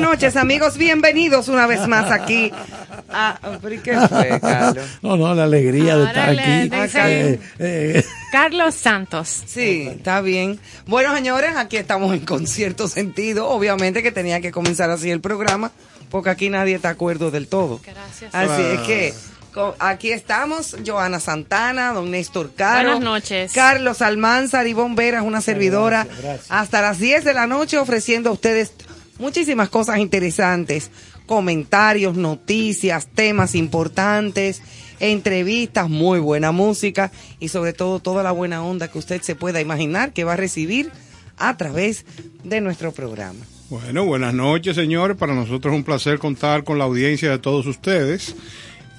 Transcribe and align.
noches, 0.00 0.36
amigos. 0.36 0.76
Bienvenidos 0.76 1.48
una 1.48 1.66
vez 1.66 1.86
más 1.86 2.10
aquí. 2.10 2.50
A, 3.12 3.38
¿Qué 3.84 3.98
fue, 4.08 4.40
Carlos? 4.40 4.84
No, 5.02 5.16
no, 5.16 5.34
la 5.34 5.44
alegría 5.44 5.96
de 5.96 6.04
estar 6.06 6.30
aquí. 6.30 6.68
dicen- 6.68 7.00
Eh, 7.00 7.40
eh, 7.58 8.04
Carlos 8.32 8.74
Santos. 8.74 9.42
Sí, 9.46 9.88
está 9.90 10.20
bien. 10.20 10.58
Bueno, 10.86 11.14
señores, 11.14 11.56
aquí 11.56 11.76
estamos 11.76 12.14
en 12.14 12.24
concierto 12.24 12.88
sentido. 12.88 13.48
Obviamente 13.48 14.02
que 14.02 14.12
tenía 14.12 14.40
que 14.40 14.50
comenzar 14.52 14.90
así 14.90 15.10
el 15.10 15.20
programa, 15.20 15.72
porque 16.10 16.30
aquí 16.30 16.48
nadie 16.50 16.76
está 16.76 16.88
de 16.88 16.94
acuerdo 16.94 17.30
del 17.30 17.48
todo. 17.48 17.80
Gracias. 17.84 18.34
Así 18.34 18.62
es 18.62 18.80
que 18.80 19.14
co- 19.52 19.74
aquí 19.80 20.12
estamos, 20.12 20.76
Joana 20.86 21.18
Santana, 21.20 21.92
don 21.92 22.10
Néstor 22.12 22.52
Caro. 22.54 22.90
Buenas 22.92 23.00
noches. 23.04 23.52
Carlos 23.52 24.00
Almanzar, 24.02 24.66
Ivonne 24.68 24.94
Veras, 24.94 25.24
una 25.24 25.40
servidora. 25.40 26.04
gracias, 26.04 26.22
gracias. 26.22 26.46
Hasta 26.50 26.80
las 26.80 26.98
10 27.00 27.24
de 27.24 27.34
la 27.34 27.46
noche 27.48 27.78
ofreciendo 27.78 28.30
a 28.30 28.32
ustedes 28.32 28.72
muchísimas 29.20 29.68
cosas 29.68 29.98
interesantes, 29.98 30.90
comentarios, 31.26 32.16
noticias, 32.16 33.06
temas 33.06 33.54
importantes, 33.54 34.62
entrevistas, 34.98 35.88
muy 35.88 36.18
buena 36.18 36.50
música 36.50 37.12
y 37.38 37.48
sobre 37.48 37.72
todo 37.72 38.00
toda 38.00 38.22
la 38.22 38.32
buena 38.32 38.64
onda 38.64 38.88
que 38.88 38.98
usted 38.98 39.22
se 39.22 39.36
pueda 39.36 39.60
imaginar 39.60 40.12
que 40.12 40.24
va 40.24 40.32
a 40.32 40.36
recibir 40.36 40.90
a 41.36 41.56
través 41.56 42.04
de 42.42 42.60
nuestro 42.60 42.92
programa. 42.92 43.40
Bueno, 43.68 44.04
buenas 44.04 44.34
noches, 44.34 44.74
señores. 44.74 45.16
Para 45.16 45.34
nosotros 45.34 45.72
es 45.72 45.78
un 45.78 45.84
placer 45.84 46.18
contar 46.18 46.64
con 46.64 46.78
la 46.78 46.84
audiencia 46.84 47.30
de 47.30 47.38
todos 47.38 47.66
ustedes. 47.66 48.34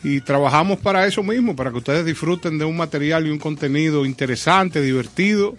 Y 0.04 0.22
trabajamos 0.22 0.80
para 0.80 1.06
eso 1.06 1.22
mismo, 1.22 1.56
para 1.56 1.72
que 1.72 1.78
ustedes 1.78 2.06
disfruten 2.06 2.58
de 2.58 2.66
un 2.66 2.76
material 2.78 3.28
y 3.28 3.30
un 3.30 3.38
contenido 3.38 4.06
interesante, 4.06 4.82
divertido. 4.82 5.56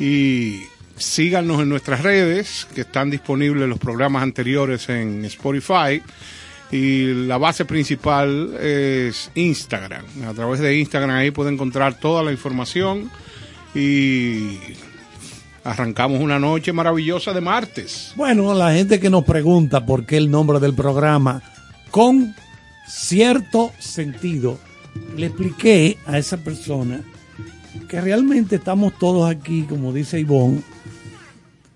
Y 0.00 0.62
síganos 0.96 1.60
en 1.62 1.68
nuestras 1.68 2.02
redes, 2.02 2.66
que 2.74 2.82
están 2.82 3.10
disponibles 3.10 3.68
los 3.68 3.78
programas 3.78 4.22
anteriores 4.22 4.88
en 4.88 5.24
Spotify. 5.24 6.02
Y 6.70 7.26
la 7.26 7.36
base 7.36 7.64
principal 7.64 8.56
es 8.58 9.30
Instagram. 9.34 10.04
A 10.26 10.32
través 10.32 10.60
de 10.60 10.78
Instagram 10.78 11.16
ahí 11.16 11.30
puede 11.30 11.52
encontrar 11.52 11.98
toda 11.98 12.22
la 12.22 12.32
información. 12.32 13.10
Y 13.74 14.58
arrancamos 15.64 16.20
una 16.20 16.38
noche 16.38 16.72
maravillosa 16.72 17.32
de 17.32 17.40
martes. 17.40 18.12
bueno, 18.16 18.54
la 18.54 18.72
gente 18.72 18.98
que 18.98 19.10
nos 19.10 19.24
pregunta 19.24 19.84
por 19.84 20.06
qué 20.06 20.16
el 20.16 20.30
nombre 20.30 20.60
del 20.60 20.74
programa, 20.74 21.42
con 21.90 22.34
cierto 22.88 23.72
sentido, 23.78 24.58
le 25.16 25.26
expliqué 25.26 25.98
a 26.06 26.18
esa 26.18 26.38
persona 26.38 27.00
que 27.88 28.00
realmente 28.00 28.56
estamos 28.56 28.98
todos 28.98 29.30
aquí, 29.30 29.62
como 29.62 29.92
dice 29.92 30.18
Ivonne, 30.18 30.62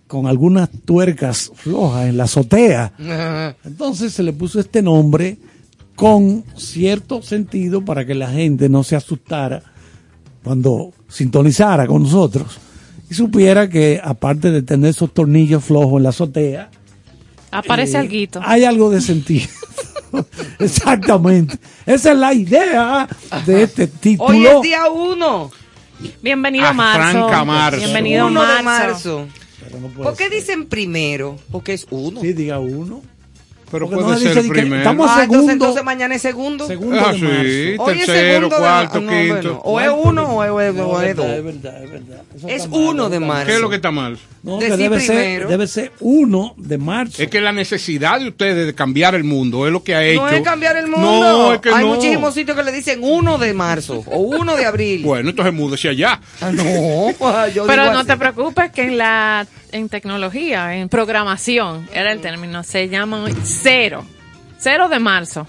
con 0.07 0.27
algunas 0.27 0.71
tuercas 0.85 1.51
flojas 1.55 2.07
en 2.09 2.17
la 2.17 2.25
azotea. 2.25 3.55
Entonces 3.65 4.13
se 4.13 4.23
le 4.23 4.33
puso 4.33 4.61
este 4.61 4.83
nombre 4.83 5.39
con 5.95 6.45
cierto 6.57 7.23
sentido 7.23 7.85
para 7.85 8.05
que 8.05 8.15
la 8.15 8.29
gente 8.31 8.69
no 8.69 8.85
se 8.85 8.97
asustara 8.97 9.63
cuando 10.45 10.93
sintonizara 11.09 11.87
con 11.87 12.03
nosotros 12.05 12.59
y 13.11 13.15
supiera 13.15 13.69
que 13.69 14.01
aparte 14.03 14.51
de 14.51 14.63
tener 14.63 14.91
esos 14.91 15.13
tornillos 15.13 15.65
flojos 15.65 15.97
en 15.99 16.03
la 16.05 16.09
azotea, 16.11 16.71
Aparece 17.51 17.97
eh, 17.97 18.01
alguito. 18.01 18.41
hay 18.45 18.65
algo 18.65 18.91
de 18.91 19.01
sentido. 19.01 19.49
Exactamente. 20.59 21.59
Esa 21.85 22.13
es 22.13 22.19
la 22.19 22.35
idea 22.35 23.09
de 23.47 23.63
este 23.63 23.87
título. 23.87 24.29
Hoy 24.31 24.47
es 24.47 24.63
día 24.63 24.91
1, 24.91 25.51
Bienvenido 26.23 26.67
Arranca 26.67 27.29
marzo. 27.29 27.45
marzo. 27.47 27.79
Bienvenido 27.79 28.27
1 28.27 28.47
de 28.57 28.63
marzo. 28.63 29.27
No 29.81 29.89
puede 29.89 30.05
¿Por 30.09 30.17
qué 30.17 30.25
ser. 30.25 30.33
dicen 30.33 30.67
primero? 30.67 31.37
Porque 31.51 31.73
es 31.75 31.87
uno. 31.91 32.21
Sí, 32.21 32.33
diga 32.33 32.59
uno. 32.59 33.03
Pero 33.69 33.87
Porque 33.89 33.97
puede 34.05 34.15
no 34.15 34.19
se 34.21 34.33
ser 34.33 34.37
dice 34.45 34.49
primero. 34.49 34.77
estamos- 34.77 35.07
Ah, 35.11 35.25
entonces, 35.25 35.31
segundo. 35.33 35.53
entonces 35.53 35.85
mañana 35.85 36.15
es 36.15 36.23
segundo. 36.23 36.67
Segundo 36.69 37.01
Ah, 37.05 37.13
de 37.13 37.19
sí. 37.19 37.25
Hoy 37.81 37.99
es 37.99 38.07
tercero, 38.07 38.33
segundo 38.49 38.49
de 38.57 38.61
cuarto, 38.63 39.01
no, 39.01 39.11
quinto. 39.11 39.35
bueno, 39.35 39.61
o 39.65 39.81
es 39.81 39.91
uno 40.05 40.23
o 40.37 40.61
es, 40.61 40.75
No, 40.75 40.87
o 40.87 41.01
es 41.01 41.09
es 41.11 41.17
dos. 41.17 41.27
verdad, 41.27 41.39
es 41.39 41.45
verdad, 41.45 41.85
es 41.85 41.91
verdad. 41.91 42.23
Eso 42.37 42.49
Es 42.49 42.69
mal, 42.71 42.81
uno 42.81 43.09
de 43.11 43.21
marzo. 43.21 43.47
¿Qué 43.47 43.55
es 43.57 43.61
lo 43.61 43.69
que 43.69 43.77
está 43.77 43.91
mal? 43.91 44.17
No, 44.47 44.61
que 44.61 44.67
Decir 44.67 44.79
debe 44.79 45.01
ser, 45.01 45.49
debe 45.49 45.67
ser 45.67 45.91
uno 45.99 46.55
de 46.57 46.79
marzo. 46.79 47.21
Es 47.21 47.29
que 47.29 47.41
la 47.41 47.51
necesidad 47.51 48.21
de 48.21 48.29
ustedes 48.29 48.65
de 48.65 48.75
cambiar 48.77 49.17
el 49.17 49.25
mundo 49.25 49.67
es 49.67 49.73
lo 49.73 49.83
que 49.83 49.93
ha 49.97 50.05
hecho. 50.05 50.21
No 50.23 50.29
es 50.29 50.41
cambiar 50.43 50.77
el 50.77 50.87
mundo. 50.87 51.01
No, 51.01 51.53
es 51.55 51.61
que 51.61 51.71
Hay 51.71 51.85
no. 51.85 51.95
muchísimos 51.97 52.33
sitios 52.33 52.57
que 52.57 52.63
le 52.63 52.71
dicen 52.71 53.01
1 53.03 53.39
de 53.39 53.53
marzo 53.55 54.05
o 54.07 54.19
1 54.21 54.55
de 54.57 54.65
abril. 54.65 55.03
Bueno, 55.03 55.31
entonces 55.31 55.53
múdese 55.53 55.89
allá. 55.89 56.21
Ah, 56.41 56.53
no, 56.53 56.63
yo 57.55 57.67
Pero 57.67 57.87
no 57.93 57.99
así. 57.99 58.07
te 58.07 58.17
preocupes 58.17 58.71
que 58.71 58.83
en 58.85 58.99
la 58.99 59.45
en 59.73 59.89
tecnología, 59.89 60.77
en 60.77 60.89
programación, 60.89 61.89
era 61.93 62.13
el 62.13 62.21
término, 62.21 62.63
se 62.63 62.89
llama 62.89 63.27
cero. 63.43 64.07
Cero 64.59 64.89
de 64.89 65.01
marzo. 65.01 65.45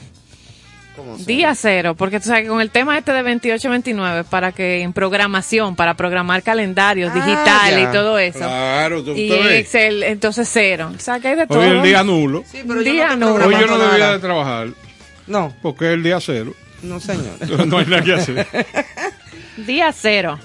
¿Cómo 0.97 1.17
se 1.17 1.23
Día 1.25 1.53
cero, 1.55 1.95
porque 1.95 2.19
tú 2.19 2.25
sabes 2.27 2.41
que 2.43 2.49
con 2.49 2.59
el 2.59 2.71
tema 2.71 2.97
este 2.97 3.13
de 3.13 3.21
28-29, 3.23 4.25
para 4.25 4.51
que 4.51 4.81
en 4.81 4.91
programación, 4.93 5.75
para 5.75 5.93
programar 5.93 6.43
calendarios 6.43 7.11
Ah, 7.13 7.15
digitales 7.23 7.83
ya. 7.83 7.89
y 7.89 7.93
todo 7.93 8.17
eso. 8.19 8.39
Claro, 8.39 9.03
tú, 9.03 9.13
Y. 9.15 9.31
Excel, 9.31 10.03
entonces 10.03 10.49
cero. 10.51 10.91
O 10.95 10.99
sea, 10.99 11.19
que 11.19 11.29
hay 11.29 11.35
de 11.35 11.47
todo. 11.47 11.59
Hoy 11.59 11.67
es 11.67 11.71
el 11.73 11.81
día 11.83 12.03
nulo. 12.03 12.43
Sí, 12.51 12.63
pero 12.67 12.81
yo 12.81 12.91
Día 12.91 13.15
no 13.15 13.33
Hoy 13.35 13.53
yo 13.59 13.67
no 13.67 13.77
debía 13.77 13.97
nada. 13.99 14.13
de 14.13 14.19
trabajar 14.19 14.67
No, 15.27 15.53
porque 15.61 15.85
es 15.85 15.91
el 15.93 16.03
día 16.03 16.19
cero. 16.19 16.53
no 16.81 16.99
señor. 16.99 17.37
No 17.67 17.77
hay 17.77 17.85
nada 17.85 18.01
que 18.03 18.13
hacer. 18.13 18.47
Día 19.57 19.91
cero. 19.93 20.39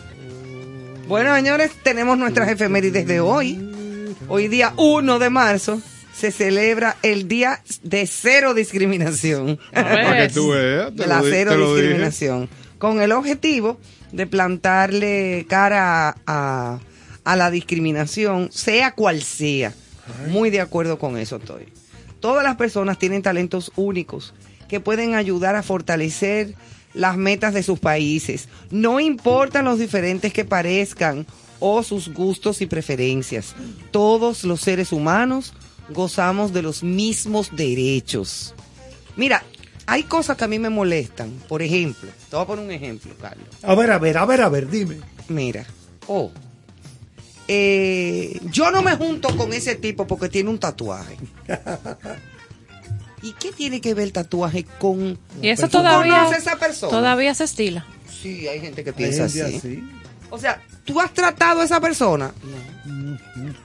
Bueno, 1.08 1.34
señores, 1.34 1.72
tenemos 1.82 2.16
nuestras 2.16 2.48
efemérides 2.48 3.06
de 3.06 3.20
hoy. 3.20 3.68
Hoy 4.28 4.48
día 4.48 4.72
1 4.76 5.18
de 5.18 5.30
marzo 5.30 5.80
se 6.22 6.30
celebra 6.30 6.96
el 7.02 7.26
Día 7.26 7.64
de 7.82 8.06
Cero 8.06 8.54
Discriminación. 8.54 9.58
Para 9.72 10.28
que 10.28 10.32
tú 10.32 10.50
veas. 10.50 10.94
te 10.94 11.04
la 11.08 11.20
lo 11.20 11.28
cero 11.28 11.50
te 11.50 11.58
lo 11.58 11.74
dije. 11.74 11.82
discriminación. 11.82 12.48
Con 12.78 13.02
el 13.02 13.10
objetivo 13.10 13.80
de 14.12 14.28
plantarle 14.28 15.46
cara 15.48 16.14
a, 16.24 16.78
a 17.24 17.36
la 17.36 17.50
discriminación, 17.50 18.52
sea 18.52 18.94
cual 18.94 19.20
sea. 19.20 19.74
Muy 20.28 20.50
de 20.50 20.60
acuerdo 20.60 20.96
con 20.96 21.18
eso 21.18 21.38
estoy. 21.38 21.72
Todas 22.20 22.44
las 22.44 22.54
personas 22.54 23.00
tienen 23.00 23.22
talentos 23.22 23.72
únicos 23.74 24.32
que 24.68 24.78
pueden 24.78 25.16
ayudar 25.16 25.56
a 25.56 25.64
fortalecer 25.64 26.54
las 26.94 27.16
metas 27.16 27.52
de 27.52 27.64
sus 27.64 27.80
países. 27.80 28.48
No 28.70 29.00
importan 29.00 29.64
los 29.64 29.80
diferentes 29.80 30.32
que 30.32 30.44
parezcan 30.44 31.26
o 31.58 31.82
sus 31.82 32.14
gustos 32.14 32.62
y 32.62 32.66
preferencias. 32.66 33.56
Todos 33.90 34.44
los 34.44 34.60
seres 34.60 34.92
humanos 34.92 35.52
gozamos 35.92 36.52
de 36.52 36.62
los 36.62 36.82
mismos 36.82 37.54
derechos. 37.54 38.54
Mira, 39.16 39.42
hay 39.86 40.04
cosas 40.04 40.36
que 40.36 40.44
a 40.44 40.48
mí 40.48 40.58
me 40.58 40.70
molestan. 40.70 41.30
Por 41.48 41.62
ejemplo, 41.62 42.10
te 42.30 42.36
voy 42.36 42.44
a 42.44 42.46
poner 42.46 42.64
un 42.64 42.70
ejemplo, 42.70 43.12
Carlos. 43.20 43.48
A 43.62 43.74
ver, 43.74 43.90
a 43.90 43.98
ver, 43.98 44.18
a 44.18 44.24
ver, 44.24 44.40
a 44.40 44.48
ver, 44.48 44.68
dime. 44.68 45.00
Mira, 45.28 45.64
oh, 46.06 46.30
eh, 47.48 48.40
yo 48.50 48.70
no 48.70 48.82
me 48.82 48.96
junto 48.96 49.36
con 49.36 49.52
ese 49.52 49.74
tipo 49.74 50.06
porque 50.06 50.28
tiene 50.28 50.50
un 50.50 50.58
tatuaje. 50.58 51.16
¿Y 53.22 53.32
qué 53.34 53.52
tiene 53.52 53.80
que 53.80 53.94
ver 53.94 54.04
el 54.04 54.12
tatuaje 54.12 54.64
con... 54.78 55.18
Y 55.40 55.48
eso 55.48 55.66
¿Tú 55.68 55.78
todavía, 55.78 56.20
conoces 56.20 56.38
a 56.38 56.50
esa 56.50 56.58
persona? 56.58 56.90
todavía 56.90 57.34
se 57.34 57.44
estila. 57.44 57.86
Sí, 58.22 58.48
hay 58.48 58.60
gente 58.60 58.82
que 58.82 58.92
piensa 58.92 59.28
gente 59.28 59.42
así. 59.42 59.56
así. 59.56 59.84
O 60.30 60.38
sea, 60.38 60.60
¿tú 60.84 61.00
has 61.00 61.12
tratado 61.12 61.60
a 61.60 61.64
esa 61.64 61.80
persona? 61.80 62.32
No. 62.84 63.56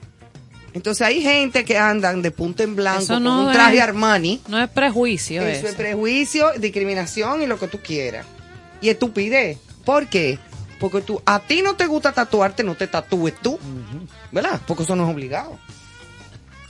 Entonces 0.77 1.05
hay 1.05 1.21
gente 1.21 1.65
que 1.65 1.77
andan 1.77 2.21
de 2.21 2.31
punta 2.31 2.63
en 2.63 2.75
blanco 2.75 3.01
Eso 3.03 3.13
con 3.15 3.23
no 3.23 3.47
un 3.47 3.51
traje 3.53 3.77
es- 3.77 3.81
Armani. 3.83 4.41
No 4.47 4.61
es 4.61 4.69
prejuicio 4.69 5.41
Eso 5.41 5.59
eso. 5.59 5.67
es 5.69 5.75
prejuicio, 5.75 6.51
discriminación 6.59 7.41
y 7.41 7.47
lo 7.47 7.59
que 7.59 7.67
tú 7.67 7.79
quieras. 7.81 8.25
Y 8.79 8.89
estupidez. 8.89 9.57
¿Por 9.83 10.07
qué? 10.07 10.39
Porque 10.79 11.01
tú, 11.01 11.21
a 11.25 11.39
ti 11.39 11.61
no 11.63 11.75
te 11.75 11.87
gusta 11.87 12.11
tatuarte, 12.11 12.63
no 12.63 12.75
te 12.75 12.87
tatúes 12.87 13.33
tú. 13.41 13.59
¿Verdad? 14.31 14.61
Porque 14.67 14.83
eso 14.83 14.95
no 14.95 15.07
es 15.07 15.13
obligado. 15.13 15.57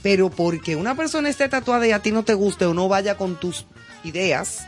Pero 0.02 0.30
porque 0.30 0.74
una 0.76 0.94
persona 0.94 1.28
esté 1.28 1.48
tatuada 1.48 1.86
y 1.86 1.90
a 1.92 1.98
ti 2.00 2.10
no 2.12 2.22
te 2.24 2.34
guste 2.34 2.64
o 2.64 2.72
no 2.74 2.88
vaya 2.88 3.16
con 3.16 3.36
tus 3.38 3.66
ideas, 4.04 4.66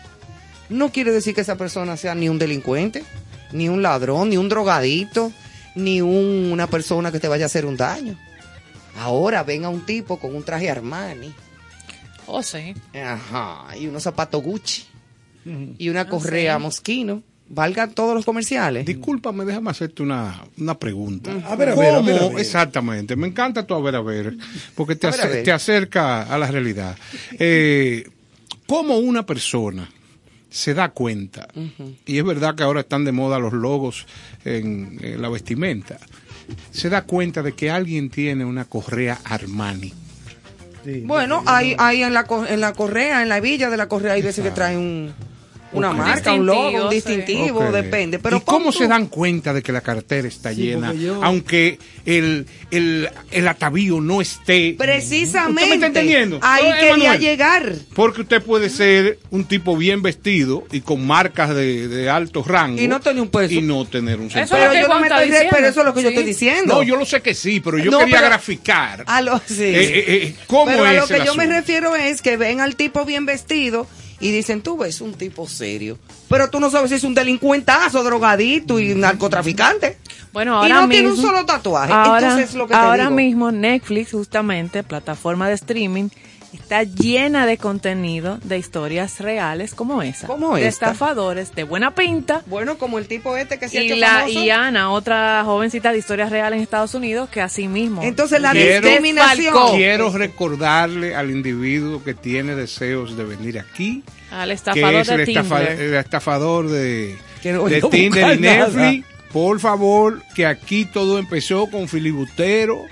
no 0.68 0.90
quiere 0.92 1.12
decir 1.12 1.34
que 1.34 1.40
esa 1.40 1.56
persona 1.56 1.96
sea 1.96 2.14
ni 2.14 2.28
un 2.28 2.38
delincuente, 2.38 3.04
ni 3.52 3.68
un 3.68 3.80
ladrón, 3.82 4.28
ni 4.28 4.36
un 4.36 4.48
drogadito, 4.48 5.32
ni 5.74 6.00
un- 6.02 6.50
una 6.52 6.66
persona 6.66 7.10
que 7.12 7.20
te 7.20 7.28
vaya 7.28 7.44
a 7.44 7.46
hacer 7.46 7.64
un 7.64 7.76
daño. 7.76 8.18
Ahora 8.98 9.42
venga 9.44 9.68
un 9.68 9.84
tipo 9.86 10.18
con 10.18 10.34
un 10.34 10.42
traje 10.42 10.68
Armani. 10.70 11.32
Oh, 12.26 12.42
sí. 12.42 12.74
Ajá, 12.94 13.76
y 13.76 13.86
unos 13.86 14.02
zapatos 14.02 14.42
Gucci 14.42 14.84
y 15.78 15.88
Ah, 15.88 15.90
una 15.90 16.08
correa 16.08 16.58
Moschino. 16.58 17.22
Valgan 17.52 17.92
todos 17.94 18.14
los 18.14 18.24
comerciales. 18.24 18.86
Discúlpame, 18.86 19.44
déjame 19.44 19.70
hacerte 19.70 20.04
una, 20.04 20.40
una 20.56 20.78
pregunta. 20.78 21.32
A 21.48 21.56
ver, 21.56 21.70
a 21.70 21.74
ver, 21.74 21.94
a 21.94 22.00
ver, 22.00 22.14
a 22.16 22.18
¿Cómo- 22.20 22.30
ver. 22.34 22.38
Exactamente, 22.40 23.16
me 23.16 23.26
encanta 23.26 23.66
tu 23.66 23.74
a 23.74 23.80
ver, 23.80 23.96
a 23.96 24.00
ver, 24.02 24.36
porque 24.76 24.94
te, 24.94 25.08
A 25.08 25.10
ver, 25.10 25.20
a 25.20 25.24
ace- 25.24 25.32
ver. 25.34 25.44
te 25.44 25.50
acerca 25.50 26.22
a 26.22 26.38
la 26.38 26.46
realidad. 26.46 26.96
Eh, 27.40 28.08
¿Cómo 28.68 28.98
una 28.98 29.26
persona 29.26 29.90
se 30.48 30.74
da 30.74 30.90
cuenta, 30.90 31.48
y 32.06 32.18
es 32.18 32.24
verdad 32.24 32.54
que 32.54 32.62
ahora 32.62 32.80
están 32.80 33.04
de 33.04 33.10
moda 33.10 33.40
los 33.40 33.52
logos 33.52 34.06
en, 34.44 34.98
en 35.02 35.20
la 35.20 35.28
vestimenta, 35.28 35.98
se 36.70 36.88
da 36.88 37.02
cuenta 37.02 37.42
de 37.42 37.52
que 37.52 37.70
alguien 37.70 38.10
tiene 38.10 38.44
una 38.44 38.64
correa 38.64 39.18
Armani? 39.24 39.92
Sí. 40.84 41.02
Bueno, 41.04 41.42
hay, 41.46 41.76
hay 41.78 42.02
en 42.02 42.14
la, 42.14 42.26
en 42.48 42.60
la 42.60 42.72
correa, 42.72 43.22
en 43.22 43.28
la 43.28 43.40
villa 43.40 43.68
de 43.68 43.76
la 43.76 43.88
correa, 43.88 44.14
hay 44.14 44.22
veces 44.22 44.42
que 44.42 44.50
traen 44.50 44.78
un, 44.78 45.14
una 45.72 45.92
marca, 45.92 46.32
un 46.34 46.46
logo, 46.46 46.84
un 46.84 46.90
Distintivo, 46.90 47.70
depende. 47.72 48.18
Pero 48.18 48.38
¿Y 48.38 48.40
cómo 48.40 48.72
se 48.72 48.86
dan 48.88 49.06
cuenta 49.06 49.52
de 49.52 49.62
que 49.62 49.72
la 49.72 49.80
cartera 49.80 50.26
está 50.28 50.52
Sí, 50.54 50.62
llena, 50.62 50.92
yo- 50.92 51.20
aunque 51.22 51.78
el, 52.04 52.46
el, 52.70 53.08
el 53.30 53.48
atavío 53.48 54.00
no 54.00 54.20
esté? 54.20 54.74
Precisamente. 54.76 55.62
¿Usted 55.62 55.68
me 55.68 55.74
está 55.74 55.86
entendiendo? 55.86 56.38
Ahí 56.42 56.64
No, 56.68 56.74
quería 56.74 56.88
Emanuel. 56.94 57.20
llegar. 57.20 57.72
Porque 57.94 58.22
usted 58.22 58.42
puede 58.42 58.68
ser 58.70 59.18
un 59.30 59.44
tipo 59.44 59.76
bien 59.76 60.02
vestido 60.02 60.64
y 60.72 60.80
con 60.80 61.06
marcas 61.06 61.54
de, 61.54 61.88
de 61.88 62.10
alto 62.10 62.42
rango. 62.42 62.80
Y 62.80 62.88
no 62.88 63.00
tener 63.00 63.22
un 63.22 63.28
peso. 63.28 63.54
Y 63.54 63.62
no 63.62 63.84
tener 63.84 64.18
un 64.18 64.26
Eso 64.26 64.40
es 64.40 64.48
centavo. 64.48 64.70
Pero 64.72 64.82
yo 64.82 64.88
no 64.88 65.00
me 65.00 65.06
estoy, 65.06 65.24
diciendo. 65.26 65.48
pero 65.52 65.66
eso 65.68 65.80
es 65.80 65.86
lo 65.86 65.94
que 65.94 66.02
yo 66.02 66.08
estoy 66.08 66.24
diciendo. 66.24 66.74
No, 66.74 66.82
yo 66.82 66.96
lo 66.96 67.04
sé 67.06 67.20
que 67.22 67.34
sí, 67.34 67.60
pero 67.60 67.78
yo 67.78 67.90
No, 67.90 67.98
quería 68.00 68.16
pero- 68.16 68.28
graficar. 68.28 69.04
A 69.06 69.20
lo, 69.22 69.38
sí. 69.46 69.62
Eh, 69.62 69.82
eh, 69.84 70.04
eh, 70.08 70.34
¿Cómo 70.46 70.66
Pero 70.66 70.84
a 70.84 70.92
lo 70.92 71.06
que 71.06 71.24
yo 71.24 71.34
me 71.34 71.46
refiero 71.46 71.94
es 71.96 72.22
que 72.22 72.36
ven 72.36 72.60
al 72.60 72.76
tipo 72.76 73.04
bien 73.04 73.26
vestido 73.26 73.86
y 74.20 74.30
dicen, 74.30 74.60
tú 74.60 74.76
ves 74.76 75.00
un 75.00 75.14
tipo 75.14 75.48
serio. 75.48 75.98
Pero 76.28 76.50
tú 76.50 76.60
no 76.60 76.70
sabes 76.70 76.90
si 76.90 76.96
es 76.96 77.04
un 77.04 77.14
delincuentazo, 77.14 78.04
drogadito 78.04 78.78
y 78.78 78.94
narcotraficante. 78.94 79.98
Bueno, 80.32 80.52
y 80.52 80.54
ahora 80.56 80.82
no 80.82 80.86
mismo, 80.86 80.92
tiene 80.92 81.08
un 81.10 81.16
solo 81.16 81.46
tatuaje. 81.46 81.92
Ahora, 81.92 82.28
Entonces, 82.28 82.54
lo 82.54 82.68
que 82.68 82.74
te 82.74 82.80
digo. 82.80 83.10
mismo 83.10 83.50
Netflix, 83.50 84.12
justamente, 84.12 84.82
plataforma 84.82 85.48
de 85.48 85.54
streaming, 85.54 86.08
está 86.52 86.82
llena 86.82 87.46
de 87.46 87.56
contenido 87.58 88.38
de 88.42 88.58
historias 88.58 89.20
reales 89.20 89.74
como 89.74 90.02
esa. 90.02 90.26
Como 90.26 90.56
de 90.56 90.66
esta. 90.66 90.86
estafadores 90.86 91.54
de 91.54 91.64
buena 91.64 91.94
pinta. 91.94 92.42
Bueno, 92.46 92.76
como 92.78 92.98
el 92.98 93.06
tipo 93.06 93.36
este 93.36 93.58
que 93.58 93.68
se 93.68 93.78
ha 93.78 93.82
Y, 93.82 93.86
hecho 93.86 93.96
la, 93.96 94.08
famoso. 94.20 94.42
y 94.44 94.50
Ana, 94.50 94.90
otra 94.90 95.42
jovencita 95.44 95.92
de 95.92 95.98
historias 95.98 96.30
reales 96.30 96.56
en 96.58 96.62
Estados 96.62 96.94
Unidos, 96.94 97.28
que 97.30 97.40
así 97.40 97.68
mismo. 97.68 98.02
Entonces 98.02 98.40
la 98.40 98.52
Quiero- 98.52 98.86
discriminación. 98.88 99.76
Quiero 99.76 100.10
recordarle 100.10 101.14
al 101.14 101.30
individuo 101.30 102.02
que 102.02 102.14
tiene 102.14 102.54
deseos 102.54 103.16
de 103.16 103.24
venir 103.24 103.58
aquí, 103.58 104.02
al 104.30 104.48
que 104.48 104.54
estafador 104.54 104.94
es 105.02 105.08
el, 105.08 105.16
de 105.18 105.22
estafa- 105.32 105.58
Tinder. 105.66 105.80
el 105.80 105.94
estafador 105.94 106.68
de, 106.68 107.16
Que 107.42 107.52
no- 107.52 107.64
de 107.68 107.80
no 107.80 107.88
Tinder 107.90 108.36
y 108.38 108.40
nada. 108.40 108.68
Netflix. 108.68 109.06
Por 109.32 109.60
favor, 109.60 110.22
que 110.34 110.44
aquí 110.46 110.84
todo 110.86 111.18
empezó 111.20 111.68
con 111.68 111.86
filibustero, 111.86 112.84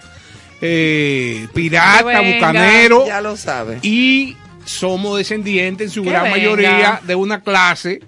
eh, 0.60 1.46
pirata, 1.54 1.98
Que 1.98 2.04
venga. 2.18 2.34
bucanero. 2.48 3.06
Ya 3.06 3.20
lo 3.20 3.36
sabes. 3.36 3.84
y 3.84 4.36
somos 4.64 5.16
descendientes 5.18 5.86
en 5.86 5.90
su 5.92 6.02
Que 6.02 6.10
gran 6.10 6.24
venga. 6.24 6.36
mayoría 6.36 7.00
de 7.04 7.14
una 7.14 7.42
clase 7.42 8.00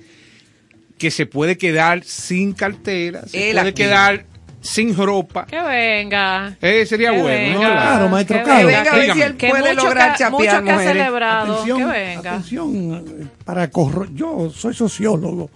que 0.99 1.11
se 1.11 1.25
puede 1.27 1.57
quedar 1.57 2.05
sin 2.05 2.53
cartera, 2.53 3.23
se 3.27 3.51
Él 3.51 3.57
puede 3.57 3.69
aquí. 3.71 3.83
quedar 3.83 4.27
sin 4.61 4.95
ropa. 4.95 5.47
Que 5.47 5.59
venga. 5.63 6.55
Eh, 6.61 6.85
sería 6.85 7.13
Que 7.13 7.23
bueno, 7.23 7.53
¿no? 7.55 7.61
venga, 7.61 7.73
Claro, 7.73 8.09
maestro 8.11 8.39
que 8.39 8.45
Carlos. 8.45 8.71
Que 8.73 8.77
venga 8.77 8.93
a 8.93 8.97
ver 8.97 9.13
si 9.15 9.23
él 9.23 9.37
Que 9.39 9.49
puede 9.49 9.71
mucho 9.75 9.85
lograr 9.87 10.17
que- 10.19 10.31
mucho 10.31 10.63
que 10.65 10.71
ha 10.71 10.79
celebrado. 10.81 11.53
Atención, 11.55 11.79
que 11.79 11.85
venga. 11.87 12.31
atención, 12.33 13.05
eh, 13.23 13.27
para 13.47 13.71
corro 13.71 14.07
yo 14.13 14.51
soy 14.55 14.75
sociólogo, 14.75 15.51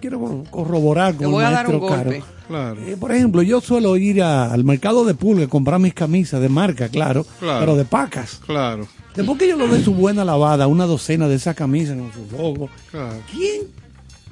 quiero 0.00 0.18
cor- 0.20 0.44
corroborar 0.50 1.12
con 1.14 1.18
Te 1.20 1.26
voy 1.26 1.44
el 1.44 1.48
a 1.48 1.50
dar 1.52 1.66
un 1.68 1.80
maestro 1.80 1.96
golpe. 1.96 2.18
Caro. 2.20 2.38
Claro. 2.48 2.80
Eh, 2.80 2.96
por 2.98 3.12
ejemplo, 3.12 3.42
yo 3.42 3.60
suelo 3.60 3.96
ir 3.96 4.22
a- 4.22 4.50
al 4.52 4.64
mercado 4.64 5.04
de 5.04 5.14
pulga 5.14 5.44
a 5.44 5.48
comprar 5.48 5.78
mis 5.80 5.92
camisas 5.94 6.40
de 6.40 6.48
marca, 6.48 6.88
claro, 6.88 7.26
Claro. 7.40 7.60
pero 7.60 7.76
de 7.76 7.84
pacas. 7.84 8.40
Claro, 8.46 8.86
Después 9.14 9.36
que 9.38 9.48
yo 9.48 9.56
le 9.56 9.66
dé 9.66 9.82
su 9.82 9.92
buena 9.94 10.24
lavada, 10.24 10.66
una 10.68 10.86
docena 10.86 11.26
de 11.28 11.34
esas 11.34 11.56
camisas 11.56 11.96
con 11.98 12.12
su 12.12 12.36
logo, 12.36 12.68
claro. 12.90 13.16
¿quién 13.32 13.62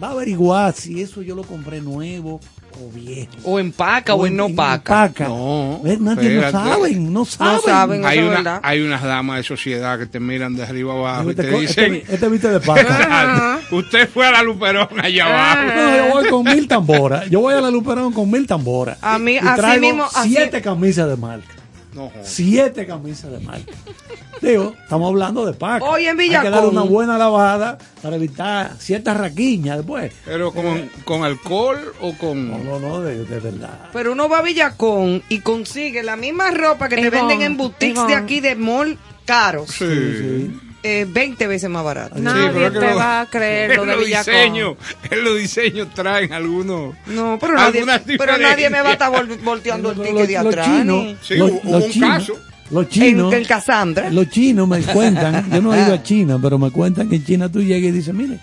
va 0.03 0.09
a 0.09 0.11
averiguar 0.13 0.73
si 0.75 1.03
eso 1.03 1.23
yo 1.23 1.35
lo 1.35 1.43
compré 1.43 1.81
nuevo 1.81 2.41
o 2.81 2.91
viejo? 2.93 3.31
O 3.45 3.59
en 3.59 3.73
paca 3.73 4.15
o 4.15 4.27
en 4.27 4.37
no 4.37 4.49
paca. 4.55 5.09
paca. 5.09 5.29
No, 5.29 5.81
¿Ves? 5.83 6.01
Nadie 6.01 6.31
no 6.41 6.51
saben, 6.51 7.13
no 7.13 7.25
saben. 7.25 7.61
saben. 7.65 8.05
Hay, 8.07 8.19
una, 8.21 8.31
verdad. 8.37 8.61
hay 8.63 8.81
unas 8.83 9.03
damas 9.03 9.39
de 9.39 9.43
sociedad 9.45 9.99
que 9.99 10.07
te 10.07 10.21
miran 10.21 10.55
de 10.57 10.63
arriba 10.65 10.93
abajo 10.95 11.29
y 11.29 11.31
Este, 11.31 11.43
te 11.45 11.51
co- 11.51 11.61
dicen, 11.61 11.95
este, 11.97 12.15
este 12.15 12.29
viste 12.29 12.49
de 12.49 12.61
paca. 12.61 13.61
usted 13.71 14.09
fue 14.09 14.27
a 14.27 14.33
la 14.33 14.43
Luperón 14.43 14.89
allá 15.03 15.25
Ah. 15.27 15.53
abajo. 15.53 15.75
No, 15.77 15.97
yo 15.97 16.13
voy 16.13 16.29
con 16.31 16.45
mil 16.45 16.69
tamboras. 16.69 17.31
Yo 17.31 17.41
voy 17.41 17.55
a 17.55 17.61
la 17.61 17.71
Luperón 17.71 18.13
con 18.13 18.31
mil 18.31 18.47
tamboras. 18.47 18.99
A 19.03 19.19
mí, 19.19 19.33
y 19.35 19.39
así 19.39 19.57
traigo 19.57 19.81
mismo, 19.81 20.05
así- 20.15 20.31
siete 20.31 20.61
camisas 20.63 21.09
de 21.09 21.17
marca. 21.17 21.47
No. 21.97 22.13
Siete 22.23 22.87
camisas 22.87 23.33
de 23.33 23.41
marca. 23.41 23.73
Digo, 24.43 24.75
estamos 24.83 25.09
hablando 25.09 25.47
de 25.47 25.55
paca. 25.55 25.85
Hoy 25.85 26.03
en 26.03 26.11
Hay 26.11 26.17
que 26.17 26.23
Villacón. 26.25 26.51
darle 26.53 26.69
una 26.69 26.83
buena 26.83 27.17
lavada 27.17 27.79
para 28.03 28.17
evitar 28.17 28.77
ciertas 28.79 29.17
raquiñas 29.17 29.79
después. 29.79 30.13
Pero 30.27 30.53
con, 30.53 30.91
con 31.05 31.25
alcohol 31.25 31.79
o 32.03 32.13
con... 32.19 32.51
No, 32.51 32.59
no, 32.59 32.79
no, 32.79 33.01
de, 33.01 33.25
de 33.25 33.41
verdad. 33.41 33.89
Pero 33.95 34.13
uno 34.13 34.29
va 34.29 34.39
a 34.41 34.43
Villacón 34.43 35.23
y 35.31 35.41
consigue 35.41 36.03
la 36.03 36.17
misma 36.17 36.51
ropa 36.51 36.89
que 36.91 36.97
te 36.97 37.09
venden 37.11 37.41
en 37.43 37.57
boutiques 37.57 38.07
de 38.07 38.15
aquí 38.15 38.41
de 38.41 38.55
mall 38.57 38.99
caros. 39.25 39.71
Sí. 39.71 39.87
Sí. 39.87 40.61
Eh, 41.01 41.07
20 41.09 41.47
veces 41.47 41.69
más 41.71 41.85
barato. 41.85 42.19
Nadie 42.19 42.51
pero 42.53 42.67
es 42.67 42.73
que 42.73 42.79
te 42.81 42.91
lo- 42.91 42.97
va 42.97 43.21
a 43.23 43.27
creer 43.31 43.77
lo 43.77 43.85
de 43.87 43.97
los 43.97 44.05
Villacón. 44.05 44.77
en 45.11 45.25
los 45.25 45.37
diseños 45.39 45.89
traen 45.95 46.33
algunos. 46.33 46.95
No, 47.07 47.39
pero 47.41 47.55
nadie, 47.55 47.85
pero 48.19 48.39
nadie 48.39 48.71
me 48.71 48.81
va 48.83 48.91
a 48.91 48.93
estar 48.93 49.11
volteando 49.45 49.91
el 49.93 49.99
Los- 49.99 50.07
ticket 50.07 50.27
de 50.29 50.35
los 50.35 50.47
atrás. 50.47 50.67
chinos, 50.67 51.05
ni- 51.05 51.17
Sí, 51.23 51.35
los- 51.37 51.51
hubo 51.51 51.71
los 51.73 51.85
un 51.85 51.91
chinos- 51.91 52.09
caso. 52.11 52.35
Los 52.69 52.89
chinos, 52.89 53.33
En, 53.33 53.39
en 53.41 53.45
Cassandra. 53.45 54.11
los 54.11 54.29
chinos 54.29 54.67
me 54.67 54.81
cuentan, 54.93 55.49
yo 55.53 55.63
no 55.63 55.73
he 55.75 55.81
ido 55.83 55.95
a 55.95 56.03
China, 56.03 56.39
pero 56.43 56.59
me 56.59 56.71
cuentan 56.73 57.09
que 57.09 57.17
en 57.17 57.25
China 57.25 57.49
tú 57.51 57.63
llegas 57.63 57.89
y 57.91 57.93
dices, 57.93 58.13
mire, 58.13 58.39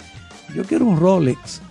yo 0.55 0.63
quiero 0.63 0.85
un 0.85 0.97
Rolex. 0.99 1.61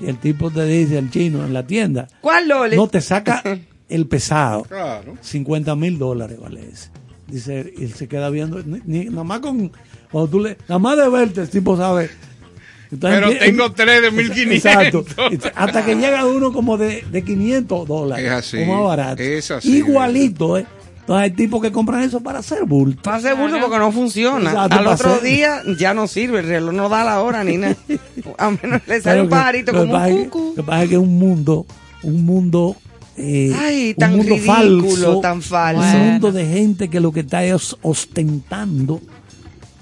Y 0.00 0.06
el 0.06 0.16
tipo 0.18 0.50
te 0.50 0.64
dice 0.64 0.96
al 0.96 1.10
chino 1.10 1.44
en 1.44 1.52
la 1.52 1.66
tienda, 1.66 2.06
¿Cuál 2.20 2.48
Lole? 2.48 2.76
no 2.76 2.88
te 2.88 3.00
saca 3.02 3.42
el 3.90 4.06
pesado. 4.06 4.62
Claro. 4.62 5.16
50 5.20 5.74
mil 5.76 5.98
dólares 5.98 6.38
vale 6.40 6.68
ese. 6.72 6.88
Dice, 7.26 7.74
y 7.76 7.84
él 7.84 7.92
se 7.92 8.08
queda 8.08 8.30
viendo, 8.30 8.62
ni, 8.62 8.80
ni- 8.86 9.04
nada 9.10 9.24
más 9.24 9.40
con, 9.40 9.70
cuando 10.10 10.30
tú 10.30 10.40
le, 10.40 10.56
nada 10.68 10.78
más 10.78 10.96
de 10.96 11.08
verte, 11.08 11.40
el 11.42 11.50
tipo 11.50 11.76
sabe, 11.76 12.10
Entonces 12.90 13.20
Pero 13.20 13.38
tengo 13.38 13.72
tres 13.72 14.02
de 14.02 14.10
1500. 14.12 15.06
Exacto. 15.32 15.50
Hasta 15.54 15.84
que 15.84 15.94
llega 15.94 16.24
uno 16.26 16.52
como 16.52 16.76
de, 16.78 17.04
de 17.10 17.22
500 17.22 17.86
dólares. 17.88 18.24
Es 18.26 18.32
así, 18.32 18.62
O 18.62 18.66
más 18.66 18.84
barato. 18.84 19.22
es 19.22 19.50
así. 19.50 19.76
Igualito, 19.78 20.56
¿eh? 20.58 20.66
Entonces 21.00 21.22
hay 21.24 21.30
tipos 21.30 21.62
que 21.62 21.72
compran 21.72 22.02
eso 22.02 22.20
para 22.20 22.40
hacer 22.40 22.64
bulto. 22.66 23.00
Para 23.02 23.16
hacer 23.16 23.34
bulto 23.34 23.58
porque 23.60 23.78
no 23.78 23.90
funciona. 23.92 24.50
Exacto, 24.50 24.76
Al 24.78 24.86
otro 24.88 25.10
hacer- 25.14 25.22
día 25.22 25.62
ya 25.78 25.94
no 25.94 26.06
sirve, 26.06 26.40
el 26.40 26.46
reloj 26.46 26.74
no 26.74 26.88
da 26.90 27.02
la 27.04 27.20
hora 27.22 27.44
ni 27.44 27.56
nada. 27.56 27.76
A 28.38 28.50
menos 28.50 28.82
le 28.86 29.00
sale 29.00 29.14
Pero 29.14 29.22
un 29.22 29.28
que- 29.28 29.30
pajarito 29.30 29.72
lo 29.72 29.78
que 29.80 29.86
como 29.86 29.92
pasa 29.98 30.06
un 30.08 30.18
es 30.18 30.24
que- 30.24 30.30
cucu. 30.30 30.48
Lo 30.50 30.54
que 30.54 30.62
pasa 30.64 30.82
es 30.82 30.88
que 30.90 30.94
es 30.96 31.00
un 31.00 31.18
mundo, 31.18 31.66
un 32.02 32.24
mundo, 32.26 32.76
eh, 33.16 33.52
Ay, 33.58 33.88
un 33.90 33.94
tan 33.96 34.10
mundo 34.16 34.34
ridículo, 34.34 34.54
falso, 34.54 35.20
tan 35.20 35.40
falso. 35.42 35.96
Un 35.96 36.06
mundo 36.10 36.32
de 36.32 36.46
gente 36.46 36.88
que 36.88 37.00
lo 37.00 37.10
que 37.10 37.20
está 37.20 37.42
es 37.42 37.74
ostentando, 37.80 39.00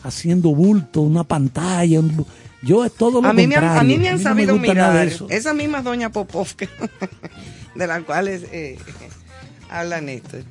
haciendo 0.06 0.50
bulto, 0.50 1.00
una 1.02 1.24
pantalla. 1.24 2.00
un 2.00 2.26
yo 2.62 2.84
es 2.84 2.92
todo 2.92 3.20
lo 3.20 3.28
A 3.28 3.32
mí, 3.32 3.46
me 3.46 3.54
han, 3.56 3.62
contrario. 3.62 3.80
a 3.80 3.84
mí 3.84 3.98
me 3.98 4.08
han 4.08 4.16
no 4.16 4.22
sabido 4.22 4.56
nada 4.56 4.94
de 4.94 5.06
mirar 5.06 5.30
esas 5.30 5.54
mismas 5.54 5.84
doña 5.84 6.10
Popov 6.10 6.54
que, 6.56 6.68
de 7.74 7.86
las 7.86 8.02
cuales 8.04 8.44
eh, 8.50 8.78
habla 9.70 10.00
Néstor. 10.00 10.42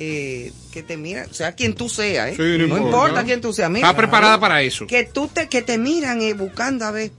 Eh, 0.00 0.52
que 0.70 0.84
te 0.84 0.96
miran, 0.96 1.28
o 1.28 1.34
sea, 1.34 1.52
quien 1.56 1.74
tú 1.74 1.88
seas, 1.88 2.28
¿eh? 2.28 2.34
Sí, 2.36 2.42
no 2.42 2.58
no, 2.58 2.64
importa. 2.64 2.84
importa 2.84 3.24
quién 3.24 3.40
tú 3.40 3.52
seas. 3.52 3.68
mira, 3.68 3.88
Está 3.88 3.96
preparada 3.96 4.38
para 4.38 4.62
eso. 4.62 4.86
Que 4.86 5.02
tú 5.04 5.26
te, 5.26 5.48
que 5.48 5.60
te 5.62 5.76
miran 5.76 6.22
eh, 6.22 6.34
buscando 6.34 6.84
a 6.84 6.92
ver 6.92 7.10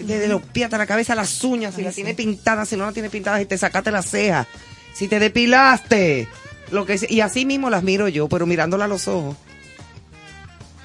desde 0.00 0.28
los 0.28 0.40
pies 0.40 0.66
hasta 0.66 0.78
la 0.78 0.86
cabeza 0.86 1.14
las 1.14 1.42
uñas, 1.44 1.74
si 1.74 1.82
la 1.82 1.92
tiene 1.92 2.14
pintada, 2.14 2.64
si 2.64 2.76
no 2.76 2.86
la 2.86 2.92
tiene 2.92 3.10
pintada, 3.10 3.38
si 3.38 3.46
te 3.46 3.58
sacaste 3.58 3.90
la 3.90 4.02
ceja, 4.02 4.46
si 4.94 5.08
te 5.08 5.18
depilaste, 5.18 6.28
lo 6.70 6.86
que 6.86 6.98
y 7.08 7.20
así 7.20 7.44
mismo 7.44 7.68
las 7.68 7.82
miro 7.82 8.08
yo, 8.08 8.28
pero 8.28 8.46
mirándola 8.46 8.86
a 8.86 8.88
los 8.88 9.08
ojos. 9.08 9.36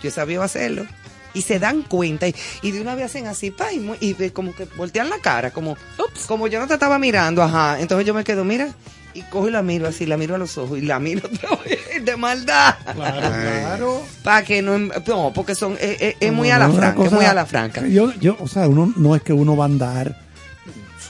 Yo 0.04 0.10
he 0.10 0.12
sabido 0.12 0.44
hacerlo. 0.44 0.86
Y 1.34 1.42
se 1.42 1.58
dan 1.58 1.82
cuenta 1.82 2.28
y, 2.28 2.36
y 2.62 2.70
de 2.72 2.80
una 2.82 2.94
vez 2.94 3.06
hacen 3.06 3.26
así, 3.26 3.50
pa, 3.50 3.72
y, 3.74 3.80
mu- 3.80 3.96
y 4.00 4.14
ve 4.14 4.32
como 4.32 4.54
que 4.54 4.66
voltean 4.78 5.10
la 5.10 5.18
cara, 5.18 5.50
como, 5.50 5.72
Ups. 5.98 6.26
como 6.28 6.46
yo 6.48 6.60
no 6.60 6.68
te 6.68 6.76
estaba 6.76 7.00
mirando, 7.00 7.42
ajá. 7.42 7.80
Entonces 7.80 8.06
yo 8.06 8.14
me 8.14 8.24
quedo, 8.24 8.44
mira, 8.44 8.68
y 9.16 9.24
cojo 9.24 9.48
y 9.48 9.52
la 9.52 9.64
miro 9.64 9.88
así, 9.88 10.06
la 10.06 10.16
miro 10.16 10.36
a 10.36 10.38
los 10.38 10.56
ojos 10.60 10.78
y 10.78 10.82
la 10.82 11.00
miro 11.00 11.28
otra 11.34 11.50
vez 11.66 12.06
de 12.06 12.18
maldad. 12.18 12.76
Claro, 12.94 13.20
claro. 13.32 14.04
Para 14.24 14.44
que 14.44 14.62
no, 14.62 14.78
no, 14.78 15.32
porque 15.34 15.56
son, 15.56 15.74
eh, 15.80 15.98
eh, 16.00 16.18
es 16.20 16.32
muy 16.32 16.50
No, 16.50 16.56
a 16.56 16.60
la 16.60 16.70
franca, 16.70 17.04
es 17.04 17.12
muy 17.12 17.26
a 17.26 17.34
la 17.34 17.46
franca. 17.48 17.82
Yo, 17.88 18.14
yo, 18.20 18.38
o 18.40 18.48
sea, 18.48 18.68
uno 18.68 18.94
no 18.96 19.16
es 19.16 19.24
que 19.24 19.34
uno 19.34 19.58
va 19.58 19.64
a 19.64 19.68
andar 19.70 20.23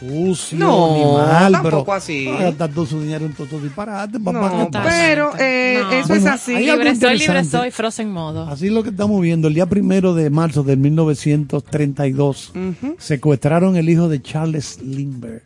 sucio 0.09 0.57
No, 0.57 0.95
ni 0.97 1.03
mal, 1.05 1.51
tampoco 1.53 1.85
pero 1.85 1.93
así. 1.93 2.29
todo 2.73 2.85
su 2.85 3.01
dinero 3.01 3.25
en 3.25 3.33
todo 3.33 3.59
disparate. 3.59 4.19
papá, 4.19 4.31
No, 4.49 4.69
pero 4.83 5.31
eh, 5.39 5.79
No. 5.81 5.91
eso 5.91 6.13
es 6.15 6.25
así. 6.25 6.55
Libre 6.57 6.95
soy, 6.95 7.17
libre 7.17 7.43
soy, 7.45 7.71
Frozen 7.71 8.11
modo. 8.11 8.47
Así 8.47 8.67
es 8.67 8.73
lo 8.73 8.83
que 8.83 8.89
estamos 8.89 9.21
viendo. 9.21 9.47
El 9.47 9.53
día 9.53 9.65
primero 9.65 10.13
de 10.13 10.29
marzo 10.29 10.63
de 10.63 10.75
1932 10.77 12.53
secuestraron 12.97 13.75
el 13.77 13.89
hijo 13.89 14.09
de 14.09 14.21
Charles 14.21 14.79
Lindbergh. 14.81 15.41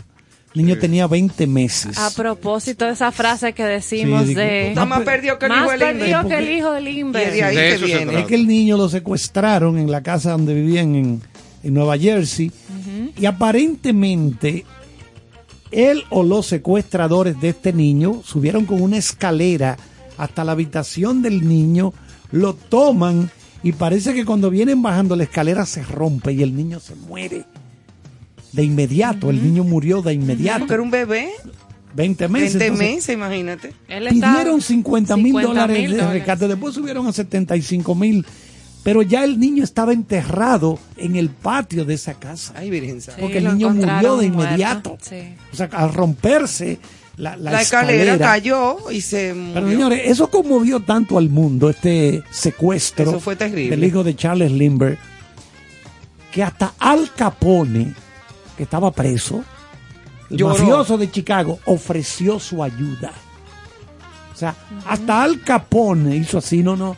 El 0.55 0.65
niño 0.65 0.79
tenía 0.79 1.05
20 1.05 1.45
meses. 1.45 1.97
A 1.99 2.09
propósito 2.15 2.85
de 2.85 2.93
esa 2.93 3.11
frase 3.11 3.53
que 3.53 3.63
decimos 3.63 4.23
Sí, 4.23 4.29
digo, 4.29 4.41
de... 4.41 4.69
Está 4.69 4.85
más 4.85 5.01
perdido 5.03 5.37
que 5.37 5.45
el 5.45 5.51
Más 5.51 5.61
hijo 5.65 5.71
de 5.71 5.77
perdido 5.77 6.05
Lindbergh. 6.05 6.27
que 6.27 6.37
el 6.37 6.57
hijo 6.57 6.71
de 6.71 6.81
Y 6.81 7.03
de 7.03 7.43
ahí 7.43 7.55
De 7.55 7.77
que 7.77 7.85
viene. 7.85 8.19
Es 8.21 8.25
que 8.25 8.35
el 8.35 8.47
niño 8.47 8.75
lo 8.77 8.89
secuestraron 8.89 9.77
en 9.77 9.91
la 9.91 10.01
casa 10.01 10.31
donde 10.31 10.55
vivían 10.55 10.95
en, 10.95 11.21
en 11.63 11.73
Nueva 11.75 11.95
Jersey 11.97 12.51
y 13.17 13.25
aparentemente 13.25 14.65
él 15.72 16.03
o 16.10 16.24
los 16.24 16.46
secuestradores 16.46 17.39
de 17.41 17.50
este 17.50 17.74
niño 17.74 18.22
subieron 18.24 18.65
con 18.65 18.82
una 18.82 18.98
escalera 18.98 19.77
hasta 20.17 20.44
la 20.44 20.53
habitación 20.53 21.22
del 21.22 21.48
niño, 21.48 21.94
lo 22.32 22.53
toman 22.53 23.29
y 23.63 23.74
parece 23.74 24.13
que 24.13 24.25
cuando 24.25 24.50
vienen 24.50 24.82
bajando 24.82 25.15
la 25.15 25.24
escalera 25.24 25.65
se 25.65 25.84
rompe 25.84 26.32
y 26.34 26.44
el 26.44 26.56
niño 26.56 26.79
se 26.79 26.96
muere. 26.96 27.46
De 28.51 28.63
inmediato, 28.63 29.29
el 29.29 29.44
niño 29.44 29.63
murió 29.63 30.01
de 30.01 30.13
inmediato. 30.13 30.74
Era 30.74 30.82
un 30.82 30.89
bebé, 30.89 31.29
20 31.96 32.27
meses. 32.27 32.53
20 32.53 32.65
entonces, 32.65 32.96
meses, 32.96 33.13
imagínate. 33.13 33.74
Él 33.88 34.08
Pidieron 34.10 34.62
50 34.62 35.17
mil 35.17 35.25
50 35.25 35.48
dólares 35.48 35.91
de 35.91 36.13
rescate, 36.13 36.48
después 36.48 36.74
subieron 36.74 37.08
a 37.08 37.13
75 37.13 37.96
mil, 37.96 38.25
pero 38.88 39.01
ya 39.01 39.25
el 39.25 39.38
niño 39.38 39.65
estaba 39.65 39.91
enterrado 39.91 40.79
en 40.96 41.17
el 41.17 41.29
patio 41.29 41.84
de 41.84 41.96
esa 41.96 42.13
casa. 42.13 42.53
Ay, 42.56 42.70
Virgen. 42.70 43.01
Sí, 43.01 43.12
porque 43.20 43.39
el 43.39 43.44
niño 43.58 43.72
murió 43.72 44.15
de 44.15 44.27
inmediato. 44.27 44.98
sí. 45.01 45.36
O 45.51 45.56
sea, 45.58 45.65
al 45.74 45.94
romperse 45.94 46.79
la, 47.17 47.36
la 47.36 47.51
La 47.51 47.62
escalera, 47.63 48.13
escalera. 48.13 48.25
cayó 48.25 48.77
y 48.89 49.01
se 49.01 49.36
Pero 49.53 49.67
señores, 49.67 50.01
eso 50.06 50.29
conmovió 50.29 50.79
tanto 50.79 51.17
al 51.17 51.27
mundo, 51.29 51.70
este 51.70 52.24
secuestro 52.32 53.10
Eso 53.10 53.20
fue 53.20 53.36
terrible. 53.36 53.72
del 53.75 53.84
hijo 53.84 54.06
de 54.06 54.15
Charles 54.15 54.53
Lindbergh, 54.53 54.98
que 56.32 56.44
hasta 56.44 56.74
Al 56.79 57.12
Capone, 57.13 57.94
que 58.56 58.63
estaba 58.63 58.89
preso, 58.91 59.44
el 60.29 60.38
Lloró. 60.38 60.58
mafioso 60.58 60.98
de 60.98 61.12
Chicago, 61.12 61.60
ofreció 61.65 62.39
su 62.39 62.63
ayuda. 62.63 63.12
O 64.34 64.38
sea, 64.38 64.56
hasta 64.86 65.24
Al 65.24 65.41
Capone 65.41 66.15
hizo 66.15 66.38
así, 66.38 66.63
no, 66.63 66.77
no. 66.77 66.96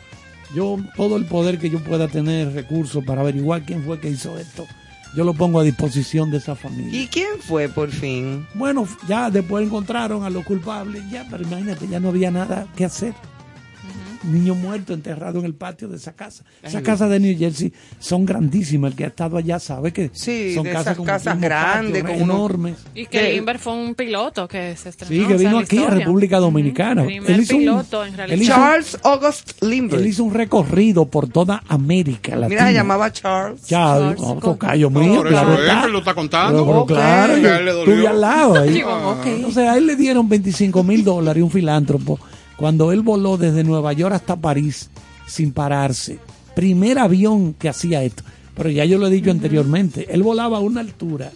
Yo, 0.54 0.78
todo 0.96 1.16
el 1.16 1.26
poder 1.26 1.58
que 1.58 1.70
yo 1.70 1.78
pueda 1.78 2.08
tener, 2.08 2.52
recursos 2.52 3.04
para 3.04 3.20
averiguar 3.20 3.62
quién 3.62 3.84
fue 3.84 4.00
que 4.00 4.10
hizo 4.10 4.38
esto, 4.38 4.66
yo 5.14 5.24
lo 5.24 5.34
pongo 5.34 5.60
a 5.60 5.64
disposición 5.64 6.30
de 6.30 6.38
esa 6.38 6.54
familia. 6.54 7.00
¿Y 7.00 7.06
quién 7.08 7.38
fue 7.40 7.68
por 7.68 7.90
fin? 7.90 8.46
Bueno, 8.54 8.86
ya 9.08 9.30
después 9.30 9.66
encontraron 9.66 10.24
a 10.24 10.30
los 10.30 10.44
culpables, 10.44 11.02
ya, 11.10 11.26
pero 11.30 11.42
imagínate, 11.42 11.88
ya 11.88 12.00
no 12.00 12.08
había 12.08 12.30
nada 12.30 12.66
que 12.76 12.84
hacer. 12.84 13.14
Niño 14.22 14.54
muerto 14.54 14.92
enterrado 14.92 15.38
en 15.38 15.46
el 15.46 15.54
patio 15.54 15.88
de 15.88 15.96
esa 15.96 16.12
casa. 16.12 16.44
Esas 16.62 16.82
casas 16.82 17.08
de 17.08 17.18
New 17.20 17.38
Jersey 17.38 17.72
son 17.98 18.26
grandísimas. 18.26 18.90
El 18.90 18.96
que 18.98 19.04
ha 19.04 19.06
estado 19.06 19.38
allá 19.38 19.58
sabe 19.58 19.92
que 19.94 20.10
Sí, 20.12 20.54
son 20.54 20.64
de 20.64 20.72
casas, 20.72 20.86
esas 20.88 20.96
con 20.98 21.06
casas 21.06 21.40
grandes, 21.40 22.02
patios, 22.02 22.20
con 22.20 22.30
enormes. 22.30 22.76
Y 22.94 23.06
que 23.06 23.32
Limber 23.32 23.58
fue 23.58 23.72
un 23.72 23.94
piloto 23.94 24.46
que 24.46 24.76
se 24.76 24.90
estrenó. 24.90 25.10
Sí, 25.10 25.26
que 25.26 25.34
o 25.34 25.38
sea, 25.38 25.48
vino 25.48 25.52
la 25.60 25.64
aquí 25.64 25.78
a 25.78 25.80
historia. 25.80 25.98
República 26.04 26.38
Dominicana. 26.38 27.00
Ujú. 27.02 27.08
Primer 27.10 27.30
Él 27.30 27.40
hizo 27.40 27.54
un- 27.54 27.60
piloto 27.60 28.04
en 28.04 28.10
él 28.12 28.16
realidad. 28.18 28.42
hizo- 28.42 28.52
Charles 28.52 28.98
August 29.04 29.62
Lindbergh. 29.62 30.02
Él 30.02 30.06
hizo 30.08 30.24
un 30.24 30.34
recorrido 30.34 31.06
por 31.06 31.26
toda 31.28 31.62
América 31.68 32.32
Latina. 32.32 32.48
Mira, 32.48 32.66
se 32.66 32.72
llamaba 32.74 33.10
Charles. 33.12 33.64
Charles, 33.66 34.16
Charles 34.18 34.20
no, 34.20 34.40
tocayo 34.40 34.90
mío, 34.90 35.22
claro 35.22 35.54
él 35.54 35.60
está. 35.66 35.86
lo 35.88 35.98
está 36.00 36.14
contando. 36.14 36.58
Pero, 36.66 36.66
pero 36.66 36.80
Ok. 36.82 36.88
claro, 36.88 37.36
yo 37.38 37.52
a 37.52 37.56
él 37.58 37.68
estuve 37.68 38.06
al 38.06 38.20
lado 38.20 38.54
ahí. 38.60 38.70
Digo, 38.74 38.90
ok. 39.12 39.26
O 39.48 39.50
sea, 39.50 39.72
a 39.72 39.78
él 39.78 39.86
le 39.86 39.96
dieron 39.96 40.28
25 40.28 40.84
mil 40.84 41.02
dólares, 41.04 41.42
un 41.42 41.50
filántropo, 41.50 42.18
cuando 42.60 42.92
él 42.92 43.00
voló 43.02 43.36
desde 43.36 43.64
Nueva 43.64 43.92
York 43.94 44.14
hasta 44.14 44.36
París 44.36 44.90
sin 45.26 45.52
pararse. 45.52 46.18
Primer 46.54 46.98
avión 46.98 47.54
que 47.54 47.68
hacía 47.68 48.02
esto. 48.04 48.22
Pero 48.54 48.68
ya 48.70 48.84
yo 48.84 48.98
lo 48.98 49.06
he 49.06 49.10
dicho 49.10 49.30
anteriormente, 49.30 50.06
él 50.10 50.22
volaba 50.22 50.58
a 50.58 50.60
una 50.60 50.80
altura 50.82 51.32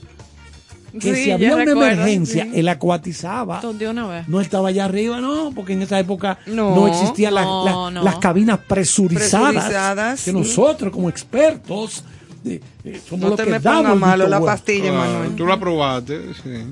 que 1.01 1.13
Sí, 1.15 1.25
si 1.25 1.31
había 1.33 1.57
una 1.57 1.65
recuerdo, 1.65 1.91
emergencia, 1.91 2.45
sí. 2.45 2.51
él 2.55 2.69
acuatizaba. 2.69 3.61
Una 3.91 4.07
vez. 4.07 4.29
No 4.29 4.41
estaba 4.41 4.69
allá 4.69 4.85
arriba, 4.85 5.21
no, 5.21 5.51
porque 5.53 5.73
en 5.73 5.83
esa 5.83 5.99
época 5.99 6.39
no, 6.47 6.73
No, 6.77 6.87
existían 6.87 7.35
las- 7.35 7.47
no. 7.47 8.21
cabinas 8.21 8.61
presurizadas. 8.69 9.55
Presurizadas, 9.55 10.23
que 10.25 10.31
sí. 10.31 10.37
nosotros, 10.37 10.93
como 10.93 11.09
expertos, 11.09 12.05
de- 12.45 12.61
somos 13.01 13.21
No 13.21 13.29
los 13.31 13.37
te 13.37 13.45
que 13.45 13.51
me 13.51 13.59
damos 13.59 13.99
malo 13.99 14.29
la 14.29 14.41
pastilla, 14.41 14.91
Ah, 14.91 15.07
Manuel. 15.07 15.35
tú 15.37 15.47
la 15.47 15.59
probaste, 15.59 16.21
sí. 16.43 16.65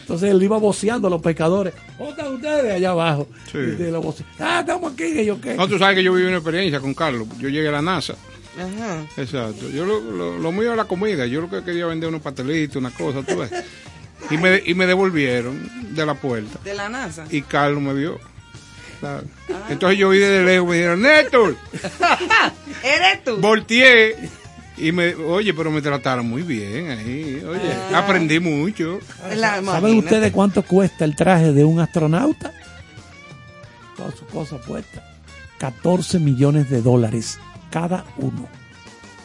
Entonces 0.00 0.30
él 0.30 0.42
iba 0.42 0.58
voceando 0.58 1.06
a 1.06 1.10
los 1.10 1.22
pescadores. 1.22 1.72
¿Dónde 1.96 2.10
están 2.12 2.34
ustedes? 2.34 2.74
Allá 2.74 2.90
abajo. 2.90 3.28
Sí. 3.50 3.58
Y 3.58 3.60
de 3.76 3.90
la 3.92 4.00
ah, 4.40 4.60
estamos 4.60 4.92
aquí. 4.92 5.14
que 5.14 5.24
yo 5.24 5.40
qué. 5.40 5.54
No, 5.54 5.68
tú 5.68 5.78
sabes 5.78 5.94
que 5.96 6.02
yo 6.02 6.12
viví 6.12 6.26
una 6.26 6.38
experiencia 6.38 6.80
con 6.80 6.92
Carlos. 6.94 7.28
Yo 7.38 7.48
llegué 7.48 7.68
a 7.68 7.72
la 7.72 7.82
NASA. 7.82 8.14
Ajá. 8.58 9.04
Exacto. 9.16 9.68
Yo 9.70 9.86
lo, 9.86 10.00
lo, 10.00 10.38
lo 10.38 10.52
mío 10.52 10.64
era 10.64 10.76
la 10.76 10.84
comida. 10.86 11.26
Yo 11.26 11.40
lo 11.40 11.48
que 11.48 11.62
quería 11.62 11.86
vender 11.86 12.08
unos 12.08 12.20
pastelitos, 12.22 12.76
una 12.76 12.90
cosa, 12.90 13.22
tú 13.22 13.38
ves. 13.38 13.50
Y 14.30 14.36
me, 14.36 14.60
y 14.66 14.74
me 14.74 14.86
devolvieron 14.86 15.94
de 15.94 16.04
la 16.04 16.14
puerta. 16.14 16.58
De 16.64 16.74
la 16.74 16.88
NASA. 16.88 17.24
Y 17.30 17.42
Carlos 17.42 17.80
me 17.80 17.94
vio. 17.94 18.18
Claro. 18.98 19.22
Entonces 19.70 19.98
yo 19.98 20.10
vi 20.10 20.18
desde 20.18 20.44
lejos, 20.44 20.68
me 20.68 20.74
dijeron, 20.74 21.00
Néstor, 21.00 21.56
¿Eres 22.82 23.24
tú? 23.24 23.36
volteé. 23.38 24.16
Y 24.80 24.92
me, 24.92 25.14
oye, 25.14 25.52
pero 25.54 25.70
me 25.70 25.82
trataron 25.82 26.28
muy 26.28 26.42
bien 26.42 26.90
ahí. 26.90 27.42
Oye, 27.46 27.72
aprendí 27.94 28.40
mucho. 28.40 28.98
La- 29.36 29.62
¿Saben 29.62 29.98
ustedes 29.98 30.32
cuánto 30.32 30.62
cuesta 30.62 31.04
el 31.04 31.14
traje 31.16 31.52
de 31.52 31.64
un 31.64 31.80
astronauta? 31.80 32.52
Todas 33.96 34.14
sus 34.14 34.28
cosas 34.28 34.64
puestas. 34.66 35.02
14 35.58 36.18
millones 36.18 36.70
de 36.70 36.80
dólares 36.80 37.38
cada 37.70 38.04
uno. 38.16 38.48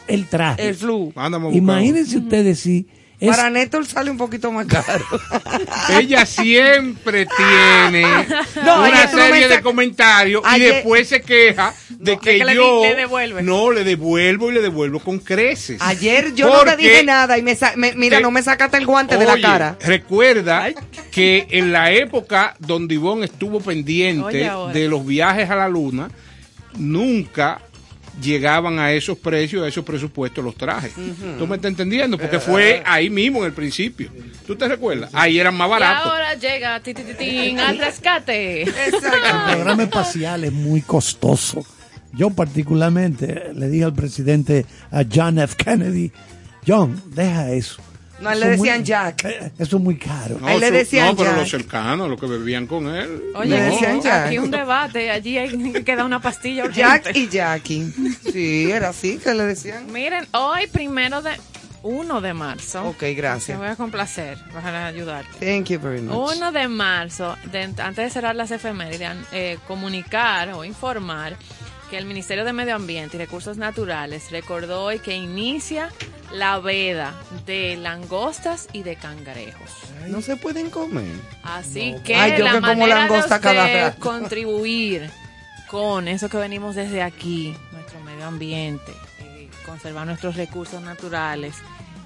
El 0.06 0.26
traje. 0.26 0.68
El 0.68 0.74
flu. 0.74 1.12
Imagínense 1.52 2.18
ustedes 2.18 2.60
si 2.60 2.86
es 3.18 3.28
Para 3.34 3.48
Néstor 3.50 3.86
sale 3.86 4.10
un 4.10 4.18
poquito 4.18 4.52
más 4.52 4.66
caro. 4.66 5.04
Ella 5.98 6.26
siempre 6.26 7.26
tiene 7.36 8.02
No, 8.64 8.84
una 8.84 9.04
no 9.06 9.10
serie 9.10 9.48
de 9.48 9.60
comentarios 9.62 10.42
y 10.56 10.60
después 10.60 11.08
se 11.08 11.22
queja 11.22 11.72
de 11.88 12.14
No, 12.14 12.20
que, 12.20 12.32
de 12.32 12.38
que 12.38 12.44
le 12.44 12.54
yo 12.54 12.82
le 12.82 12.94
devuelve. 12.94 13.42
no 13.42 13.70
le 13.70 13.84
devuelvo 13.84 14.50
y 14.50 14.54
le 14.54 14.60
devuelvo 14.60 15.00
con 15.00 15.18
creces. 15.18 15.80
Ayer 15.80 16.34
yo 16.34 16.48
no 16.52 16.64
te 16.64 16.76
dije 16.76 17.02
nada 17.04 17.38
y 17.38 17.42
me, 17.42 17.54
sa- 17.54 17.72
me- 17.76 17.94
mira, 17.94 18.18
que- 18.18 18.22
no 18.22 18.30
me 18.30 18.42
sacaste 18.42 18.76
el 18.76 18.84
guante 18.86 19.16
de 19.16 19.24
la 19.24 19.40
cara. 19.40 19.76
Recuerda 19.80 20.68
que 21.10 21.46
en 21.50 21.72
la 21.72 21.92
época 21.92 22.54
donde 22.58 22.94
Ivonne 22.96 23.24
estuvo 23.24 23.60
pendiente 23.60 24.50
Oye, 24.50 24.72
de 24.78 24.88
los 24.88 25.06
viajes 25.06 25.48
a 25.48 25.56
la 25.56 25.68
luna, 25.68 26.10
nunca 26.76 27.60
llegaban 28.20 28.78
a 28.78 28.92
esos 28.92 29.18
precios, 29.18 29.64
a 29.64 29.68
esos 29.68 29.84
presupuestos 29.84 30.44
los 30.44 30.54
trajes. 30.56 30.92
¿Tú 31.38 31.46
me 31.46 31.56
estás 31.56 31.70
entendiendo? 31.70 32.16
Porque 32.18 32.38
fue 32.40 32.82
ahí 32.86 33.10
mismo 33.10 33.40
en 33.40 33.46
el 33.46 33.52
principio. 33.52 34.10
¿Tú 34.46 34.56
te 34.56 34.66
recuerdas? 34.68 35.10
Ahí 35.12 35.38
eran 35.38 35.54
más 35.56 35.68
Y 35.68 35.70
baratos. 35.70 36.12
ahora 36.12 36.34
llega 36.34 36.80
ti, 36.80 36.94
ti, 36.94 37.02
ti, 37.02 37.14
tin, 37.14 37.60
al 37.60 37.78
rescate. 37.78 38.62
El 38.62 39.54
programa 39.54 39.82
espacial 39.82 40.44
es 40.44 40.52
muy 40.52 40.80
costoso. 40.82 41.64
Yo 42.12 42.30
particularmente 42.30 43.50
le 43.54 43.68
dije 43.68 43.84
al 43.84 43.94
presidente 43.94 44.64
a 44.90 45.04
John 45.12 45.38
F. 45.38 45.54
Kennedy, 45.56 46.10
John, 46.66 47.00
deja 47.14 47.50
eso. 47.52 47.82
No, 48.20 48.30
a 48.30 48.32
él 48.32 48.40
le 48.40 48.46
muy- 48.56 48.56
decían 48.68 48.84
Jack. 48.84 49.24
eh, 49.24 49.52
Eso 49.58 49.76
es 49.76 49.82
muy 49.82 49.98
caro. 49.98 50.38
A 50.42 50.54
él 50.54 50.60
le 50.60 50.70
decían 50.70 51.08
no, 51.08 51.16
pero 51.16 51.30
Jack. 51.30 51.38
los 51.40 51.50
cercanos, 51.50 52.08
los 52.08 52.18
que 52.20 52.26
bebían 52.26 52.66
con 52.66 52.88
él. 52.88 53.22
Oye, 53.34 53.50
Me 53.50 53.60
decían 53.62 53.96
aquí, 53.96 54.04
Jack. 54.04 54.26
aquí 54.28 54.38
un 54.38 54.50
debate, 54.50 55.10
allí 55.10 55.36
hay 55.38 55.72
que 55.84 55.96
dar 55.96 56.06
una 56.06 56.20
pastilla 56.20 56.64
urgente. 56.64 56.80
Jack 56.80 57.16
y 57.16 57.28
Jackie. 57.28 57.92
Sí, 58.32 58.70
era 58.70 58.88
así 58.90 59.18
que 59.18 59.34
le 59.34 59.44
decían. 59.44 59.92
Miren, 59.92 60.26
hoy 60.32 60.66
primero 60.66 61.20
de 61.22 61.32
1 61.82 62.20
de 62.20 62.34
marzo. 62.34 62.84
Ok, 62.88 62.98
Te 62.98 63.14
gracias. 63.14 63.58
voy 63.58 63.68
a 63.68 63.76
complacer, 63.76 64.38
para 64.52 64.86
ayudarte. 64.86 65.30
Thank 65.38 65.66
you 65.70 65.78
very 65.80 66.00
much. 66.00 66.32
1 66.34 66.52
de 66.52 66.68
marzo, 66.68 67.36
de- 67.52 67.62
antes 67.62 67.96
de 67.96 68.10
cerrar 68.10 68.34
las 68.34 68.50
efemérides, 68.50 69.12
eh, 69.32 69.58
comunicar 69.68 70.52
o 70.54 70.64
informar 70.64 71.36
que 71.90 71.98
el 71.98 72.04
Ministerio 72.06 72.44
de 72.44 72.52
Medio 72.52 72.74
Ambiente 72.74 73.16
y 73.16 73.20
Recursos 73.20 73.56
Naturales 73.58 74.30
recordó 74.30 74.84
hoy 74.84 74.98
que 74.98 75.14
inicia 75.14 75.90
la 76.32 76.58
veda 76.58 77.14
de 77.46 77.76
langostas 77.76 78.68
y 78.72 78.82
de 78.82 78.96
cangrejos. 78.96 79.70
No 80.08 80.20
se 80.20 80.36
pueden 80.36 80.70
comer. 80.70 81.14
Así 81.42 81.94
que 82.04 82.16
Ay, 82.16 82.38
yo 82.38 82.44
la 82.44 82.52
que 82.52 82.60
como 82.60 82.66
manera 82.68 82.94
de 82.94 83.00
langosta 83.08 83.40
cada 83.40 83.64
usted 83.66 83.82
rato. 83.82 84.00
contribuir 84.00 85.10
con 85.68 86.08
eso 86.08 86.28
que 86.28 86.36
venimos 86.38 86.74
desde 86.74 87.02
aquí, 87.02 87.54
nuestro 87.72 88.00
medio 88.00 88.26
ambiente, 88.26 88.92
eh, 89.20 89.48
conservar 89.64 90.06
nuestros 90.06 90.36
recursos 90.36 90.82
naturales, 90.82 91.54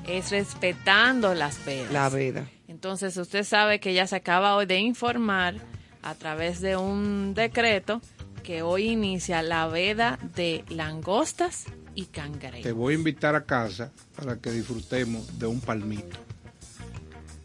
es 0.07 0.31
respetando 0.31 1.35
las 1.35 1.65
vedas. 1.65 1.93
La 1.93 2.09
veda. 2.09 2.47
Entonces 2.69 3.17
usted 3.17 3.45
sabe 3.45 3.81
que 3.81 3.95
ya 3.95 4.07
se 4.07 4.17
acaba 4.17 4.55
hoy 4.57 4.67
de 4.67 4.79
informar 4.79 5.55
a 6.03 6.15
través 6.15 6.61
de 6.61 6.77
un 6.77 7.35
decreto 7.35 8.01
que 8.43 8.63
hoy 8.63 8.89
inicia 8.91 9.43
la 9.43 9.67
veda 9.69 10.19
de 10.35 10.65
langostas 10.69 11.65
y 11.95 12.05
Te 12.07 12.11
cangrejos. 12.21 12.73
voy 12.73 12.95
a 12.95 12.97
invitar 12.99 13.35
a 13.35 13.45
casa 13.45 13.91
para 14.17 14.37
que 14.37 14.51
disfrutemos 14.51 15.39
de 15.39 15.47
un 15.47 15.61
palmito. 15.61 16.17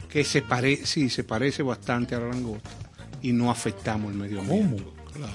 Que 0.10 0.24
se 0.24 0.42
parece, 0.42 0.86
sí, 0.86 1.10
se 1.10 1.24
parece 1.24 1.62
bastante 1.64 2.16
a 2.16 2.20
la 2.20 2.28
langosta 2.30 2.70
y 3.22 3.34
no 3.34 3.52
afectamos 3.52 4.12
el 4.14 4.18
medio 4.18 4.40
ambiente. 4.42 4.84
Claro. 5.14 5.34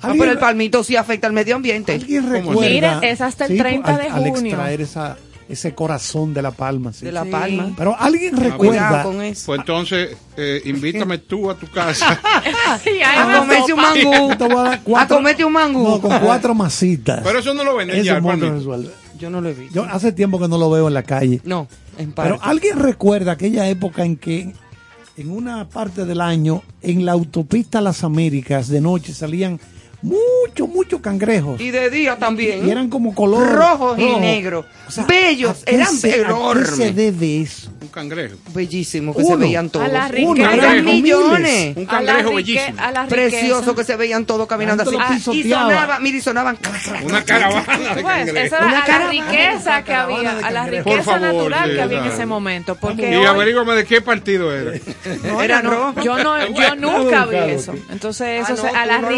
Ah, 0.00 0.14
pero 0.16 0.30
el 0.30 0.38
palmito 0.38 0.84
sí 0.84 0.94
afecta 0.96 1.26
al 1.26 1.32
medio 1.32 1.56
ambiente. 1.56 1.92
¿Alguien 1.94 2.22
¿Cómo 2.22 2.32
recuerda? 2.34 2.60
Miren, 3.00 3.04
es 3.04 3.20
hasta 3.20 3.46
el 3.46 3.58
30 3.58 3.96
de 3.96 4.02
al, 4.08 4.12
al 4.24 4.30
junio. 4.30 4.52
extraer 4.52 4.80
esa, 4.80 5.16
ese 5.48 5.74
corazón 5.74 6.34
de 6.34 6.42
la 6.42 6.50
palma. 6.50 6.92
sí. 6.92 7.06
De 7.06 7.12
la 7.12 7.24
Sí. 7.24 7.30
palma. 7.30 7.72
Pero 7.76 7.96
alguien 7.98 8.34
Cuidado 8.34 8.50
recuerda 8.52 9.02
con 9.02 9.22
eso. 9.22 9.46
Pues 9.46 9.60
entonces, 9.60 10.16
eh, 10.36 10.60
invítame 10.66 11.18
tú 11.18 11.50
a 11.50 11.54
tu 11.56 11.66
casa. 11.68 12.20
Ahí 12.84 13.00
A 13.02 13.26
me 13.26 13.38
comerse 13.38 13.72
un 13.72 13.80
mangú. 13.80 14.28
Te 14.36 14.44
voy 14.44 14.58
a 14.58 14.62
dar 14.62 14.80
cuatro- 14.84 15.16
A 15.16 15.18
comerte 15.18 15.44
un 15.44 15.52
mangú. 15.52 15.88
No, 15.88 16.00
con 16.00 16.18
cuatro 16.20 16.54
masitas. 16.54 17.20
Pero 17.24 17.38
eso 17.38 17.54
no 17.54 17.64
lo 17.64 17.76
venden 17.76 18.02
ya. 18.04 18.20
Yo 19.18 19.30
no 19.30 19.40
lo 19.40 19.48
he 19.48 19.54
visto. 19.54 19.74
Yo 19.74 19.84
hace 19.84 20.12
tiempo 20.12 20.38
que 20.38 20.48
no 20.48 20.58
lo 20.58 20.70
veo 20.70 20.88
en 20.88 20.94
la 20.94 21.02
calle. 21.02 21.40
No, 21.44 21.66
en 21.98 22.12
Pero 22.12 22.36
parte. 22.36 22.50
alguien 22.50 22.78
recuerda 22.78 23.32
aquella 23.32 23.66
época 23.68 24.04
en 24.04 24.16
que 24.16 24.52
en 25.16 25.30
una 25.30 25.68
parte 25.68 26.04
del 26.04 26.20
año 26.20 26.62
en 26.82 27.04
la 27.04 27.12
autopista 27.12 27.80
Las 27.80 28.04
Américas 28.04 28.68
de 28.68 28.80
noche 28.80 29.12
salían 29.12 29.58
muchos, 30.02 30.68
muchos 30.68 31.00
cangrejos. 31.00 31.60
Y 31.60 31.70
de 31.70 31.90
día 31.90 32.16
también. 32.16 32.66
Y 32.66 32.70
eran 32.70 32.88
como 32.88 33.14
color 33.14 33.48
Rojos 33.52 33.98
y 33.98 34.06
rojo. 34.06 34.20
negros. 34.20 34.64
O 34.86 34.90
sea, 34.90 35.04
Bellos. 35.04 35.62
¿a 35.62 35.64
qué 35.66 35.74
Eran 35.74 35.94
se- 35.94 36.08
¿A 36.08 36.12
qué 36.12 36.18
se 36.18 36.24
enormes. 36.24 36.96
debe 36.96 37.42
eso? 37.42 37.70
Un 37.82 37.88
cangrejo. 37.88 38.36
Bellísimos 38.54 39.14
que 39.16 39.22
Uno. 39.22 39.36
se 39.36 39.36
veían 39.36 39.70
todos. 39.70 39.84
A 39.86 39.88
la 39.88 40.10
Uno, 40.18 40.34
riqueza. 40.34 40.52
Eran 40.54 40.60
cangrejo, 40.76 40.92
millones. 40.92 41.76
Un 41.76 41.82
A 41.82 42.00
la 42.02 42.12
cangrejo 42.12 42.34
bellísimo. 42.34 42.76
a 42.78 42.90
la 42.92 43.02
riqueza. 43.06 43.08
Precioso 43.30 43.74
que 43.74 43.84
se 43.84 43.96
veían 43.96 44.24
todos 44.24 44.46
caminando 44.46 44.82
así. 44.84 44.96
Tanto 44.96 45.30
Ah, 45.30 45.34
y 45.34 45.42
sonaban, 45.48 46.02
mira, 46.02 46.16
y 46.16 46.20
sonaban. 46.20 46.58
Una 47.04 47.24
caravana 47.24 47.60
de 47.94 48.02
cangrejos. 48.02 48.36
esa 48.40 48.56
era 48.58 48.66
Una 48.66 48.80
a 48.84 48.88
la 48.88 49.10
riqueza 49.10 49.84
que 49.84 49.92
había, 49.94 50.38
a 50.38 50.50
la 50.50 50.66
riqueza 50.66 50.84
Por 50.96 51.02
favor, 51.02 51.20
natural 51.22 51.68
sí, 51.70 51.74
que 51.76 51.82
había 51.82 51.98
en 51.98 52.12
ese 52.12 52.26
momento. 52.26 52.74
Porque 52.76 53.10
Y 53.12 53.14
hoy, 53.16 53.26
averígame 53.26 53.74
de 53.74 53.84
qué 53.84 54.00
partido 54.00 54.54
era. 54.54 54.72
No, 55.24 55.42
eran 55.42 55.64
no, 55.64 56.02
yo 56.02 56.18
no, 56.18 56.46
yo 56.54 56.74
nunca 56.76 57.26
vi 57.26 57.36
eso. 57.36 57.74
Entonces 57.90 58.44
Ah, 58.48 58.52
eso 58.52 58.66
a, 58.74 58.86
la, 58.86 58.98
no 59.00 59.08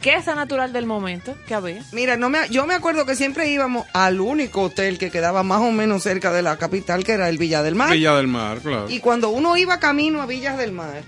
riqueza 0.00 0.34
natural 0.34 0.72
del 0.72 0.86
momento 0.86 1.36
que 1.46 1.54
había. 1.54 1.84
Mira, 1.92 2.16
no 2.16 2.30
me, 2.30 2.38
yo 2.48 2.66
me 2.66 2.74
acuerdo 2.74 3.04
que 3.04 3.14
siempre 3.14 3.50
íbamos 3.50 3.86
al 3.92 4.20
único 4.20 4.62
hotel 4.62 4.96
que 4.96 5.10
quedaba 5.10 5.42
más 5.42 5.60
o 5.60 5.70
menos 5.72 6.02
cerca 6.02 6.32
de 6.32 6.40
la 6.40 6.56
capital, 6.56 7.04
que 7.04 7.12
era 7.12 7.28
el 7.28 7.36
Villa 7.36 7.62
del 7.62 7.74
Mar. 7.74 7.92
Villa 7.92 8.14
del 8.14 8.26
Mar, 8.26 8.60
claro. 8.60 8.88
Y 8.88 9.00
cuando 9.00 9.28
uno 9.28 9.58
iba 9.58 9.78
camino 9.78 10.22
a 10.22 10.26
Villas 10.26 10.56
del 10.56 10.72
Mar, 10.72 11.02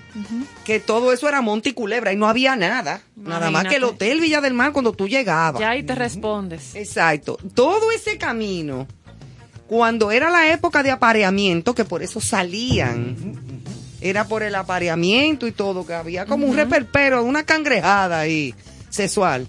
que 0.64 0.78
todo 0.78 1.12
eso 1.12 1.26
era 1.26 1.40
monte 1.40 1.70
y 1.70 1.72
culebra 1.72 2.12
y 2.12 2.16
no 2.16 2.28
había 2.28 2.54
nada. 2.54 3.00
Nada 3.16 3.50
más 3.50 3.64
que 3.64 3.76
el 3.76 3.84
hotel 3.84 4.20
Villa 4.20 4.42
del 4.42 4.52
Mar 4.52 4.72
cuando 4.72 4.92
tú 4.92 5.08
llegabas. 5.08 5.60
Ya 5.60 5.70
ahí 5.70 5.82
te 5.82 5.94
respondes. 5.94 6.74
Exacto. 6.74 7.38
Todo 7.54 7.92
ese 7.92 8.18
camino, 8.18 8.86
cuando 9.68 10.10
era 10.10 10.30
la 10.30 10.52
época 10.52 10.82
de 10.82 10.90
apareamiento, 10.90 11.74
que 11.74 11.86
por 11.86 12.02
eso 12.02 12.20
salían, 12.20 13.16
era 14.02 14.28
por 14.28 14.42
el 14.42 14.54
apareamiento 14.54 15.46
y 15.46 15.52
todo, 15.52 15.86
que 15.86 15.94
había 15.94 16.26
como 16.26 16.46
un 16.46 16.56
reperpero, 16.56 17.22
una 17.24 17.44
cangrejada 17.44 18.20
ahí, 18.20 18.54
sexual. 18.92 19.48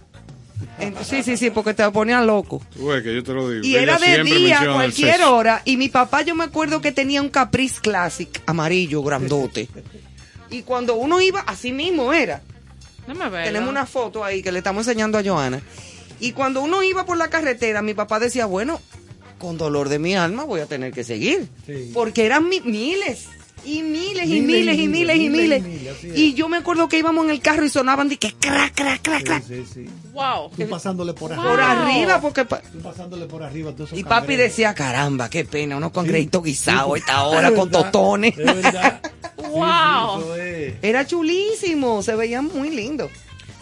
Sí, 1.04 1.22
sí, 1.24 1.36
sí, 1.38 1.50
porque 1.50 1.74
te 1.74 1.90
ponían 1.92 2.26
loco. 2.26 2.62
Tú 2.76 2.88
ves 2.88 3.04
que 3.04 3.14
yo 3.14 3.24
te 3.24 3.34
lo 3.34 3.50
digo. 3.50 3.64
Y 3.66 3.76
Ella 3.76 3.82
era 3.84 3.98
de 4.00 4.24
día, 4.24 4.62
cualquier 4.74 5.22
hora. 5.24 5.62
Y 5.66 5.78
mi 5.78 5.90
papá, 5.90 6.22
yo 6.22 6.36
me 6.36 6.46
acuerdo 6.46 6.82
que 6.82 6.92
tenía 6.92 7.22
un 7.22 7.30
Caprice 7.30 7.80
Classic 7.82 8.30
amarillo, 8.46 9.04
grandote. 9.04 9.68
Y 10.50 10.62
cuando 10.64 10.96
uno 10.96 11.20
iba, 11.22 11.42
así 11.42 11.72
mismo 11.74 12.14
era. 12.14 12.42
Déjame 13.08 13.30
verlo. 13.30 13.46
Tenemos 13.48 13.70
una 13.70 13.86
foto 13.86 14.24
ahí 14.24 14.42
que 14.42 14.52
le 14.52 14.60
estamos 14.60 14.88
enseñando 14.88 15.18
a 15.18 15.24
Joana. 15.24 15.62
Y 16.20 16.32
cuando 16.32 16.62
uno 16.62 16.82
iba 16.82 17.06
por 17.06 17.18
la 17.18 17.30
carretera, 17.30 17.82
mi 17.82 17.94
papá 17.94 18.20
decía, 18.20 18.46
bueno, 18.46 18.80
con 19.40 19.58
dolor 19.58 19.90
de 19.90 20.00
mi 20.00 20.16
alma 20.16 20.46
voy 20.46 20.62
a 20.62 20.66
tener 20.66 20.94
que 20.94 21.04
seguir. 21.04 21.50
Sí. 21.66 21.92
Porque 21.94 22.26
eran 22.26 22.48
mi- 22.48 22.62
miles. 22.62 23.26
Y 23.66 23.82
miles, 23.82 24.26
y 24.28 24.42
Miles 24.42 24.76
miles, 24.76 24.78
y 24.80 24.88
miles, 24.88 25.18
y 25.18 25.30
miles. 25.30 25.64
Y 26.16 26.34
yo 26.34 26.50
me 26.50 26.58
acuerdo 26.58 26.88
que 26.90 26.98
íbamos 26.98 27.24
en 27.26 27.32
el 27.32 27.40
carro 27.40 27.66
y 27.66 27.70
sonaban 27.70 28.10
de 28.10 28.18
que 28.18 28.34
crac, 28.34 28.74
crac, 28.76 29.02
crac, 29.02 29.24
crac. 29.24 29.44
Sí, 29.48 29.66
sí. 29.72 29.86
Wow. 30.14 30.52
Tú 30.56 30.68
pasándole 30.70 31.14
por 31.14 31.32
arriba. 31.32 31.50
Por 31.50 31.62
arriba, 31.62 32.22
porque... 32.22 32.46
pa- 32.46 32.62
Tú 32.62 32.80
pasándole 32.80 33.26
por 33.26 33.42
arriba. 33.44 33.74
Y 33.94 34.04
papi 34.04 34.36
decía, 34.36 34.74
caramba, 34.74 35.30
qué 35.30 35.46
pena, 35.46 35.78
unos 35.78 35.92
cangrejitos 35.92 36.44
guisados 36.44 36.94
a 36.96 36.98
esta 36.98 37.14
Es 37.28 37.34
hora 37.38 37.52
con 37.54 37.70
verdad, 37.70 37.82
tostones. 37.92 38.38
es 38.38 38.46
verdad. 38.46 39.02
Wow. 39.54 40.34
Es. 40.36 40.74
Era 40.82 41.06
chulísimo, 41.06 42.02
se 42.02 42.16
veían 42.16 42.46
muy 42.46 42.70
lindos. 42.70 43.12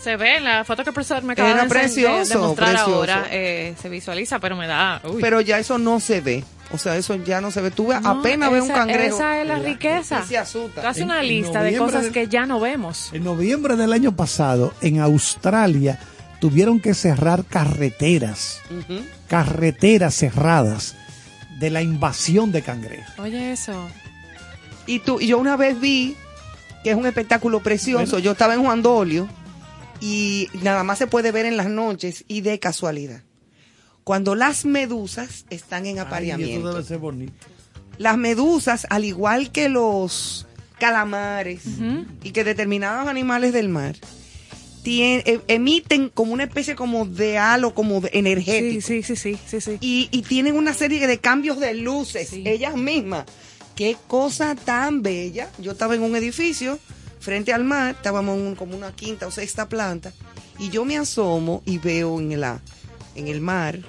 Se 0.01 0.15
ve 0.15 0.37
en 0.37 0.43
la 0.45 0.63
foto 0.63 0.83
que 0.83 0.89
el 0.89 0.93
profesor 0.93 1.21
me 1.23 1.33
acaba 1.33 1.49
Era 1.51 1.63
de, 1.63 1.69
precioso, 1.69 2.33
de 2.33 2.39
mostrar 2.39 2.69
precioso. 2.69 2.95
ahora. 2.95 3.27
eh, 3.29 3.75
se 3.81 3.89
visualiza, 3.89 4.39
pero 4.39 4.55
me 4.55 4.67
da. 4.67 5.01
uy. 5.03 5.21
Pero 5.21 5.41
ya 5.41 5.59
eso 5.59 5.77
no 5.77 5.99
se 5.99 6.21
ve. 6.21 6.43
O 6.73 6.77
sea, 6.77 6.95
eso 6.95 7.15
ya 7.15 7.41
no 7.41 7.51
se 7.51 7.61
ve. 7.61 7.71
Tú 7.71 7.87
ves, 7.87 8.01
No, 8.01 8.09
apenas 8.19 8.49
ves 8.51 8.61
un 8.63 8.69
cangrejo. 8.69 9.15
Esa 9.15 9.41
es 9.41 9.47
la 9.47 9.59
riqueza. 9.59 10.21
Y 10.23 10.27
se 10.29 10.37
asusta. 10.37 10.81
En- 10.95 11.03
una 11.03 11.21
en 11.21 11.27
lista 11.27 11.61
de 11.63 11.71
noviembre 11.71 11.85
cosas 11.85 12.03
del- 12.03 12.13
que 12.13 12.27
ya 12.27 12.45
no 12.45 12.59
vemos. 12.59 13.09
En 13.13 13.23
noviembre 13.23 13.75
del 13.75 13.91
año 13.93 14.15
pasado, 14.15 14.73
en 14.81 14.99
Australia, 14.99 15.99
tuvieron 16.39 16.79
que 16.79 16.93
cerrar 16.93 17.43
carreteras, 17.45 18.59
carreteras 19.27 20.15
cerradas 20.15 20.95
de 21.59 21.69
la 21.69 21.81
invasión 21.81 22.51
de 22.51 22.61
cangrejos. 22.61 23.19
Oye, 23.19 23.51
eso. 23.51 23.87
Y 24.87 24.99
tú, 24.99 25.19
y 25.19 25.27
yo 25.27 25.37
una 25.37 25.55
vez 25.57 25.79
vi 25.79 26.15
que 26.83 26.91
es 26.91 26.95
un 26.95 27.05
espectáculo 27.05 27.59
precioso. 27.61 28.17
Yo 28.19 28.31
estaba 28.31 28.55
en 28.55 28.63
Juan 28.63 28.81
Dolio 28.81 29.27
y 29.99 30.47
nada 30.63 30.83
más 30.83 30.97
se 30.97 31.05
puede 31.07 31.31
ver 31.31 31.45
en 31.45 31.57
las 31.57 31.67
noches 31.67 32.23
y 32.27 32.41
de 32.41 32.59
casualidad. 32.59 33.21
Cuando 34.03 34.35
las 34.35 34.65
medusas 34.65 35.45
están 35.49 35.85
en 35.85 35.93
Ay, 35.93 35.95
eso 35.99 36.07
apareamiento. 36.07 36.69
debe 36.73 36.83
ser 36.83 36.97
bonito. 36.97 37.33
las 37.97 38.17
medusas, 38.17 38.87
al 38.89 39.05
igual 39.05 39.51
que 39.51 39.69
los 39.69 40.47
calamares 40.79 41.61
y 42.23 42.31
que 42.31 42.43
determinados 42.43 43.07
animales 43.07 43.53
del 43.53 43.69
mar, 43.69 43.95
tien- 44.83 45.21
e- 45.25 45.41
emiten 45.47 46.09
como 46.09 46.33
una 46.33 46.43
especie 46.45 46.75
como 46.75 47.05
de 47.05 47.37
halo, 47.37 47.75
como 47.75 48.01
de 48.01 48.09
energético. 48.13 48.81
Sí, 48.87 49.03
sí, 49.03 49.15
sí, 49.15 49.35
sí, 49.35 49.39
sí, 49.47 49.61
sí. 49.61 49.77
Y, 49.81 50.09
y 50.11 50.23
tienen 50.23 50.55
una 50.55 50.73
serie 50.73 51.05
de 51.05 51.19
cambios 51.19 51.59
de 51.59 51.75
luces, 51.75 52.29
Sí. 52.29 52.43
ellas 52.47 52.75
mismas. 52.75 53.25
Qué 53.75 53.95
cosa 54.07 54.55
tan 54.55 55.01
bella. 55.03 55.49
Yo 55.59 55.73
estaba 55.73 55.93
en 55.95 56.01
un 56.01 56.15
edificio 56.15 56.79
frente 57.19 57.53
al 57.53 57.63
mar, 57.63 57.93
estábamos 57.95 58.37
en 58.39 58.47
un- 58.47 58.55
como 58.55 58.75
una 58.75 58.91
quinta 58.95 59.27
o 59.27 59.31
sexta 59.31 59.69
planta, 59.69 60.11
y 60.57 60.69
yo 60.69 60.85
me 60.85 60.97
asomo 60.97 61.61
y 61.65 61.77
veo 61.77 62.19
en, 62.19 62.39
la, 62.41 62.61
en 63.15 63.27
el 63.27 63.41
mar 63.41 63.79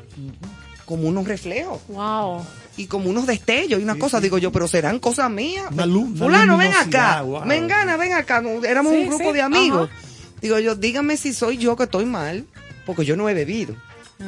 como 0.84 1.08
unos 1.08 1.26
reflejos 1.26 1.80
Wow. 1.88 2.44
y 2.76 2.86
como 2.86 3.08
unos 3.08 3.26
destellos 3.26 3.80
y 3.80 3.82
una 3.82 3.96
cosa, 3.96 4.20
digo 4.20 4.38
yo, 4.38 4.50
pero 4.52 4.66
serán 4.68 4.98
cosas 4.98 5.30
mías. 5.30 5.66
Una 5.70 5.86
lu- 5.86 6.02
una 6.02 6.16
Fulano, 6.18 6.56
ven 6.58 6.68
luminosidad, 6.70 7.10
acá. 7.12 7.22
wow. 7.22 7.44
Mengana, 7.44 7.96
ven 7.96 8.12
acá. 8.12 8.42
Éramos 8.68 8.92
Sí, 8.92 8.98
un 9.00 9.06
grupo 9.08 9.24
sí, 9.28 9.32
de 9.32 9.42
amigos. 9.42 9.90
ajá. 9.90 10.00
Digo 10.40 10.58
yo, 10.58 10.74
dígame 10.74 11.16
si 11.16 11.32
soy 11.32 11.56
yo 11.56 11.76
que 11.76 11.84
estoy 11.84 12.04
mal, 12.04 12.44
porque 12.84 13.04
yo 13.04 13.16
no 13.16 13.28
he 13.28 13.34
bebido. 13.34 13.76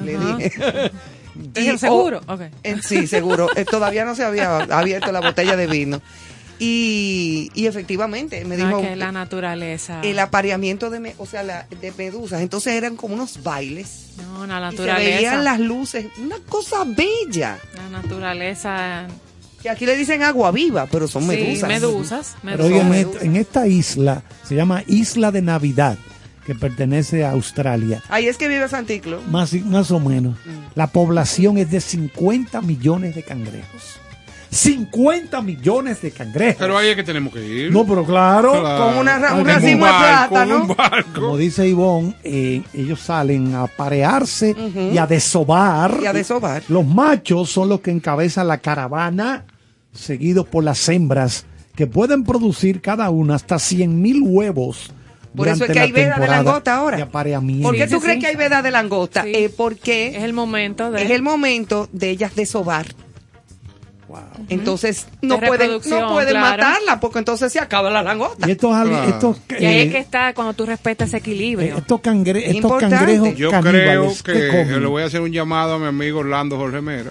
Le 0.02 0.16
dije. 0.18 0.92
Dije, 1.34 1.74
Y- 1.74 1.78
¿seguro? 1.78 2.20
o- 2.28 2.34
Ok. 2.34 2.42
eh, 2.62 2.76
sí, 2.80 3.08
seguro. 3.08 3.48
Eh, 3.56 3.64
todavía 3.64 4.04
no 4.04 4.14
se 4.14 4.22
había 4.22 4.58
abierto 4.58 5.10
la 5.10 5.20
botella 5.20 5.56
de 5.56 5.66
vino. 5.66 6.00
Y, 6.66 7.50
y 7.54 7.66
efectivamente, 7.66 8.44
me 8.44 8.56
No, 8.56 8.66
dijo 8.66 8.78
es 8.80 8.88
que 8.88 8.96
la 8.96 9.12
naturaleza. 9.12 10.00
el 10.02 10.18
apareamiento 10.18 10.88
de, 10.90 11.00
me- 11.00 11.14
o 11.18 11.26
sea, 11.26 11.42
la- 11.42 11.66
de 11.80 11.92
medusas. 11.96 12.40
Entonces 12.40 12.72
eran 12.74 12.96
como 12.96 13.14
unos 13.14 13.42
bailes. 13.42 14.08
No, 14.16 14.46
la 14.46 14.54
Y 14.54 14.58
se 14.58 14.60
naturaleza. 14.76 15.16
veían 15.16 15.44
las 15.44 15.60
luces. 15.60 16.06
Una 16.22 16.36
cosa 16.48 16.84
bella. 16.84 17.58
La 17.76 17.88
naturaleza. 18.00 19.06
Que 19.62 19.70
aquí 19.70 19.86
le 19.86 19.96
dicen 19.96 20.22
agua 20.22 20.50
viva, 20.50 20.86
pero 20.90 21.08
son 21.08 21.22
Sí, 21.22 21.28
medusas. 21.28 21.68
medusas. 21.68 22.36
Pero 22.42 22.56
medusas. 22.64 22.72
oigan, 22.72 22.90
medusas. 22.90 23.22
et- 23.22 23.28
en 23.28 23.36
esta 23.36 23.66
isla, 23.66 24.22
se 24.46 24.54
llama 24.54 24.82
Isla 24.86 25.30
de 25.30 25.42
Navidad, 25.42 25.96
que 26.46 26.54
pertenece 26.54 27.24
a 27.24 27.30
Australia, 27.30 28.02
Ahí 28.10 28.26
es 28.28 28.36
que 28.36 28.48
vive 28.48 28.68
Santiclo. 28.68 29.22
más, 29.22 29.54
más 29.54 29.90
o 29.90 29.98
menos, 30.00 30.36
Mm. 30.44 30.50
la 30.74 30.88
población 30.88 31.56
es 31.56 31.70
de 31.70 31.80
50 31.80 32.60
millones 32.60 33.14
de 33.14 33.22
cangrejos. 33.22 33.96
50 34.54 35.42
millones 35.42 36.00
de 36.00 36.10
cangrejos. 36.12 36.56
Pero 36.58 36.78
ahí 36.78 36.88
es 36.90 36.96
que 36.96 37.02
tenemos 37.02 37.32
que 37.32 37.44
ir. 37.44 37.72
no, 37.72 37.84
pero 37.84 38.04
claro, 38.04 38.52
Claro. 38.60 38.84
Con 38.86 38.98
una 38.98 39.18
ra- 39.18 39.34
un 39.34 39.40
Ay, 39.48 39.54
racimo 39.54 39.72
un 39.72 39.78
de 39.80 39.80
barco, 39.98 40.34
plátano. 40.34 40.62
un 40.62 40.68
barco. 40.76 41.20
como 41.20 41.36
dice 41.36 41.66
Ivonne, 41.68 42.14
eh, 42.22 42.62
ellos 42.72 43.00
salen 43.00 43.54
a 43.54 43.66
parearse 43.66 44.54
y 44.92 44.96
a 44.98 45.06
desovar. 45.06 45.98
Y 46.02 46.06
a 46.06 46.12
desovar. 46.12 46.62
Los 46.68 46.86
machos 46.86 47.50
son 47.50 47.68
los 47.68 47.80
que 47.80 47.90
encabezan 47.90 48.46
la 48.46 48.58
caravana, 48.58 49.44
seguidos 49.92 50.46
por 50.46 50.62
las 50.62 50.88
hembras, 50.88 51.46
que 51.74 51.86
pueden 51.88 52.22
producir 52.22 52.80
cada 52.80 53.10
una 53.10 53.34
hasta 53.34 53.58
100 53.58 54.00
mil 54.00 54.22
huevos. 54.22 54.92
Por 55.34 55.48
eso 55.48 55.64
es 55.64 55.72
que 55.72 55.80
hay 55.80 55.90
veda 55.90 56.16
de 56.16 56.28
langosta 56.28 56.76
ahora. 56.76 57.08
¿Por 57.10 57.24
qué 57.74 57.88
tú 57.88 57.96
sí, 57.96 58.02
crees 58.02 58.14
sí. 58.14 58.20
que 58.20 58.26
hay 58.28 58.36
veda 58.36 58.62
de 58.62 58.70
langosta? 58.70 59.24
Sí. 59.24 59.32
Eh, 59.34 59.50
porque 59.54 60.16
Es 60.16 60.22
el 60.22 60.32
momento 60.32 60.92
de. 60.92 61.02
es 61.02 61.10
el 61.10 61.22
momento 61.22 61.88
de 61.92 62.10
ellas 62.10 62.36
desovar. 62.36 62.86
Wow. 64.14 64.46
Entonces 64.48 65.06
no 65.22 65.38
De 65.38 65.46
pueden, 65.48 65.70
no 65.72 66.12
pueden 66.12 66.30
claro. 66.34 66.40
matarla 66.56 67.00
porque 67.00 67.18
entonces 67.18 67.52
se 67.52 67.58
acaba 67.58 67.90
la 67.90 68.02
langosta. 68.02 68.46
Y 68.48 68.52
estos, 68.52 68.70
Claro. 68.70 69.02
estos, 69.08 69.36
Y 69.58 69.64
ahí 69.64 69.76
eh, 69.78 69.82
es 69.84 69.92
que 69.92 69.98
está 69.98 70.32
cuando 70.34 70.54
tú 70.54 70.66
respetas 70.66 71.08
ese 71.08 71.16
eh, 71.16 71.20
equilibrio. 71.20 71.76
estos, 71.78 72.00
cangre- 72.00 72.40
estos 72.46 72.54
Importante. 72.56 72.96
cangrejos 72.96 73.34
Yo 73.36 73.50
creo 73.50 73.62
¿qué 74.24 74.66
que 74.68 74.80
le 74.80 74.86
voy 74.86 75.02
a 75.02 75.06
hacer 75.06 75.20
un 75.20 75.32
llamado 75.32 75.74
a 75.74 75.78
mi 75.78 75.86
amigo 75.86 76.20
Orlando 76.20 76.56
Jorge 76.56 76.80
Mera, 76.80 77.10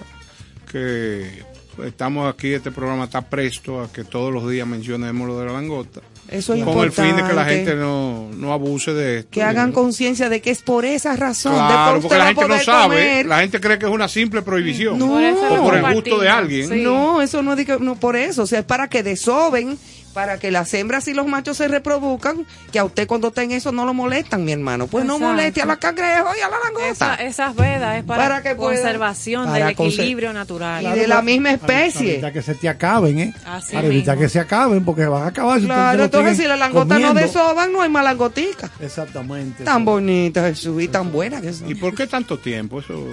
que 0.70 1.42
estamos 1.84 2.32
aquí, 2.32 2.52
este 2.54 2.70
programa 2.70 3.04
está 3.04 3.20
presto 3.22 3.82
a 3.82 3.92
que 3.92 4.04
todos 4.04 4.32
los 4.32 4.48
días 4.50 4.66
mencionemos 4.66 5.26
lo 5.26 5.38
de 5.38 5.46
la 5.46 5.52
langota, 5.52 6.00
Eso 6.34 6.54
es 6.54 6.64
con 6.64 6.78
el 6.84 6.92
fin 6.92 7.04
de 7.16 7.22
que 7.22 7.22
la 7.22 7.28
importante. 7.28 7.54
gente 7.54 7.74
no, 7.76 8.28
no 8.36 8.52
abuse 8.52 8.92
de 8.92 9.18
esto. 9.18 9.30
que 9.30 9.42
hagan 9.42 9.72
conciencia 9.72 10.28
de 10.28 10.40
que 10.40 10.50
es 10.50 10.62
por 10.62 10.84
esa 10.84 11.16
razón. 11.16 11.54
Claro, 11.54 12.00
porque 12.00 12.18
la 12.18 12.26
gente 12.26 12.48
no 12.48 12.58
sabe, 12.60 12.96
comer. 12.96 13.26
la 13.26 13.40
gente 13.40 13.60
cree 13.60 13.78
que 13.78 13.86
es 13.86 13.92
una 13.92 14.08
simple 14.08 14.42
prohibición, 14.42 14.98
No. 14.98 15.08
Por 15.14 15.58
o 15.58 15.62
por 15.62 15.74
el 15.76 15.94
gusto 15.94 16.18
de 16.18 16.28
alguien. 16.28 16.68
Sí. 16.68 16.82
No, 16.82 17.22
eso 17.22 17.42
no 17.42 17.52
es 17.52 17.58
de 17.58 17.64
que- 17.66 17.78
no 17.78 17.94
por 17.96 18.16
eso, 18.16 18.42
o 18.42 18.46
sea, 18.46 18.58
es 18.60 18.64
para 18.64 18.88
que 18.88 19.02
desoben, 19.02 19.78
para 20.14 20.38
que 20.38 20.50
las 20.50 20.72
hembras 20.72 21.06
y 21.08 21.12
los 21.12 21.26
machos 21.26 21.56
se 21.58 21.68
reproduzcan, 21.68 22.46
que 22.72 22.78
a 22.78 22.84
usted 22.84 23.06
cuando 23.06 23.28
está 23.28 23.42
en 23.42 23.50
eso 23.52 23.72
no 23.72 23.84
lo 23.84 23.92
molestan, 23.92 24.44
mi 24.44 24.52
hermano. 24.52 24.86
Pues 24.86 25.04
no 25.04 25.18
moleste 25.18 25.60
a 25.60 25.66
los 25.66 25.76
cangrejos 25.78 26.34
y 26.38 26.40
a 26.40 26.48
la 26.48 26.56
Esa- 26.56 26.64
langosta. 26.64 27.14
esas 27.16 27.54
vedas 27.56 27.98
es 27.98 28.04
para, 28.04 28.22
Para 28.22 28.42
que 28.42 28.56
conservación 28.56 29.46
para 29.46 29.66
del 29.66 29.76
conser- 29.76 29.92
equilibrio 29.94 30.32
natural. 30.32 30.84
Y 30.84 30.98
de 31.00 31.08
la 31.08 31.20
misma 31.20 31.56
Para 31.58 31.84
especie. 31.86 32.12
evitar 32.14 32.32
que 32.32 32.42
se 32.42 32.54
te 32.54 32.68
acaben, 32.68 33.18
¿eh? 33.18 33.34
Así 33.44 33.74
para 33.74 33.86
evitar 33.88 34.14
mismo. 34.16 34.24
que 34.24 34.28
se 34.30 34.40
acaben, 34.40 34.84
porque 34.84 35.04
van 35.06 35.24
a 35.24 35.26
acabar. 35.26 35.58
si 35.60 35.66
Claro, 35.66 36.04
entonces 36.04 36.36
si 36.36 36.44
la 36.46 36.56
langota 36.56 36.98
no 36.98 37.12
desoban, 37.12 37.72
no 37.72 37.82
hay 37.82 37.90
más 37.90 38.04
langotica. 38.04 38.70
Exactamente. 38.80 39.64
Tan 39.64 39.84
bonita, 39.84 40.42
Jesús, 40.44 40.80
y 40.82 40.88
tan 40.88 41.10
buena 41.10 41.40
que 41.40 41.52
son. 41.52 41.68
¿Y 41.68 41.74
por 41.74 41.94
qué 41.94 42.06
tanto 42.06 42.38
tiempo? 42.38 42.78
Eso, 42.80 43.04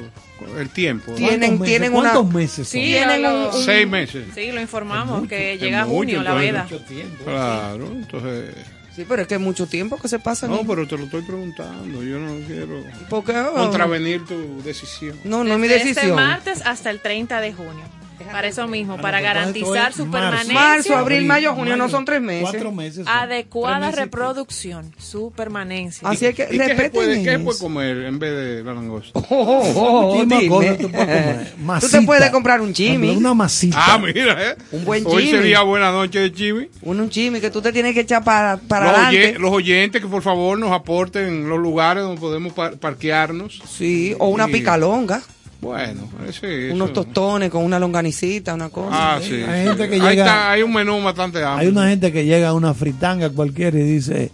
el 0.57 0.69
tiempo. 0.69 1.13
Tiene- 1.13 1.37
tienen- 1.37 1.57
¿Cuántos 1.57 1.61
meses? 1.61 1.69
tienen 1.69 1.93
una- 1.93 2.11
¿Cuántos 2.13 2.33
meses 2.33 2.55
son? 2.55 2.65
Sí, 2.65 2.81
Tienen 2.85 3.21
lo- 3.21 3.49
un- 3.49 3.55
un- 3.55 3.63
Seis 3.63 3.87
meses. 3.87 4.25
Sí, 4.35 4.51
lo 4.51 4.61
informamos, 4.61 5.27
que 5.27 5.57
llega 5.57 5.85
mucho, 5.85 5.95
junio 5.95 6.23
la 6.23 6.33
veda. 6.33 6.67
Tiempo. 6.91 7.23
Claro, 7.23 7.85
entonces... 7.87 8.53
Sí, 8.93 9.05
pero 9.07 9.21
es 9.21 9.27
que 9.29 9.35
es 9.35 9.39
mucho 9.41 9.67
tiempo 9.67 9.97
que 9.97 10.09
se 10.09 10.19
pasa. 10.19 10.47
No, 10.49 10.65
pero 10.67 10.85
te 10.85 10.97
lo 10.97 11.05
estoy 11.05 11.21
preguntando, 11.21 12.03
yo 12.03 12.19
no 12.19 12.45
quiero 12.45 12.83
¿Por 13.09 13.23
qué? 13.23 13.33
contravenir 13.55 14.25
tu 14.25 14.61
decisión. 14.63 15.17
No, 15.23 15.45
no 15.45 15.53
es 15.53 15.59
mi 15.59 15.69
Desde 15.69 15.85
decisión. 15.85 16.11
Este 16.11 16.15
martes 16.21 16.61
hasta 16.65 16.89
el 16.89 16.99
30 16.99 17.39
de 17.39 17.53
junio. 17.53 18.00
Para 18.31 18.47
eso 18.47 18.67
mismo, 18.67 18.97
para 18.97 19.21
garantizar 19.21 19.93
su 19.93 20.05
marzo. 20.05 20.11
permanencia. 20.29 20.53
Marzo, 20.53 20.97
abril, 20.97 21.25
mayo, 21.25 21.53
junio, 21.55 21.77
no 21.77 21.89
son 21.89 22.05
tres 22.05 22.21
meses. 22.21 22.49
Cuatro 22.49 22.71
meses. 22.71 23.05
son. 23.05 23.07
Adecuada 23.07 23.77
Tres 23.77 23.85
meses 23.87 23.97
y 23.97 24.01
reproducción, 24.03 24.95
su 24.97 25.31
permanencia. 25.31 26.07
Así 26.07 26.25
es 26.25 26.35
que 26.35 26.47
¿Y 26.51 26.57
qué 26.57 26.75
se 26.75 26.89
puede, 26.89 27.23
qué 27.23 27.39
puede 27.39 27.59
comer 27.59 27.97
en 28.05 28.19
vez 28.19 28.31
de 28.31 28.63
la 28.63 28.73
langosta? 28.73 29.19
Oh, 29.19 29.25
oh, 29.29 29.71
oh, 29.75 30.11
cosa, 30.13 30.23
tú 30.39 30.49
puedes 30.49 30.77
comer. 30.81 31.51
Tú 31.81 31.89
te 31.89 32.01
puedes 32.01 32.29
comprar 32.31 32.61
un 32.61 32.73
chimi. 32.73 33.15
Una 33.15 33.33
masita. 33.33 33.77
Ah, 33.79 33.97
mira, 33.97 34.51
¿eh? 34.51 34.55
Un 34.71 34.83
buen 34.85 35.05
Hoy 35.05 35.23
Jimmy. 35.25 35.37
sería 35.37 35.61
buena 35.61 35.91
noche 35.91 36.19
de 36.19 36.29
Jimmy. 36.31 36.69
Un, 36.81 36.99
un 36.99 37.09
chimi 37.09 37.39
que 37.39 37.49
tú 37.49 37.61
te 37.61 37.71
tienes 37.71 37.93
que 37.93 38.01
echar 38.01 38.23
para, 38.23 38.57
para 38.57 38.91
Los, 38.91 39.07
oye- 39.09 39.39
los 39.39 39.51
oyentes 39.51 40.01
que 40.01 40.07
por 40.07 40.21
favor 40.21 40.57
nos 40.59 40.71
aporten 40.71 41.47
los 41.49 41.59
lugares 41.59 42.03
donde 42.03 42.19
podemos 42.19 42.53
par- 42.53 42.77
parquearnos. 42.77 43.61
Sí, 43.67 44.15
o 44.19 44.27
una 44.27 44.45
Sí. 44.47 44.51
picalonga. 44.53 45.21
Bueno, 45.61 46.09
ese, 46.27 46.71
Unos 46.71 46.89
eso. 46.89 47.03
tostones 47.03 47.51
con 47.51 47.63
una 47.63 47.77
longanicita, 47.77 48.53
una 48.55 48.69
cosa. 48.69 48.89
Ah, 49.15 49.19
sí. 49.21 49.35
Hay 49.43 49.65
gente 49.67 49.87
que 49.89 49.95
Ahí 49.95 50.01
llega- 50.01 50.25
está, 50.25 50.51
hay 50.51 50.63
un 50.63 50.73
menú 50.73 51.01
bastante 51.03 51.37
amplio. 51.43 51.59
Hay 51.59 51.67
una 51.67 51.87
gente 51.87 52.11
que 52.11 52.25
llega 52.25 52.49
a 52.49 52.53
una 52.53 52.73
fritanga 52.73 53.29
cualquiera 53.29 53.77
y 53.77 53.83
dice, 53.83 54.31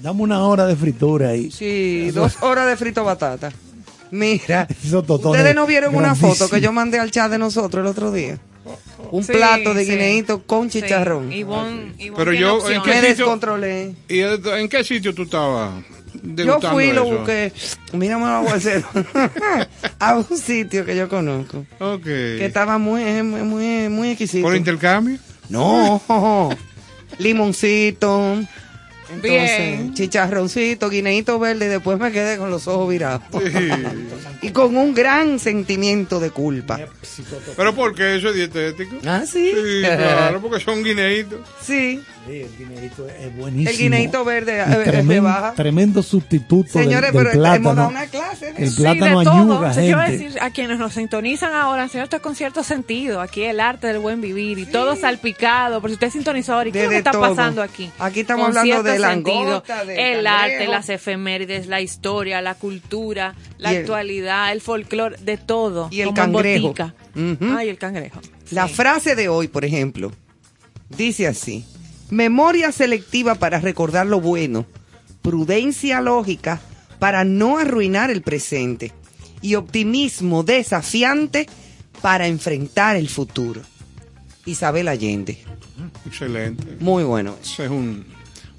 dame 0.00 0.22
una 0.22 0.40
hora 0.44 0.66
de 0.66 0.74
fritura 0.74 1.28
ahí. 1.28 1.50
Sí, 1.50 2.10
dos 2.12 2.36
horas 2.42 2.66
de 2.66 2.76
frito 2.76 3.04
batata. 3.04 3.52
Mira, 4.10 4.66
ustedes 5.06 5.54
no 5.54 5.66
vieron 5.66 5.94
una 5.94 6.14
foto 6.14 6.48
que 6.48 6.62
yo 6.62 6.72
mandé 6.72 6.98
al 6.98 7.10
chat 7.10 7.30
de 7.30 7.38
nosotros 7.38 7.82
el 7.84 7.86
otro 7.90 8.10
día. 8.10 8.38
Un 9.10 9.22
Sí, 9.24 9.32
plato 9.32 9.74
de 9.74 9.84
sí. 9.84 9.90
guineíto 9.92 10.42
con 10.44 10.70
Sí, 10.70 10.80
chicharrón. 10.82 11.30
Ivonne- 11.30 11.92
Ivonne 11.98 12.12
Pero 12.16 12.30
tiene 12.32 12.38
yo, 12.40 12.70
¿en 12.70 12.82
qué 12.82 12.88
Me 12.88 12.94
sitio? 12.96 13.08
descontrolé. 13.10 13.94
¿Y 14.08 14.20
en 14.20 14.68
qué 14.68 14.82
sitio 14.82 15.14
tú 15.14 15.22
estabas? 15.22 15.72
Yo 16.22 16.60
fui 16.60 16.86
y 16.86 16.92
lo 16.92 17.04
eso? 17.04 17.18
busqué. 17.18 17.52
Mira, 17.92 18.18
me 18.18 18.26
lo 18.26 18.42
voy 18.42 18.50
a 18.50 18.54
hacer. 18.54 18.84
a 19.98 20.14
un 20.16 20.36
sitio 20.36 20.84
que 20.84 20.96
yo 20.96 21.08
conozco. 21.08 21.64
Ok. 21.78 22.04
Que 22.04 22.46
estaba 22.46 22.78
muy, 22.78 23.02
muy, 23.22 23.42
muy, 23.42 23.88
muy 23.88 24.10
exquisito. 24.10 24.46
¿Por 24.46 24.56
intercambio? 24.56 25.18
No, 25.48 26.00
limoncito. 27.18 28.38
Entonces, 29.10 29.58
Bien. 29.58 29.94
chicharroncito, 29.94 30.90
guineíto 30.90 31.38
verde 31.38 31.64
y 31.64 31.68
después 31.68 31.98
me 31.98 32.12
quedé 32.12 32.36
con 32.36 32.50
los 32.50 32.68
ojos 32.68 32.90
virados. 32.90 33.22
y 34.42 34.50
con 34.50 34.76
un 34.76 34.92
gran 34.94 35.38
sentimiento 35.38 36.20
de 36.20 36.30
culpa. 36.30 36.78
¿Pero 37.56 37.74
por 37.74 37.94
qué 37.94 38.16
eso 38.16 38.28
es 38.28 38.34
dietético? 38.34 38.96
Ah, 39.06 39.24
sí. 39.26 39.52
Sí, 39.54 39.80
claro, 39.80 40.42
porque 40.42 40.62
son 40.62 40.84
guineitos. 40.84 41.40
Sí, 41.62 42.02
Sí, 42.28 42.40
el 42.42 42.56
guineíto 42.58 43.08
es 43.08 43.36
buenísimo. 43.36 43.70
el 43.70 43.76
guineíto 43.78 44.24
verde 44.24 44.52
Y 44.52 44.72
eh, 44.72 44.74
eh, 44.80 44.84
tremendo, 44.84 45.12
rebaja. 45.28 45.54
tremendo 45.54 46.02
sustituto 46.02 46.78
del- 46.78 46.84
Señores, 46.88 47.12
del, 47.12 47.24
pero 47.26 47.44
hemos 47.54 47.76
dado 47.76 47.88
una 47.88 48.06
clase. 48.06 48.52
de- 48.52 48.62
El 48.64 48.70
Sí, 48.70 48.82
plátano 48.82 49.18
de 49.20 49.24
todo. 49.24 49.34
añuga, 49.34 49.70
O 49.70 49.72
sea, 49.72 49.82
yo 49.82 49.88
iba 49.90 50.02
a 50.04 50.06
gente. 50.08 50.24
decir 50.24 50.38
a 50.42 50.50
quienes 50.50 50.78
nos 50.78 50.92
sintonizan 50.92 51.54
ahora, 51.54 51.88
señor, 51.88 52.04
esto 52.04 52.16
es 52.16 52.22
con 52.22 52.34
cierto 52.34 52.62
sentido. 52.62 53.20
Aquí 53.20 53.42
el 53.44 53.60
arte 53.60 53.86
del 53.86 53.98
buen 53.98 54.20
vivir 54.20 54.58
y 54.58 54.66
todo 54.66 54.94
salpicado. 54.96 55.80
Por 55.80 55.90
si 55.90 55.94
usted 55.94 56.10
sintonizó 56.10 56.54
ahora, 56.54 56.68
¿y 56.68 56.72
qué 56.72 56.78
es 56.80 56.84
lo 56.84 56.90
De- 56.90 56.96
que 56.96 57.02
de 57.02 57.08
está 57.08 57.12
todo. 57.12 57.22
pasando 57.34 57.62
aquí? 57.62 57.90
Aquí 57.98 58.20
estamos 58.20 58.46
Con 58.48 58.58
hablando 58.58 58.72
cierto 58.82 58.92
de 58.92 58.98
langosta, 58.98 59.78
sentido. 59.78 59.86
de 59.86 60.12
El 60.12 60.24
cangrejo. 60.24 60.54
arte, 60.58 60.66
las 60.68 60.88
efemérides, 60.90 61.66
la 61.66 61.80
historia, 61.80 62.42
la 62.42 62.54
cultura, 62.54 63.34
la 63.56 63.72
el- 63.72 63.78
actualidad, 63.78 64.52
el 64.52 64.60
folclore, 64.60 65.16
de 65.22 65.38
todo. 65.38 65.88
Y 65.90 66.00
el 66.02 66.08
como 66.08 66.20
en 66.20 66.32
cangrejo. 66.32 66.66
botica. 66.68 66.94
Ujú. 67.16 67.56
Ay, 67.56 67.68
el 67.70 67.78
cangrejo. 67.78 68.20
La 68.50 68.68
Sí. 68.68 68.74
frase 68.74 69.14
de 69.16 69.28
hoy, 69.28 69.48
por 69.48 69.64
ejemplo, 69.64 70.12
dice 70.90 71.26
así. 71.26 71.64
Memoria 72.10 72.72
selectiva 72.72 73.34
para 73.34 73.60
recordar 73.60 74.06
lo 74.06 74.20
bueno. 74.20 74.66
Prudencia 75.22 76.00
lógica 76.00 76.60
para 76.98 77.24
no 77.24 77.58
arruinar 77.58 78.10
el 78.10 78.22
presente. 78.22 78.92
Y 79.42 79.54
optimismo 79.54 80.42
desafiante 80.42 81.46
para 82.02 82.26
enfrentar 82.26 82.96
el 82.96 83.08
futuro. 83.08 83.60
Isabel 84.46 84.88
Allende. 84.88 85.38
Excelente. 86.06 86.76
Muy 86.80 87.04
bueno. 87.04 87.36
Ese 87.42 87.64
es 87.66 87.70
un, 87.70 88.04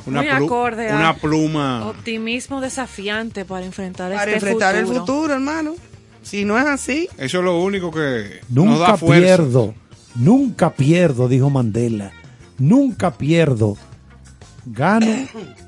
una, 0.06 0.22
Muy 0.22 0.30
acorde 0.30 0.90
a- 0.90 0.96
una 0.96 1.16
pluma. 1.16 1.88
Optimismo 1.88 2.62
desafiante 2.62 3.44
para 3.46 3.66
enfrentar 3.66 4.12
Para 4.12 4.24
este 4.26 4.36
enfrentar 4.36 4.76
futuro. 4.76 4.94
el 4.94 5.00
futuro, 5.00 5.34
hermano. 5.34 5.76
Si 6.22 6.46
no 6.46 6.60
es 6.60 6.66
así, 6.66 7.08
Eso 7.18 7.40
es 7.40 7.44
lo 7.44 7.60
único 7.62 7.92
que 7.92 8.42
nos 8.50 8.80
da 8.80 8.88
Nunca 8.90 8.98
fuerza. 8.98 9.26
pierdo, 9.26 9.74
nunca 10.16 10.70
pierdo, 10.74 11.28
dijo 11.28 11.50
Mandela. 11.50 12.12
Nunca 12.60 13.12
pierdo. 13.12 13.78
Gano 14.66 15.08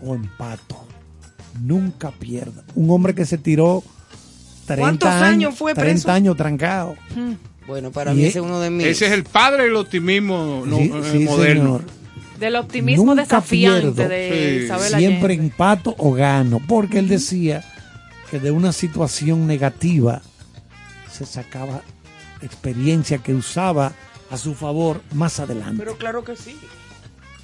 o 0.04 0.16
empato. 0.16 0.86
Nunca 1.62 2.12
pierdo. 2.12 2.64
Un 2.76 2.90
hombre 2.92 3.16
que 3.16 3.26
se 3.26 3.38
tiró 3.38 3.84
30 4.66 4.82
¿Cuántos 4.82 5.10
años 5.10 5.56
fue 5.56 5.74
30 5.74 5.92
preso? 5.94 6.12
años 6.12 6.38
trancado. 6.38 6.96
bueno, 7.68 7.92
para 7.92 8.14
Y 8.14 8.18
mí 8.18 8.24
es- 8.24 8.30
ese 8.30 8.40
es 8.40 8.46
uno 8.46 8.60
de 8.60 8.70
mis... 8.70 8.86
Ese 8.88 9.08
es 9.08 9.12
el 9.14 9.24
padre 9.24 9.64
del 9.64 9.76
optimismo 9.76 10.64
no- 10.66 10.78
Sí, 10.78 10.92
eh, 10.94 11.02
sí, 11.12 11.20
moderno. 11.26 11.64
señor. 11.64 11.84
Del 12.40 12.56
optimismo 12.56 13.06
Nunca 13.06 13.22
desafiante 13.24 13.92
pierdo. 13.92 14.10
de 14.10 14.58
Sí. 14.60 14.66
Isabel 14.66 14.88
Siempre 14.98 15.34
Allende. 15.34 15.44
empato 15.52 15.96
o 15.98 16.12
gano. 16.14 16.60
Porque 16.68 17.00
él 17.00 17.08
decía 17.08 17.64
que 18.32 18.40
de 18.40 18.52
una 18.52 18.72
situación 18.74 19.46
negativa 19.46 20.22
se 21.12 21.26
sacaba 21.26 21.82
experiencia 22.42 23.20
que 23.20 23.34
usaba 23.36 23.92
a 24.32 24.38
su 24.38 24.56
favor 24.56 25.02
más 25.14 25.40
adelante. 25.40 25.76
Pero 25.78 25.98
claro 25.98 26.24
que 26.24 26.36
sí. 26.36 26.58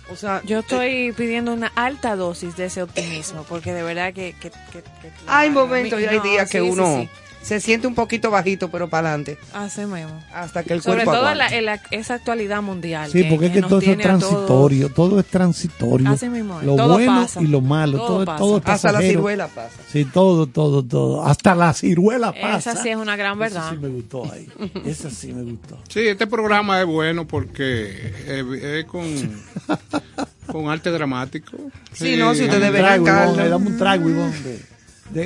O 0.10 0.16
sea, 0.16 0.42
Yo 0.46 0.60
estoy 0.60 1.12
pidiendo 1.12 1.54
una 1.54 1.72
alta 1.76 2.16
dosis 2.16 2.56
de 2.56 2.66
ese 2.66 2.82
optimismo, 2.84 3.44
porque 3.44 3.74
de 3.74 3.84
verdad 3.84 4.14
que... 4.14 4.34
que, 4.40 4.50
que- 4.52 4.82
que- 4.82 5.12
hay 5.28 5.50
momentos 5.50 6.00
y 6.00 6.06
hay 6.06 6.18
No, 6.18 6.24
días 6.24 6.50
que 6.50 6.60
sí, 6.60 6.66
sí, 6.66 6.72
uno 6.72 6.96
sí. 7.02 7.10
Se 7.48 7.62
siente 7.62 7.88
un 7.88 7.96
poquito 7.96 8.30
bajito, 8.30 8.70
pero 8.70 8.90
para 8.90 9.08
adelante, 9.10 9.38
Así 9.54 9.82
mismo. 9.86 10.22
hasta 10.34 10.64
que 10.64 10.74
el 10.74 10.82
Sobre 10.82 11.06
cuerpo 11.06 11.14
todo 11.22 11.34
la- 11.34 11.48
en 11.48 11.66
la- 11.66 11.82
esa 11.92 12.16
actualidad 12.16 12.62
mundial. 12.62 13.10
Sí, 13.10 13.24
porque 13.24 13.46
es 13.46 13.52
que 13.54 13.62
nos 13.62 13.70
todo 13.70 13.80
eso 13.80 13.92
es 13.92 13.98
todos- 13.98 14.20
transitorio, 14.20 14.90
todo 14.94 15.20
es 15.20 15.26
transitorio. 15.28 16.10
Así 16.10 16.28
mismo 16.30 16.62
Lo 16.62 16.76
todo 16.76 16.94
bueno 16.96 17.22
pasa, 17.22 17.42
y 17.42 17.48
lo 17.48 17.62
malo, 17.62 17.98
todo 18.00 18.08
todo, 18.08 18.26
pasa. 18.26 18.38
todo 18.40 18.58
es 18.58 18.64
Hasta 18.66 18.88
la 18.90 18.94
pasajero. 18.94 19.20
ciruela 19.20 19.48
pasa. 19.48 19.78
Sí, 19.92 20.06
todo, 20.06 20.48
todo, 20.48 20.84
todo. 20.84 21.26
Hasta 21.26 21.56
la 21.56 21.74
ciruela 21.74 22.34
pasa. 22.34 22.72
Esa 22.72 22.84
sí 22.84 22.90
es 22.90 22.98
una 22.98 23.16
gran 23.16 23.40
verdad. 23.40 23.64
Esa 23.68 23.72
sí 23.72 23.78
me 23.82 23.88
gustó 23.90 24.32
ahí. 24.32 24.48
Esa 24.86 25.10
sí 25.10 25.32
me 25.34 25.44
gustó. 25.44 25.80
Sí, 25.88 26.02
este 26.08 26.28
programa 26.28 26.82
es 26.82 26.86
bueno 26.86 27.26
porque 27.28 28.12
es, 28.28 28.64
es 28.64 28.86
con, 28.86 29.06
con 30.48 30.70
arte 30.70 30.90
dramático. 30.92 31.58
Sí, 31.94 32.16
no, 32.18 32.34
si 32.36 32.44
ustedes 32.44 32.72
ven 32.72 33.04
dame 33.04 33.56
un 33.70 33.78
trago, 33.78 34.10
Ivonne, 34.10 34.34
de, 34.42 34.60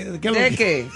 de- 0.03 0.11
de- 0.11 0.19
¿qué 0.19 0.27
es 0.27 0.33
lo 0.33 0.39
¿De 0.39 0.49
que- 0.51 0.55
qué? 0.55 0.87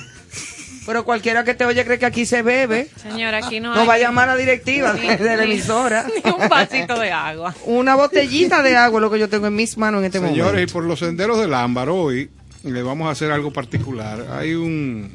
Pero 0.86 1.04
cualquiera 1.04 1.44
que 1.44 1.54
te 1.56 1.66
oye 1.66 1.84
cree 1.84 1.98
que 1.98 2.06
aquí 2.06 2.26
se 2.26 2.42
bebe. 2.44 2.90
Señora, 3.02 3.38
aquí 3.46 3.60
no, 3.60 3.74
No 3.74 3.82
hay 3.82 3.88
va 3.88 3.94
a 3.96 3.98
llamar 4.00 4.30
a 4.30 4.34
la 4.36 4.38
directiva 4.40 4.94
ni- 4.94 5.08
de 5.08 5.36
la 5.38 5.46
ni- 5.46 5.54
emisora. 5.54 6.06
ni 6.26 6.32
un 6.32 6.48
vasito 6.48 7.00
de 7.00 7.12
agua. 7.12 7.56
Una 7.66 7.96
botellita 7.96 8.62
de 8.62 8.76
agua 8.76 9.00
es 9.00 9.02
lo 9.02 9.10
que 9.12 9.20
yo 9.20 9.28
tengo 9.30 9.48
en 9.48 9.56
mis 9.56 9.78
manos 9.78 10.00
en 10.00 10.06
este 10.06 10.20
Señores, 10.20 10.38
y 10.38 10.44
momento. 10.44 10.74
por 10.74 10.84
los 10.86 11.00
senderos 11.00 11.40
del 11.40 11.54
ámbar 11.54 11.90
hoy 11.90 12.30
le 12.64 12.84
vamos 12.84 13.08
a 13.08 13.12
hacer 13.12 13.32
algo 13.32 13.52
particular. 13.52 14.28
Hay 14.32 14.54
un 14.54 15.10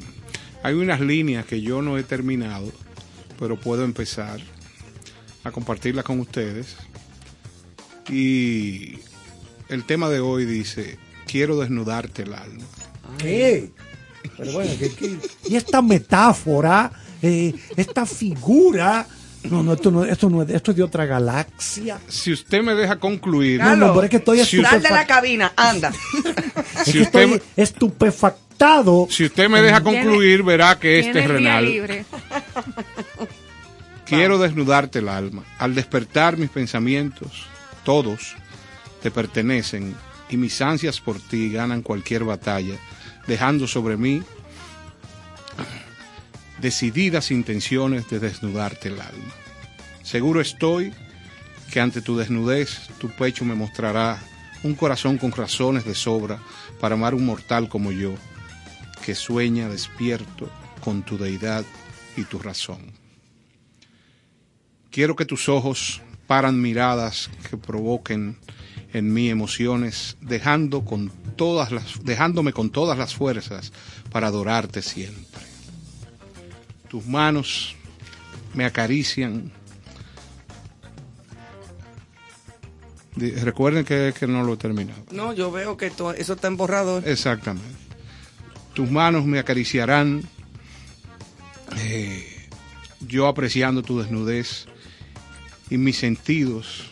hay 0.63 0.73
unas 0.75 0.99
líneas 1.01 1.45
que 1.45 1.61
yo 1.61 1.81
no 1.81 1.97
he 1.97 2.03
terminado, 2.03 2.71
pero 3.39 3.55
puedo 3.59 3.83
empezar 3.83 4.39
a 5.43 5.51
compartirlas 5.51 6.05
con 6.05 6.19
ustedes. 6.19 6.75
Y 8.09 8.99
el 9.69 9.85
tema 9.85 10.09
de 10.09 10.19
hoy 10.19 10.45
dice, 10.45 10.97
quiero 11.25 11.57
desnudarte 11.59 12.23
el 12.23 12.33
alma. 12.33 12.63
¿Qué? 13.17 13.71
Pero 14.37 14.51
bueno, 14.53 14.71
¿qué- 14.79 14.91
qué? 14.93 15.17
y 15.49 15.55
esta 15.55 15.81
metáfora, 15.81 16.91
eh, 17.21 17.53
esta 17.75 18.05
figura. 18.05 19.05
No, 19.43 19.63
no, 19.63 19.73
esto 19.73 19.89
no, 19.89 20.05
esto 20.05 20.29
no 20.29 20.43
es, 20.43 20.49
esto 20.51 20.69
es 20.71 20.77
de 20.77 20.83
otra 20.83 21.05
galaxia. 21.05 21.99
Si 22.07 22.31
usted 22.31 22.61
me 22.61 22.75
deja 22.75 22.97
concluir, 22.99 23.59
No, 23.59 23.75
no, 23.75 23.93
pero 23.93 24.03
es 24.03 24.09
que 24.11 24.17
estoy 24.17 24.39
Sal 24.45 24.81
de 24.83 24.89
la 24.91 25.07
cabina, 25.07 25.51
anda. 25.55 25.91
es 26.79 26.83
si 26.85 26.91
que 26.93 27.01
usted, 27.01 27.21
estoy 27.23 27.41
estupefactado. 27.57 29.07
si 29.09 29.25
usted 29.25 29.49
me 29.49 29.61
deja 29.61 29.81
Tiene- 29.81 30.03
concluir, 30.03 30.43
verá 30.43 30.77
que 30.77 30.99
este 30.99 31.19
es 31.21 31.27
renal. 31.27 31.65
libre. 31.65 32.05
Quiero 34.05 34.37
desnudarte 34.37 34.99
el 34.99 35.09
alma. 35.09 35.43
Al 35.57 35.73
despertar 35.73 36.37
mis 36.37 36.49
pensamientos, 36.49 37.45
todos 37.83 38.35
te 39.01 39.09
pertenecen 39.09 39.95
y 40.29 40.37
mis 40.37 40.61
ansias 40.61 40.99
por 40.99 41.19
ti 41.19 41.49
ganan 41.51 41.81
cualquier 41.81 42.23
batalla, 42.25 42.75
dejando 43.31 43.65
sobre 43.65 43.95
mí 43.95 44.21
decididas 46.59 47.31
intenciones 47.31 48.09
de 48.09 48.19
desnudarte 48.19 48.89
el 48.89 48.99
alma. 48.99 49.33
Seguro 50.03 50.41
estoy 50.41 50.93
que 51.71 51.79
ante 51.79 52.01
tu 52.01 52.17
desnudez 52.17 52.89
tu 52.99 53.07
pecho 53.09 53.45
me 53.45 53.55
mostrará 53.55 54.21
un 54.63 54.75
corazón 54.75 55.17
con 55.17 55.31
razones 55.31 55.85
de 55.85 55.95
sobra 55.95 56.39
para 56.81 56.95
amar 56.95 57.15
un 57.15 57.25
mortal 57.25 57.69
como 57.69 57.93
yo, 57.93 58.15
que 59.05 59.15
sueña 59.15 59.69
despierto 59.69 60.49
con 60.81 61.03
tu 61.03 61.17
deidad 61.17 61.63
y 62.17 62.25
tu 62.25 62.37
razón. 62.37 62.91
Quiero 64.91 65.15
que 65.15 65.25
tus 65.25 65.47
ojos 65.47 66.01
paran 66.27 66.59
miradas 66.59 67.29
que 67.49 67.55
provoquen 67.55 68.37
en 68.93 69.13
mí 69.13 69.29
emociones, 69.29 70.17
dejando 70.21 70.83
con 70.83 71.09
todas 71.35 71.71
las, 71.71 72.03
dejándome 72.03 72.51
con 72.53 72.69
todas 72.69 72.97
las 72.97 73.15
fuerzas 73.15 73.71
para 74.11 74.27
adorarte 74.27 74.81
siempre. 74.81 75.25
Tus 76.89 77.05
manos 77.05 77.75
me 78.53 78.65
acarician. 78.65 79.51
Recuerden 83.15 83.83
que, 83.85 84.13
que 84.17 84.25
no 84.25 84.43
lo 84.43 84.53
he 84.53 84.57
terminado. 84.57 85.03
No, 85.11 85.33
yo 85.33 85.51
veo 85.51 85.75
que 85.77 85.89
to- 85.91 86.13
eso 86.13 86.33
está 86.33 86.47
en 86.47 86.57
borrador. 86.57 87.07
Exactamente. 87.07 87.67
Tus 88.73 88.89
manos 88.89 89.25
me 89.25 89.37
acariciarán, 89.37 90.23
eh, 91.77 92.47
yo 93.01 93.27
apreciando 93.27 93.83
tu 93.83 93.99
desnudez 93.99 94.65
y 95.69 95.77
mis 95.77 95.97
sentidos 95.97 96.90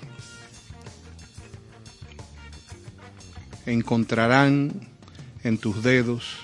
encontrarán 3.71 4.71
en 5.43 5.57
tus 5.57 5.83
dedos 5.83 6.37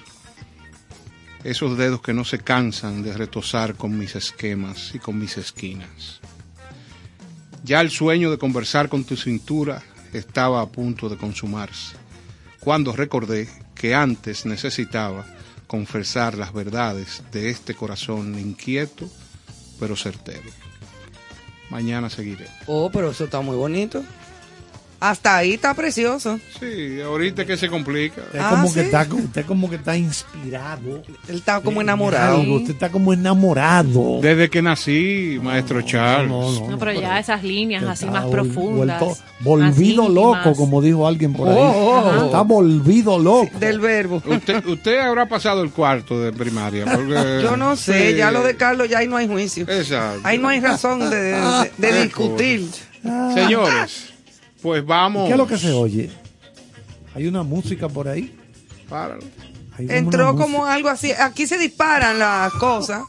esos 1.43 1.77
dedos 1.77 2.01
que 2.01 2.13
no 2.13 2.25
se 2.25 2.39
cansan 2.39 3.03
de 3.03 3.13
retosar 3.13 3.75
con 3.75 3.97
mis 3.97 4.15
esquemas 4.15 4.95
y 4.95 4.99
con 4.99 5.19
mis 5.19 5.37
esquinas. 5.37 6.19
Ya 7.63 7.81
el 7.81 7.91
sueño 7.91 8.31
de 8.31 8.39
conversar 8.39 8.89
con 8.89 9.03
tu 9.03 9.15
cintura 9.15 9.83
estaba 10.11 10.61
a 10.61 10.65
punto 10.67 11.07
de 11.07 11.17
consumarse, 11.17 11.97
cuando 12.59 12.93
recordé 12.93 13.47
que 13.75 13.93
antes 13.93 14.45
necesitaba 14.45 15.25
confesar 15.67 16.35
las 16.35 16.51
verdades 16.51 17.21
de 17.31 17.49
este 17.49 17.75
corazón 17.75 18.39
inquieto 18.39 19.07
pero 19.79 19.95
certero. 19.95 20.49
Mañana 21.69 22.09
seguiré. 22.09 22.47
Oh, 22.67 22.89
pero 22.91 23.11
eso 23.11 23.25
está 23.25 23.41
muy 23.41 23.55
bonito. 23.55 24.03
Hasta 24.99 25.37
ahí 25.37 25.53
está 25.53 25.73
precioso. 25.73 26.39
Sí, 26.59 27.01
ahorita 27.01 27.45
que 27.45 27.57
se 27.57 27.69
complica. 27.69 28.21
Usted 28.21 28.39
Ah, 28.39 28.49
como 28.51 28.67
¿sí? 28.69 28.73
que 28.75 28.81
está, 28.81 29.07
usted 29.11 29.45
como 29.45 29.69
que 29.69 29.75
está 29.75 29.95
inspirado. 29.97 31.03
Él 31.27 31.35
está 31.35 31.59
como 31.61 31.81
enamorado. 31.81 32.37
algo, 32.41 32.55
Usted 32.55 32.71
está 32.73 32.89
como 32.89 33.13
enamorado. 33.13 34.19
Desde 34.21 34.49
que 34.49 34.61
nací, 34.61 35.39
maestro 35.43 35.81
Charles. 35.81 36.29
no, 36.29 36.51
no. 36.51 36.69
No, 36.71 36.79
pero 36.79 36.93
ya 36.93 37.19
esas 37.19 37.43
líneas 37.43 37.83
así 37.83 38.05
más 38.05 38.25
profundas. 38.25 38.99
vuelto- 38.99 39.17
volvido 39.41 40.03
más 40.03 40.11
loco, 40.13 40.55
como 40.55 40.81
dijo 40.81 41.05
alguien 41.07 41.33
por 41.33 41.49
ahí. 41.49 41.55
Oh, 41.57 42.01
oh, 42.21 42.25
Está 42.25 42.41
volvido 42.41 43.19
loco. 43.19 43.51
Del 43.59 43.79
verbo. 43.79 44.21
Usted, 44.25 44.65
usted 44.65 44.99
habrá 44.99 45.27
pasado 45.27 45.61
el 45.61 45.71
cuarto 45.71 46.19
de 46.21 46.31
primaria. 46.31 46.85
porque- 46.85 47.39
Yo 47.43 47.57
no 47.57 47.75
sé, 47.75 48.11
Sí. 48.11 48.17
ya 48.17 48.31
lo 48.31 48.41
de 48.43 48.55
Carlos, 48.55 48.89
ya 48.89 48.99
ahí 48.99 49.07
no 49.07 49.17
hay 49.17 49.27
juicio. 49.27 49.65
Exacto. 49.69 50.21
Ahí 50.23 50.37
no 50.37 50.47
hay 50.47 50.61
razón 50.61 51.09
de, 51.09 51.15
de- 51.17 51.71
de 51.77 52.03
discutir. 52.03 52.65
Señores, 53.33 54.13
pues 54.65 54.83
vamos. 54.83 55.27
¿Qué 55.27 55.33
es 55.33 55.37
lo 55.37 55.45
que 55.45 55.57
se 55.59 55.71
oye? 55.71 56.09
Hay 57.13 57.27
una 57.27 57.43
música 57.43 57.87
por 57.87 58.07
ahí. 58.07 58.35
Páralo. 58.89 59.21
Entró 59.77 60.35
como 60.35 60.65
algo 60.65 60.89
así. 60.89 61.11
Aquí 61.11 61.45
se 61.45 61.59
disparan 61.59 62.17
las 62.17 62.51
cosas. 62.53 63.03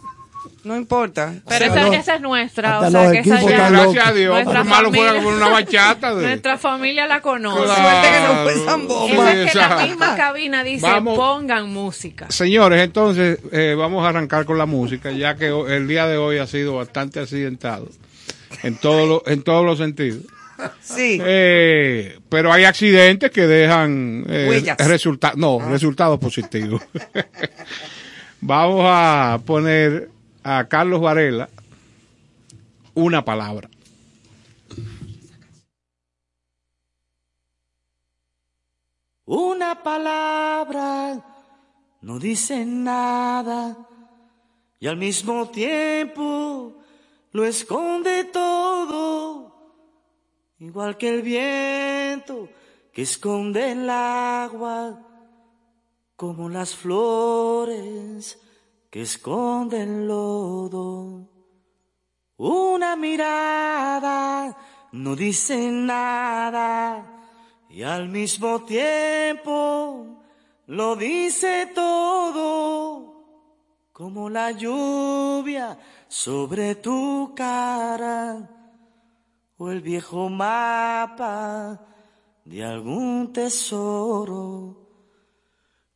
No 0.64 0.76
importa. 0.76 1.32
Pero 1.48 1.64
esa, 1.66 1.82
los- 1.84 1.94
esa 1.94 2.14
es 2.16 2.20
nuestra. 2.20 2.80
O 2.80 2.90
sea, 2.90 3.04
los 3.04 3.12
que 3.12 3.18
esa 3.20 3.40
ya- 3.40 3.70
gracias 3.70 3.94
loco. 3.94 4.00
a 4.08 4.12
Dios. 4.12 4.66
Malo 4.66 4.92
fuera 4.92 5.14
una 5.14 5.48
bachata. 5.48 6.14
De... 6.14 6.26
Nuestra 6.26 6.58
familia 6.58 7.06
la 7.06 7.22
conoce. 7.22 7.64
Suerte 7.66 8.08
que 8.10 8.20
no 8.20 8.86
Claro. 8.88 9.30
Esa 9.30 9.42
es 9.44 9.52
que 9.52 9.58
la 9.58 9.86
misma 9.86 10.16
cabina 10.16 10.62
dice 10.62 10.82
Vamos. 10.86 11.16
pongan 11.16 11.72
música. 11.72 12.26
Señores, 12.30 12.82
entonces 12.82 13.38
eh, 13.52 13.74
vamos 13.78 14.04
a 14.04 14.10
arrancar 14.10 14.44
con 14.44 14.58
la 14.58 14.66
música, 14.66 15.10
ya 15.12 15.36
que 15.36 15.46
el 15.48 15.88
día 15.88 16.06
de 16.06 16.18
hoy 16.18 16.36
ha 16.38 16.46
sido 16.46 16.74
bastante 16.76 17.20
accidentado 17.20 17.88
en, 18.62 18.76
todo 18.76 19.06
lo- 19.06 19.22
en 19.26 19.42
todos 19.42 19.64
los 19.64 19.78
sentidos. 19.78 20.22
Sí. 20.80 21.18
Eh, 21.22 22.18
pero 22.28 22.52
hay 22.52 22.64
accidentes 22.64 23.30
que 23.30 23.46
dejan 23.46 24.24
eh, 24.28 24.46
Huellas. 24.48 24.78
resulta- 24.78 25.32
no, 25.36 25.58
resultados 25.68 26.18
positivos. 26.18 26.82
Vamos 28.40 28.84
a 28.86 29.40
poner 29.44 30.10
a 30.44 30.66
Carlos 30.68 31.00
Varela 31.00 31.48
una 32.94 33.24
palabra. 33.24 33.68
Una 39.24 39.82
palabra 39.82 41.20
no 42.02 42.18
dice 42.18 42.64
nada 42.64 43.76
y 44.78 44.86
al 44.86 44.96
mismo 44.96 45.48
tiempo 45.50 46.74
lo 47.32 47.44
esconde 47.44 48.24
todo, 48.24 49.55
igual 50.58 50.96
que 50.96 51.08
el 51.08 51.22
viento 51.22 52.48
que 52.92 53.02
esconde 53.02 53.72
el 53.72 53.90
agua, 53.90 55.02
como 56.16 56.48
las 56.48 56.74
flores 56.74 58.40
que 58.90 59.02
esconden 59.02 60.00
el 60.00 60.08
lodo. 60.08 61.28
Una 62.38 62.96
mirada 62.96 64.56
no 64.92 65.14
dice 65.14 65.70
nada 65.70 67.22
y 67.68 67.82
al 67.82 68.08
mismo 68.08 68.64
tiempo 68.64 70.22
lo 70.66 70.96
dice 70.96 71.70
todo, 71.74 73.14
como 73.92 74.30
la 74.30 74.52
lluvia 74.52 75.78
sobre 76.08 76.76
tu 76.76 77.34
cara 77.34 78.55
o 79.58 79.70
el 79.70 79.80
viejo 79.80 80.28
mapa 80.28 81.80
de 82.44 82.64
algún 82.64 83.32
tesoro, 83.32 84.76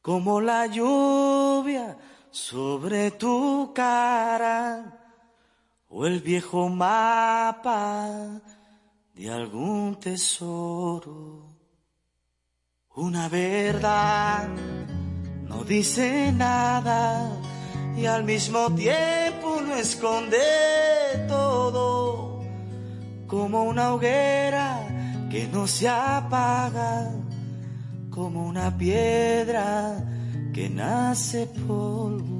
como 0.02 0.40
la 0.40 0.66
lluvia 0.66 1.96
sobre 2.30 3.10
tu 3.12 3.72
cara 3.74 4.98
o 5.88 6.06
el 6.06 6.20
viejo 6.20 6.68
mapa 6.68 8.40
de 9.14 9.30
algún 9.30 9.98
tesoro. 9.98 11.50
Una 12.94 13.28
verdad 13.28 14.48
no 15.48 15.64
dice 15.64 16.32
nada 16.32 17.30
y 17.96 18.06
al 18.06 18.24
mismo 18.24 18.74
tiempo 18.74 19.60
no 19.60 19.74
esconde 19.74 20.38
todo, 21.28 22.29
como 23.30 23.62
una 23.62 23.94
hoguera 23.94 25.28
que 25.30 25.46
no 25.46 25.68
se 25.68 25.88
apaga, 25.88 27.12
como 28.10 28.44
una 28.44 28.76
piedra 28.76 30.04
que 30.52 30.68
nace 30.68 31.46
polvo. 31.46 32.39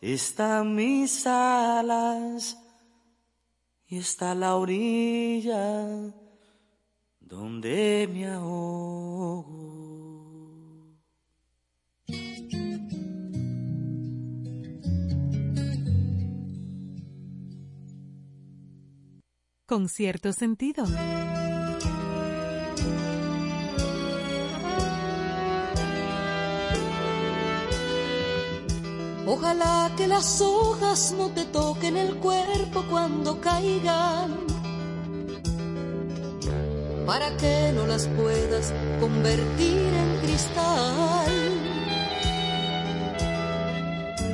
están 0.00 0.74
mis 0.74 1.26
alas 1.26 2.56
y 3.86 3.98
está 3.98 4.34
la 4.34 4.56
orilla 4.56 6.12
donde 7.20 8.08
me 8.12 8.26
ahogo. 8.26 9.60
Con 19.66 19.88
cierto 19.88 20.32
sentido. 20.32 20.84
Ojalá 29.32 29.92
que 29.96 30.08
las 30.08 30.40
hojas 30.40 31.14
no 31.16 31.28
te 31.28 31.44
toquen 31.44 31.96
el 31.96 32.16
cuerpo 32.16 32.84
cuando 32.90 33.40
caigan, 33.40 34.38
para 37.06 37.36
que 37.36 37.70
no 37.72 37.86
las 37.86 38.08
puedas 38.08 38.72
convertir 38.98 39.86
en 40.02 40.20
cristal. 40.22 41.32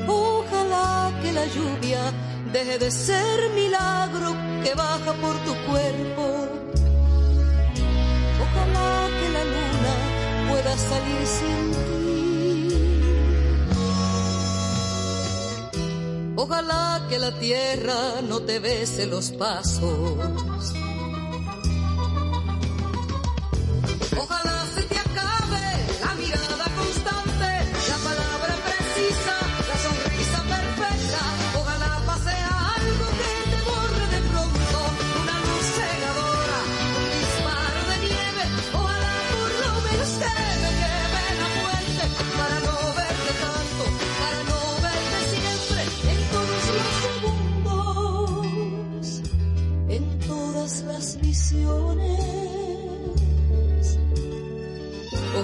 Ojalá 0.08 1.12
que 1.20 1.30
la 1.30 1.44
lluvia 1.44 2.00
deje 2.54 2.78
de 2.78 2.90
ser 2.90 3.50
milagro 3.50 4.34
que 4.64 4.72
baja 4.74 5.12
por 5.20 5.36
tu 5.44 5.52
cuerpo. 5.70 6.24
Ojalá 8.44 9.08
que 9.18 9.28
la 9.36 9.44
luna 9.44 9.94
pueda 10.48 10.72
salir 10.78 11.26
sin 11.26 11.70
ti. 11.72 12.05
Ojalá 16.38 17.06
que 17.08 17.18
la 17.18 17.32
tierra 17.38 18.20
no 18.28 18.40
te 18.42 18.58
bese 18.58 19.06
los 19.06 19.30
pasos. 19.30 20.75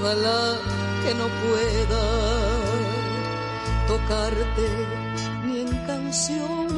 Ojalá 0.02 0.58
que 1.04 1.14
no 1.14 1.28
pueda 1.28 2.02
tocarte 3.86 4.66
ni 5.46 5.60
en 5.60 5.68
canciones. 5.86 6.74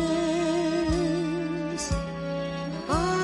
Ah, 2.90 3.14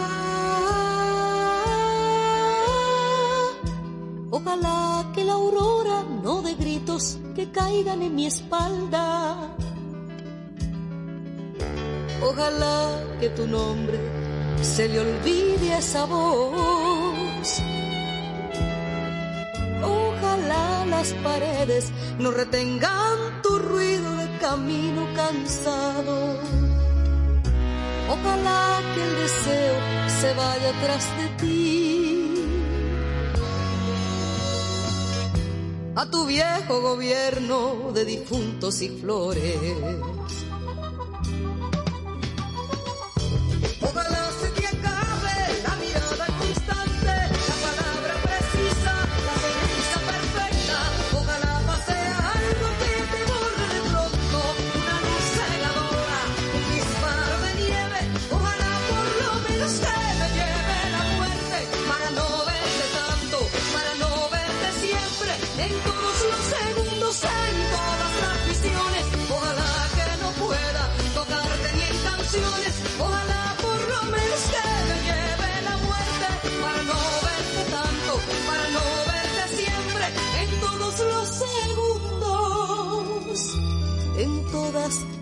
ojalá 4.31 5.13
que 5.15 5.23
la 5.23 5.35
aurora 5.35 6.03
no 6.23 6.41
de 6.41 6.55
gritos 6.55 7.19
que 7.35 7.51
caigan 7.51 8.01
en 8.01 8.15
mi 8.15 8.25
espalda. 8.25 9.55
Ojalá 12.23 13.05
que 13.21 13.29
tu 13.29 13.47
nombre 13.47 13.99
se 14.63 14.89
le 14.89 14.99
olvide 15.01 15.75
a 15.75 15.79
esa 15.79 16.07
voz. 16.07 17.70
Paredes 21.15 21.93
no 22.19 22.31
retengan 22.31 23.43
tu 23.43 23.59
ruido 23.59 24.17
de 24.17 24.39
camino 24.39 25.07
cansado. 25.15 26.39
Ojalá 28.09 28.81
que 28.95 29.03
el 29.03 29.17
deseo 29.17 29.75
se 30.21 30.35
vaya 30.35 30.73
tras 30.83 31.17
de 31.17 31.29
ti. 31.41 32.01
A 35.97 36.07
tu 36.07 36.27
viejo 36.27 36.81
gobierno 36.81 37.93
de 37.93 38.05
difuntos 38.05 38.81
y 38.83 38.89
flores. 38.89 40.20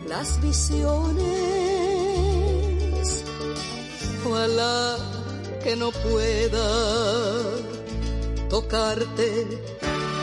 Las 0.08 0.40
visiones. 0.40 1.24
Ojalá 4.26 4.96
que 5.62 5.76
no 5.76 5.90
pueda 5.90 6.68
tocarte 8.48 9.46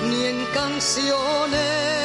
ni 0.09 0.23
en 0.25 0.45
canciones. 0.53 2.04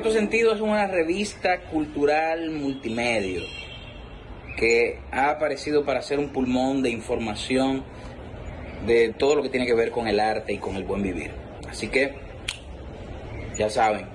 Cierto 0.00 0.18
sentido 0.18 0.54
es 0.54 0.62
una 0.62 0.86
revista 0.86 1.60
cultural 1.70 2.48
multimedia 2.52 3.42
que 4.56 4.98
ha 5.12 5.28
aparecido 5.28 5.84
para 5.84 6.00
ser 6.00 6.18
un 6.18 6.30
pulmón 6.30 6.82
de 6.82 6.88
información 6.88 7.84
de 8.86 9.12
todo 9.12 9.34
lo 9.34 9.42
que 9.42 9.50
tiene 9.50 9.66
que 9.66 9.74
ver 9.74 9.90
con 9.90 10.08
el 10.08 10.18
arte 10.18 10.54
y 10.54 10.56
con 10.56 10.76
el 10.76 10.84
buen 10.84 11.02
vivir. 11.02 11.32
Así 11.68 11.88
que, 11.88 12.14
ya 13.58 13.68
saben, 13.68 14.06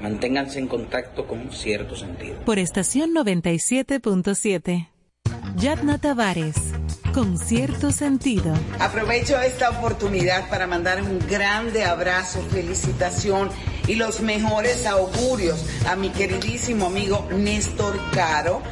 manténganse 0.00 0.60
en 0.60 0.68
contacto 0.68 1.26
con 1.26 1.50
cierto 1.50 1.96
sentido. 1.96 2.38
Por 2.44 2.60
estación 2.60 3.10
97.7. 3.12 4.88
Yadna 5.56 5.98
Tavares. 5.98 6.74
Con 7.12 7.38
cierto 7.38 7.90
sentido. 7.90 8.54
Aprovecho 8.78 9.40
esta 9.40 9.70
oportunidad 9.70 10.48
para 10.48 10.68
mandar 10.68 11.02
un 11.02 11.18
grande 11.28 11.82
abrazo, 11.82 12.40
felicitación 12.42 13.50
y 13.88 13.96
los 13.96 14.20
mejores 14.20 14.86
augurios 14.86 15.64
a 15.88 15.96
mi 15.96 16.10
queridísimo 16.10 16.86
amigo 16.86 17.26
Néstor 17.32 17.98
Caro, 18.12 18.62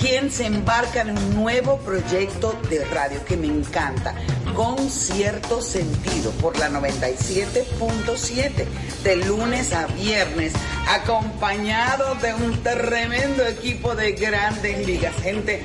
quien 0.00 0.30
se 0.30 0.46
embarca 0.46 1.00
en 1.00 1.16
un 1.16 1.34
nuevo 1.34 1.78
proyecto 1.78 2.56
de 2.68 2.84
radio 2.84 3.24
que 3.24 3.36
me 3.36 3.46
encanta, 3.46 4.14
con 4.54 4.90
cierto 4.90 5.62
sentido, 5.62 6.30
por 6.32 6.58
la 6.58 6.68
97.7, 6.68 8.66
de 9.02 9.16
lunes 9.16 9.72
a 9.72 9.86
viernes, 9.86 10.52
acompañado 10.88 12.14
de 12.16 12.34
un 12.34 12.62
tremendo 12.62 13.46
equipo 13.46 13.94
de 13.94 14.12
grandes 14.12 14.86
ligas, 14.86 15.14
gente 15.22 15.64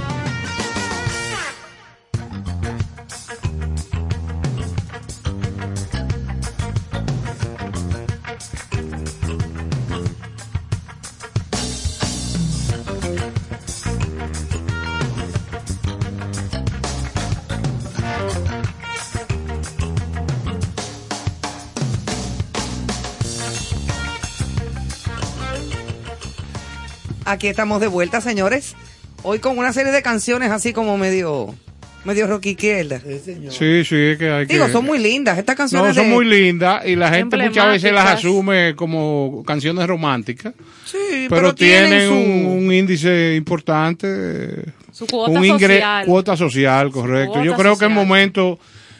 Aquí 27.31 27.47
estamos 27.47 27.79
de 27.79 27.87
vuelta, 27.87 28.19
señores. 28.21 28.75
Hoy 29.23 29.39
con 29.39 29.57
una 29.57 29.71
serie 29.71 29.91
de 29.93 30.01
canciones 30.01 30.51
así 30.51 30.73
como 30.73 30.97
medio, 30.97 31.55
medio 32.03 32.27
rock 32.27 32.47
izquierda. 32.47 32.99
Sí, 32.99 33.85
sí, 33.85 33.95
es 33.95 34.17
que 34.17 34.29
hay 34.29 34.47
que... 34.47 34.53
Digo, 34.53 34.67
son 34.67 34.83
muy 34.85 34.99
lindas. 34.99 35.37
Estas 35.37 35.55
canciones 35.55 35.89
No, 35.89 35.93
son 35.93 36.09
de- 36.09 36.15
muy 36.15 36.25
lindas 36.25 36.85
y 36.85 36.95
la 36.95 37.09
gente 37.09 37.37
muchas 37.37 37.67
veces 37.67 37.93
las 37.93 38.05
asume 38.11 38.75
como 38.75 39.43
canciones 39.47 39.87
románticas. 39.87 40.53
Sí, 40.85 40.97
pero, 41.29 41.29
pero 41.29 41.55
tienen, 41.55 41.89
tienen 41.89 42.07
su- 42.09 42.13
un, 42.15 42.65
un 42.65 42.73
índice 42.73 43.35
importante. 43.35 44.65
Su 44.91 45.07
cuota 45.07 45.31
un 45.31 45.45
ingre- 45.45 45.75
social. 45.79 46.05
Cuota 46.05 46.35
social, 46.37 46.91
correcto. 46.91 47.31
cuota 47.33 47.45
Yo 47.45 47.55
creo 47.55 47.77
que 47.77 47.85
es 47.85 47.91
momento 47.91 48.59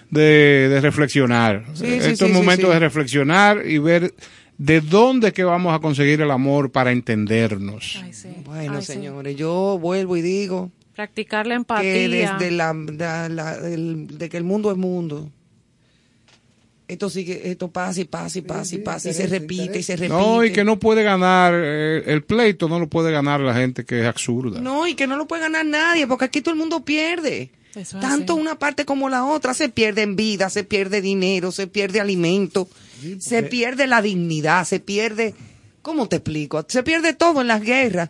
de, 0.09 0.69
de 0.69 0.79
reflexionar. 0.79 1.65
Sí, 1.73 1.85
sí, 1.85 1.93
Esto 2.11 2.25
sí, 2.27 2.31
es 2.31 2.37
sí, 2.37 2.43
momento 2.43 2.67
sí. 2.67 2.73
de 2.73 2.79
reflexionar 2.79 3.65
y 3.67 3.77
ver 3.79 4.13
de 4.63 4.79
dónde 4.79 5.29
es 5.29 5.33
que 5.33 5.43
vamos 5.43 5.73
a 5.73 5.79
conseguir 5.79 6.21
el 6.21 6.29
amor 6.29 6.71
para 6.71 6.91
entendernos. 6.91 7.99
Ay, 8.03 8.13
sí. 8.13 8.27
Bueno, 8.45 8.75
Ay, 8.77 8.81
sí. 8.85 8.93
señores, 8.93 9.35
yo 9.35 9.79
vuelvo 9.81 10.17
y 10.17 10.21
digo 10.21 10.69
Practicar 10.95 11.47
la 11.47 11.55
que 11.55 11.57
empatía. 11.57 12.33
desde 12.37 12.51
la, 12.51 12.73
la- 12.73 13.27
la- 13.29 13.55
el- 13.55 14.17
de 14.19 14.29
que 14.29 14.37
el 14.37 14.43
mundo 14.43 14.69
es 14.71 14.77
mundo, 14.77 15.29
esto 16.87 17.09
sigue, 17.09 17.49
esto 17.49 17.69
pasa 17.69 18.01
y 18.01 18.05
pasa 18.05 18.37
y 18.39 18.41
pasa 18.41 18.75
y 18.75 18.79
pasa 18.79 19.09
y 19.09 19.13
se 19.13 19.25
repite 19.25 19.79
y 19.79 19.83
se 19.83 19.95
repite. 19.95 20.13
No, 20.13 20.43
y 20.43 20.51
que 20.51 20.63
no 20.65 20.77
puede 20.77 21.03
ganar, 21.03 21.53
eh, 21.55 22.03
el 22.07 22.21
pleito 22.23 22.67
no 22.67 22.79
lo 22.79 22.87
puede 22.89 23.11
ganar 23.11 23.39
la 23.39 23.53
gente 23.53 23.85
que 23.85 24.01
es 24.01 24.05
absurda. 24.05 24.59
No, 24.59 24.85
y 24.85 24.93
que 24.95 25.07
no 25.07 25.15
lo 25.15 25.25
puede 25.25 25.43
ganar 25.43 25.65
nadie, 25.65 26.05
porque 26.05 26.25
aquí 26.25 26.41
todo 26.41 26.53
el 26.53 26.59
mundo 26.59 26.83
pierde. 26.83 27.49
Eso 27.73 27.97
Tanto 28.01 28.33
así. 28.33 28.41
una 28.41 28.59
parte 28.59 28.83
como 28.83 29.07
la 29.07 29.23
otra. 29.23 29.53
Se 29.53 29.69
pierde 29.69 30.01
en 30.01 30.17
vida, 30.17 30.49
se 30.49 30.65
pierde 30.65 30.99
dinero, 31.01 31.53
se 31.53 31.67
pierde 31.67 32.01
alimento, 32.01 32.67
se 33.19 33.43
pierde 33.43 33.87
la 33.87 34.01
dignidad, 34.01 34.65
se 34.65 34.79
pierde... 34.79 35.33
¿Cómo 35.81 36.07
te 36.07 36.17
explico? 36.17 36.63
Se 36.67 36.83
pierde 36.83 37.13
todo 37.13 37.41
en 37.41 37.47
las 37.47 37.61
guerras. 37.61 38.09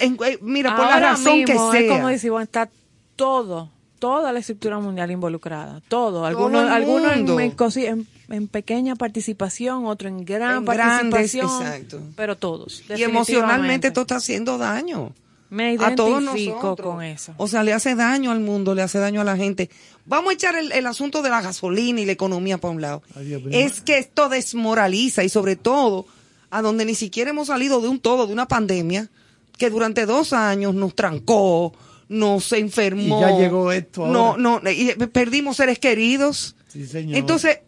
En- 0.00 0.18
eh, 0.26 0.38
mira, 0.42 0.76
por 0.76 0.86
la 0.86 1.00
razón 1.00 1.44
que 1.44 1.52
mismo, 1.52 1.72
Es 1.74 1.88
como 1.88 2.00
sea. 2.02 2.08
decir, 2.08 2.30
bueno, 2.30 2.44
está 2.44 2.70
todo, 3.16 3.70
toda 3.98 4.32
la 4.32 4.38
estructura 4.40 4.78
mundial 4.80 5.10
involucrada. 5.10 5.80
Todo. 5.88 6.26
Algunos, 6.26 6.70
algunos 6.70 7.12
en, 7.16 7.28
en 7.40 7.56
cosi- 7.56 7.86
en- 7.86 8.06
en 8.28 8.48
pequeña 8.48 8.96
participación, 8.96 9.86
otros 9.86 10.10
en 10.12 10.24
gran 10.24 10.58
En 10.58 10.64
grandes, 10.64 11.10
participación. 11.10 11.62
exacto. 11.66 12.00
Pero 12.16 12.36
todos. 12.36 12.82
Y 12.96 13.02
emocionalmente 13.02 13.88
esto 13.88 14.02
está 14.02 14.16
haciendo 14.16 14.58
daño. 14.58 15.12
Me 15.50 15.76
a 15.80 15.94
todos 15.94 16.22
identifico 16.22 16.54
nosotros. 16.62 16.94
con 16.94 17.02
eso. 17.04 17.32
O 17.36 17.46
sea, 17.46 17.62
le 17.62 17.72
hace 17.72 17.94
daño 17.94 18.30
al 18.32 18.40
mundo, 18.40 18.74
le 18.74 18.82
hace 18.82 18.98
daño 18.98 19.20
a 19.20 19.24
la 19.24 19.36
gente. 19.36 19.70
Vamos 20.06 20.30
a 20.30 20.34
echar 20.34 20.56
el, 20.56 20.72
el 20.72 20.86
asunto 20.86 21.22
de 21.22 21.30
la 21.30 21.40
gasolina 21.42 22.00
y 22.00 22.06
la 22.06 22.12
economía 22.12 22.58
para 22.58 22.72
un 22.74 22.80
lado. 22.80 23.02
Ay, 23.14 23.26
Dios 23.26 23.42
mío. 23.42 23.50
Es 23.58 23.80
que 23.80 23.98
esto 23.98 24.28
desmoraliza 24.28 25.22
y 25.24 25.28
sobre 25.28 25.56
todo 25.56 26.06
a 26.50 26.62
donde 26.62 26.84
ni 26.84 26.94
siquiera 26.94 27.30
hemos 27.30 27.48
salido 27.48 27.80
de 27.80 27.88
un 27.88 27.98
todo, 28.00 28.26
de 28.26 28.32
una 28.32 28.46
pandemia 28.48 29.10
que 29.58 29.70
durante 29.70 30.06
dos 30.06 30.32
años 30.32 30.74
nos 30.74 30.94
trancó, 30.94 31.72
nos 32.08 32.52
enfermó. 32.52 33.18
Y 33.18 33.20
ya 33.20 33.36
llegó 33.38 33.70
esto 33.72 34.06
No, 34.06 34.30
ahora. 34.32 34.42
no, 34.42 34.70
y 34.70 34.92
perdimos 35.12 35.56
seres 35.56 35.78
queridos. 35.78 36.56
Sí, 36.68 36.86
señor. 36.86 37.16
Entonces, 37.16 37.60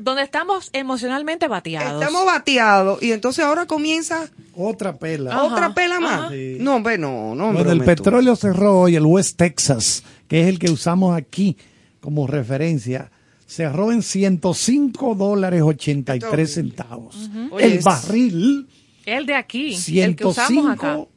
Donde 0.00 0.22
estamos 0.22 0.70
emocionalmente 0.72 1.48
bateados. 1.48 2.00
estamos 2.02 2.24
bateados 2.24 3.02
y 3.02 3.12
entonces 3.12 3.44
ahora 3.44 3.66
comienza 3.66 4.30
Otra 4.54 4.96
pela. 4.98 5.32
Ajá, 5.32 5.42
otra 5.44 5.74
pela 5.74 6.00
más. 6.00 6.30
Sí. 6.32 6.56
No, 6.60 6.76
hombre, 6.76 6.96
no, 6.98 7.34
no, 7.34 7.48
hombre, 7.48 7.70
el 7.70 7.82
petróleo 7.84 8.34
cerró 8.36 8.80
hoy, 8.80 8.96
el 8.96 9.04
West 9.04 9.36
Texas, 9.36 10.02
que 10.28 10.42
es 10.42 10.48
el 10.48 10.58
que 10.58 10.70
usamos 10.70 11.14
aquí 11.16 11.56
como 12.00 12.26
referencia, 12.26 13.10
cerró 13.46 13.92
en 13.92 14.02
105 14.02 15.14
dólares 15.14 15.62
83 15.62 16.52
centavos. 16.54 17.30
Oye, 17.50 17.66
El 17.66 17.72
es- 17.74 17.84
barril, 17.84 18.68
El 19.04 19.26
de 19.26 19.34
aquí, 19.34 19.76
el 20.00 20.16
que 20.16 20.26
usamos 20.26 20.66
acá. 20.70 20.94
105 20.94 21.08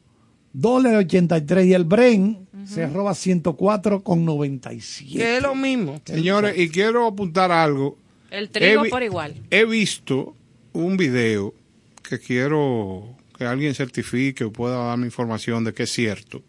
dólares 0.54 1.00
83 1.06 1.66
y 1.66 1.74
el 1.74 1.84
Bren 1.86 2.48
cerró 2.66 3.08
a 3.10 3.16
104 3.16 4.04
con 4.04 4.26
97. 4.26 5.14
Que 5.18 5.38
es 5.38 5.44
lo 5.44 5.56
mismo. 5.56 6.00
Señores, 6.06 6.58
y 6.58 6.70
quiero 6.70 7.08
apuntar 7.08 7.52
algo. 7.52 7.98
El 8.32 8.50
trigo 8.50 8.86
He 8.86 8.90
por 8.90 9.04
igual. 9.04 9.36
He 9.50 9.66
visto 9.66 10.36
un 10.74 10.98
video 10.98 11.54
que 12.08 12.20
quiero 12.20 13.16
que 13.38 13.46
alguien 13.46 13.74
certifique 13.74 14.44
o 14.44 14.52
pueda 14.52 14.78
darme 14.78 15.06
información 15.06 15.64
de 15.64 15.74
que 15.74 15.84
es 15.84 15.92
cierto, 15.92 16.44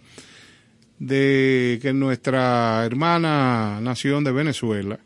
de 0.98 1.78
que 1.82 1.88
en 1.88 2.00
nuestra 2.00 2.84
hermana 2.84 3.80
nación 3.80 4.24
de 4.24 4.32
Venezuela 4.32 4.98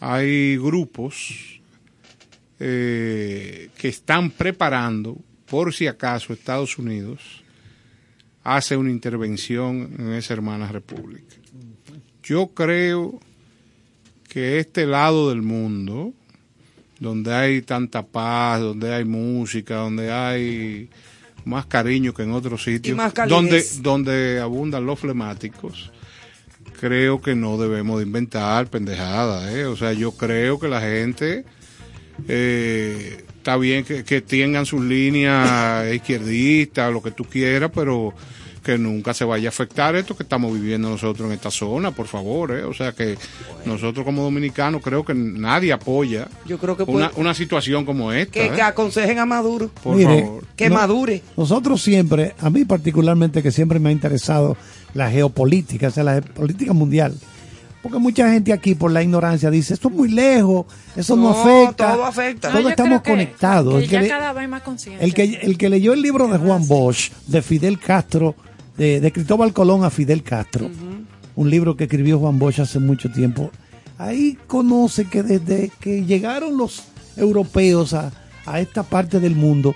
hay 0.00 0.56
grupos 0.56 1.60
eh, 2.60 3.70
que 3.76 3.88
están 3.88 4.30
preparando, 4.30 5.16
por 5.46 5.74
si 5.74 5.86
acaso 5.86 6.32
Estados 6.32 6.78
Unidos 6.78 7.42
hace 8.42 8.76
una 8.76 8.90
intervención 8.90 9.94
en 9.98 10.12
esa 10.12 10.34
hermana 10.34 10.70
república. 10.70 11.34
Yo 12.22 12.48
creo 12.48 13.20
que 14.36 14.58
este 14.58 14.84
lado 14.84 15.30
del 15.30 15.40
mundo, 15.40 16.12
donde 17.00 17.32
hay 17.32 17.62
tanta 17.62 18.04
paz, 18.04 18.60
donde 18.60 18.92
hay 18.92 19.06
música, 19.06 19.76
donde 19.76 20.12
hay 20.12 20.90
más 21.46 21.64
cariño 21.64 22.12
que 22.12 22.24
en 22.24 22.32
otros 22.32 22.62
sitios, 22.62 22.98
donde, 23.28 23.64
donde 23.80 24.38
abundan 24.38 24.84
los 24.84 25.00
flemáticos, 25.00 25.90
creo 26.78 27.22
que 27.22 27.34
no 27.34 27.56
debemos 27.56 27.96
de 27.96 28.04
inventar 28.04 28.66
pendejadas. 28.66 29.50
¿eh? 29.54 29.64
O 29.64 29.74
sea, 29.74 29.94
yo 29.94 30.12
creo 30.12 30.60
que 30.60 30.68
la 30.68 30.82
gente 30.82 31.46
eh, 32.28 33.24
está 33.38 33.56
bien 33.56 33.86
que, 33.86 34.04
que 34.04 34.20
tengan 34.20 34.66
sus 34.66 34.82
líneas 34.82 35.94
izquierdistas, 35.94 36.92
lo 36.92 37.02
que 37.02 37.10
tú 37.10 37.24
quieras, 37.24 37.70
pero 37.74 38.12
que 38.66 38.76
nunca 38.78 39.14
se 39.14 39.24
vaya 39.24 39.48
a 39.48 39.50
afectar 39.50 39.94
esto 39.94 40.16
que 40.16 40.24
estamos 40.24 40.52
viviendo 40.52 40.90
nosotros 40.90 41.28
en 41.28 41.34
esta 41.34 41.52
zona, 41.52 41.92
por 41.92 42.08
favor. 42.08 42.50
¿eh? 42.50 42.64
O 42.64 42.74
sea 42.74 42.90
que 42.92 43.16
nosotros 43.64 44.04
como 44.04 44.24
dominicanos 44.24 44.82
creo 44.82 45.04
que 45.04 45.14
nadie 45.14 45.72
apoya 45.72 46.26
Yo 46.46 46.58
creo 46.58 46.76
que 46.76 46.82
una, 46.82 47.10
puede- 47.10 47.20
una 47.20 47.32
situación 47.34 47.84
como 47.86 48.10
esta. 48.12 48.32
Que, 48.32 48.46
¿eh? 48.46 48.50
que 48.52 48.62
aconsejen 48.62 49.20
a 49.20 49.24
Maduro. 49.26 49.70
Por 49.82 49.94
Mire, 49.96 50.22
favor. 50.22 50.44
Que 50.56 50.68
no- 50.68 50.74
madure. 50.74 51.22
Nosotros 51.36 51.80
siempre, 51.80 52.34
a 52.40 52.50
mí 52.50 52.64
particularmente, 52.64 53.40
que 53.42 53.52
siempre 53.52 53.78
me 53.78 53.90
ha 53.90 53.92
interesado 53.92 54.56
la 54.94 55.10
geopolítica, 55.10 55.88
o 55.88 55.90
sea, 55.92 56.02
la 56.02 56.20
política 56.20 56.72
mundial. 56.72 57.14
Porque 57.82 57.98
mucha 57.98 58.28
gente 58.32 58.52
aquí, 58.52 58.74
por 58.74 58.90
la 58.90 59.00
ignorancia, 59.04 59.48
dice, 59.48 59.74
esto 59.74 59.88
es 59.88 59.94
muy 59.94 60.08
lejos, 60.10 60.66
eso 60.96 61.14
no, 61.14 61.22
No, 61.22 61.30
afecta. 61.40 61.92
todo 61.92 62.04
afecta. 62.04 62.50
Todos 62.50 62.64
No, 62.64 62.68
estamos 62.70 63.02
que- 63.02 63.10
conectados. 63.12 63.74
que 63.74 63.78
El 63.84 63.86
que 63.88 63.94
ya 63.94 64.02
le- 64.02 64.08
cada 64.08 64.32
vez 64.32 64.48
más 64.48 64.62
consciente. 64.62 65.04
El 65.04 65.14
que, 65.14 65.22
el 65.40 65.56
que 65.56 65.68
leyó 65.68 65.92
el 65.92 66.02
libro 66.02 66.26
de 66.26 66.36
Juan 66.38 66.66
Bosch, 66.66 67.12
de 67.28 67.42
Fidel 67.42 67.78
Castro, 67.78 68.34
de, 68.76 69.00
de 69.00 69.12
Cristóbal 69.12 69.52
Colón 69.52 69.84
a 69.84 69.90
Fidel 69.90 70.22
Castro, 70.22 70.70
un 71.34 71.50
libro 71.50 71.76
que 71.76 71.84
escribió 71.84 72.18
Juan 72.18 72.38
Bosch 72.38 72.60
hace 72.60 72.78
mucho 72.78 73.10
tiempo, 73.10 73.50
ahí 73.98 74.38
conoce 74.46 75.06
que 75.06 75.22
desde 75.22 75.70
que 75.80 76.04
llegaron 76.04 76.56
los 76.56 76.84
europeos 77.16 77.94
a, 77.94 78.12
a 78.44 78.60
esta 78.60 78.82
parte 78.82 79.20
del 79.20 79.34
mundo, 79.34 79.74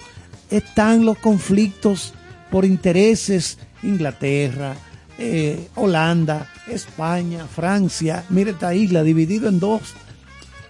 están 0.51 1.05
los 1.05 1.19
conflictos 1.19 2.13
por 2.51 2.65
intereses, 2.65 3.59
Inglaterra, 3.83 4.75
eh, 5.19 5.69
Holanda, 5.75 6.49
España, 6.69 7.47
Francia, 7.47 8.25
mire 8.31 8.53
esta 8.53 8.75
isla 8.75 9.03
dividido 9.03 9.49
en 9.49 9.61
dos, 9.61 9.83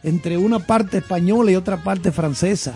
entre 0.03 0.37
una 0.37 0.59
parte 0.59 0.99
española 0.99 1.53
y 1.53 1.57
otra 1.57 1.83
parte 1.83 2.13
francesa. 2.13 2.75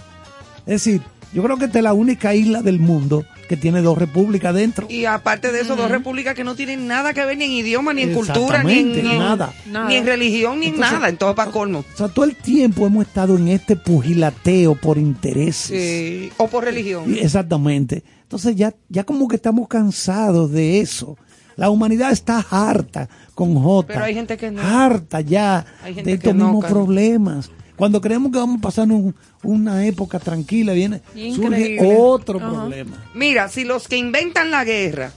Es 0.67 0.85
decir, 0.85 1.03
yo 1.33 1.43
creo 1.43 1.57
que 1.57 1.67
esta 1.67 1.79
es 1.79 1.85
la 1.85 1.93
única 1.93 2.35
isla 2.35 2.63
del 2.63 2.79
mundo 2.79 3.25
que 3.45 3.57
tiene 3.57 3.83
dos 3.83 3.99
repúblicas 3.99 4.55
dentro. 4.55 4.87
Y 4.89 5.05
aparte 5.05 5.53
de 5.53 5.61
eso, 5.61 5.77
dos 5.77 5.91
repúblicas 5.91 6.35
que 6.35 6.45
no 6.45 6.55
tienen 6.55 6.87
nada 6.87 7.13
que 7.15 7.25
ver 7.25 7.37
ni 7.37 7.45
en 7.45 7.51
idioma, 7.53 7.93
ni 7.93 8.03
en 8.03 8.15
cultura, 8.15 8.63
ni 8.63 8.79
en, 8.79 8.95
en- 8.99 9.19
nada. 9.19 9.53
ni 9.89 9.97
en 9.97 10.07
religión, 10.07 10.61
ni 10.61 10.67
en 10.67 10.79
nada. 10.81 11.09
Entonces, 11.09 11.37
para 11.37 11.51
colmo. 11.51 11.85
O 11.95 11.97
sea, 11.97 12.09
todo 12.09 12.25
el 12.25 12.37
tiempo 12.37 12.87
hemos 12.87 13.07
estado 13.07 13.37
en 13.37 13.49
este 13.49 13.77
pugilateo 13.77 14.75
por 14.75 14.99
intereses. 14.99 15.79
Sí. 15.81 16.31
O 16.37 16.49
por 16.49 16.65
religión. 16.65 17.15
Exactamente. 17.17 18.03
Entonces 18.23 18.57
ya, 18.57 18.75
ya 18.89 19.05
como 19.05 19.29
que 19.29 19.37
estamos 19.37 19.69
cansados 19.69 20.51
de 20.51 20.81
eso. 20.81 21.17
La 21.57 21.71
humanidad 21.71 22.11
está 22.11 22.45
harta 22.51 23.09
con 23.35 23.55
J. 23.55 23.87
Pero 23.93 24.05
hay 24.05 24.15
gente 24.15 24.37
que 24.37 24.51
no. 24.51 24.61
Harta 24.61 25.21
ya 25.21 25.65
Hay 25.85 25.95
gente 25.95 26.11
de 26.11 26.17
estos 26.17 26.35
no, 26.35 26.47
mismos 26.47 26.65
problemas. 26.65 27.51
Cuando 27.77 28.01
creemos 28.01 28.31
que 28.33 28.39
vamos 28.39 28.59
a 28.59 28.63
pasar 28.63 28.89
un- 28.89 29.15
una 29.43 29.85
época 29.87 30.19
tranquila, 30.21 30.73
viene, 30.75 31.01
surge 31.35 31.79
otro 31.83 32.39
Ajá. 32.39 32.51
problema. 32.51 33.05
Mira, 33.15 33.49
si 33.49 33.65
los 33.65 33.89
que 33.89 33.97
inventan 33.97 34.51
la 34.51 34.65
guerra 34.65 35.11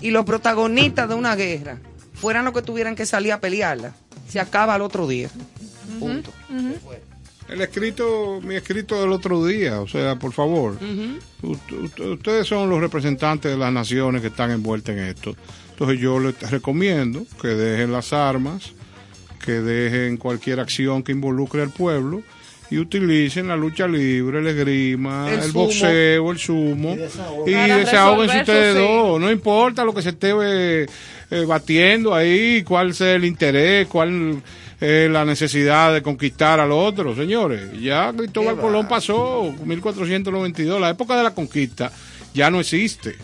y 0.00 0.10
los 0.10 0.24
protagonistas 0.24 1.08
de 1.08 1.14
una 1.14 1.34
guerra 1.34 1.78
fueran 2.14 2.44
los 2.44 2.54
que 2.54 2.62
tuvieran 2.62 2.94
que 2.94 3.06
salir 3.06 3.32
a 3.32 3.40
pelearla, 3.40 3.94
se 4.28 4.38
acaba 4.40 4.76
el 4.76 4.82
otro 4.82 5.08
día. 5.08 5.28
Punto. 5.98 6.30
El 7.48 7.60
escrito, 7.62 8.40
mi 8.42 8.54
escrito 8.54 9.00
del 9.00 9.10
otro 9.10 9.44
día, 9.44 9.80
o 9.80 9.88
sea, 9.88 10.16
por 10.16 10.32
favor. 10.32 10.78
Ut- 11.42 11.58
ut- 11.68 12.14
ustedes 12.14 12.46
son 12.46 12.70
los 12.70 12.80
representantes 12.80 13.50
de 13.50 13.58
las 13.58 13.72
naciones 13.72 14.20
que 14.22 14.28
están 14.28 14.52
envueltas 14.52 14.96
en 14.96 15.02
esto. 15.04 15.34
Entonces 15.72 15.98
yo 15.98 16.20
les 16.20 16.38
recomiendo 16.50 17.24
que 17.42 17.48
dejen 17.48 17.90
las 17.90 18.12
armas, 18.12 18.72
que 19.44 19.52
dejen 19.52 20.16
cualquier 20.16 20.60
acción 20.60 21.02
que 21.02 21.12
involucre 21.12 21.62
al 21.62 21.70
pueblo 21.70 22.22
y 22.70 22.78
utilicen 22.78 23.48
la 23.48 23.56
lucha 23.56 23.88
libre, 23.88 24.38
el 24.38 24.46
esgrima, 24.46 25.28
El 25.28 25.50
boxeo, 25.50 26.30
el 26.30 26.38
sumo 26.38 26.96
y 27.46 27.54
resolver 27.54 28.28
ustedes 28.28 28.76
sí. 28.76 28.80
dos. 28.80 29.20
No 29.20 29.30
importa 29.30 29.84
lo 29.84 29.92
que 29.92 30.02
se 30.02 30.10
esté 30.10 30.32
eh, 30.40 30.86
eh, 31.30 31.44
batiendo 31.46 32.14
ahí, 32.14 32.62
cuál 32.62 32.94
sea 32.94 33.14
el 33.14 33.24
interés, 33.24 33.88
cuál 33.88 34.40
es 34.80 35.10
la 35.10 35.24
necesidad 35.24 35.92
de 35.92 36.00
conquistar 36.00 36.60
al 36.60 36.70
otro, 36.70 37.14
señores. 37.16 37.72
Ya 37.80 38.12
Cristóbal 38.16 38.56
Colón 38.56 38.86
pasó, 38.86 39.52
1492, 39.64 40.80
la 40.80 40.90
época 40.90 41.16
de 41.16 41.24
la 41.24 41.34
conquista 41.34 41.90
ya 42.32 42.50
no 42.50 42.60
existe. 42.60 43.16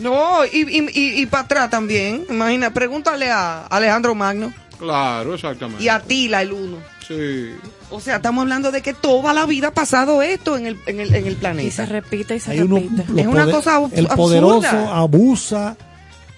No, 0.00 0.44
y, 0.44 0.58
y, 0.58 1.22
y, 1.22 1.26
para 1.26 1.44
atrás 1.44 1.70
también. 1.70 2.24
Imagina, 2.28 2.72
pregúntale 2.72 3.30
a 3.30 3.66
Alejandro 3.66 4.14
Magno 4.14 4.52
Claro, 4.78 5.34
exactamente. 5.34 5.82
y 5.82 5.88
a 5.88 6.00
Tila 6.00 6.42
el 6.42 6.52
uno. 6.52 6.76
Sí. 7.06 7.50
O 7.90 8.00
sea, 8.00 8.16
estamos 8.16 8.42
hablando 8.42 8.70
de 8.70 8.82
que 8.82 8.94
toda 8.94 9.32
la 9.32 9.46
vida 9.46 9.68
ha 9.68 9.74
pasado 9.74 10.20
esto 10.22 10.56
en 10.56 10.66
el, 10.66 10.78
en 10.86 11.00
el, 11.00 11.14
en 11.14 11.26
el 11.26 11.32
Y 11.32 11.34
se 11.34 11.36
planeta. 11.40 11.86
repite 11.86 12.36
y 12.36 12.40
se 12.40 12.50
Hay 12.52 12.60
repite. 12.60 13.04
Es 13.16 13.26
una 13.26 13.50
cosa 13.50 13.78
ab- 13.80 13.90
El 13.92 14.06
absurda. 14.06 14.16
poderoso 14.16 14.68
abusa, 14.94 15.76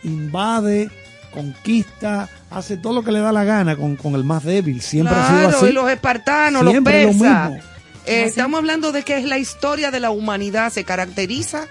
invade, 0.04 0.88
conquista, 1.32 2.28
hace 2.50 2.76
todo 2.76 2.92
lo 2.94 3.02
que 3.04 3.12
le 3.12 3.20
da 3.20 3.32
la 3.32 3.44
gana 3.44 3.76
con, 3.76 3.96
con 3.96 4.14
el 4.14 4.24
más 4.24 4.44
débil. 4.44 4.80
Siempre 4.80 5.14
ha 5.14 5.26
Claro, 5.28 5.48
sido 5.48 5.58
así. 5.58 5.66
y 5.66 5.72
los 5.72 5.90
espartanos, 5.90 6.68
Siempre 6.70 7.02
lo 7.04 7.08
los 7.12 7.16
persas. 7.20 7.50
mismo. 7.50 7.64
Eh, 8.06 8.22
estamos 8.24 8.58
hablando 8.58 8.92
de 8.92 9.02
que 9.02 9.18
es 9.18 9.24
la 9.24 9.38
historia 9.38 9.90
de 9.90 10.00
la 10.00 10.10
humanidad 10.10 10.72
se 10.72 10.84
caracteriza 10.84 11.66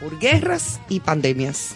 por 0.00 0.18
guerras 0.18 0.80
y 0.88 1.00
pandemias. 1.00 1.68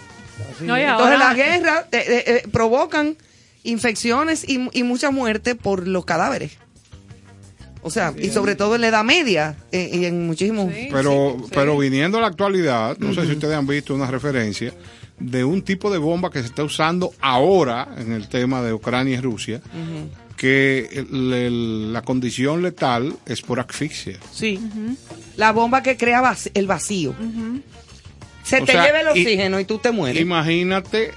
No, 0.61 0.77
y 0.77 0.83
Entonces 0.83 1.07
ahora- 1.15 1.19
las 1.19 1.37
guerras 1.37 1.85
eh, 1.93 2.05
eh, 2.09 2.25
eh, 2.45 2.49
provocan 2.51 3.17
infecciones 3.65 4.49
y, 4.49 4.69
y 4.73 4.83
mucha 4.85 5.11
muerte 5.11 5.55
por 5.57 5.89
los 5.89 6.05
cadáveres. 6.05 6.53
O 7.83 7.91
sea, 7.91 8.15
y 8.19 8.31
sobre 8.31 8.55
todo 8.55 8.77
en 8.77 8.81
la 8.81 8.89
Edad 8.89 9.05
Media 9.05 9.57
eh, 9.71 9.91
y 9.93 10.05
en 10.07 10.27
muchísimos... 10.27 10.73
Sí. 10.73 10.89
Pero, 10.91 11.37
pero 11.53 11.77
viniendo 11.77 12.17
a 12.17 12.23
la 12.23 12.29
actualidad, 12.29 12.97
no 12.99 13.13
sé 13.13 13.27
si 13.27 13.33
ustedes 13.33 13.55
han 13.55 13.67
visto 13.67 13.95
una 13.95 14.07
referencia 14.11 14.73
de 15.19 15.45
un 15.45 15.61
tipo 15.61 15.91
de 15.93 15.99
bomba 15.99 16.31
que 16.31 16.41
se 16.41 16.47
está 16.47 16.65
usando 16.65 17.13
ahora 17.21 17.89
en 17.99 18.13
el 18.13 18.29
tema 18.29 18.63
de 18.63 18.73
Ucrania 18.73 19.19
y 19.19 19.21
Rusia, 19.21 19.61
que 20.39 20.89
el- 20.93 21.33
el- 21.35 21.93
la 21.93 22.01
condición 22.03 22.63
letal 22.63 23.15
es 23.27 23.43
por 23.43 23.61
asfixia. 23.61 24.19
Sí. 24.33 24.59
La 25.37 25.53
bomba 25.53 25.83
que 25.83 25.99
crea 25.99 26.23
vac- 26.23 26.51
el 26.55 26.67
vacío. 26.67 27.15
Se 28.45 28.63
O 28.63 28.65
te 28.65 28.73
sea, 28.73 28.87
lleva 28.87 29.01
el 29.03 29.07
y- 29.09 29.21
oxígeno 29.25 29.61
y, 29.61 29.67
tú 29.67 29.79
te 29.79 29.91
mueres. 29.91 30.21
Imagínate 30.23 31.13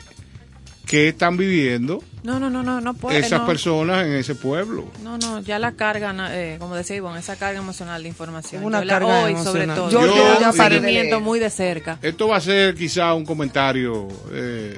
qué 0.85 1.07
están 1.09 1.37
viviendo 1.37 2.03
No, 2.27 2.41
no, 2.41 2.49
no, 2.49 2.61
no, 2.61 2.81
no 2.81 2.93
puede. 2.93 3.19
esas 3.19 3.39
no. 3.39 3.47
personas 3.47 4.05
en 4.05 4.11
ese 4.15 4.35
pueblo. 4.35 4.91
No, 5.01 5.17
no, 5.17 5.39
ya 5.39 5.59
la 5.59 5.71
carga, 5.71 6.11
na- 6.11 6.35
eh, 6.37 6.57
como 6.59 6.75
decía 6.75 6.97
Ivonne, 6.97 7.19
esa 7.21 7.37
carga 7.37 7.59
emocional 7.59 8.03
de 8.03 8.09
información. 8.09 8.65
Una 8.65 8.79
Yo 8.79 8.85
la- 8.85 8.93
carga 8.93 9.23
hoy, 9.23 9.31
emocional. 9.31 9.43
sobre 9.45 9.67
todo. 9.67 9.89
Yo- 9.89 10.05
Yo, 10.05 10.39
ya 10.41 10.51
seguimiento 10.51 11.21
muy 11.21 11.39
de 11.39 11.49
cerca. 11.49 11.97
Esto 12.01 12.27
va 12.27 12.35
a 12.35 12.41
ser 12.41 12.75
quizá 12.75 13.13
un 13.13 13.25
comentario 13.25 14.09
eh, 14.33 14.77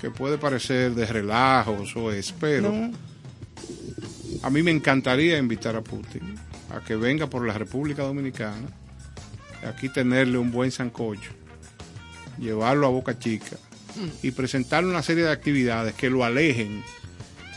que 0.00 0.10
puede 0.10 0.38
parecer 0.38 0.92
de 0.96 1.06
relajos 1.06 1.94
o 1.94 2.10
es, 2.10 2.32
pero 2.40 2.72
No. 2.72 2.90
a 4.42 4.50
mí 4.50 4.62
me 4.64 4.72
encantaría 4.72 5.38
invitar 5.38 5.76
a 5.76 5.82
Putin 5.82 6.34
a 6.74 6.80
que 6.84 6.96
venga 6.96 7.28
por 7.28 7.46
la 7.46 7.54
República 7.54 8.02
Dominicana, 8.02 8.66
aquí 9.68 9.88
tenerle 9.88 10.36
un 10.36 10.50
buen 10.50 10.72
sancocho, 10.72 11.30
llevarlo 12.40 12.88
a 12.88 12.90
Boca 12.90 13.16
Chica 13.16 13.56
y 14.22 14.30
presentarle 14.32 14.90
una 14.90 15.02
serie 15.02 15.24
de 15.24 15.30
actividades 15.32 15.94
que 15.94 16.10
lo 16.10 16.24
alejen 16.24 16.82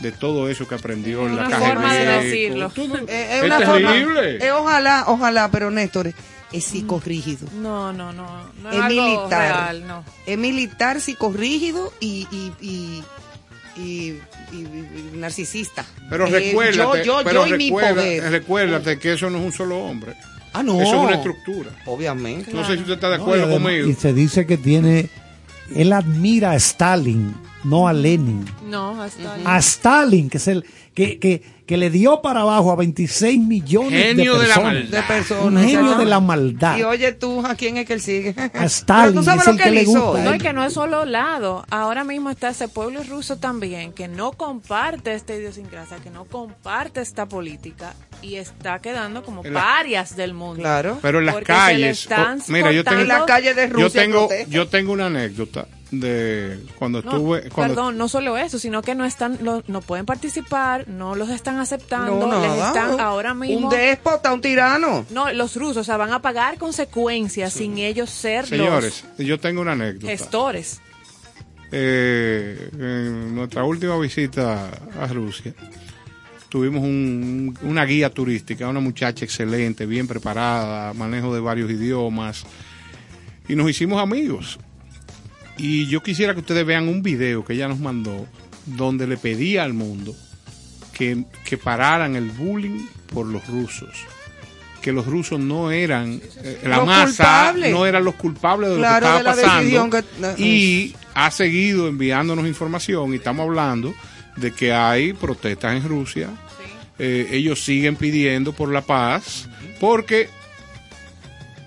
de 0.00 0.12
todo 0.12 0.48
eso 0.50 0.68
que 0.68 0.74
aprendió 0.74 1.26
en 1.26 1.36
la 1.36 1.46
Una 1.46 1.56
KGB. 1.58 1.66
forma 1.68 1.94
de 1.94 2.04
decirlo. 2.06 2.70
Todo- 2.70 2.98
Eh, 2.98 3.28
Es, 3.30 3.36
es 3.38 3.42
una 3.44 3.60
forma- 3.60 3.92
terrible. 3.92 4.46
eh, 4.46 4.52
ojalá, 4.52 5.04
ojalá, 5.06 5.50
pero 5.50 5.70
Néstor, 5.70 6.12
es 6.52 6.64
psicorrígido. 6.64 7.48
No, 7.60 7.92
no, 7.92 8.12
no. 8.12 8.26
no 8.62 8.70
es 8.70 8.76
es 8.76 8.82
algo 8.82 9.02
militar. 9.02 9.40
real, 9.72 9.86
no. 9.86 10.04
Es 10.26 10.36
militar, 10.38 11.00
psicorrígido 11.00 11.92
y, 12.00 12.26
y, 12.30 12.52
y, 12.60 13.02
y- 13.80 14.18
y- 14.52 14.56
y 14.56 15.10
narcisista. 15.16 15.84
Pero 16.10 16.26
Eh, 16.26 16.30
recuérdate, 16.30 16.76
yo, 17.04 17.18
yo, 17.18 17.20
pero 17.24 17.46
yo 17.46 17.54
y 17.54 17.58
mi 17.58 17.64
recuerda- 17.68 17.94
poder. 17.94 18.30
recuérdate 18.30 18.98
que 18.98 19.12
eso 19.14 19.30
no 19.30 19.38
es 19.38 19.44
un 19.44 19.52
solo 19.52 19.78
hombre. 19.78 20.14
Ah, 20.52 20.62
no. 20.62 20.80
Eso 20.80 20.94
es 20.94 21.00
una 21.00 21.16
estructura. 21.16 21.70
Obviamente. 21.86 22.52
No 22.52 22.66
sé 22.66 22.74
si 22.74 22.80
usted 22.80 22.94
está 22.94 23.10
de 23.10 23.18
No, 23.18 23.24
acuerdo 23.24 23.42
y 23.44 23.46
además- 23.46 23.62
conmigo. 23.72 23.88
Y 23.88 23.94
se 23.94 24.12
dice 24.14 24.46
que 24.46 24.56
tiene, 24.56 25.10
él 25.74 25.92
admira 25.92 26.52
a 26.52 26.56
Stalin, 26.56 27.34
no 27.66 27.88
a 27.88 27.92
Lenin. 27.92 28.44
No, 28.64 29.00
hasta 29.02 29.34
ahí. 29.34 29.42
A 29.44 29.58
Stalin, 29.58 30.28
que 30.30 30.38
es 30.38 30.48
el 30.48 30.64
que, 30.94 31.18
que, 31.18 31.42
que 31.66 31.76
le 31.76 31.90
dio 31.90 32.22
para 32.22 32.40
abajo 32.40 32.72
a 32.72 32.76
26 32.76 33.38
millones 33.38 34.02
Genio 34.06 34.34
de 34.36 34.42
de 34.42 34.48
la 34.48 34.54
personas. 34.54 34.90
De 34.90 35.02
personas. 35.02 35.44
Un 35.44 35.68
genio 35.68 35.94
de 35.98 36.04
la 36.06 36.20
maldad. 36.20 36.78
Y 36.78 36.82
oye 36.84 37.12
tú, 37.12 37.44
¿a 37.44 37.54
quién 37.54 37.76
es 37.76 37.84
que 37.86 37.92
él 37.92 38.00
sigue? 38.00 38.34
A 38.54 38.64
Stalin, 38.64 39.10
Pero 39.10 39.20
tú 39.20 39.24
sabes 39.24 39.40
es 39.42 39.46
lo 39.46 39.52
el 39.52 39.58
que 39.58 39.62
que 39.64 39.68
él 39.68 39.74
le 39.74 39.82
hizo. 39.82 40.06
gusta, 40.12 40.24
No, 40.24 40.34
y 40.34 40.38
que 40.38 40.52
no 40.54 40.64
es 40.64 40.72
solo 40.72 41.04
lado. 41.04 41.66
Ahora 41.70 42.02
mismo 42.04 42.30
está 42.30 42.48
ese 42.48 42.68
pueblo 42.68 43.02
ruso 43.02 43.36
también, 43.36 43.92
que 43.92 44.08
no 44.08 44.32
comparte 44.32 45.12
esta 45.12 45.34
idiosincrasia, 45.34 45.98
que 45.98 46.08
no 46.10 46.24
comparte 46.24 47.02
esta 47.02 47.26
política 47.26 47.94
y 48.22 48.36
está 48.36 48.78
quedando 48.78 49.22
como 49.22 49.42
la- 49.44 49.52
parias 49.52 50.16
del 50.16 50.32
mundo. 50.32 50.62
Claro. 50.62 50.98
Pero 51.02 51.18
en 51.18 51.26
las 51.26 51.34
Porque 51.34 51.52
se 51.52 51.58
le 51.58 51.64
calles. 51.64 52.00
están 52.02 52.38
oh, 52.40 52.44
mira, 52.52 52.72
yo 52.72 52.84
tengo, 52.84 53.00
En 53.02 53.08
la 53.08 53.26
calle 53.26 53.52
de 53.52 53.68
yo 53.68 53.74
Rusia 53.74 54.00
tengo, 54.02 54.28
protesta. 54.28 54.50
yo 54.50 54.68
tengo 54.68 54.92
una 54.92 55.06
anécdota 55.06 55.68
de 55.90 56.58
cuando 56.78 57.00
No, 57.02 57.10
estuve. 57.12 57.48
Cuando, 57.50 57.74
perdón, 57.74 57.96
no 57.98 58.08
solo 58.08 58.36
eso, 58.36 58.58
sino 58.58 58.82
que 58.82 58.94
no 58.96 59.04
están, 59.04 59.38
lo- 59.42 59.62
no 59.68 59.80
pueden 59.80 60.04
participar, 60.04 60.88
no 60.88 61.14
los 61.14 61.28
están 61.30 61.58
aceptando, 61.58 62.26
No, 62.26 62.40
les 62.40 62.48
nada. 62.50 62.66
están 62.68 63.00
ahora 63.00 63.34
mismo. 63.34 63.68
Un 63.68 63.74
déspota, 63.74 64.32
un 64.32 64.40
tirano. 64.40 65.06
No, 65.10 65.32
los 65.32 65.54
rusos, 65.56 65.76
o 65.78 65.84
sea, 65.84 65.96
van 65.96 66.12
a 66.12 66.20
pagar 66.20 66.58
consecuencias 66.58 67.52
sin 67.52 67.78
ellos 67.78 68.10
ser 68.10 68.46
Señores, 68.46 69.04
yo 69.18 69.38
tengo 69.38 69.60
una 69.60 69.72
anécdota. 69.72 70.06
los 70.10 70.20
gestores. 70.20 70.80
eh, 71.72 72.68
en 72.74 73.34
nuestra 73.34 73.64
última 73.64 73.98
visita 73.98 74.70
a 75.00 75.06
Rusia, 75.08 75.52
tuvimos 76.48 76.82
un- 76.84 77.58
una 77.62 77.84
guía 77.84 78.08
turística, 78.10 78.68
una 78.68 78.78
muchacha 78.80 79.24
excelente, 79.24 79.84
bien 79.84 80.06
preparada, 80.06 80.92
manejo 80.94 81.34
de 81.34 81.40
varios 81.40 81.70
idiomas, 81.70 82.44
y 83.48 83.56
nos 83.56 83.68
hicimos 83.68 84.00
amigos. 84.00 84.58
Y 85.58 85.86
yo 85.86 86.02
quisiera 86.02 86.34
que 86.34 86.40
ustedes 86.40 86.66
vean 86.66 86.88
un 86.88 87.02
video 87.02 87.44
que 87.44 87.54
ella 87.54 87.68
nos 87.68 87.78
mandó, 87.78 88.26
donde 88.66 89.06
le 89.06 89.16
pedía 89.16 89.62
al 89.64 89.72
mundo 89.72 90.14
que, 90.92 91.24
que 91.44 91.56
pararan 91.56 92.16
el 92.16 92.30
bullying 92.30 92.86
por 93.12 93.26
los 93.26 93.46
rusos. 93.46 93.90
Que 94.82 94.92
los 94.92 95.06
rusos 95.06 95.40
no 95.40 95.70
eran, 95.70 96.20
eh, 96.42 96.60
la 96.64 96.76
Los 96.76 96.86
masa 96.86 97.06
culpables. 97.50 97.72
no 97.72 97.86
eran 97.86 98.04
los 98.04 98.14
culpables 98.14 98.70
de 98.70 98.76
Claro, 98.76 99.06
lo 99.08 99.14
que 99.24 99.30
estaba 99.30 99.36
pasando. 99.60 99.90
que- 100.36 100.42
y 100.42 100.94
ha 101.14 101.30
seguido 101.30 101.88
enviándonos 101.88 102.46
información 102.46 103.12
y 103.12 103.16
estamos 103.16 103.44
hablando 103.46 103.94
de 104.36 104.52
que 104.52 104.72
hay 104.72 105.12
protestas 105.14 105.74
en 105.76 105.88
Rusia. 105.88 106.28
Eh, 106.98 107.28
ellos 107.32 107.64
siguen 107.64 107.96
pidiendo 107.96 108.52
por 108.52 108.70
la 108.72 108.80
paz 108.82 109.48
porque 109.80 110.28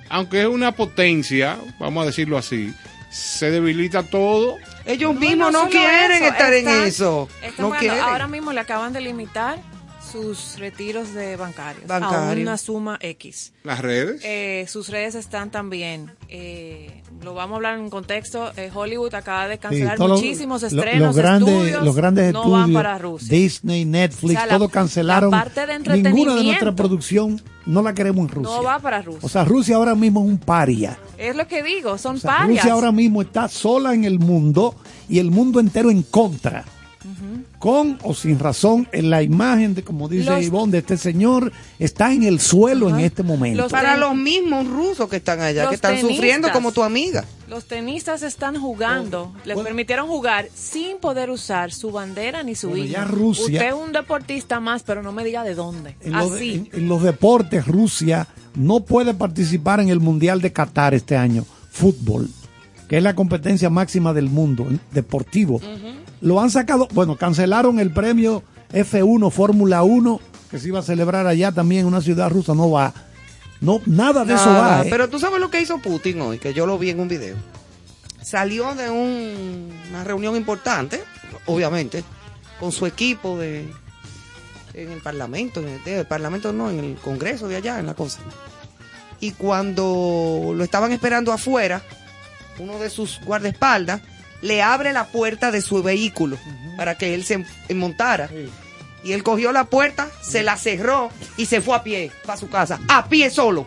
aunque 0.09 0.41
es 0.41 0.47
una 0.47 0.71
potencia, 0.71 1.57
vamos 1.79 2.03
a 2.03 2.07
decirlo 2.07 2.37
así, 2.37 2.73
se 3.09 3.51
debilita 3.51 4.03
todo. 4.03 4.57
Ellos 4.85 5.15
mismos 5.15 5.51
no, 5.51 5.67
quieren 5.69 6.23
eso, 6.23 6.31
estar 6.31 6.53
en 6.53 6.67
eso. 6.67 7.29
están 7.41 7.69
No 7.69 7.77
quieren. 7.77 7.99
Ahora 7.99 8.27
mismo 8.27 8.53
le 8.53 8.59
acaban 8.59 8.93
de 8.93 9.01
limitar 9.01 9.59
sus 10.11 10.57
retiros 10.59 11.13
de 11.13 11.35
bancarios, 11.35 11.83
a 11.89 11.99
Bancarios. 11.99 12.43
una 12.47 12.57
suma 12.57 12.97
X. 13.01 13.53
Las 13.63 13.79
redes. 13.79 14.21
Eh, 14.23 14.65
sus 14.67 14.89
redes 14.89 15.15
están 15.15 15.51
también. 15.51 16.11
eh, 16.29 17.01
lo 17.23 17.33
vamos 17.33 17.53
a 17.53 17.55
hablar 17.57 17.79
en 17.79 17.89
contexto. 17.89 18.51
eh, 18.55 18.71
Hollywood 18.73 19.13
acaba 19.15 19.47
de 19.47 19.57
cancelar 19.57 19.99
muchísimos 19.99 20.61
lo- 20.61 20.67
estrenos. 20.67 21.07
los 21.07 21.15
grandes, 21.17 21.53
estudios, 21.53 21.83
los 21.83 21.95
grandes 21.95 22.33
no 22.33 22.39
estudios, 22.39 22.59
van 22.61 22.73
para 22.73 22.97
Rusia. 22.97 23.27
Disney, 23.37 23.85
Netflix, 23.85 24.31
O 24.35 24.39
sea, 24.39 24.45
la- 24.45 24.57
todo 24.57 24.69
cancelaron. 24.69 25.31
la 25.31 25.37
parte 25.43 25.65
de 25.67 25.79
Ninguna 26.01 26.35
de 26.35 26.43
nuestra 26.43 26.75
producción 26.75 27.41
no 27.65 27.81
la 27.81 27.93
queremos 27.93 28.27
en 28.29 28.35
Rusia. 28.35 28.55
no 28.55 28.63
va 28.63 28.79
para 28.79 29.01
Rusia. 29.01 29.19
O 29.23 29.29
sea, 29.29 29.43
Rusia 29.43 29.75
ahora 29.75 29.95
mismo 29.95 30.21
es 30.23 30.27
un 30.27 30.37
paria. 30.37 30.97
es 31.17 31.35
lo 31.35 31.47
que 31.47 31.61
digo, 31.61 31.97
son 31.97 32.15
O 32.15 32.19
sea, 32.19 32.37
parias. 32.37 32.63
Rusia 32.63 32.73
ahora 32.73 32.91
mismo 32.91 33.21
está 33.21 33.47
sola 33.49 33.93
en 33.93 34.05
el 34.05 34.19
mundo 34.19 34.75
y 35.09 35.19
el 35.19 35.29
mundo 35.31 35.59
entero 35.59 35.91
en 35.91 36.03
contra. 36.03 36.63
Con 37.59 37.97
o 38.03 38.13
sin 38.13 38.39
razón, 38.39 38.87
en 38.91 39.09
la 39.09 39.21
imagen 39.21 39.75
de, 39.75 39.83
como 39.83 40.07
dice 40.07 40.29
Los- 40.29 40.43
Ivonne, 40.43 40.71
de 40.71 40.77
este 40.79 40.97
señor 40.97 41.51
está 41.77 42.13
en 42.13 42.23
el 42.23 42.39
suelo 42.39 42.89
en 42.89 42.99
este 42.99 43.23
momento. 43.23 43.63
Los 43.63 43.71
Para 43.71 43.97
los 43.97 44.15
mismos 44.15 44.67
rusos 44.67 45.09
que 45.09 45.17
están 45.17 45.41
allá, 45.41 45.63
Los 45.63 45.69
que 45.71 45.75
están 45.75 45.95
sufriendo 45.99 46.19
tenistas. 46.47 46.51
como 46.53 46.71
tu 46.71 46.83
amiga. 46.83 47.25
Los 47.47 47.65
tenistas 47.65 48.21
están 48.21 48.59
jugando, 48.59 49.33
le 49.43 49.55
bueno. 49.55 49.67
permitieron 49.67 50.07
jugar 50.07 50.47
sin 50.53 50.97
poder 50.99 51.29
usar 51.31 51.71
su 51.71 51.91
bandera 51.91 52.43
ni 52.43 52.55
su 52.55 52.69
Bueno, 52.69 52.85
himno. 52.85 52.97
ya 52.97 53.05
Rusia- 53.05 53.43
Usted 53.45 53.67
es 53.67 53.73
un 53.73 53.91
deportista 53.91 54.59
más, 54.59 54.83
pero 54.83 55.01
no 55.03 55.11
me 55.11 55.23
diga 55.23 55.43
de 55.43 55.55
dónde. 55.55 55.95
en, 56.01 56.13
los, 56.13 56.31
Así. 56.33 56.53
en- 56.53 56.69
en 56.81 56.87
los 56.87 57.01
deportes, 57.03 57.65
Rusia 57.67 58.27
no 58.55 58.81
puede 58.81 59.13
participar 59.13 59.79
en 59.79 59.89
el 59.89 59.99
Mundial 59.99 60.41
de 60.41 60.53
Qatar 60.53 60.93
este 60.93 61.17
año, 61.17 61.43
fútbol, 61.71 62.29
que 62.87 62.97
es 62.97 63.03
la 63.03 63.15
competencia 63.15 63.69
máxima 63.69 64.13
del 64.13 64.29
mundo 64.29 64.67
deportivo. 64.91 65.59
Lo 66.21 66.39
han 66.41 66.49
sacado, 66.51 66.87
bueno, 66.93 67.15
cancelaron 67.15 67.79
el 67.79 67.91
premio 67.91 68.43
F1 68.73 69.31
Fórmula 69.31 69.83
1 69.83 70.19
que 70.51 70.59
se 70.59 70.67
iba 70.67 70.79
a 70.79 70.83
celebrar 70.83 71.27
allá 71.27 71.51
también 71.51 71.81
en 71.81 71.87
una 71.87 72.01
ciudad 72.01 72.29
rusa, 72.29 72.55
no 72.55 72.71
va. 72.71 72.91
No, 73.61 73.81
nada 73.85 74.25
de 74.25 74.33
eso 74.33 74.49
va. 74.49 74.81
¿eh? 74.83 74.87
Pero 74.89 75.07
tú 75.09 75.19
sabes 75.19 75.39
lo 75.39 75.51
que 75.51 75.61
hizo 75.61 75.77
Putin 75.77 76.21
hoy, 76.21 76.39
que 76.39 76.53
yo 76.55 76.65
lo 76.65 76.77
vi 76.79 76.89
en 76.89 76.99
un 76.99 77.07
video. 77.07 77.35
Salió 78.21 78.73
de 78.75 78.89
un- 78.89 79.69
una 79.91 80.03
reunión 80.03 80.35
importante, 80.35 81.03
obviamente, 81.45 82.03
con 82.59 82.71
su 82.71 82.85
equipo 82.87 83.37
de 83.37 83.71
en 84.73 84.91
el 84.91 85.01
Parlamento, 85.01 85.59
en 85.59 85.67
el, 85.67 85.87
el 85.99 86.05
Parlamento 86.05 86.51
no, 86.53 86.69
en 86.69 86.79
el 86.79 86.95
Congreso 86.95 87.47
de 87.47 87.57
allá, 87.57 87.79
en 87.79 87.85
la 87.85 87.93
cosa. 87.93 88.19
Y 89.19 89.31
cuando 89.31 90.53
lo 90.55 90.63
estaban 90.63 90.91
esperando 90.91 91.31
afuera, 91.33 91.81
uno 92.59 92.79
de 92.79 92.89
sus 92.89 93.19
guardaespaldas 93.25 94.01
le 94.41 94.61
abre 94.61 94.93
la 94.93 95.07
puerta 95.07 95.51
de 95.51 95.61
su 95.61 95.81
vehículo 95.83 96.37
para 96.77 96.97
que 96.97 97.13
él 97.13 97.23
se 97.23 97.45
montara. 97.73 98.29
Y 99.03 99.13
él 99.13 99.23
cogió 99.23 99.51
la 99.51 99.65
puerta, 99.65 100.09
se 100.21 100.43
la 100.43 100.57
cerró 100.57 101.09
y 101.37 101.45
se 101.45 101.61
fue 101.61 101.75
a 101.75 101.83
pie 101.83 102.11
para 102.25 102.37
su 102.37 102.49
casa, 102.49 102.79
a 102.89 103.07
pie 103.07 103.29
solo. 103.29 103.65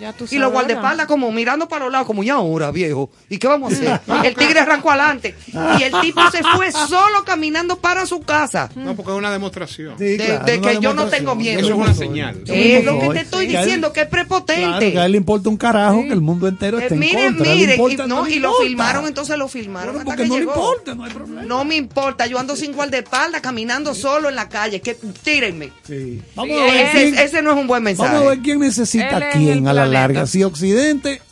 Ya 0.00 0.12
tú 0.12 0.26
Y 0.30 0.36
los 0.38 0.52
guardaespaldas 0.52 1.06
como 1.06 1.32
mirando 1.32 1.68
para 1.68 1.84
los 1.86 1.92
lados, 1.92 2.06
como 2.06 2.22
ya 2.22 2.34
ahora, 2.34 2.70
viejo. 2.70 3.10
¿Y 3.30 3.38
qué 3.38 3.46
vamos 3.48 3.72
a 3.72 3.76
hacer? 3.76 4.00
El 4.24 4.34
tigre 4.34 4.60
arrancó 4.60 4.90
adelante. 4.90 5.34
Y 5.78 5.82
el 5.82 5.92
tipo 6.02 6.20
se 6.30 6.42
fue 6.42 6.70
solo 6.72 7.24
caminando 7.24 7.78
para 7.78 8.04
su 8.06 8.20
casa. 8.20 8.68
No, 8.74 8.94
porque 8.94 9.12
es 9.12 9.18
una 9.18 9.30
demostración. 9.30 9.96
Sí, 9.98 10.04
de- 10.04 10.16
claro, 10.26 10.44
de 10.44 10.58
una 10.58 10.70
que 10.70 10.80
yo 10.80 10.94
no 10.94 11.06
tengo 11.06 11.34
miedo. 11.34 11.58
Eso 11.60 11.68
es 11.70 11.74
una 11.74 11.94
señal. 11.94 12.42
Es 12.46 12.84
lo 12.84 12.98
que 12.98 13.08
te 13.10 13.20
estoy 13.20 13.46
diciendo, 13.46 13.92
que 13.92 14.00
es 14.02 14.08
Claro, 14.08 14.28
prepotente. 14.28 14.92
que 14.92 14.98
a 14.98 15.06
él 15.06 15.12
le 15.12 15.18
importa 15.18 15.48
un 15.48 15.56
carajo 15.56 16.02
que 16.02 16.12
el 16.12 16.20
mundo 16.20 16.46
entero 16.48 16.78
Eh, 16.78 16.82
esté 16.82 16.94
en 16.94 17.00
miren, 17.00 17.24
contra. 17.34 17.46
Le 17.46 17.54
miren, 17.54 17.70
importa, 17.70 17.94
y, 18.04 18.08
no 18.08 18.16
no, 18.16 18.24
le 18.26 18.34
y 18.34 18.38
lo 18.38 18.52
filmaron, 18.54 19.06
entonces 19.06 19.38
lo 19.38 19.48
filmaron 19.48 19.94
Bueno, 19.94 19.98
hasta 20.10 20.16
porque 20.16 20.22
que 20.22 20.28
no 20.28 20.34
le 20.34 20.40
llegó. 20.40 20.52
importa, 20.52 20.94
no 20.94 21.04
hay 21.04 21.12
problema. 21.12 21.42
No 21.42 21.64
me 21.64 21.76
importa, 21.76 22.26
yo 22.26 22.38
ando 22.38 22.54
sin 22.56 22.72
guardaespaldas 22.72 23.40
caminando 23.40 23.94
solo 23.94 24.28
en 24.28 24.34
la 24.36 24.48
calle, 24.48 24.80
que 24.80 24.94
tírenme. 25.22 25.72
Sí. 25.86 26.20
Vamos 26.34 26.54
Sí, 26.56 26.62
a 26.62 26.64
ver 26.72 26.86
Ese, 26.86 26.92
quién, 27.10 27.18
ese 27.18 27.42
no 27.42 27.50
es 27.52 27.56
un 27.56 27.66
buen 27.66 27.82
mensaje. 27.82 28.12
vamos 28.12 28.26
a 28.26 28.30
ver 28.30 28.38
quién 28.40 28.60
necesita 28.60 29.16
a 29.16 29.30
quién 29.30 29.66
a 29.68 29.72
la 29.72 29.85
planeta. 29.88 30.12
larga. 30.14 30.26
Si 30.26 30.42
Occidente, 30.44 31.22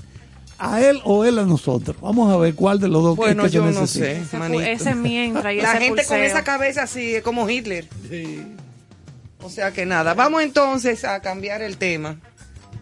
a 0.59 0.81
él 0.81 1.01
o 1.05 1.25
él 1.25 1.39
a 1.39 1.45
nosotros. 1.45 1.97
Vamos 2.01 2.33
a 2.33 2.37
ver 2.37 2.55
cuál 2.55 2.81
de 2.81 2.89
los 2.89 3.03
dos 3.03 3.17
Bueno, 3.17 3.45
es 3.45 3.51
que 3.51 3.57
yo 3.57 3.65
no 3.65 3.71
necesita. 3.81 4.05
sé. 4.07 4.21
Ese, 4.23 4.73
ese 4.73 4.95
mientras 4.95 5.53
y 5.53 5.57
La 5.61 5.73
ese 5.73 5.85
gente 5.85 6.05
con 6.07 6.19
esa 6.21 6.43
cabeza 6.45 6.83
así 6.85 7.15
es 7.17 7.23
como 7.23 7.49
Hitler. 7.49 7.89
O 9.43 9.51
sea 9.51 9.73
que 9.73 9.85
nada, 9.85 10.15
vamos 10.15 10.43
entonces 10.43 11.05
a 11.05 11.21
cambiar 11.21 11.61
el 11.63 11.77
tema. 11.77 12.17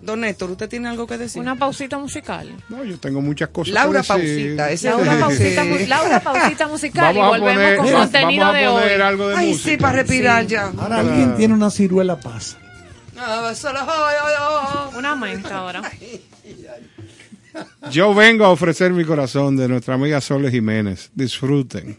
Don 0.01 0.21
Néstor, 0.21 0.51
¿usted 0.51 0.69
tiene 0.69 0.89
algo 0.89 1.07
que 1.07 1.17
decir? 1.17 1.41
Una 1.41 1.55
pausita 1.55 1.97
musical. 1.97 2.53
No, 2.69 2.83
yo 2.83 2.99
tengo 2.99 3.21
muchas 3.21 3.51
cosas 3.51 3.73
Laura 3.73 4.03
que 4.03 4.15
decir. 4.21 4.57
Pausita, 4.57 4.71
ese 4.73 4.89
Laura 4.91 5.15
Sí. 5.15 5.21
pausita, 5.21 5.65
Laura 5.87 6.21
pausita 6.21 6.69
musical 6.69 7.15
Vamos 7.15 7.17
y 7.17 7.21
a 7.21 7.29
volvemos 7.39 7.55
poner, 7.63 7.77
con 7.77 7.87
vamos 7.87 8.01
contenido 8.01 8.45
a 8.47 8.53
de 8.53 8.67
poner 8.69 9.01
hoy. 9.01 9.07
algo 9.07 9.29
de 9.29 9.37
Ay, 9.37 9.49
música. 9.53 9.71
sí, 9.71 9.77
para 9.77 9.93
respirar 9.93 10.43
Sí. 10.43 10.49
ya. 10.51 10.73
Ahora 10.77 10.99
alguien 11.01 11.37
tiene 11.37 11.55
una 11.55 11.71
ciruela 11.71 12.19
pasa. 12.19 12.59
Una 14.97 15.15
ahora. 15.51 15.83
Yo 17.91 18.15
vengo 18.15 18.45
a 18.45 18.51
ofrecer 18.51 18.93
mi 18.93 19.05
corazón 19.05 19.57
de 19.57 19.69
nuestra 19.69 19.95
amiga 19.95 20.21
Sole 20.21 20.51
Jiménez. 20.51 21.11
Disfruten. 21.15 21.99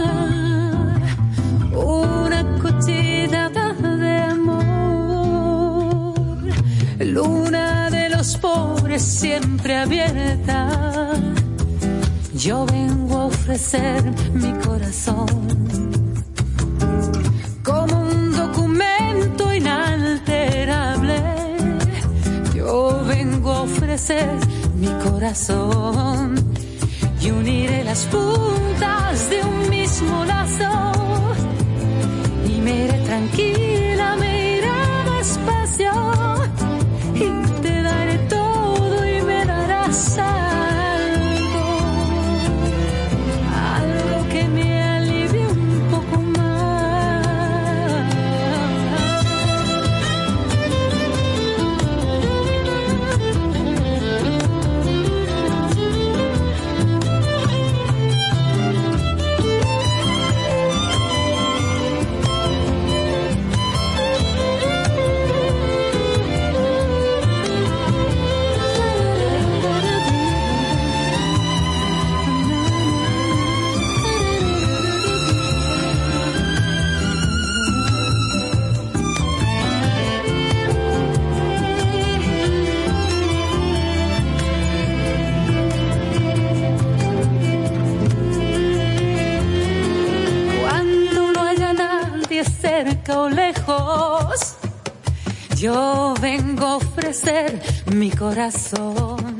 cuchilla 2.81 3.49
de 3.49 4.17
amor, 4.21 5.73
luna 6.99 7.89
de 7.91 8.09
los 8.09 8.37
pobres 8.37 9.03
siempre 9.03 9.77
abierta. 9.77 11.11
Yo 12.33 12.65
vengo 12.65 13.17
a 13.17 13.25
ofrecer 13.25 14.03
mi 14.33 14.51
corazón 14.65 15.27
como 17.63 18.01
un 18.01 18.31
documento 18.31 19.53
inalterable. 19.53 21.21
Yo 22.55 23.03
vengo 23.05 23.51
a 23.51 23.61
ofrecer 23.61 24.29
mi 24.79 24.89
corazón 25.07 26.35
y 27.21 27.29
uniré 27.29 27.83
las 27.83 28.05
puntas 28.05 29.29
de 29.29 29.43
un 29.43 29.69
mismo 29.69 30.25
lazo 30.25 30.91
me 32.71 32.85
iré 32.85 32.97
tranquila, 32.99 34.15
me 34.17 34.57
iré 34.57 34.79
despacio 35.17 35.91
y 37.15 37.61
te 37.61 37.81
daré 37.81 38.17
todo 38.29 39.07
y 39.07 39.21
me 39.23 39.45
darás 39.45 40.17
algo, 40.17 40.50
yo 95.61 96.15
vengo 96.19 96.65
a 96.65 96.75
ofrecer 96.77 97.61
mi 97.93 98.09
corazón. 98.09 99.37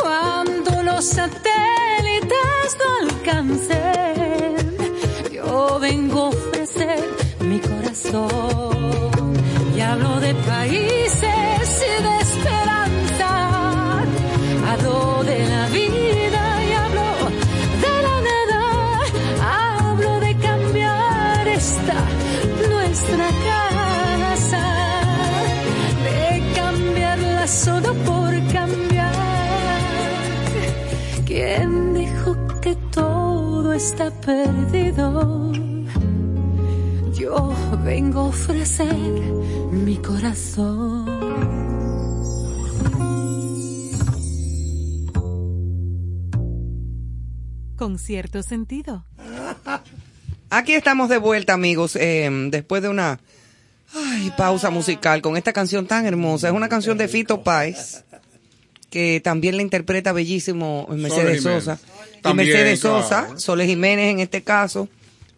Cuando 0.00 0.82
los 0.84 1.04
satélites 1.04 2.76
no 2.78 3.08
alcancen, 3.08 4.76
yo 5.32 5.80
vengo 5.80 6.26
a 6.26 6.28
ofrecer 6.28 7.00
mi 7.40 7.58
corazón. 7.58 9.32
Y 9.76 9.80
hablo 9.80 10.20
de 10.20 10.34
países 10.34 11.29
está 33.90 34.10
perdido? 34.20 35.52
Yo 37.12 37.52
vengo 37.84 38.20
a 38.20 38.24
ofrecer 38.24 38.94
mi 39.72 39.96
corazón. 39.96 41.06
Con 47.76 47.98
cierto 47.98 48.42
sentido. 48.44 49.04
Aquí 50.50 50.74
estamos 50.74 51.08
de 51.08 51.18
vuelta, 51.18 51.54
amigos, 51.54 51.96
eh, 51.96 52.30
después 52.50 52.82
de 52.82 52.90
una 52.90 53.18
ay, 53.92 54.32
pausa 54.36 54.70
musical 54.70 55.20
con 55.20 55.36
esta 55.36 55.52
canción 55.52 55.86
tan 55.88 56.06
hermosa. 56.06 56.48
Es 56.48 56.54
una 56.54 56.68
canción 56.68 56.96
de 56.96 57.08
Fito 57.08 57.42
Páez, 57.42 58.04
que 58.88 59.20
también 59.20 59.56
la 59.56 59.62
interpreta 59.62 60.12
bellísimo 60.12 60.86
Mercedes 60.90 61.40
Jiménez. 61.40 61.80
Y 62.24 62.34
Mercedes 62.34 62.80
claro. 62.80 63.02
Sosa, 63.02 63.38
Soles 63.38 63.66
Jiménez 63.66 64.10
en 64.10 64.20
este 64.20 64.42
caso. 64.42 64.88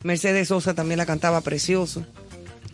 Mercedes 0.03 0.49
Sosa 0.49 0.74
también 0.74 0.99
la 0.99 1.07
cantaba 1.07 1.41
precioso. 1.41 2.05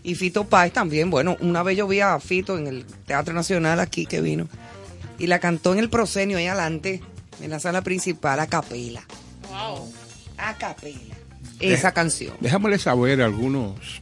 Y 0.02 0.14
Fito 0.14 0.44
Páez 0.44 0.72
también. 0.72 1.11
Bueno, 1.11 1.36
una 1.40 1.62
vez 1.62 1.76
yo 1.76 1.86
vi 1.86 2.00
a 2.00 2.18
Fito 2.20 2.56
en 2.56 2.66
el 2.66 2.84
Teatro 3.06 3.34
Nacional 3.34 3.80
aquí 3.80 4.06
que 4.06 4.20
vino. 4.20 4.48
Y 5.18 5.26
la 5.26 5.38
cantó 5.38 5.72
en 5.72 5.80
el 5.80 5.90
proscenio 5.90 6.38
ahí 6.38 6.46
adelante, 6.46 7.02
en 7.42 7.50
la 7.50 7.59
sala 7.61 7.82
principal, 7.82 8.38
a 8.40 8.46
capela. 8.46 9.02
Wow. 9.50 9.92
A 10.38 10.56
capela. 10.56 11.16
Esa 11.61 11.92
canción. 11.92 12.34
Déjamele 12.40 12.78
saber 12.78 13.20
a 13.20 13.24
algunos 13.24 14.00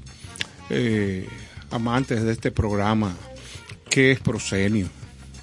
eh, 0.69 1.27
amantes 1.71 2.23
de 2.23 2.33
este 2.33 2.51
programa 2.51 3.17
qué 3.89 4.13
es 4.13 4.21
prosenio. 4.21 4.89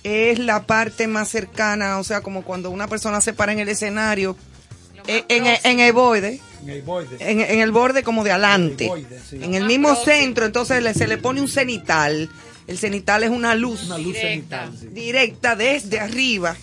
es 0.04 0.38
la 0.38 0.68
parte 0.68 1.08
más 1.08 1.30
cercana, 1.30 1.98
o 1.98 2.04
sea, 2.04 2.22
como 2.22 2.44
cuando 2.44 2.70
una 2.70 2.88
persona 2.88 3.20
se 3.20 3.34
para 3.34 3.52
en 3.52 3.60
el 3.60 3.70
escenario, 3.70 4.38
eh, 5.08 5.24
en, 5.30 5.46
en, 5.46 5.58
en 5.64 5.80
el 5.80 5.94
borde, 5.94 6.40
en, 7.20 7.42
en 7.42 7.60
el 7.60 7.72
borde 7.72 8.04
como 8.04 8.24
de 8.24 8.32
adelante, 8.32 8.90
en 9.32 9.54
el 9.56 9.66
mismo 9.66 9.96
centro, 9.96 10.46
entonces 10.46 10.82
le- 10.82 10.94
se 10.94 11.08
le 11.08 11.18
pone 11.18 11.42
un 11.42 11.48
cenital. 11.50 12.30
El 12.68 12.78
cenital 12.78 13.24
es 13.24 13.30
una 13.30 13.56
luz, 13.56 13.94
Directa. 13.98 14.70
directa 14.92 15.56
desde 15.58 16.00
arriba 16.00 16.56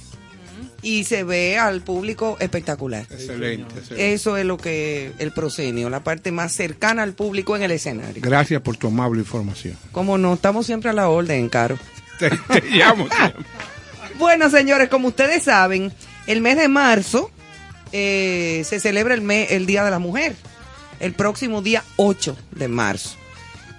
y 0.83 1.05
se 1.05 1.25
ve 1.25 1.59
al 1.59 1.83
público 1.83 2.39
espectacular. 2.41 3.03
Excelente. 3.11 3.79
excelente. 3.79 4.15
Eso 4.15 4.39
es 4.39 4.47
lo 4.47 4.57
que 4.57 5.13
el 5.19 5.31
proscenio, 5.33 5.91
la 5.91 6.03
parte 6.03 6.33
más 6.33 6.53
cercana 6.53 7.03
al 7.03 7.13
público 7.13 7.55
en 7.55 7.63
el 7.65 7.73
escenario. 7.73 8.23
Gracias 8.23 8.63
por 8.63 8.79
tu 8.79 8.87
amable 8.87 9.21
información. 9.21 9.77
Como 9.93 10.17
no, 10.17 10.33
estamos 10.33 10.65
siempre 10.65 10.89
a 10.89 10.95
la 10.95 11.11
orden, 11.11 11.51
Caro. 11.51 11.79
Te, 12.19 12.31
te 12.31 12.63
llamo. 12.71 13.07
Bueno, 14.19 14.51
señores, 14.51 14.89
como 14.89 15.09
ustedes 15.09 15.43
saben, 15.45 15.93
el 16.27 16.41
mes 16.41 16.57
de 16.57 16.69
marzo 16.69 17.31
eh, 17.93 18.63
se 18.65 18.81
celebra 18.81 19.15
el, 19.15 19.23
mes, 19.23 19.51
el 19.53 19.67
Día 19.67 19.85
de 19.85 19.91
la 19.91 19.99
Mujer, 19.99 20.37
el 21.01 21.13
próximo 21.13 21.63
día 21.63 21.85
8 21.97 22.37
de 22.53 22.69
marzo. 22.69 23.17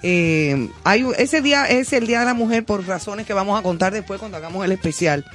Eh, 0.04 0.70
hay, 0.84 1.06
ese 1.18 1.42
día 1.42 1.66
es 1.66 1.94
el 1.94 2.08
Día 2.08 2.20
de 2.20 2.26
la 2.26 2.34
Mujer 2.34 2.66
por 2.66 2.86
razones 2.86 3.26
que 3.26 3.34
vamos 3.34 3.60
a 3.60 3.64
contar 3.64 3.94
después 3.94 4.20
cuando 4.20 4.38
hagamos 4.38 4.66
el 4.66 4.72
especial. 4.72 5.26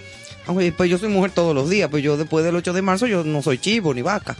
Aunque 0.47 0.71
pues 0.73 0.89
yo 0.89 0.99
soy 0.99 1.09
mujer 1.09 1.33
todos 1.33 1.55
los 1.55 1.69
días, 1.69 1.91
pues 1.91 2.03
yo 2.05 2.17
después 2.17 2.45
del 2.45 2.55
8 2.57 2.73
de 2.73 2.83
marzo 2.83 3.07
yo 3.07 3.25
no 3.25 3.43
soy 3.43 3.59
chivo 3.59 3.95
ni 3.95 4.03
vaca. 4.03 4.37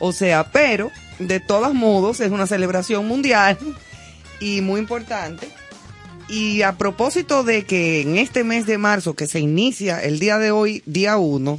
O 0.00 0.12
sea, 0.12 0.50
pero 0.50 0.90
de 1.18 1.40
todos 1.40 1.74
modos 1.74 2.20
es 2.20 2.30
una 2.30 2.46
celebración 2.46 3.06
mundial 3.06 3.58
y 4.40 4.60
muy 4.60 4.80
importante. 4.80 5.48
Y 6.28 6.62
a 6.62 6.76
propósito 6.76 7.42
de 7.42 7.64
que 7.64 8.02
en 8.02 8.18
este 8.18 8.44
mes 8.44 8.66
de 8.66 8.78
marzo, 8.78 9.14
que 9.14 9.26
se 9.26 9.40
inicia 9.40 10.02
el 10.02 10.18
día 10.18 10.38
de 10.38 10.50
hoy, 10.50 10.82
día 10.84 11.16
1, 11.16 11.58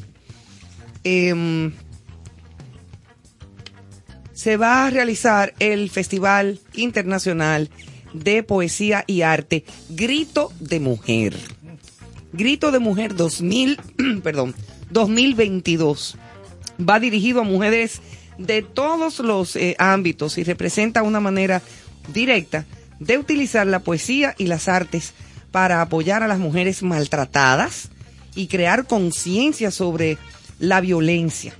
em, 1.03 1.73
se 4.39 4.55
va 4.55 4.87
a 4.87 4.89
realizar 4.89 5.53
el 5.59 5.89
Festival 5.89 6.61
Internacional 6.73 7.69
de 8.13 8.41
Poesía 8.41 9.03
y 9.05 9.21
Arte 9.21 9.65
Grito 9.89 10.53
de 10.61 10.79
Mujer. 10.79 11.35
Grito 12.31 12.71
de 12.71 12.79
Mujer 12.79 13.15
2000, 13.15 13.77
perdón, 14.23 14.55
2022. 14.91 16.15
Va 16.79 17.01
dirigido 17.01 17.41
a 17.41 17.43
mujeres 17.43 17.99
de 18.37 18.61
todos 18.61 19.19
los 19.19 19.57
eh, 19.57 19.75
ámbitos 19.77 20.37
y 20.37 20.45
representa 20.45 21.03
una 21.03 21.19
manera 21.19 21.61
directa 22.13 22.63
de 23.01 23.17
utilizar 23.17 23.67
la 23.67 23.79
poesía 23.79 24.35
y 24.37 24.45
las 24.45 24.69
artes 24.69 25.11
para 25.51 25.81
apoyar 25.81 26.23
a 26.23 26.29
las 26.29 26.39
mujeres 26.39 26.81
maltratadas 26.81 27.89
y 28.35 28.47
crear 28.47 28.87
conciencia 28.87 29.69
sobre 29.69 30.17
la 30.59 30.79
violencia. 30.79 31.53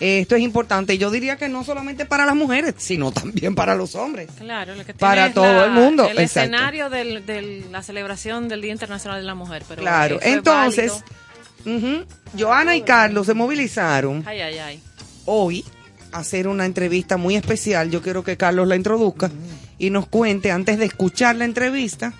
Esto 0.00 0.34
es 0.36 0.42
importante. 0.42 0.98
Yo 0.98 1.10
diría 1.10 1.36
que 1.36 1.48
no 1.48 1.62
solamente 1.64 2.04
para 2.04 2.26
las 2.26 2.34
mujeres, 2.34 2.74
sino 2.78 3.12
también 3.12 3.54
para 3.54 3.74
los 3.76 3.94
hombres. 3.94 4.28
Claro, 4.38 4.72
lo 4.74 4.80
que 4.80 4.86
tiene 4.92 4.98
Para 4.98 5.26
es 5.28 5.34
todo 5.34 5.44
la- 5.52 5.64
el 5.66 5.70
mundo, 5.70 6.04
El 6.08 6.18
exacto. 6.18 6.40
escenario 6.52 6.90
de 6.90 7.64
la 7.70 7.82
celebración 7.82 8.48
del 8.48 8.60
Día 8.60 8.72
Internacional 8.72 9.20
de 9.20 9.26
la 9.26 9.34
Mujer. 9.34 9.62
Pero 9.68 9.82
Claro. 9.82 10.18
Entonces, 10.22 10.92
Joana 12.38 12.76
y 12.76 12.82
Carlos 12.82 13.26
se 13.26 13.34
movilizaron 13.34 14.22
Ay, 14.26 14.40
ay, 14.40 14.58
ay. 14.58 14.80
hoy 15.24 15.64
a 16.12 16.18
hacer 16.18 16.48
una 16.48 16.66
entrevista 16.66 17.16
muy 17.16 17.36
especial. 17.36 17.90
Yo 17.90 18.02
quiero 18.02 18.22
que 18.22 18.36
Carlos 18.36 18.68
la 18.68 18.76
introduzca 18.76 19.30
y 19.78 19.90
nos 19.90 20.06
cuente 20.06 20.50
antes 20.50 20.78
de 20.78 20.84
escuchar 20.86 21.36
la 21.36 21.44
entrevista 21.44 22.12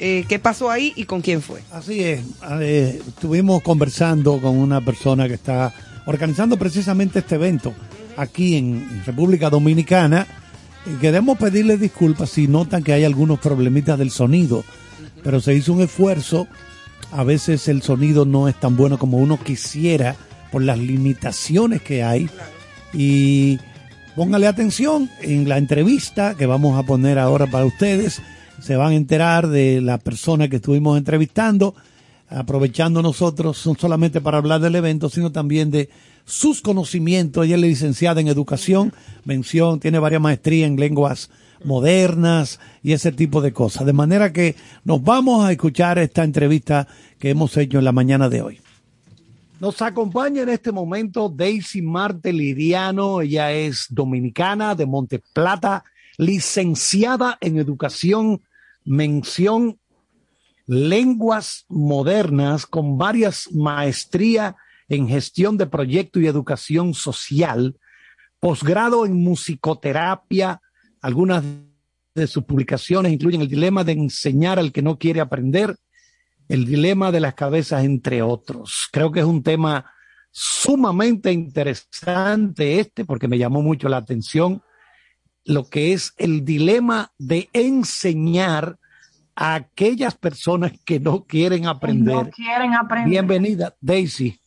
eh, 0.00 0.24
qué 0.28 0.38
pasó 0.38 0.70
ahí 0.70 0.92
y 0.94 1.04
con 1.06 1.20
quién 1.22 1.42
fue. 1.42 1.60
Así 1.72 2.04
es. 2.04 2.20
eh, 2.60 3.02
estuvimos 3.08 3.62
conversando 3.62 4.40
con 4.40 4.56
una 4.56 4.80
persona 4.80 5.26
que 5.26 5.34
está 5.34 5.74
organizando 6.08 6.56
precisamente 6.56 7.20
este 7.20 7.34
evento 7.36 7.74
aquí 8.16 8.56
en 8.56 9.02
República 9.04 9.50
Dominicana. 9.50 10.26
Y 10.86 10.98
queremos 10.98 11.38
pedirle 11.38 11.76
disculpas 11.76 12.30
si 12.30 12.48
notan 12.48 12.82
que 12.82 12.94
hay 12.94 13.04
algunos 13.04 13.38
problemitas 13.38 13.98
del 13.98 14.10
sonido, 14.10 14.64
pero 15.22 15.40
se 15.40 15.54
hizo 15.54 15.72
un 15.72 15.82
esfuerzo. 15.82 16.48
A 17.12 17.24
veces 17.24 17.68
el 17.68 17.82
sonido 17.82 18.24
no 18.24 18.48
es 18.48 18.58
tan 18.58 18.76
bueno 18.76 18.98
como 18.98 19.18
uno 19.18 19.38
quisiera 19.38 20.16
por 20.50 20.62
las 20.62 20.78
limitaciones 20.78 21.82
que 21.82 22.02
hay. 22.02 22.28
Y 22.92 23.58
Póngale 24.18 24.48
atención 24.48 25.08
en 25.22 25.48
la 25.48 25.58
entrevista 25.58 26.34
que 26.34 26.46
vamos 26.46 26.76
a 26.76 26.82
poner 26.82 27.20
ahora 27.20 27.46
para 27.46 27.64
ustedes. 27.64 28.20
Se 28.60 28.74
van 28.74 28.90
a 28.90 28.96
enterar 28.96 29.46
de 29.46 29.80
la 29.80 29.98
persona 29.98 30.48
que 30.48 30.56
estuvimos 30.56 30.98
entrevistando, 30.98 31.76
aprovechando 32.30 33.02
nosotros 33.02 33.66
no 33.66 33.74
solamente 33.74 34.20
para 34.20 34.38
hablar 34.38 34.60
del 34.60 34.74
evento, 34.74 35.08
sino 35.08 35.32
también 35.32 35.70
de 35.70 35.88
sus 36.24 36.60
conocimientos. 36.60 37.44
Ella 37.44 37.56
es 37.56 37.62
licenciada 37.62 38.20
en 38.20 38.28
educación, 38.28 38.92
mención, 39.24 39.80
tiene 39.80 39.98
varias 39.98 40.20
maestrías 40.20 40.68
en 40.68 40.76
lenguas 40.76 41.30
modernas 41.64 42.60
y 42.82 42.92
ese 42.92 43.12
tipo 43.12 43.40
de 43.40 43.52
cosas. 43.52 43.86
De 43.86 43.92
manera 43.92 44.32
que 44.32 44.54
nos 44.84 45.02
vamos 45.02 45.44
a 45.44 45.52
escuchar 45.52 45.98
esta 45.98 46.24
entrevista 46.24 46.86
que 47.18 47.30
hemos 47.30 47.56
hecho 47.56 47.78
en 47.78 47.84
la 47.84 47.92
mañana 47.92 48.28
de 48.28 48.42
hoy. 48.42 48.60
Nos 49.60 49.82
acompaña 49.82 50.42
en 50.42 50.50
este 50.50 50.70
momento 50.70 51.28
Daisy 51.28 51.82
Marte 51.82 52.32
Liriano. 52.32 53.22
Ella 53.22 53.50
es 53.50 53.86
dominicana 53.90 54.76
de 54.76 54.86
Monte 54.86 55.20
Plata, 55.32 55.82
licenciada 56.16 57.38
en 57.40 57.58
educación, 57.58 58.40
mención 58.84 59.78
lenguas 60.68 61.64
modernas 61.68 62.66
con 62.66 62.98
varias 62.98 63.50
maestrías 63.52 64.54
en 64.88 65.08
gestión 65.08 65.56
de 65.56 65.66
proyecto 65.66 66.20
y 66.20 66.26
educación 66.26 66.92
social, 66.92 67.78
posgrado 68.38 69.06
en 69.06 69.14
musicoterapia. 69.14 70.60
Algunas 71.00 71.42
de 72.14 72.26
sus 72.26 72.44
publicaciones 72.44 73.12
incluyen 73.12 73.40
el 73.40 73.48
dilema 73.48 73.82
de 73.82 73.92
enseñar 73.92 74.58
al 74.58 74.70
que 74.70 74.82
no 74.82 74.98
quiere 74.98 75.20
aprender, 75.20 75.74
el 76.48 76.66
dilema 76.66 77.10
de 77.12 77.20
las 77.20 77.34
cabezas, 77.34 77.84
entre 77.84 78.20
otros. 78.20 78.88
Creo 78.92 79.10
que 79.10 79.20
es 79.20 79.26
un 79.26 79.42
tema 79.42 79.90
sumamente 80.30 81.32
interesante 81.32 82.78
este, 82.78 83.06
porque 83.06 83.26
me 83.26 83.38
llamó 83.38 83.62
mucho 83.62 83.88
la 83.88 83.96
atención 83.96 84.62
lo 85.44 85.64
que 85.64 85.94
es 85.94 86.12
el 86.18 86.44
dilema 86.44 87.12
de 87.16 87.48
enseñar 87.54 88.78
a 89.40 89.54
aquellas 89.54 90.16
personas 90.16 90.72
que 90.84 90.98
no 90.98 91.24
quieren 91.24 91.66
aprender. 91.66 92.12
No 92.12 92.28
quieren 92.28 92.74
aprender. 92.74 93.08
Bienvenida, 93.08 93.76
Daisy. 93.80 94.40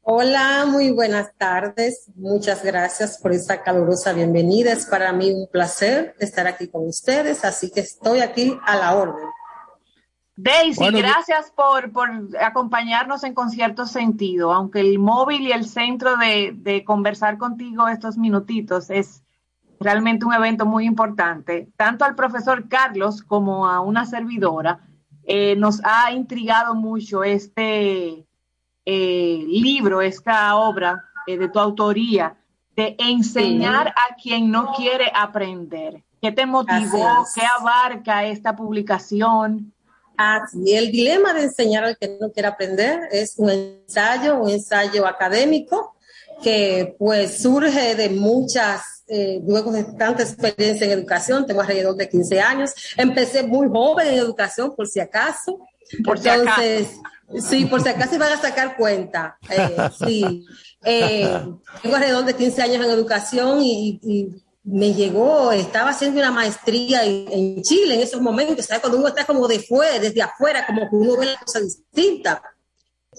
Hola, 0.00 0.64
muy 0.66 0.90
buenas 0.92 1.36
tardes. 1.36 2.10
Muchas 2.16 2.64
gracias 2.64 3.18
por 3.18 3.32
esta 3.32 3.62
calurosa 3.62 4.14
bienvenida. 4.14 4.72
Es 4.72 4.86
para 4.86 5.12
mí 5.12 5.30
un 5.30 5.46
placer 5.52 6.16
estar 6.18 6.46
aquí 6.46 6.68
con 6.68 6.88
ustedes, 6.88 7.44
así 7.44 7.70
que 7.70 7.80
estoy 7.80 8.20
aquí 8.20 8.58
a 8.64 8.76
la 8.76 8.94
orden. 8.94 9.28
Daisy, 10.36 10.78
Bueno, 10.78 10.98
gracias 11.00 11.52
por, 11.54 11.92
por 11.92 12.08
acompañarnos 12.40 13.24
en 13.24 13.34
Concierto 13.34 13.84
Sentido, 13.84 14.54
aunque 14.54 14.80
el 14.80 14.98
móvil 14.98 15.42
y 15.42 15.52
el 15.52 15.66
centro 15.66 16.16
de, 16.16 16.54
de 16.56 16.82
conversar 16.82 17.36
contigo 17.36 17.88
estos 17.88 18.16
minutitos 18.16 18.88
es 18.88 19.22
realmente 19.80 20.26
un 20.26 20.34
evento 20.34 20.66
muy 20.66 20.84
importante. 20.84 21.68
Tanto 21.76 22.04
al 22.04 22.14
profesor 22.14 22.68
Carlos 22.68 23.22
como 23.22 23.66
a 23.66 23.80
una 23.80 24.06
servidora 24.06 24.80
eh, 25.24 25.56
nos 25.56 25.80
ha 25.84 26.12
intrigado 26.12 26.74
mucho 26.74 27.24
este 27.24 28.26
eh, 28.84 29.44
libro, 29.48 30.02
esta 30.02 30.54
obra 30.56 31.02
eh, 31.26 31.38
de 31.38 31.48
tu 31.48 31.58
autoría, 31.58 32.36
de 32.76 32.94
enseñar 32.98 33.88
a 33.88 34.14
quien 34.22 34.50
no 34.50 34.72
quiere 34.74 35.10
aprender. 35.14 36.02
¿Qué 36.20 36.32
te 36.32 36.44
motivó? 36.46 37.24
¿Qué 37.34 37.42
abarca 37.58 38.24
esta 38.24 38.54
publicación? 38.54 39.72
Así, 40.16 40.74
el 40.74 40.92
dilema 40.92 41.32
de 41.32 41.44
enseñar 41.44 41.84
al 41.84 41.96
que 41.96 42.18
no 42.20 42.30
quiere 42.30 42.48
aprender 42.48 43.00
es 43.10 43.34
un 43.38 43.48
ensayo, 43.48 44.36
un 44.36 44.50
ensayo 44.50 45.06
académico 45.06 45.94
que 46.42 46.94
pues 46.98 47.42
surge 47.42 47.94
de 47.94 48.10
muchas, 48.10 48.99
eh, 49.10 49.40
luego 49.46 49.72
de 49.72 49.84
tanta 49.84 50.22
experiencia 50.22 50.86
en 50.86 50.92
educación, 50.92 51.46
tengo 51.46 51.60
alrededor 51.60 51.96
de 51.96 52.08
15 52.08 52.40
años, 52.40 52.70
empecé 52.96 53.42
muy 53.42 53.68
joven 53.68 54.08
en 54.08 54.14
educación 54.14 54.74
por 54.74 54.86
si 54.86 55.00
acaso, 55.00 55.58
Por 56.04 56.18
si 56.18 56.28
entonces, 56.28 56.88
sí, 57.38 57.66
por 57.66 57.82
si 57.82 57.88
acaso 57.88 58.14
iban 58.14 58.32
a 58.32 58.40
sacar 58.40 58.76
cuenta, 58.76 59.36
eh, 59.50 59.76
sí, 60.06 60.46
Eh, 60.82 61.28
tengo 61.82 61.96
alrededor 61.96 62.24
de 62.24 62.34
15 62.34 62.62
años 62.62 62.84
en 62.84 62.90
educación 62.90 63.60
y, 63.60 64.00
y 64.02 64.28
me 64.64 64.94
llegó, 64.94 65.52
estaba 65.52 65.90
haciendo 65.90 66.20
una 66.20 66.30
maestría 66.30 67.04
en, 67.04 67.26
en 67.30 67.62
Chile 67.62 67.94
en 67.94 68.00
esos 68.00 68.20
momentos, 68.20 68.64
¿sabes? 68.64 68.80
Cuando 68.80 68.98
uno 68.98 69.08
está 69.08 69.26
como 69.26 69.46
de 69.46 69.58
fuera, 69.60 69.98
desde 69.98 70.22
afuera, 70.22 70.66
como 70.66 70.88
que 70.88 70.96
uno 70.96 71.16
ve 71.16 71.26
la 71.26 71.40
cosa 71.44 71.60
distinta. 71.60 72.42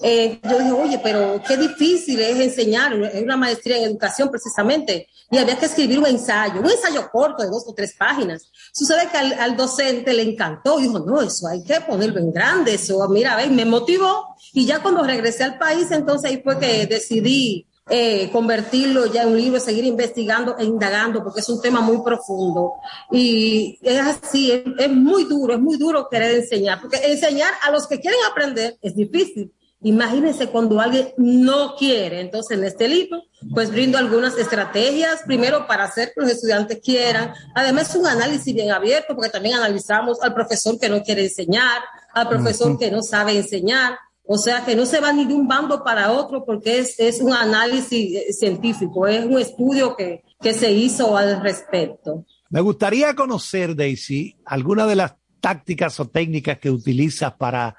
Eh, 0.04 0.40
yo 0.42 0.58
dije, 0.58 0.72
oye, 0.72 1.00
pero 1.02 1.40
qué 1.46 1.56
difícil 1.56 2.20
es 2.20 2.40
enseñar, 2.40 2.92
es 2.94 3.22
una 3.22 3.36
maestría 3.36 3.78
en 3.78 3.84
educación 3.84 4.30
precisamente, 4.30 5.08
y 5.30 5.38
había 5.38 5.56
que 5.56 5.66
escribir 5.66 6.00
un 6.00 6.06
ensayo, 6.06 6.60
un 6.60 6.68
ensayo 6.68 7.08
corto 7.10 7.44
de 7.44 7.48
dos 7.48 7.64
o 7.68 7.72
tres 7.72 7.94
páginas. 7.96 8.50
Sucede 8.72 9.08
que 9.10 9.16
al, 9.16 9.56
docente 9.56 10.12
le 10.12 10.22
encantó, 10.22 10.78
dijo, 10.78 10.98
no, 10.98 11.22
eso 11.22 11.46
hay 11.46 11.62
que 11.62 11.80
ponerlo 11.82 12.18
en 12.18 12.32
grande, 12.32 12.74
eso, 12.74 13.08
mira, 13.08 13.36
ve, 13.36 13.48
me 13.48 13.64
motivó, 13.64 14.34
y 14.52 14.66
ya 14.66 14.82
cuando 14.82 15.04
regresé 15.04 15.44
al 15.44 15.56
país, 15.56 15.90
entonces 15.92 16.30
ahí 16.30 16.42
fue 16.42 16.58
que 16.58 16.86
decidí 16.86 17.66
eh, 17.88 18.28
convertirlo 18.32 19.06
ya 19.06 19.22
en 19.22 19.28
un 19.28 19.36
libro, 19.36 19.60
seguir 19.60 19.84
investigando 19.84 20.56
e 20.58 20.64
indagando, 20.64 21.22
porque 21.22 21.40
es 21.40 21.48
un 21.48 21.62
tema 21.62 21.80
muy 21.80 22.02
profundo. 22.02 22.72
Y 23.12 23.78
es 23.82 24.00
así, 24.00 24.50
es, 24.50 24.62
es 24.78 24.90
muy 24.90 25.24
duro, 25.24 25.54
es 25.54 25.60
muy 25.60 25.76
duro 25.76 26.08
querer 26.10 26.34
enseñar, 26.34 26.80
porque 26.80 26.96
enseñar 27.04 27.52
a 27.62 27.70
los 27.70 27.86
que 27.86 28.00
quieren 28.00 28.20
aprender 28.28 28.76
es 28.82 28.96
difícil. 28.96 29.52
Imagínense 29.84 30.48
cuando 30.48 30.80
alguien 30.80 31.12
no 31.16 31.74
quiere. 31.76 32.20
Entonces, 32.20 32.56
en 32.56 32.64
este 32.64 32.88
libro, 32.88 33.22
pues 33.52 33.70
brindo 33.70 33.98
algunas 33.98 34.38
estrategias, 34.38 35.22
primero 35.26 35.66
para 35.66 35.84
hacer 35.84 36.12
que 36.14 36.20
los 36.20 36.30
estudiantes 36.30 36.80
quieran. 36.80 37.32
Además, 37.54 37.90
es 37.90 37.96
un 37.96 38.06
análisis 38.06 38.54
bien 38.54 38.70
abierto, 38.70 39.14
porque 39.14 39.30
también 39.30 39.56
analizamos 39.56 40.22
al 40.22 40.34
profesor 40.34 40.78
que 40.78 40.88
no 40.88 41.02
quiere 41.02 41.24
enseñar, 41.24 41.80
al 42.14 42.28
profesor 42.28 42.78
que 42.78 42.90
no 42.90 43.02
sabe 43.02 43.36
enseñar. 43.36 43.98
O 44.24 44.38
sea, 44.38 44.64
que 44.64 44.76
no 44.76 44.86
se 44.86 45.00
va 45.00 45.12
ni 45.12 45.26
de 45.26 45.34
un 45.34 45.48
bando 45.48 45.82
para 45.82 46.12
otro, 46.12 46.44
porque 46.44 46.78
es, 46.78 46.98
es 47.00 47.20
un 47.20 47.32
análisis 47.32 48.16
eh, 48.16 48.32
científico, 48.32 49.08
es 49.08 49.24
un 49.24 49.38
estudio 49.38 49.96
que, 49.96 50.22
que 50.40 50.54
se 50.54 50.70
hizo 50.70 51.16
al 51.16 51.42
respecto. 51.42 52.24
Me 52.48 52.60
gustaría 52.60 53.14
conocer, 53.14 53.74
Daisy, 53.74 54.36
alguna 54.44 54.86
de 54.86 54.94
las 54.94 55.14
tácticas 55.40 55.98
o 55.98 56.08
técnicas 56.08 56.58
que 56.58 56.70
utilizas 56.70 57.32
para 57.32 57.74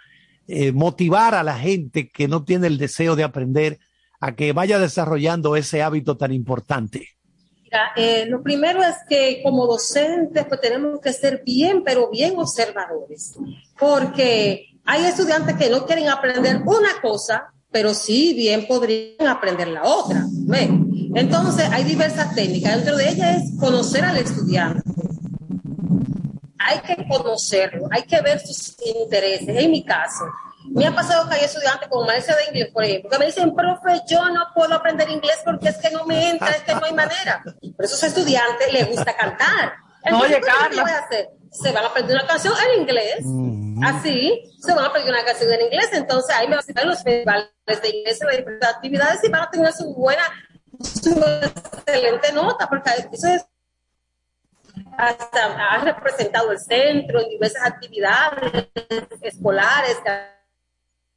eh, 0.47 0.71
motivar 0.71 1.35
a 1.35 1.43
la 1.43 1.57
gente 1.57 2.09
que 2.09 2.27
no 2.27 2.43
tiene 2.43 2.67
el 2.67 2.77
deseo 2.77 3.15
de 3.15 3.23
aprender 3.23 3.79
a 4.19 4.35
que 4.35 4.53
vaya 4.53 4.79
desarrollando 4.79 5.55
ese 5.55 5.81
hábito 5.81 6.17
tan 6.17 6.31
importante. 6.31 7.09
Mira, 7.63 7.91
eh, 7.95 8.25
lo 8.27 8.41
primero 8.43 8.83
es 8.83 8.95
que 9.09 9.41
como 9.43 9.65
docentes 9.67 10.45
pues 10.45 10.61
tenemos 10.61 10.99
que 11.01 11.13
ser 11.13 11.43
bien, 11.45 11.83
pero 11.83 12.09
bien 12.09 12.37
observadores, 12.37 13.35
porque 13.79 14.67
hay 14.85 15.05
estudiantes 15.05 15.55
que 15.57 15.69
no 15.69 15.85
quieren 15.85 16.09
aprender 16.09 16.61
una 16.65 17.01
cosa, 17.01 17.53
pero 17.71 17.93
sí 17.93 18.33
bien 18.33 18.67
podrían 18.67 19.27
aprender 19.27 19.67
la 19.69 19.83
otra. 19.83 20.25
Entonces 21.15 21.69
hay 21.71 21.83
diversas 21.83 22.35
técnicas, 22.35 22.75
dentro 22.75 22.97
de 22.97 23.09
ellas 23.09 23.43
es 23.43 23.59
conocer 23.59 24.05
al 24.05 24.17
estudiante. 24.17 24.81
Hay 26.65 26.79
que 26.79 27.07
conocerlo, 27.07 27.87
hay 27.91 28.03
que 28.03 28.21
ver 28.21 28.39
sus 28.39 28.75
intereses. 28.85 29.49
En 29.49 29.71
mi 29.71 29.83
caso, 29.83 30.25
me 30.71 30.87
ha 30.87 30.95
pasado 30.95 31.29
que 31.29 31.35
hay 31.35 31.45
estudiantes 31.45 31.89
con 31.89 32.05
maestría 32.05 32.37
de 32.37 32.45
inglés, 32.45 32.69
por 32.73 32.83
ejemplo, 32.83 33.09
que 33.09 33.19
me 33.19 33.25
dicen, 33.25 33.53
profe, 33.53 34.01
yo 34.07 34.29
no 34.29 34.45
puedo 34.55 34.73
aprender 34.73 35.09
inglés 35.09 35.39
porque 35.43 35.69
es 35.69 35.77
que 35.77 35.89
no 35.91 36.05
me 36.05 36.29
entra, 36.29 36.49
es 36.49 36.63
que 36.63 36.73
no 36.73 36.85
hay 36.85 36.93
manera. 36.93 37.41
Pero 37.43 37.75
a 37.79 37.85
esos 37.85 38.03
estudiantes 38.03 38.71
les 38.71 38.87
gusta 38.87 39.15
cantar. 39.15 39.73
Entonces, 40.03 40.31
Oye, 40.31 40.41
¿qué 40.41 40.47
Carla. 40.47 40.83
voy 40.83 40.91
a 40.91 40.99
hacer? 40.99 41.29
Se 41.51 41.71
van 41.71 41.83
a 41.83 41.87
aprender 41.87 42.15
una 42.15 42.27
canción 42.27 42.53
en 42.67 42.81
inglés, 42.81 43.25
así, 43.83 44.41
se 44.59 44.73
van 44.73 44.85
a 44.85 44.87
aprender 44.87 45.13
una 45.13 45.23
canción 45.23 45.51
en 45.51 45.61
inglés, 45.61 45.89
entonces 45.91 46.35
ahí 46.35 46.47
me 46.47 46.55
van 46.55 46.59
a 46.59 46.63
citar 46.63 46.85
los 46.85 47.03
festivales 47.03 47.51
de 47.65 47.89
inglés 47.89 48.21
en 48.21 48.27
las 48.27 48.37
diferentes 48.37 48.69
actividades 48.69 49.23
y 49.23 49.29
van 49.29 49.41
a 49.43 49.51
tener 49.51 49.71
su 49.71 49.93
buena, 49.93 50.23
su 50.81 51.11
excelente 51.11 52.33
nota, 52.33 52.67
porque 52.67 52.89
eso 53.11 53.27
es 53.27 53.45
hasta 54.97 55.71
ha 55.71 55.77
representado 55.79 56.51
el 56.51 56.59
centro 56.59 57.21
en 57.21 57.29
diversas 57.29 57.65
actividades 57.65 58.67
escolares. 59.21 59.97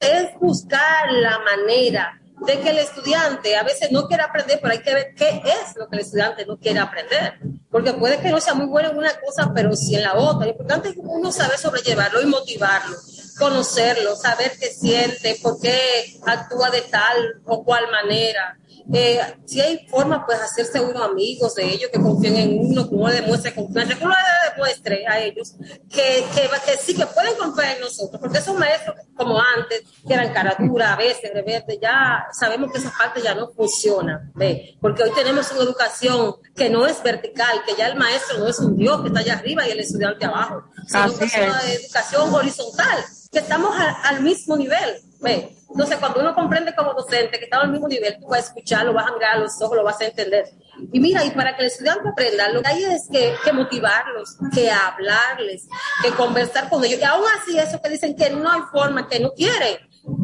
Es 0.00 0.38
buscar 0.38 1.11
la 1.12 1.38
manera 1.40 2.20
de 2.44 2.61
que 2.61 2.70
el 2.70 2.78
estudiante 2.78 3.57
a 3.57 3.62
veces 3.62 3.90
no 3.90 4.07
quiere 4.07 4.22
aprender, 4.22 4.59
pero 4.61 4.72
hay 4.72 4.82
que 4.82 4.94
ver 4.94 5.14
qué 5.16 5.42
es 5.44 5.76
lo 5.76 5.88
que 5.88 5.96
el 5.96 6.02
estudiante 6.02 6.44
no 6.44 6.59
quiere 6.59 6.80
aprender. 6.80 7.38
Porque 7.70 7.92
puede 7.94 8.20
que 8.20 8.28
no 8.28 8.40
sea 8.40 8.54
muy 8.54 8.66
bueno 8.66 8.90
en 8.90 8.98
una 8.98 9.18
cosa, 9.20 9.52
pero 9.54 9.74
sí 9.74 9.94
en 9.94 10.02
la 10.02 10.14
otra. 10.14 10.46
Lo 10.46 10.52
importante 10.52 10.90
es 10.90 10.96
uno 10.98 11.32
sabe 11.32 11.57
sobrellevarlo 11.57 12.20
y 12.20 12.26
motivarlo. 12.26 12.96
conocerlo, 13.38 14.16
saber 14.16 14.52
qué 14.59 14.68
siente, 14.68 15.36
por 15.42 15.61
qué 15.61 16.18
actúa 16.24 16.70
de 16.70 16.80
tal 16.82 17.42
o 17.44 17.62
cual 17.64 17.84
manera. 17.90 18.57
Eh, 18.92 19.20
si 19.46 19.60
hay 19.60 19.86
forma, 19.88 20.24
pues 20.24 20.40
hacerse 20.40 20.80
unos 20.80 21.02
amigos 21.02 21.54
de 21.56 21.64
ellos 21.64 21.90
que 21.92 22.00
confíen 22.00 22.36
en 22.36 22.58
uno, 22.60 22.88
que 22.88 22.94
uno 22.94 23.08
le 23.08 23.20
demuestre 23.20 23.54
confianza, 23.54 23.94
que 23.96 24.04
uno 24.04 24.14
le 24.14 24.50
demuestre 24.52 25.06
a 25.08 25.20
ellos 25.20 25.54
que, 25.90 26.24
que, 26.34 26.48
que 26.64 26.78
sí, 26.78 26.94
que 26.94 27.06
pueden 27.06 27.34
confiar 27.36 27.74
en 27.76 27.80
nosotros, 27.80 28.20
porque 28.20 28.38
esos 28.38 28.56
maestros, 28.56 28.96
como 29.16 29.40
antes, 29.40 29.82
que 30.06 30.14
eran 30.14 30.32
cara 30.32 30.56
dura, 30.58 30.92
a 30.92 30.96
veces, 30.96 31.30
rebelde, 31.34 31.78
ya 31.82 32.26
sabemos 32.32 32.70
que 32.72 32.78
esa 32.78 32.92
parte 32.96 33.20
ya 33.22 33.34
no 33.34 33.48
funciona, 33.48 34.30
¿ve? 34.34 34.76
porque 34.80 35.02
hoy 35.02 35.10
tenemos 35.14 35.50
una 35.52 35.62
educación 35.62 36.36
que 36.54 36.70
no 36.70 36.86
es 36.86 37.02
vertical, 37.02 37.62
que 37.66 37.74
ya 37.76 37.88
el 37.88 37.96
maestro 37.96 38.38
no 38.38 38.46
es 38.48 38.58
un 38.60 38.76
Dios 38.76 39.00
que 39.02 39.08
está 39.08 39.20
allá 39.20 39.34
arriba 39.34 39.66
y 39.66 39.72
el 39.72 39.80
estudiante 39.80 40.24
abajo, 40.26 40.62
sino 40.86 41.02
Así 41.04 41.18
que 41.18 41.24
es 41.24 41.34
una 41.34 41.72
educación 41.72 42.34
horizontal, 42.34 43.04
que 43.32 43.38
estamos 43.40 43.74
a- 43.76 44.08
al 44.08 44.22
mismo 44.22 44.56
nivel. 44.56 45.00
¿ve? 45.20 45.55
Entonces, 45.68 45.98
cuando 45.98 46.20
uno 46.20 46.34
comprende 46.34 46.74
como 46.74 46.94
docente 46.94 47.38
que 47.38 47.44
estamos 47.44 47.66
al 47.66 47.72
mismo 47.72 47.88
nivel, 47.88 48.18
tú 48.20 48.28
vas 48.28 48.38
a 48.38 48.46
escuchar, 48.46 48.84
lo 48.84 48.92
vas 48.92 49.06
a 49.08 49.12
mirar 49.12 49.36
a 49.36 49.40
los 49.40 49.60
ojos, 49.60 49.76
lo 49.76 49.84
vas 49.84 50.00
a 50.00 50.06
entender. 50.06 50.46
Y 50.92 51.00
mira, 51.00 51.24
y 51.24 51.30
para 51.30 51.56
que 51.56 51.62
el 51.62 51.66
estudiante 51.66 52.08
aprenda, 52.08 52.48
lo 52.50 52.62
que 52.62 52.68
hay 52.68 52.84
es 52.84 53.08
que, 53.10 53.34
que 53.44 53.52
motivarlos, 53.52 54.36
que 54.54 54.70
hablarles, 54.70 55.66
que 56.02 56.10
conversar 56.10 56.68
con 56.68 56.84
ellos. 56.84 57.00
Y 57.00 57.04
aún 57.04 57.24
así, 57.40 57.58
eso 57.58 57.80
que 57.82 57.88
dicen 57.88 58.14
que 58.14 58.30
no 58.30 58.50
hay 58.50 58.60
forma, 58.72 59.08
que 59.08 59.18
no 59.18 59.32
quieren. 59.32 59.78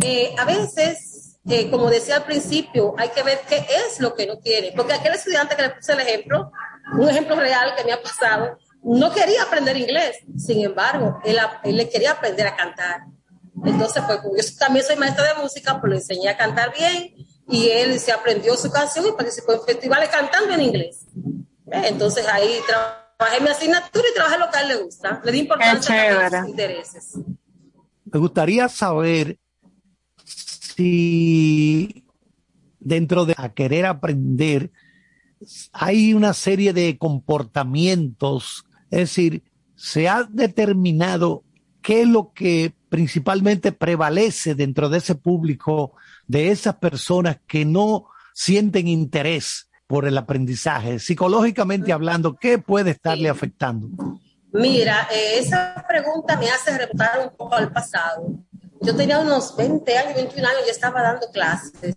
Eh, 0.04 0.34
a 0.38 0.44
veces, 0.44 1.38
eh, 1.48 1.70
como 1.70 1.90
decía 1.90 2.16
al 2.16 2.24
principio, 2.24 2.94
hay 2.96 3.08
que 3.08 3.22
ver 3.22 3.40
qué 3.48 3.66
es 3.86 4.00
lo 4.00 4.14
que 4.14 4.26
no 4.26 4.38
quiere. 4.38 4.72
Porque 4.76 4.92
aquel 4.92 5.14
estudiante 5.14 5.56
que 5.56 5.62
le 5.62 5.70
puse 5.70 5.92
el 5.92 6.00
ejemplo, 6.00 6.52
un 6.98 7.08
ejemplo 7.08 7.34
real 7.36 7.74
que 7.76 7.84
me 7.84 7.92
ha 7.92 8.00
pasado, 8.00 8.58
no 8.82 9.12
quería 9.12 9.42
aprender 9.42 9.76
inglés. 9.76 10.18
Sin 10.36 10.64
embargo, 10.64 11.20
él, 11.24 11.38
él 11.64 11.76
le 11.76 11.88
quería 11.88 12.12
aprender 12.12 12.46
a 12.46 12.56
cantar. 12.56 13.00
Entonces, 13.64 14.02
pues 14.06 14.18
como 14.20 14.36
yo 14.36 14.42
también 14.58 14.84
soy 14.84 14.96
maestra 14.96 15.34
de 15.34 15.42
música, 15.42 15.80
pues 15.80 15.90
le 15.90 15.96
enseñé 15.98 16.28
a 16.28 16.36
cantar 16.36 16.72
bien 16.76 17.14
y 17.48 17.68
él 17.68 17.98
se 17.98 18.12
aprendió 18.12 18.56
su 18.56 18.70
canción 18.70 19.06
y 19.06 19.12
participó 19.12 19.52
en 19.52 19.62
festivales 19.62 20.08
cantando 20.08 20.54
en 20.54 20.60
inglés. 20.62 21.06
¿Ve? 21.64 21.88
Entonces 21.88 22.26
ahí 22.28 22.58
trabajé 22.66 23.40
mi 23.40 23.48
asignatura 23.48 24.04
y 24.10 24.14
trabajé 24.14 24.38
lo 24.38 24.50
que 24.50 24.58
a 24.58 24.60
él 24.62 24.68
le 24.68 24.76
gusta. 24.76 25.20
Le 25.24 25.32
di 25.32 25.38
importancia 25.40 26.26
a 26.26 26.40
sus 26.40 26.48
intereses. 26.48 27.12
Me 28.04 28.18
gustaría 28.18 28.68
saber 28.68 29.38
si 30.24 32.04
dentro 32.78 33.24
de 33.24 33.34
a 33.36 33.52
querer 33.52 33.86
aprender 33.86 34.70
hay 35.72 36.14
una 36.14 36.34
serie 36.34 36.72
de 36.72 36.98
comportamientos, 36.98 38.64
es 38.90 39.00
decir, 39.00 39.42
se 39.74 40.08
ha 40.08 40.24
determinado 40.24 41.42
qué 41.82 42.02
es 42.02 42.08
lo 42.08 42.32
que 42.32 42.72
principalmente 42.88 43.72
prevalece 43.72 44.54
dentro 44.54 44.88
de 44.88 44.98
ese 44.98 45.14
público, 45.14 45.92
de 46.26 46.50
esas 46.50 46.76
personas 46.76 47.38
que 47.46 47.64
no 47.64 48.06
sienten 48.32 48.88
interés 48.88 49.68
por 49.86 50.06
el 50.06 50.16
aprendizaje, 50.16 50.98
psicológicamente 50.98 51.92
hablando, 51.92 52.36
¿qué 52.36 52.58
puede 52.58 52.92
estarle 52.92 53.28
afectando? 53.28 53.88
Mira, 54.52 55.08
eh, 55.10 55.38
esa 55.38 55.84
pregunta 55.86 56.36
me 56.38 56.48
hace 56.48 56.78
remontar 56.78 57.20
un 57.20 57.36
poco 57.36 57.54
al 57.54 57.70
pasado. 57.72 58.26
Yo 58.80 58.96
tenía 58.96 59.18
unos 59.18 59.54
20 59.56 59.98
años, 59.98 60.14
21 60.14 60.48
años, 60.48 60.62
yo 60.64 60.72
estaba 60.72 61.02
dando 61.02 61.30
clases 61.30 61.94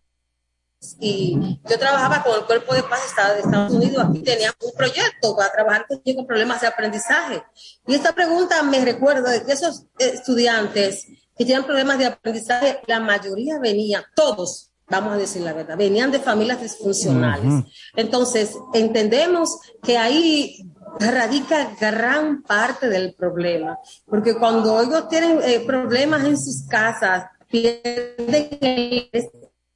y 1.00 1.60
yo 1.70 1.80
trabajaba 1.80 2.24
con 2.24 2.36
el 2.40 2.46
Cuerpo 2.46 2.74
de 2.74 2.84
Paz 2.84 3.00
de 3.02 3.40
Estados- 3.42 3.74
Unidos. 3.74 4.06
Aquí 4.10 4.20
tenía 4.22 4.54
un 4.64 4.72
proyecto 4.78 5.36
para 5.36 5.52
trabajar 5.52 5.86
con, 5.88 6.02
con 6.16 6.26
problemas 6.28 6.62
de 6.62 6.68
aprendizaje. 6.68 7.44
Y 7.88 7.96
esta 7.96 8.14
pregunta 8.14 8.62
me 8.64 8.84
recuerda 8.84 9.32
de 9.32 9.44
que 9.44 9.54
esos 9.54 9.86
estudiantes 9.98 11.06
que 11.38 11.46
tienen 11.46 11.64
problemas 11.66 11.98
de 11.98 12.06
aprendizaje, 12.06 12.80
la 12.88 13.00
mayoría 13.00 13.60
venían, 13.60 14.04
todos, 14.16 14.72
vamos 14.88 15.14
a 15.14 15.18
decir 15.18 15.42
la 15.42 15.54
verdad, 15.54 15.78
venían 15.78 16.12
de 16.12 16.20
familias 16.20 16.62
disfuncionales. 16.62 17.46
Ujú. 17.46 17.66
Entonces, 17.96 18.56
entendemos 18.74 19.58
que 19.84 19.98
ahí 19.98 20.66
radica 21.00 21.76
gran 21.80 22.42
parte 22.44 22.88
del 22.88 23.14
problema, 23.16 23.78
porque 24.06 24.36
cuando 24.36 24.82
ellos 24.82 25.10
tienen 25.10 25.40
eh, 25.44 25.60
problemas 25.66 26.24
en 26.24 26.38
sus 26.38 26.66
casas, 26.68 27.26
pierden 27.50 28.58
el 28.62 29.10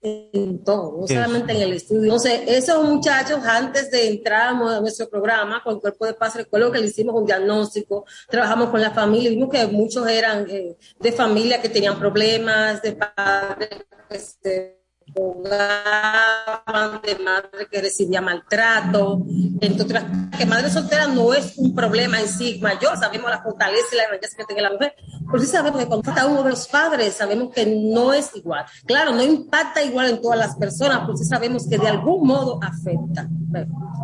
en 0.02 0.64
todo, 0.64 0.98
no 1.02 1.08
solamente 1.08 1.54
en 1.54 1.62
el 1.62 1.74
estudio. 1.74 2.04
Entonces, 2.04 2.42
esos 2.48 2.84
muchachos, 2.88 3.40
antes 3.44 3.92
de 3.92 4.08
entrar 4.08 4.50
a 4.50 4.80
nuestro 4.80 5.10
programa 5.10 5.62
con 5.64 5.76
el 5.76 5.82
Cuerpo 5.82 6.06
de 6.06 6.14
Paz, 6.14 6.36
recuerdo 6.36 6.72
que 6.72 6.80
le 6.80 6.88
hicimos 6.88 7.16
un 7.16 7.26
diagnóstico, 7.26 8.06
trabajamos 8.30 8.70
con 8.70 8.82
la 8.82 8.92
familia, 8.92 9.30
vimos 9.30 9.50
que 9.50 9.68
muchos 9.68 10.08
eran 10.08 10.50
eh, 10.50 10.78
de 11.00 11.12
familia 11.12 11.62
que 11.62 11.70
tenían 11.70 12.00
problemas, 12.00 12.82
de 12.82 12.94
padres 12.94 13.70
que 14.10 14.20
se 14.20 14.79
ahogaban, 15.16 17.02
de 17.02 17.18
madre 17.24 17.68
que 17.70 17.82
recibía 17.82 18.22
maltrato, 18.22 19.22
entre 19.62 19.84
otras 19.84 20.06
que 20.38 20.46
madre 20.46 20.70
soltera 20.70 21.08
no 21.08 21.34
es 21.34 21.58
un 21.58 21.74
problema 21.76 22.20
en 22.20 22.28
sí 22.28 22.60
mayor, 22.62 22.98
sabemos 22.98 23.30
la 23.30 23.42
fortaleza 23.42 23.88
y 23.92 23.96
la 23.98 24.08
grandeza 24.08 24.38
que 24.38 24.46
tiene 24.46 24.62
la 24.62 24.72
mujer, 24.72 24.96
sí 25.40 25.46
sabemos 25.46 25.80
que 25.80 25.88
cuando 25.88 26.04
trata 26.04 26.26
uno 26.26 26.44
de 26.44 26.52
los 26.52 26.68
padres, 26.68 27.14
sabemos 27.16 27.54
que 27.54 27.66
no 27.66 28.14
es 28.14 28.36
igual. 28.36 28.66
Claro, 28.86 29.12
no 29.12 29.22
impacta 29.22 29.84
igual 29.84 30.10
en 30.10 30.22
todas 30.22 30.40
las 30.40 30.56
personas, 30.56 31.08
sí 31.18 31.26
sabemos 31.26 31.68
que 31.68 31.78
de 31.78 31.88
algún 31.88 32.28
modo 32.28 32.60
afecta. 32.62 33.28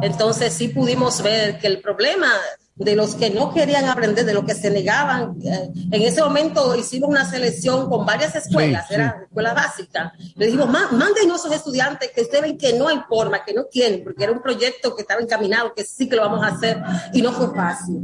Entonces 0.01 0.53
sí 0.53 0.70
pudimos 0.70 1.22
ver 1.22 1.60
que 1.60 1.68
el 1.68 1.82
problema 1.82 2.32
de 2.78 2.93
los 2.93 3.15
que 3.15 3.30
no 3.30 3.53
querían 3.53 3.86
aprender, 3.86 4.26
de 4.26 4.34
los 4.34 4.43
que 4.43 4.53
se 4.53 4.69
negaban. 4.69 5.38
eh, 5.43 5.69
En 5.91 6.01
ese 6.01 6.21
momento 6.21 6.76
hicimos 6.76 7.09
una 7.09 7.23
selección 7.23 7.89
con 7.89 8.05
varias 8.05 8.36
escuelas, 8.36 8.86
Sí, 8.89 8.95
era 8.95 9.21
escuela 9.23 9.53
básica. 9.53 10.11
Le 10.36 10.45
dijimos, 10.47 10.69
"Ma- 10.69 10.89
mándenos 10.91 11.39
esos 11.39 11.53
estudiantes 11.53 12.11
que 12.13 12.21
ustedes 12.21 12.41
ven 12.43 12.57
que 12.57 12.73
no 12.73 12.89
hay 12.89 12.99
forma, 13.07 13.45
que 13.45 13.53
no 13.53 13.67
quieren, 13.71 14.03
porque 14.03 14.26
era 14.26 14.34
un 14.34 14.41
proyecto 14.41 14.93
que 14.93 15.03
estaba 15.03 15.21
encaminado, 15.21 15.73
que 15.73 15.86
sí 15.86 16.09
que 16.09 16.17
lo 16.17 16.23
vamos 16.23 16.43
a 16.43 16.47
hacer, 16.47 16.82
y 17.13 17.21
no 17.21 17.32
fue 17.32 17.53
fácil. 17.55 17.97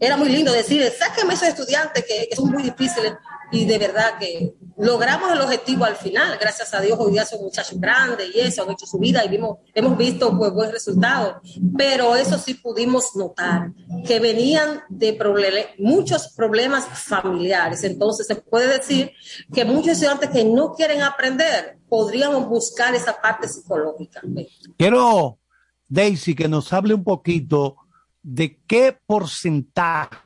Era 0.00 0.16
muy 0.16 0.30
lindo 0.30 0.52
decir, 0.52 0.90
sáquenme 0.98 1.34
esos 1.34 1.48
estudiantes 1.48 2.02
que, 2.06 2.28
que 2.30 2.36
son 2.36 2.50
muy 2.50 2.62
difíciles, 2.62 3.12
y 3.52 3.66
de 3.66 3.78
verdad 3.78 4.18
que 4.18 4.54
logramos 4.78 5.32
el 5.32 5.40
objetivo 5.40 5.84
al 5.84 5.96
final, 5.96 6.38
gracias 6.40 6.72
a 6.72 6.80
Dios 6.80 6.98
hoy 7.00 7.12
día 7.12 7.24
son 7.24 7.42
muchachos 7.42 7.78
grandes 7.80 8.34
y 8.34 8.40
eso, 8.40 8.62
han 8.62 8.70
hecho 8.70 8.86
su 8.86 8.98
vida 8.98 9.24
y 9.24 9.28
vimos, 9.28 9.58
hemos 9.74 9.96
visto 9.98 10.36
pues 10.36 10.52
buen 10.52 10.70
resultado, 10.70 11.40
pero 11.76 12.14
eso 12.14 12.38
sí 12.38 12.54
pudimos 12.54 13.16
notar, 13.16 13.72
que 14.06 14.20
venían 14.20 14.80
de 14.88 15.18
muchos 15.78 16.32
problemas 16.34 16.86
familiares, 16.86 17.82
entonces 17.84 18.26
se 18.26 18.36
puede 18.36 18.78
decir 18.78 19.12
que 19.52 19.64
muchos 19.64 19.92
estudiantes 19.92 20.30
que 20.30 20.44
no 20.44 20.72
quieren 20.72 21.02
aprender 21.02 21.78
podríamos 21.88 22.48
buscar 22.48 22.94
esa 22.94 23.20
parte 23.20 23.48
psicológica. 23.48 24.20
Quiero, 24.76 25.38
Daisy, 25.88 26.34
que 26.34 26.48
nos 26.48 26.72
hable 26.72 26.94
un 26.94 27.04
poquito 27.04 27.76
de 28.22 28.60
qué 28.66 28.96
porcentaje 29.06 30.18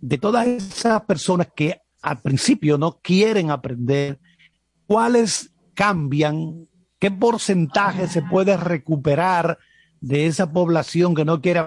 de 0.00 0.18
todas 0.18 0.46
esas 0.46 1.02
personas 1.02 1.48
que 1.54 1.81
al 2.02 2.20
principio 2.20 2.76
no 2.76 2.98
quieren 3.00 3.50
aprender, 3.50 4.18
cuáles 4.86 5.52
cambian, 5.74 6.68
qué 6.98 7.10
porcentaje 7.10 8.08
se 8.08 8.22
puede 8.22 8.56
recuperar 8.56 9.58
de 10.00 10.26
esa 10.26 10.52
población 10.52 11.14
que 11.14 11.24
no 11.24 11.40
quiere 11.40 11.62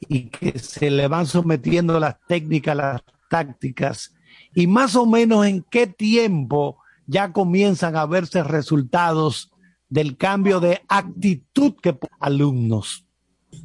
y 0.00 0.30
que 0.30 0.58
se 0.58 0.90
le 0.90 1.06
van 1.06 1.26
sometiendo 1.26 2.00
las 2.00 2.16
técnicas, 2.26 2.76
las 2.76 3.02
tácticas, 3.28 4.14
y 4.54 4.66
más 4.66 4.96
o 4.96 5.04
menos 5.04 5.46
en 5.46 5.62
qué 5.62 5.86
tiempo 5.86 6.78
ya 7.06 7.32
comienzan 7.32 7.96
a 7.96 8.06
verse 8.06 8.42
resultados 8.42 9.50
del 9.88 10.16
cambio 10.16 10.60
de 10.60 10.82
actitud 10.88 11.74
que 11.82 11.98
alumnos. 12.20 13.04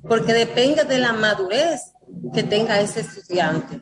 porque 0.07 0.33
depende 0.33 0.83
de 0.85 0.97
la 0.97 1.13
madurez 1.13 1.93
que 2.33 2.43
tenga 2.43 2.79
ese 2.79 3.01
estudiante 3.01 3.81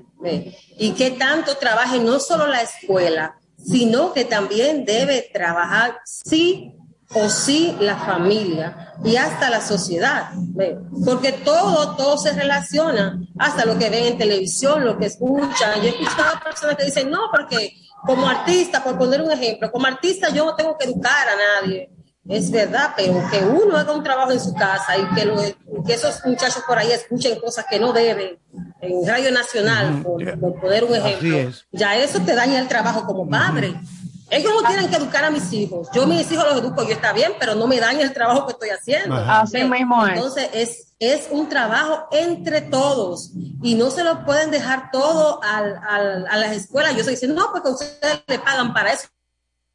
y 0.77 0.91
que 0.93 1.11
tanto 1.11 1.57
trabaje 1.57 1.99
no 1.99 2.19
solo 2.19 2.47
la 2.47 2.61
escuela, 2.61 3.39
sino 3.57 4.13
que 4.13 4.25
también 4.25 4.85
debe 4.85 5.29
trabajar 5.33 5.99
sí 6.05 6.75
o 7.13 7.29
sí 7.29 7.75
la 7.79 7.97
familia 7.97 8.93
y 9.03 9.15
hasta 9.17 9.49
la 9.49 9.61
sociedad, 9.61 10.31
porque 11.05 11.33
todo, 11.33 11.95
todo 11.95 12.17
se 12.17 12.31
relaciona, 12.33 13.19
hasta 13.37 13.65
lo 13.65 13.77
que 13.77 13.89
ven 13.89 14.05
en 14.05 14.17
televisión, 14.17 14.85
lo 14.85 14.97
que 14.97 15.07
escuchan. 15.07 15.81
Yo 15.81 15.87
he 15.87 15.89
escuchado 15.89 16.39
personas 16.43 16.75
que 16.77 16.85
dicen, 16.85 17.09
no, 17.09 17.29
porque 17.31 17.73
como 18.05 18.27
artista, 18.27 18.83
por 18.83 18.97
poner 18.97 19.21
un 19.21 19.31
ejemplo, 19.31 19.71
como 19.71 19.87
artista 19.87 20.29
yo 20.29 20.45
no 20.45 20.55
tengo 20.55 20.77
que 20.77 20.85
educar 20.85 21.27
a 21.27 21.61
nadie. 21.61 21.89
Es 22.29 22.51
verdad, 22.51 22.93
pero 22.95 23.21
que 23.31 23.39
uno 23.39 23.75
haga 23.77 23.93
un 23.93 24.03
trabajo 24.03 24.31
en 24.31 24.39
su 24.39 24.53
casa 24.53 24.95
y 24.97 25.05
que, 25.15 25.25
lo- 25.25 25.41
que 25.85 25.93
esos 25.93 26.23
muchachos 26.25 26.63
por 26.67 26.77
ahí 26.77 26.91
escuchen 26.91 27.39
cosas 27.39 27.65
que 27.69 27.79
no 27.79 27.91
deben 27.93 28.37
en 28.81 29.07
Radio 29.07 29.31
Nacional, 29.31 30.01
por, 30.03 30.39
por 30.39 30.59
poner 30.61 30.83
un 30.83 30.95
ejemplo, 30.95 31.37
es. 31.37 31.65
ya 31.71 31.95
eso 31.97 32.19
te 32.21 32.35
daña 32.35 32.59
el 32.59 32.67
trabajo 32.67 33.05
como 33.05 33.27
padre. 33.27 33.73
Ellos 34.29 34.53
no 34.61 34.65
tienen 34.65 34.87
que 34.89 34.95
educar 34.95 35.25
a 35.25 35.29
mis 35.31 35.51
hijos. 35.51 35.89
Yo 35.93 36.05
mis 36.07 36.31
hijos 36.31 36.45
los 36.45 36.59
educo, 36.61 36.83
yo 36.83 36.93
está 36.93 37.11
bien, 37.11 37.33
pero 37.37 37.53
no 37.55 37.67
me 37.67 37.79
daña 37.81 38.01
el 38.03 38.13
trabajo 38.13 38.45
que 38.45 38.53
estoy 38.53 38.69
haciendo. 38.69 39.13
Ajá. 39.15 39.41
Así 39.41 39.61
mismo 39.63 40.05
es. 40.07 40.13
Entonces 40.13 40.49
es 40.53 40.87
es 40.99 41.29
un 41.31 41.49
trabajo 41.49 42.07
entre 42.11 42.61
todos 42.61 43.31
y 43.63 43.73
no 43.73 43.89
se 43.89 44.03
lo 44.03 44.23
pueden 44.23 44.51
dejar 44.51 44.91
todo 44.91 45.41
al- 45.43 45.81
al- 45.89 46.27
a 46.27 46.37
las 46.37 46.51
escuelas. 46.55 46.93
Yo 46.93 46.99
estoy 46.99 47.15
diciendo, 47.15 47.41
no, 47.41 47.51
porque 47.51 47.69
ustedes 47.69 48.21
le 48.27 48.37
pagan 48.37 48.71
para 48.71 48.93
eso. 48.93 49.07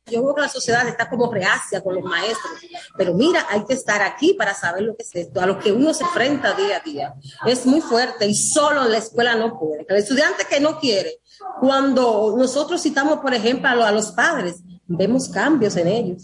Yo 0.09 0.23
veo 0.23 0.35
que 0.37 0.41
la 0.43 0.49
sociedad 0.49 0.87
está 0.87 1.09
como 1.11 1.33
reacia 1.33 1.83
con 1.83 1.97
los 1.97 2.05
maestros, 2.05 2.53
pero 2.97 3.13
mira, 3.13 3.45
hay 3.51 3.65
que 3.65 3.75
estar 3.75 4.03
aquí 4.03 4.35
para 4.35 4.55
saber 4.55 4.83
lo 4.83 4.97
que 4.97 5.03
es 5.03 5.11
esto, 5.15 5.41
a 5.41 5.47
lo 5.47 5.59
que 5.59 5.73
uno 5.73 5.93
se 5.93 6.05
enfrenta 6.05 6.53
día 6.55 6.77
a 6.77 6.81
día. 6.81 7.15
Es 7.45 7.67
muy 7.67 7.81
fuerte 7.81 8.25
y 8.27 8.35
solo 8.35 8.85
la 8.85 8.99
escuela 8.99 9.35
no 9.35 9.59
puede. 9.59 9.85
El 9.89 9.97
estudiante 9.97 10.45
que 10.49 10.61
no 10.61 10.79
quiere, 10.79 11.19
cuando 11.61 12.35
nosotros 12.39 12.81
citamos, 12.83 13.19
por 13.19 13.35
ejemplo, 13.35 13.69
a, 13.69 13.75
lo- 13.75 13.85
a 13.85 13.91
los 13.91 14.13
padres, 14.13 14.57
vemos 14.87 15.29
cambios 15.29 15.77
en 15.77 15.89
ellos. 15.89 16.23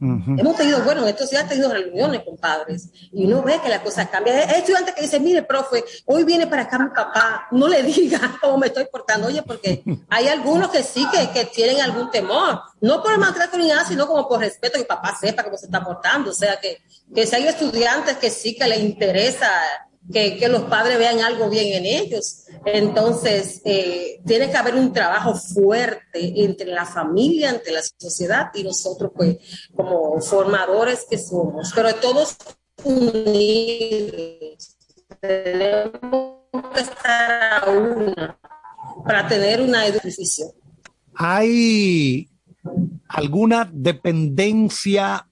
Hemos 0.00 0.56
tenido, 0.56 0.82
bueno, 0.82 1.02
en 1.02 1.08
estos 1.08 1.30
días 1.30 1.44
he 1.44 1.48
tenido 1.48 1.72
reuniones 1.72 2.22
con 2.24 2.36
padres 2.36 2.90
y 3.12 3.24
uno 3.24 3.42
ve 3.42 3.58
que 3.62 3.68
la 3.68 3.82
cosa 3.82 4.10
cambia. 4.10 4.34
Hay 4.34 4.58
estudiantes 4.58 4.94
que 4.94 5.02
dicen, 5.02 5.22
mire, 5.24 5.42
profe, 5.42 5.82
hoy 6.04 6.24
viene 6.24 6.46
para 6.46 6.62
acá 6.62 6.78
mi 6.78 6.90
papá, 6.90 7.46
no 7.52 7.68
le 7.68 7.82
diga 7.82 8.36
cómo 8.40 8.58
me 8.58 8.66
estoy 8.66 8.86
portando, 8.90 9.28
oye, 9.28 9.42
porque 9.42 9.82
hay 10.10 10.28
algunos 10.28 10.70
que 10.70 10.82
sí 10.82 11.06
que, 11.10 11.30
que 11.30 11.46
tienen 11.46 11.80
algún 11.80 12.10
temor, 12.10 12.60
no 12.80 13.02
por 13.02 13.12
el 13.12 13.18
maltrato 13.18 13.56
ni 13.56 13.68
nada, 13.68 13.84
sino 13.84 14.06
como 14.06 14.28
por 14.28 14.40
respeto 14.40 14.78
que 14.78 14.84
papá 14.84 15.16
sepa 15.18 15.44
cómo 15.44 15.56
se 15.56 15.66
está 15.66 15.82
portando. 15.82 16.30
O 16.30 16.34
sea, 16.34 16.58
que, 16.60 16.82
que 17.14 17.26
si 17.26 17.36
hay 17.36 17.46
estudiantes 17.46 18.18
que 18.18 18.30
sí 18.30 18.54
que 18.54 18.66
les 18.66 18.80
interesa 18.80 19.48
que, 20.12 20.48
los 20.48 20.62
padres 20.62 20.98
vean 20.98 21.20
algo 21.20 21.48
bien 21.48 21.72
en 21.74 21.86
ellos. 21.86 22.44
Entonces, 22.64 23.62
eh, 23.64 24.20
tiene 24.26 24.50
que 24.50 24.56
haber 24.56 24.74
un 24.74 24.92
trabajo 24.92 25.34
fuerte 25.34 26.44
entre 26.44 26.66
la 26.66 26.84
familia, 26.86 27.50
entre 27.50 27.72
la 27.72 27.82
sociedad 27.98 28.50
y 28.54 28.64
nosotros, 28.64 29.12
pues, 29.14 29.36
como 29.74 30.20
formadores 30.20 31.06
que 31.08 31.18
somos, 31.18 31.72
pero 31.74 31.94
todos 31.96 32.36
unidos. 32.84 34.76
Tenemos 35.20 36.34
que 36.74 36.80
estar 36.80 37.64
a 37.64 37.70
una 37.70 38.38
para 39.04 39.26
tener 39.28 39.60
una 39.60 39.86
educación. 39.86 40.50
¿Hay 41.14 42.28
alguna 43.08 43.68
dependencia 43.72 45.28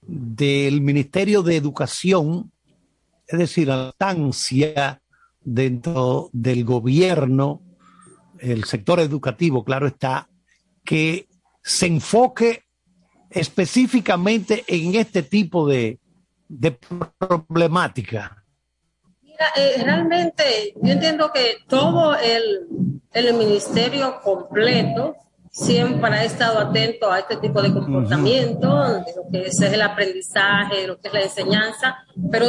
del 0.00 0.80
Ministerio 0.80 1.42
de 1.42 1.56
Educación, 1.56 2.52
es 3.26 3.38
decir, 3.38 3.68
la 3.68 3.92
instancia 3.98 5.00
dentro 5.40 6.30
del 6.32 6.64
gobierno, 6.64 7.62
el 8.38 8.64
sector 8.64 9.00
educativo, 9.00 9.64
claro 9.64 9.86
está, 9.86 10.28
que 10.84 11.28
se 11.62 11.86
enfoque 11.86 12.64
específicamente 13.30 14.64
en 14.68 14.94
este 14.94 15.22
tipo 15.22 15.66
de, 15.68 15.98
de 16.48 16.78
problemática? 17.18 18.44
Mira, 19.22 19.46
eh, 19.56 19.82
realmente 19.82 20.74
yo 20.82 20.92
entiendo 20.92 21.30
que 21.32 21.56
todo 21.68 22.14
el, 22.16 23.00
el 23.12 23.34
ministerio 23.34 24.20
completo 24.22 25.16
siempre 25.50 26.10
ha 26.10 26.24
estado 26.24 26.58
atento 26.58 27.10
a 27.10 27.20
este 27.20 27.36
tipo 27.36 27.62
de 27.62 27.72
comportamiento, 27.72 29.02
de 29.04 29.14
lo 29.16 29.30
que 29.32 29.46
es 29.46 29.60
el 29.60 29.80
aprendizaje, 29.80 30.82
de 30.82 30.86
lo 30.86 31.00
que 31.00 31.08
es 31.08 31.14
la 31.14 31.22
enseñanza, 31.22 31.96
pero 32.30 32.46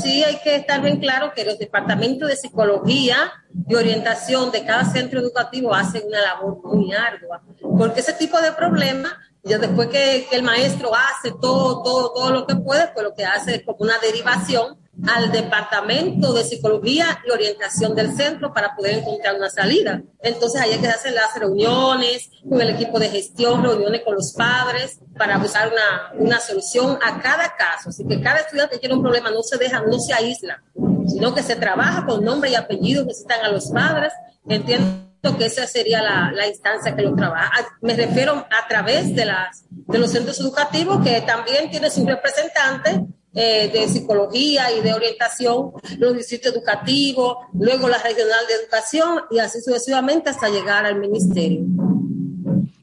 sí 0.00 0.24
hay 0.24 0.40
que 0.40 0.56
estar 0.56 0.82
bien 0.82 0.98
claro 0.98 1.32
que 1.34 1.44
los 1.44 1.58
departamentos 1.58 2.28
de 2.28 2.36
psicología 2.36 3.32
y 3.68 3.74
orientación 3.74 4.50
de 4.50 4.64
cada 4.64 4.84
centro 4.84 5.20
educativo 5.20 5.74
hacen 5.74 6.02
una 6.06 6.20
labor 6.20 6.60
muy 6.64 6.92
ardua, 6.92 7.42
porque 7.78 8.00
ese 8.00 8.12
tipo 8.14 8.40
de 8.40 8.52
problemas, 8.52 9.12
ya 9.42 9.58
después 9.58 9.88
que, 9.88 10.26
el 10.32 10.42
maestro 10.42 10.90
hace 10.94 11.32
todo, 11.40 11.82
todo, 11.82 12.12
todo 12.12 12.30
lo 12.30 12.46
que 12.46 12.56
puede, 12.56 12.88
pues 12.88 13.04
lo 13.04 13.14
que 13.14 13.24
hace 13.24 13.56
es 13.56 13.64
como 13.64 13.78
una 13.80 13.98
derivación 13.98 14.79
al 15.08 15.32
departamento 15.32 16.32
de 16.32 16.44
psicología 16.44 17.20
y 17.26 17.30
orientación 17.30 17.94
del 17.94 18.14
centro 18.14 18.52
para 18.52 18.74
poder 18.74 18.98
encontrar 18.98 19.36
una 19.36 19.48
salida. 19.48 20.02
Entonces 20.22 20.60
ahí 20.60 20.72
hay 20.72 20.78
que 20.78 20.88
hacer 20.88 21.12
las 21.12 21.34
reuniones 21.38 22.30
con 22.48 22.60
el 22.60 22.70
equipo 22.70 22.98
de 22.98 23.08
gestión, 23.08 23.62
reuniones 23.62 24.02
con 24.04 24.14
los 24.14 24.32
padres 24.32 24.98
para 25.16 25.38
buscar 25.38 25.68
una, 25.68 26.12
una 26.18 26.40
solución 26.40 26.98
a 27.02 27.20
cada 27.20 27.56
caso. 27.56 27.90
Así 27.90 28.06
que 28.06 28.20
cada 28.20 28.40
estudiante 28.40 28.74
que 28.74 28.80
tiene 28.80 28.94
un 28.94 29.02
problema 29.02 29.30
no 29.30 29.42
se 29.42 29.56
deja, 29.56 29.80
no 29.82 29.98
se 29.98 30.12
aísla, 30.12 30.62
sino 31.06 31.34
que 31.34 31.42
se 31.42 31.56
trabaja 31.56 32.04
con 32.06 32.24
nombre 32.24 32.50
y 32.50 32.54
apellido 32.54 33.06
que 33.06 33.14
citan 33.14 33.44
a 33.44 33.48
los 33.48 33.70
padres. 33.70 34.12
Entiendo 34.48 35.36
que 35.38 35.46
esa 35.46 35.66
sería 35.66 36.02
la, 36.02 36.32
la 36.32 36.46
instancia 36.46 36.96
que 36.96 37.02
lo 37.02 37.14
trabaja. 37.14 37.50
Me 37.80 37.94
refiero 37.94 38.46
a 38.50 38.68
través 38.68 39.14
de, 39.14 39.24
las, 39.24 39.64
de 39.70 39.98
los 39.98 40.10
centros 40.10 40.40
educativos 40.40 41.02
que 41.04 41.20
también 41.22 41.70
tienen 41.70 41.90
sus 41.90 42.04
representantes 42.04 43.00
eh, 43.34 43.70
de 43.72 43.86
psicología 43.88 44.72
y 44.72 44.80
de 44.80 44.92
orientación, 44.92 45.72
los 45.98 46.16
distritos 46.16 46.52
educativos, 46.52 47.36
luego 47.52 47.88
la 47.88 47.98
regional 47.98 48.44
de 48.48 48.54
educación 48.54 49.20
y 49.30 49.38
así 49.38 49.60
sucesivamente 49.60 50.30
hasta 50.30 50.48
llegar 50.48 50.84
al 50.84 50.98
ministerio. 50.98 51.60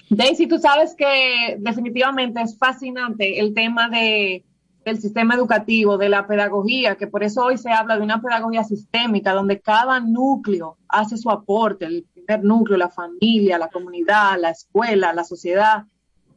Daisy, 0.09 0.47
tú 0.47 0.57
sabes 0.57 0.95
que 0.95 1.57
definitivamente 1.59 2.41
es 2.41 2.57
fascinante 2.57 3.39
el 3.39 3.53
tema 3.53 3.89
de, 3.89 4.45
del 4.85 5.01
sistema 5.01 5.35
educativo, 5.35 5.97
de 5.97 6.07
la 6.07 6.25
pedagogía, 6.25 6.95
que 6.95 7.07
por 7.07 7.23
eso 7.23 7.43
hoy 7.43 7.57
se 7.57 7.69
habla 7.69 7.97
de 7.97 8.03
una 8.03 8.21
pedagogía 8.21 8.63
sistémica, 8.63 9.33
donde 9.33 9.59
cada 9.59 9.99
núcleo 9.99 10.77
hace 10.87 11.17
su 11.17 11.29
aporte, 11.29 11.85
el 11.85 12.05
primer 12.13 12.43
núcleo, 12.45 12.77
la 12.77 12.89
familia, 12.89 13.57
la 13.57 13.67
comunidad, 13.67 14.39
la 14.39 14.51
escuela, 14.51 15.11
la 15.11 15.25
sociedad. 15.25 15.83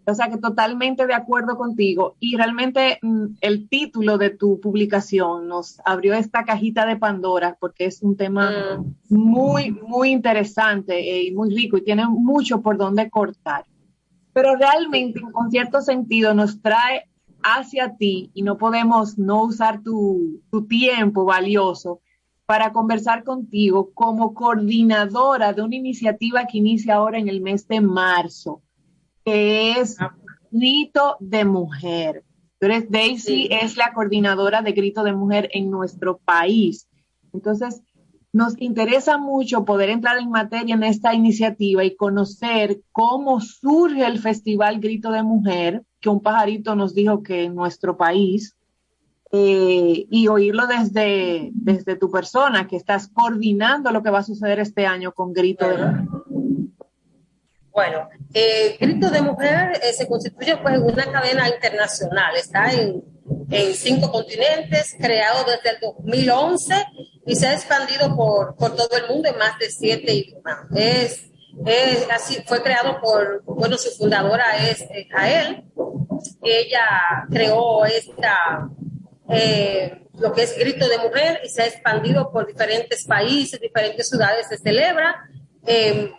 O 0.06 0.14
sea 0.14 0.28
que 0.28 0.39
totalmente 0.39 1.06
de 1.06 1.14
acuerdo 1.14 1.56
contigo. 1.56 2.16
Y 2.20 2.36
realmente 2.36 2.98
mm, 3.02 3.27
el 3.40 3.68
título 3.68 4.18
de 4.18 4.31
tu 4.31 4.60
publicación 4.60 5.47
nos 5.47 5.81
abrió 5.85 6.14
esta 6.14 6.44
cajita 6.44 6.86
de 6.86 6.97
Pandora 6.97 7.56
porque 7.60 7.86
es 7.86 8.02
un 8.02 8.16
tema 8.16 8.82
muy, 9.09 9.70
muy 9.70 10.10
interesante 10.10 10.98
eh, 10.98 11.24
y 11.24 11.32
muy 11.32 11.55
rico 11.55 11.77
y 11.77 11.85
tiene 11.85 12.06
mucho 12.09 12.60
por 12.60 12.77
donde 12.77 13.10
cortar. 13.10 13.64
Pero 14.32 14.56
realmente, 14.56 15.20
con 15.32 15.51
cierto 15.51 15.81
sentido, 15.81 16.35
nos 16.35 16.62
trae 16.62 17.09
hacia 17.43 17.97
ti 17.97 18.31
y 18.35 18.43
no 18.43 18.56
podemos 18.59 19.18
no 19.18 19.44
usar 19.44 19.82
tu, 19.82 20.40
tu 20.51 20.66
tiempo 20.66 21.24
valioso 21.24 22.01
para 22.47 22.72
conversar 22.72 23.22
contigo 23.22 23.90
como 23.94 24.35
coordinadora 24.35 25.52
de 25.52 25.62
una 25.62 25.77
iniciativa 25.77 26.47
que 26.47 26.59
inicia 26.59 26.97
ahora 26.97 27.18
en 27.18 27.28
el 27.28 27.40
mes 27.40 27.68
de 27.68 27.81
marzo 27.81 28.62
que 29.24 29.72
es 29.72 29.97
Grito 30.51 31.16
de 31.20 31.44
Mujer. 31.44 32.24
Tú 32.59 32.66
eres 32.66 32.90
Daisy, 32.90 33.48
es 33.51 33.76
la 33.76 33.92
coordinadora 33.92 34.62
de 34.62 34.72
Grito 34.72 35.02
de 35.02 35.14
Mujer 35.14 35.48
en 35.52 35.70
nuestro 35.70 36.18
país. 36.18 36.88
Entonces, 37.32 37.82
nos 38.32 38.60
interesa 38.60 39.18
mucho 39.18 39.64
poder 39.64 39.90
entrar 39.90 40.18
en 40.18 40.30
materia 40.30 40.74
en 40.74 40.84
esta 40.84 41.14
iniciativa 41.14 41.84
y 41.84 41.97
conocer 41.97 42.80
cómo 42.92 43.40
surge 43.40 44.06
el 44.06 44.18
Festival 44.18 44.78
Grito 44.78 45.10
de 45.10 45.22
Mujer, 45.22 45.84
que 46.01 46.09
un 46.09 46.20
pajarito 46.20 46.76
nos 46.76 46.94
dijo 46.94 47.22
que 47.22 47.44
en 47.44 47.55
nuestro 47.55 47.97
país, 47.97 48.56
eh, 49.32 50.06
y 50.10 50.28
oírlo 50.28 50.66
desde, 50.66 51.51
desde 51.55 51.97
tu 51.97 52.10
persona, 52.10 52.66
que 52.66 52.76
estás 52.76 53.09
coordinando 53.09 53.90
lo 53.90 54.02
que 54.02 54.10
va 54.10 54.20
a 54.20 54.24
suceder 54.24 54.60
este 54.60 54.86
año 54.86 55.12
con 55.12 55.32
Grito 55.32 55.66
de 55.66 55.76
Mujer. 55.78 56.05
Bueno, 57.72 58.09
eh, 58.34 58.76
Grito 58.80 59.10
de 59.10 59.22
Mujer 59.22 59.80
eh, 59.82 59.92
se 59.92 60.09
constituye 60.09 60.56
pues 60.56 60.78
una 60.78 61.10
cadena 61.10 61.48
internacional, 61.48 62.36
está 62.36 62.72
en, 62.72 63.02
en 63.51 63.74
cinco 63.74 64.10
continentes, 64.10 64.97
creado 64.98 65.44
desde 65.44 65.76
el 65.76 65.80
2011 65.80 66.74
y 67.26 67.36
se 67.36 67.47
ha 67.47 67.55
expandido 67.55 68.16
por, 68.16 68.56
por 68.56 68.74
todo 68.74 68.97
el 68.97 69.09
mundo 69.09 69.28
en 69.28 69.38
más 69.38 69.59
de 69.59 69.70
siete 69.70 70.12
idiomas. 70.12 70.59
Es, 70.74 71.30
es 71.64 72.09
así, 72.10 72.42
fue 72.47 72.62
creado 72.62 73.01
por, 73.01 73.42
bueno, 73.44 73.76
su 73.76 73.90
fundadora 73.90 74.68
es 74.68 74.80
eh, 74.82 75.06
Jael, 75.10 75.64
ella 76.42 77.26
creó 77.30 77.84
esta, 77.84 78.68
eh, 79.28 80.06
lo 80.18 80.32
que 80.32 80.42
es 80.42 80.59
Grito 80.59 80.88
de 80.88 80.98
Mujer 80.98 81.40
y 81.44 81.48
se 81.48 81.62
ha 81.62 81.66
expandido 81.66 82.30
por 82.32 82.47
diferentes 82.47 83.05
países, 83.05 83.60
diferentes 83.60 84.09
ciudades 84.09 84.48
se 84.48 84.59
celebra. 84.59 85.16
Eh, 85.66 86.12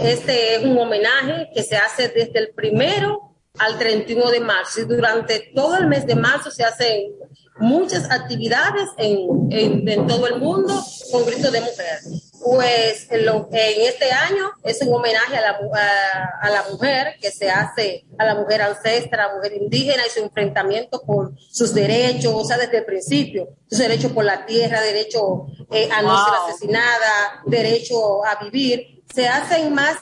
este 0.00 0.56
es 0.56 0.64
un 0.64 0.78
homenaje 0.78 1.48
que 1.54 1.62
se 1.62 1.76
hace 1.76 2.08
desde 2.08 2.38
el 2.38 2.50
primero 2.54 3.34
al 3.58 3.78
31 3.78 4.30
de 4.30 4.40
marzo 4.40 4.80
y 4.80 4.84
durante 4.84 5.50
todo 5.54 5.76
el 5.76 5.86
mes 5.86 6.06
de 6.06 6.14
marzo 6.14 6.50
se 6.50 6.62
hacen 6.64 7.12
muchas 7.58 8.10
actividades 8.10 8.86
en, 8.98 9.48
en, 9.50 9.88
en 9.88 10.06
todo 10.06 10.26
el 10.26 10.38
mundo 10.38 10.74
con 11.10 11.24
grito 11.24 11.50
de 11.50 11.60
mujer. 11.60 11.98
Pues 12.44 13.10
en, 13.10 13.24
lo, 13.26 13.48
en 13.50 13.80
este 13.80 14.12
año 14.12 14.50
es 14.62 14.80
un 14.82 14.92
homenaje 14.94 15.36
a 15.36 15.40
la, 15.40 15.50
a, 15.50 16.46
a 16.46 16.50
la 16.50 16.64
mujer 16.70 17.16
que 17.20 17.30
se 17.30 17.50
hace 17.50 18.04
a 18.18 18.24
la 18.26 18.34
mujer 18.36 18.60
ancestra, 18.62 19.24
a 19.24 19.28
la 19.28 19.34
mujer 19.36 19.54
indígena 19.54 20.02
y 20.06 20.10
su 20.10 20.20
enfrentamiento 20.20 21.02
por 21.02 21.32
sus 21.50 21.72
derechos, 21.74 22.32
o 22.34 22.44
sea, 22.44 22.58
desde 22.58 22.78
el 22.78 22.84
principio, 22.84 23.48
sus 23.68 23.78
derechos 23.78 24.12
por 24.12 24.24
la 24.24 24.44
tierra, 24.46 24.80
derecho 24.82 25.46
eh, 25.72 25.88
a 25.90 26.02
no 26.02 26.08
Wow. 26.08 26.18
ser 26.24 26.34
asesinada, 26.50 27.42
derecho 27.46 28.24
a 28.24 28.44
vivir. 28.44 28.95
Se 29.16 29.26
hacen 29.26 29.72
más 29.72 29.96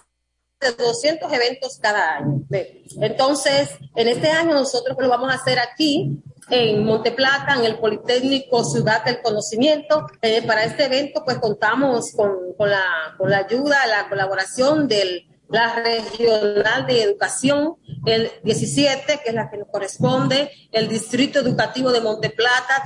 de 0.61 0.73
200 0.73 1.33
eventos 1.33 1.79
cada 1.81 2.17
año. 2.17 2.43
Entonces, 3.01 3.71
en 3.95 4.09
este 4.09 4.29
año 4.29 4.55
nosotros 4.55 4.97
lo 4.99 5.09
vamos 5.09 5.31
a 5.31 5.37
hacer 5.37 5.61
aquí 5.61 6.21
en 6.51 6.85
Monteplata, 6.85 7.55
en 7.55 7.65
el 7.65 7.79
Politécnico 7.79 8.65
Ciudad 8.65 9.05
del 9.05 9.23
Conocimiento. 9.23 10.05
Eh, 10.21 10.43
para 10.43 10.65
este 10.65 10.87
evento, 10.87 11.23
pues 11.25 11.39
contamos 11.39 12.11
con, 12.11 12.69
la, 12.69 13.15
con 13.17 13.31
la 13.31 13.39
ayuda, 13.39 13.87
la 13.87 14.09
colaboración 14.09 14.89
del 14.89 15.29
la 15.49 15.77
regional 15.77 16.85
de 16.87 17.03
educación, 17.03 17.77
el 18.07 18.33
17, 18.43 19.21
que 19.23 19.29
es 19.29 19.35
la 19.35 19.49
que 19.49 19.59
nos 19.59 19.69
corresponde, 19.69 20.51
el 20.73 20.89
Distrito 20.89 21.39
Educativo 21.39 21.93
de 21.93 22.01
Monteplata, 22.01 22.83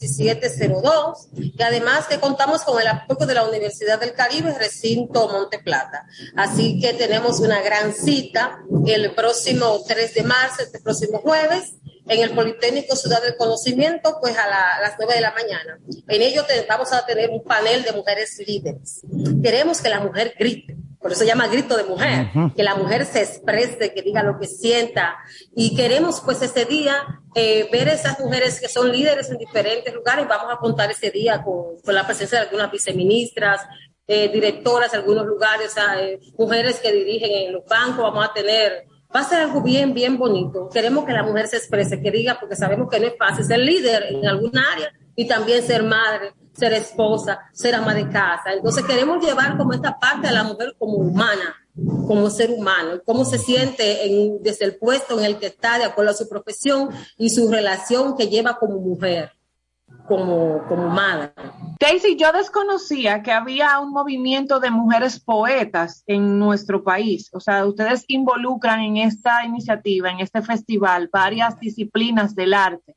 1702, 0.00 1.28
y 1.34 1.62
además 1.62 2.06
que 2.06 2.18
contamos 2.18 2.62
con 2.62 2.80
el 2.80 2.86
apoyo 2.88 3.26
de 3.26 3.34
la 3.34 3.44
Universidad 3.46 4.00
del 4.00 4.12
Caribe, 4.14 4.54
recinto 4.58 5.28
Monteplata. 5.28 6.06
Así 6.36 6.80
que 6.80 6.94
tenemos 6.94 7.40
una 7.40 7.60
gran 7.62 7.92
cita 7.94 8.60
el 8.86 9.12
próximo 9.14 9.80
3 9.86 10.14
de 10.14 10.22
marzo, 10.22 10.62
este 10.62 10.80
próximo 10.80 11.18
jueves, 11.18 11.74
en 12.08 12.20
el 12.22 12.30
Politécnico 12.34 12.96
Ciudad 12.96 13.22
del 13.22 13.36
Conocimiento, 13.36 14.18
pues 14.20 14.36
a 14.36 14.48
las 14.80 14.94
9 14.98 15.14
de 15.14 15.20
la 15.20 15.32
mañana. 15.32 15.78
En 16.08 16.22
ello 16.22 16.44
te- 16.44 16.66
vamos 16.68 16.92
a 16.92 17.04
tener 17.06 17.30
un 17.30 17.44
panel 17.44 17.82
de 17.84 17.92
mujeres 17.92 18.36
líderes. 18.44 19.02
Queremos 19.42 19.80
que 19.80 19.90
la 19.90 20.00
mujer 20.00 20.34
grite, 20.38 20.76
por 21.00 21.12
eso 21.12 21.20
se 21.20 21.26
llama 21.26 21.48
grito 21.48 21.76
de 21.78 21.84
mujer, 21.84 22.28
que 22.54 22.62
la 22.62 22.74
mujer 22.74 23.06
se 23.06 23.22
exprese, 23.22 23.94
que 23.94 24.02
diga 24.02 24.22
lo 24.22 24.38
que 24.38 24.46
sienta. 24.46 25.16
Y 25.56 25.74
queremos 25.74 26.20
pues 26.20 26.42
ese 26.42 26.66
día 26.66 26.94
eh, 27.34 27.68
ver 27.72 27.88
esas 27.88 28.20
mujeres 28.20 28.60
que 28.60 28.68
son 28.68 28.92
líderes 28.92 29.30
en 29.30 29.38
diferentes 29.38 29.94
lugares. 29.94 30.28
Vamos 30.28 30.52
a 30.52 30.58
contar 30.58 30.90
ese 30.90 31.10
día 31.10 31.42
con, 31.42 31.80
con 31.82 31.94
la 31.94 32.04
presencia 32.04 32.38
de 32.38 32.44
algunas 32.44 32.70
viceministras, 32.70 33.62
eh, 34.06 34.28
directoras 34.28 34.90
de 34.92 34.98
algunos 34.98 35.24
lugares, 35.24 35.68
o 35.70 35.74
sea, 35.74 36.02
eh, 36.02 36.18
mujeres 36.36 36.80
que 36.80 36.92
dirigen 36.92 37.30
en 37.46 37.52
los 37.54 37.64
bancos. 37.64 38.02
Vamos 38.02 38.28
a 38.28 38.34
tener, 38.34 38.84
va 39.14 39.20
a 39.20 39.24
ser 39.24 39.40
algo 39.40 39.62
bien, 39.62 39.94
bien 39.94 40.18
bonito. 40.18 40.68
Queremos 40.68 41.06
que 41.06 41.12
la 41.12 41.22
mujer 41.22 41.46
se 41.46 41.56
exprese, 41.56 42.02
que 42.02 42.10
diga, 42.10 42.36
porque 42.38 42.56
sabemos 42.56 42.90
que 42.90 43.00
no 43.00 43.06
es 43.06 43.14
fácil 43.16 43.44
ser 43.46 43.60
líder 43.60 44.02
en 44.10 44.26
alguna 44.26 44.64
área 44.72 44.92
y 45.16 45.26
también 45.26 45.62
ser 45.62 45.82
madre, 45.82 46.32
ser 46.60 46.72
esposa, 46.74 47.40
ser 47.52 47.74
ama 47.74 47.94
de 47.94 48.08
casa. 48.08 48.52
Entonces 48.52 48.84
queremos 48.84 49.24
llevar 49.24 49.56
como 49.56 49.72
esta 49.72 49.98
parte 49.98 50.28
a 50.28 50.32
la 50.32 50.44
mujer 50.44 50.76
como 50.78 50.94
humana, 50.98 51.56
como 52.06 52.28
ser 52.30 52.50
humano, 52.50 53.00
cómo 53.06 53.24
se 53.24 53.38
siente 53.38 54.06
en- 54.06 54.42
desde 54.42 54.66
el 54.66 54.76
puesto 54.76 55.18
en 55.18 55.24
el 55.24 55.38
que 55.38 55.46
está, 55.46 55.78
de 55.78 55.84
acuerdo 55.84 56.10
a 56.10 56.14
su 56.14 56.28
profesión 56.28 56.90
y 57.16 57.30
su 57.30 57.50
relación 57.50 58.16
que 58.16 58.28
lleva 58.28 58.58
como 58.58 58.78
mujer, 58.78 59.32
como, 60.06 60.62
como 60.68 60.88
madre. 60.88 61.32
Daisy, 61.80 62.16
yo 62.16 62.30
desconocía 62.32 63.22
que 63.22 63.32
había 63.32 63.78
un 63.80 63.90
movimiento 63.90 64.60
de 64.60 64.70
mujeres 64.70 65.18
poetas 65.18 66.02
en 66.06 66.38
nuestro 66.38 66.82
país. 66.82 67.30
O 67.32 67.40
sea, 67.40 67.64
ustedes 67.64 68.04
involucran 68.08 68.80
en 68.80 68.98
esta 68.98 69.44
iniciativa, 69.46 70.10
en 70.10 70.20
este 70.20 70.42
festival, 70.42 71.08
varias 71.10 71.58
disciplinas 71.58 72.34
del 72.34 72.52
arte. 72.52 72.96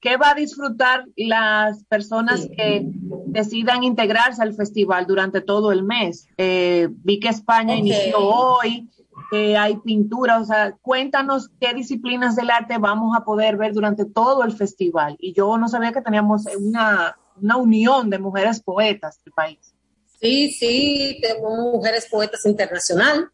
¿Qué 0.00 0.16
va 0.16 0.30
a 0.30 0.34
disfrutar 0.34 1.04
las 1.16 1.84
personas 1.84 2.48
que 2.56 2.82
decidan 3.26 3.84
integrarse 3.84 4.42
al 4.42 4.54
festival 4.54 5.06
durante 5.06 5.42
todo 5.42 5.72
el 5.72 5.82
mes? 5.82 6.26
Eh, 6.38 6.88
vi 6.90 7.20
que 7.20 7.28
España 7.28 7.76
inició 7.76 8.18
hoy, 8.18 8.88
que 9.30 9.58
hay 9.58 9.76
pintura, 9.76 10.40
o 10.40 10.44
sea, 10.44 10.74
cuéntanos 10.80 11.50
qué 11.60 11.74
disciplinas 11.74 12.34
del 12.34 12.50
arte 12.50 12.78
vamos 12.78 13.14
a 13.16 13.24
poder 13.24 13.58
ver 13.58 13.74
durante 13.74 14.06
todo 14.06 14.42
el 14.42 14.52
festival. 14.52 15.16
Y 15.18 15.34
yo 15.34 15.58
no 15.58 15.68
sabía 15.68 15.92
que 15.92 16.00
teníamos 16.00 16.46
una, 16.58 17.16
una 17.40 17.56
unión 17.56 18.08
de 18.08 18.18
mujeres 18.18 18.62
poetas 18.62 19.22
del 19.22 19.34
país. 19.34 19.74
Sí, 20.20 20.50
sí, 20.50 21.18
tenemos 21.22 21.58
mujeres 21.74 22.08
poetas 22.10 22.44
internacional. 22.46 23.30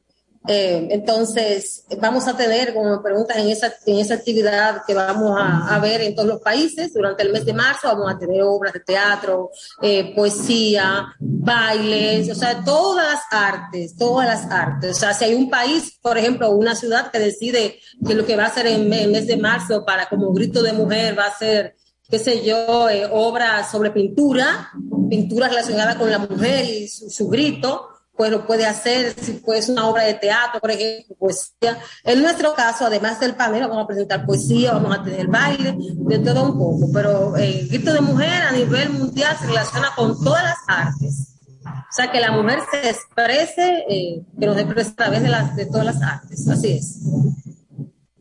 Eh, 0.49 0.89
entonces, 0.91 1.85
vamos 2.01 2.29
a 2.29 2.37
tener, 2.37 2.73
como 2.73 2.97
me 2.97 3.03
preguntas, 3.03 3.37
en 3.37 3.49
esa, 3.49 3.73
en 3.85 3.99
esa 3.99 4.15
actividad 4.15 4.83
que 4.87 4.95
vamos 4.95 5.37
a, 5.39 5.79
ver 5.81 6.01
en 6.01 6.15
todos 6.15 6.29
los 6.29 6.41
países 6.41 6.93
durante 6.95 7.23
el 7.23 7.33
mes 7.33 7.45
de 7.45 7.53
marzo, 7.53 7.89
vamos 7.89 8.13
a 8.13 8.19
tener 8.19 8.43
obras 8.43 8.73
de 8.73 8.81
teatro, 8.81 9.51
eh, 9.83 10.15
poesía, 10.15 11.15
bailes, 11.19 12.31
o 12.31 12.35
sea, 12.35 12.63
todas 12.65 13.07
las 13.07 13.23
artes, 13.31 13.97
todas 13.97 14.27
las 14.27 14.51
artes. 14.51 14.97
O 14.97 15.01
sea, 15.01 15.13
si 15.13 15.25
hay 15.25 15.35
un 15.35 15.51
país, 15.51 15.99
por 16.01 16.17
ejemplo, 16.17 16.51
una 16.51 16.75
ciudad 16.75 17.11
que 17.11 17.19
decide 17.19 17.79
que 18.07 18.15
lo 18.15 18.25
que 18.25 18.37
va 18.37 18.45
a 18.45 18.49
hacer 18.49 18.67
en 18.67 18.93
el 18.93 19.11
mes 19.11 19.27
de 19.27 19.37
marzo 19.37 19.85
para 19.85 20.09
como 20.09 20.33
grito 20.33 20.63
de 20.63 20.73
mujer 20.73 21.19
va 21.19 21.27
a 21.27 21.39
ser 21.39 21.77
qué 22.09 22.19
sé 22.19 22.45
yo, 22.45 22.89
eh, 22.89 23.09
obras 23.11 23.71
sobre 23.71 23.91
pintura, 23.91 24.71
pintura 25.11 25.49
relacionada 25.49 25.99
con 25.99 26.11
la 26.11 26.19
mujer 26.19 26.65
y 26.65 26.89
su, 26.89 27.11
su 27.11 27.29
grito, 27.29 27.89
pues 28.17 28.31
lo 28.31 28.47
puede 28.47 28.67
hacer, 28.67 29.15
si 29.21 29.33
pues 29.35 29.69
una 29.69 29.87
obra 29.87 30.05
de 30.05 30.15
teatro, 30.15 30.61
por 30.61 30.71
ejemplo, 30.71 31.15
poesía. 31.17 31.79
En 32.03 32.23
nuestro 32.23 32.55
caso, 32.55 32.87
además 32.87 33.21
del 33.21 33.35
panel, 33.35 33.69
vamos 33.69 33.85
a 33.85 33.87
presentar 33.87 34.25
poesía, 34.25 34.73
vamos 34.73 34.99
a 34.99 35.03
tener 35.03 35.27
baile, 35.27 35.77
de 35.79 36.19
todo 36.21 36.45
un 36.45 36.59
poco, 36.59 36.91
pero 36.93 37.37
eh, 37.37 37.61
el 37.61 37.69
grito 37.69 37.93
de 37.93 38.01
mujer 38.01 38.43
a 38.43 38.53
nivel 38.53 38.91
mundial 38.91 39.37
se 39.39 39.47
relaciona 39.47 39.89
con 39.95 40.19
todas 40.23 40.43
las 40.43 40.59
artes. 40.67 41.35
O 41.65 41.93
sea, 41.93 42.11
que 42.11 42.21
la 42.21 42.31
mujer 42.31 42.61
se 42.71 42.91
exprese, 42.91 43.85
eh, 43.89 44.23
que 44.39 44.47
nos 44.47 44.57
a 44.57 44.95
través 44.95 45.23
de, 45.23 45.29
las, 45.29 45.57
de 45.57 45.67
todas 45.67 45.85
las 45.85 46.03
artes, 46.03 46.49
así 46.49 46.73
es. 46.73 47.01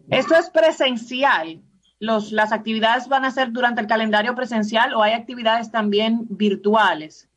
¿Esto 0.09 0.35
es 0.35 0.49
presencial? 0.49 1.61
Los, 1.99 2.31
¿Las 2.31 2.51
actividades 2.51 3.07
van 3.07 3.25
a 3.25 3.31
ser 3.31 3.51
durante 3.51 3.81
el 3.81 3.87
calendario 3.87 4.35
presencial 4.35 4.93
o 4.93 5.01
hay 5.01 5.13
actividades 5.13 5.71
también 5.71 6.25
virtuales? 6.29 7.29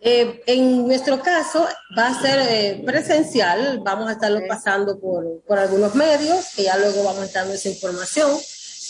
Eh, 0.00 0.42
en 0.46 0.86
nuestro 0.86 1.20
caso 1.20 1.66
va 1.96 2.08
a 2.08 2.20
ser 2.20 2.38
eh, 2.48 2.82
presencial, 2.86 3.80
vamos 3.84 4.08
a 4.08 4.12
estarlo 4.12 4.40
pasando 4.46 4.98
por, 5.00 5.42
por 5.42 5.58
algunos 5.58 5.94
medios, 5.94 6.54
que 6.54 6.64
ya 6.64 6.78
luego 6.78 7.02
vamos 7.02 7.22
a 7.22 7.24
estar 7.24 7.42
dando 7.42 7.56
esa 7.56 7.68
información, 7.68 8.30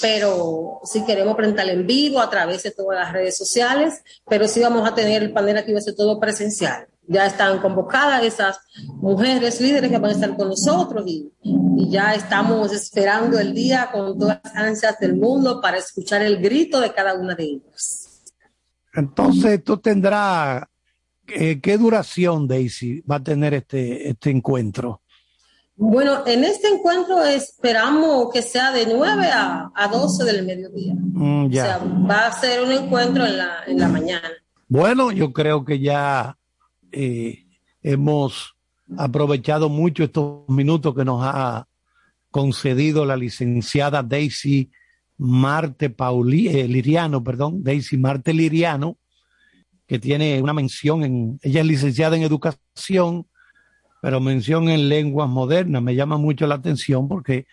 pero 0.03 0.81
si 0.85 1.05
queremos 1.05 1.35
presentar 1.35 1.69
en 1.69 1.87
vivo 1.87 2.21
a 2.21 2.29
través 2.29 2.63
de 2.63 2.73
todas 2.73 2.99
las 2.99 3.13
redes 3.13 3.39
sociales, 3.39 4.03
pero 4.29 4.47
sí 4.47 4.61
vamos 4.61 4.87
a 4.87 4.95
tener 4.95 5.23
el 5.23 5.33
panel 5.33 5.57
aquí, 5.57 5.73
va 5.73 5.79
a 5.79 5.83
ser 5.83 5.95
todo 5.95 6.21
presencial. 6.21 6.87
Ya 7.11 7.25
están 7.25 7.59
convocadas 7.61 8.23
esas 8.23 8.59
mujeres 8.85 9.63
líderes 9.63 9.91
que 9.91 9.97
van 9.97 10.11
a 10.11 10.15
estar 10.15 10.37
con 10.37 10.49
nosotros 10.49 11.05
y, 11.07 11.33
y 11.43 11.91
ya 11.91 12.15
estamos 12.15 12.71
esperando 12.71 13.39
el 13.39 13.55
día 13.55 13.89
con 13.91 14.19
todas 14.19 14.41
las 14.45 14.55
ansias 14.55 14.99
del 14.99 15.17
mundo 15.17 15.59
para 15.63 15.79
escuchar 15.79 16.21
el 16.21 16.37
grito 16.37 16.81
de 16.81 16.93
cada 16.93 17.15
una 17.15 17.35
de 17.35 17.45
ellas. 17.45 18.09
Entonces, 18.93 19.65
tú 19.65 19.79
tendrás, 19.79 20.65
eh, 21.29 21.61
¿qué 21.61 21.79
duración, 21.79 22.47
Daisy, 22.49 23.01
va 23.03 23.17
a 23.17 23.23
tener 23.23 23.55
este, 23.55 24.09
este 24.09 24.31
encuentro? 24.31 25.03
Bueno, 25.77 26.27
en 26.27 26.43
este 26.43 26.67
encuentro 26.69 27.25
esperamos 27.25 28.33
que 28.33 28.43
sea 28.43 28.73
de 28.73 28.87
9 28.87 29.27
a, 29.33 29.71
a 29.73 29.89
12 29.89 30.25
del 30.25 30.45
mediodía. 30.45 30.93
Mm, 30.97 31.47
O 31.47 31.53
sea, 31.53 31.79
va 31.79 32.27
a 32.27 32.33
ser 32.33 32.63
un 32.63 32.73
encuentro 32.73 33.25
en 33.25 33.39
la, 33.39 33.59
en 33.67 33.79
la 33.79 33.89
mañana. 33.89 34.29
Bueno, 34.67 35.13
yo 35.13 35.33
creo 35.33 35.65
que 35.65 35.79
ya 35.79 36.37
eh, 36.91 37.47
hemos 37.83 38.57
aprovechado 38.97 39.69
mucho 39.69 40.03
estos 40.03 40.49
minutos 40.49 40.95
que 40.97 41.05
nos 41.05 41.21
ha 41.23 41.69
concedido 42.31 43.05
la 43.05 43.17
licenciada 43.17 44.03
Daisy 44.03 44.71
Marte 45.17 45.91
Pauli, 45.91 46.49
eh, 46.49 46.67
Liriano, 46.67 47.23
perdón, 47.23 47.63
Daisy 47.63 47.97
Marte 47.99 48.33
Liriano, 48.33 48.99
que 49.89 49.99
tiene 49.99 50.41
una 50.41 50.53
mención 50.53 51.03
en, 51.03 51.41
ella 51.43 51.63
es 51.63 51.67
licenciada 51.67 52.15
en 52.17 52.23
educación, 52.23 53.27
pero 54.03 54.21
mención 54.21 54.69
en 54.69 54.89
lenguas 54.89 55.29
modernas. 55.29 55.83
Me 55.83 55.95
llama 55.95 56.19
mucho 56.19 56.47
la 56.47 56.57
atención 56.57 57.09
porque 57.09 57.47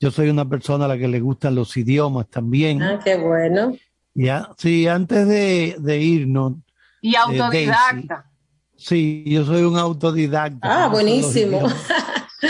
yo 0.00 0.10
soy 0.10 0.30
una 0.30 0.48
persona 0.48 0.86
a 0.86 0.88
la 0.88 0.98
que 0.98 1.06
le 1.06 1.20
gustan 1.20 1.54
los 1.54 1.76
idiomas 1.76 2.28
también. 2.28 2.82
Ah, 2.82 2.98
qué 3.04 3.16
bueno. 3.16 3.76
Ya, 4.14 4.50
sí, 4.56 4.88
antes 4.88 5.28
de, 5.28 5.76
de 5.78 6.00
irnos. 6.00 6.54
Y 7.02 7.10
eh, 7.14 7.18
Daisy, 7.18 7.40
autodidacta. 7.40 8.30
Sí, 8.74 9.24
yo 9.26 9.44
soy 9.44 9.62
un 9.62 9.76
autodidacta. 9.76 10.84
Ah, 10.84 10.88
buenísimo. 10.88 11.60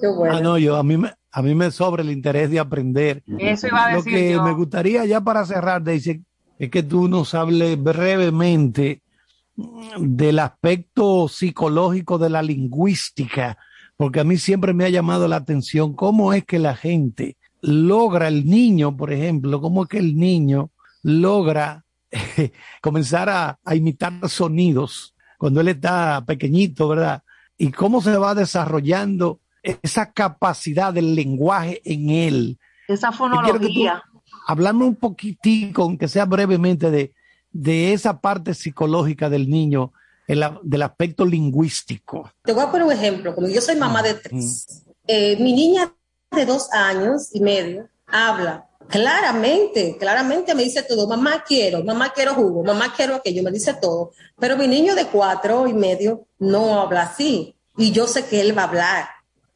qué 0.00 0.08
bueno. 0.08 0.36
Ah, 0.36 0.40
no, 0.42 0.58
yo 0.58 0.76
a 0.76 0.82
mí 0.82 0.98
me, 0.98 1.12
a 1.32 1.42
mí 1.42 1.54
me 1.54 1.70
sobra 1.70 2.02
el 2.02 2.10
interés 2.10 2.50
de 2.50 2.58
aprender. 2.58 3.22
Eso 3.38 3.66
iba 3.66 3.86
a 3.86 3.90
Lo 3.92 3.96
decir 3.98 4.12
que 4.12 4.32
yo. 4.32 4.42
me 4.42 4.52
gustaría 4.52 5.06
ya 5.06 5.22
para 5.22 5.44
cerrar, 5.46 5.82
Daisy, 5.82 6.22
es 6.60 6.70
que 6.70 6.82
tú 6.82 7.08
nos 7.08 7.32
hables 7.32 7.82
brevemente 7.82 9.02
del 9.96 10.38
aspecto 10.38 11.26
psicológico 11.26 12.18
de 12.18 12.28
la 12.28 12.42
lingüística, 12.42 13.56
porque 13.96 14.20
a 14.20 14.24
mí 14.24 14.36
siempre 14.36 14.74
me 14.74 14.84
ha 14.84 14.90
llamado 14.90 15.26
la 15.26 15.36
atención 15.36 15.94
cómo 15.94 16.34
es 16.34 16.44
que 16.44 16.58
la 16.58 16.76
gente 16.76 17.38
logra, 17.62 18.28
el 18.28 18.44
niño, 18.44 18.94
por 18.94 19.10
ejemplo, 19.10 19.62
cómo 19.62 19.84
es 19.84 19.88
que 19.88 19.98
el 19.98 20.16
niño 20.16 20.70
logra 21.02 21.86
comenzar 22.82 23.30
a, 23.30 23.58
a 23.64 23.74
imitar 23.74 24.12
sonidos 24.28 25.14
cuando 25.38 25.62
él 25.62 25.68
está 25.68 26.22
pequeñito, 26.26 26.88
¿verdad? 26.88 27.22
Y 27.56 27.70
cómo 27.70 28.02
se 28.02 28.18
va 28.18 28.34
desarrollando 28.34 29.40
esa 29.62 30.12
capacidad 30.12 30.92
del 30.92 31.14
lenguaje 31.14 31.80
en 31.86 32.10
él. 32.10 32.58
Esa 32.86 33.12
fonología. 33.12 34.02
Hablando 34.50 34.84
un 34.84 34.96
poquitico, 34.96 35.82
aunque 35.82 36.08
sea 36.08 36.24
brevemente, 36.24 36.90
de, 36.90 37.14
de 37.52 37.92
esa 37.92 38.20
parte 38.20 38.54
psicológica 38.54 39.30
del 39.30 39.48
niño, 39.48 39.92
el 40.26 40.44
del 40.62 40.82
aspecto 40.82 41.24
lingüístico. 41.24 42.32
Te 42.42 42.52
voy 42.52 42.64
a 42.64 42.70
poner 42.70 42.86
un 42.86 42.92
ejemplo. 42.92 43.34
Como 43.34 43.48
yo 43.48 43.60
soy 43.60 43.76
mamá 43.76 44.02
de 44.02 44.14
tres, 44.14 44.84
eh, 45.06 45.36
mi 45.40 45.52
niña 45.52 45.94
de 46.30 46.46
dos 46.46 46.72
años 46.72 47.30
y 47.32 47.40
medio 47.40 47.88
habla 48.06 48.70
Claramente, 48.90 49.96
claramente 49.98 50.52
me 50.52 50.64
dice 50.64 50.82
todo, 50.82 51.06
mamá 51.06 51.44
quiero, 51.46 51.84
mamá 51.84 52.12
quiero 52.12 52.34
jugo, 52.34 52.64
mamá 52.64 52.92
quiero 52.96 53.14
aquello, 53.14 53.44
me 53.44 53.52
dice 53.52 53.74
todo. 53.74 54.10
Pero 54.36 54.56
mi 54.56 54.66
niño 54.66 54.96
de 54.96 55.06
cuatro 55.06 55.68
y 55.68 55.72
medio 55.72 56.26
no 56.40 56.80
habla 56.80 57.02
así. 57.02 57.54
Y 57.76 57.92
yo 57.92 58.08
sé 58.08 58.24
que 58.24 58.40
él 58.40 58.56
va 58.56 58.62
a 58.62 58.68
hablar. 58.68 59.08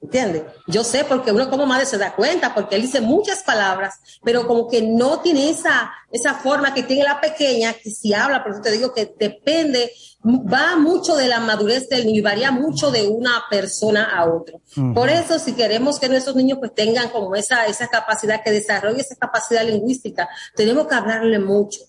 ¿Entiendes? 0.04 0.42
Yo 0.66 0.84
sé 0.84 1.04
porque 1.04 1.32
uno 1.32 1.48
como 1.48 1.64
madre 1.64 1.86
se 1.86 1.96
da 1.96 2.14
cuenta, 2.14 2.52
porque 2.52 2.76
él 2.76 2.82
dice 2.82 3.00
muchas 3.00 3.42
palabras, 3.42 3.94
pero 4.22 4.46
como 4.46 4.68
que 4.68 4.82
no 4.82 5.20
tiene 5.20 5.48
esa, 5.48 5.90
esa 6.12 6.34
forma 6.34 6.74
que 6.74 6.82
tiene 6.82 7.04
la 7.04 7.22
pequeña, 7.22 7.72
que 7.72 7.90
si 7.90 8.12
habla, 8.12 8.42
por 8.42 8.52
eso 8.52 8.60
te 8.60 8.70
digo 8.70 8.92
que 8.92 9.14
depende, 9.18 9.90
va 10.22 10.76
mucho 10.76 11.16
de 11.16 11.26
la 11.26 11.40
madurez 11.40 11.88
del 11.88 12.04
niño 12.04 12.18
y 12.18 12.20
varía 12.20 12.50
mucho 12.50 12.90
de 12.90 13.08
una 13.08 13.44
persona 13.48 14.04
a 14.04 14.26
otro. 14.26 14.60
Ujú. 14.76 14.92
Por 14.92 15.08
eso, 15.08 15.38
si 15.38 15.54
queremos 15.54 15.98
que 15.98 16.10
nuestros 16.10 16.36
niños 16.36 16.58
pues 16.58 16.74
tengan 16.74 17.08
como 17.08 17.34
esa, 17.34 17.64
esa 17.64 17.88
capacidad, 17.88 18.42
que 18.44 18.50
desarrolle 18.50 19.00
esa 19.00 19.16
capacidad 19.16 19.64
lingüística, 19.64 20.28
tenemos 20.54 20.86
que 20.86 20.96
hablarle 20.96 21.38
mucho, 21.38 21.80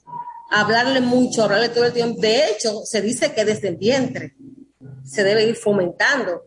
hablarle 0.49 1.01
mucho, 1.01 1.43
hablarle 1.43 1.67
todo 1.67 1.83
el 1.83 1.91
tiempo. 1.91 2.21
De 2.21 2.49
hecho, 2.49 2.79
se 2.85 3.01
dice 3.01 3.33
que 3.33 3.43
desde 3.43 3.67
el 3.67 3.75
vientre 3.75 4.37
se 5.03 5.25
debe 5.25 5.43
ir 5.45 5.57
fomentando 5.57 6.43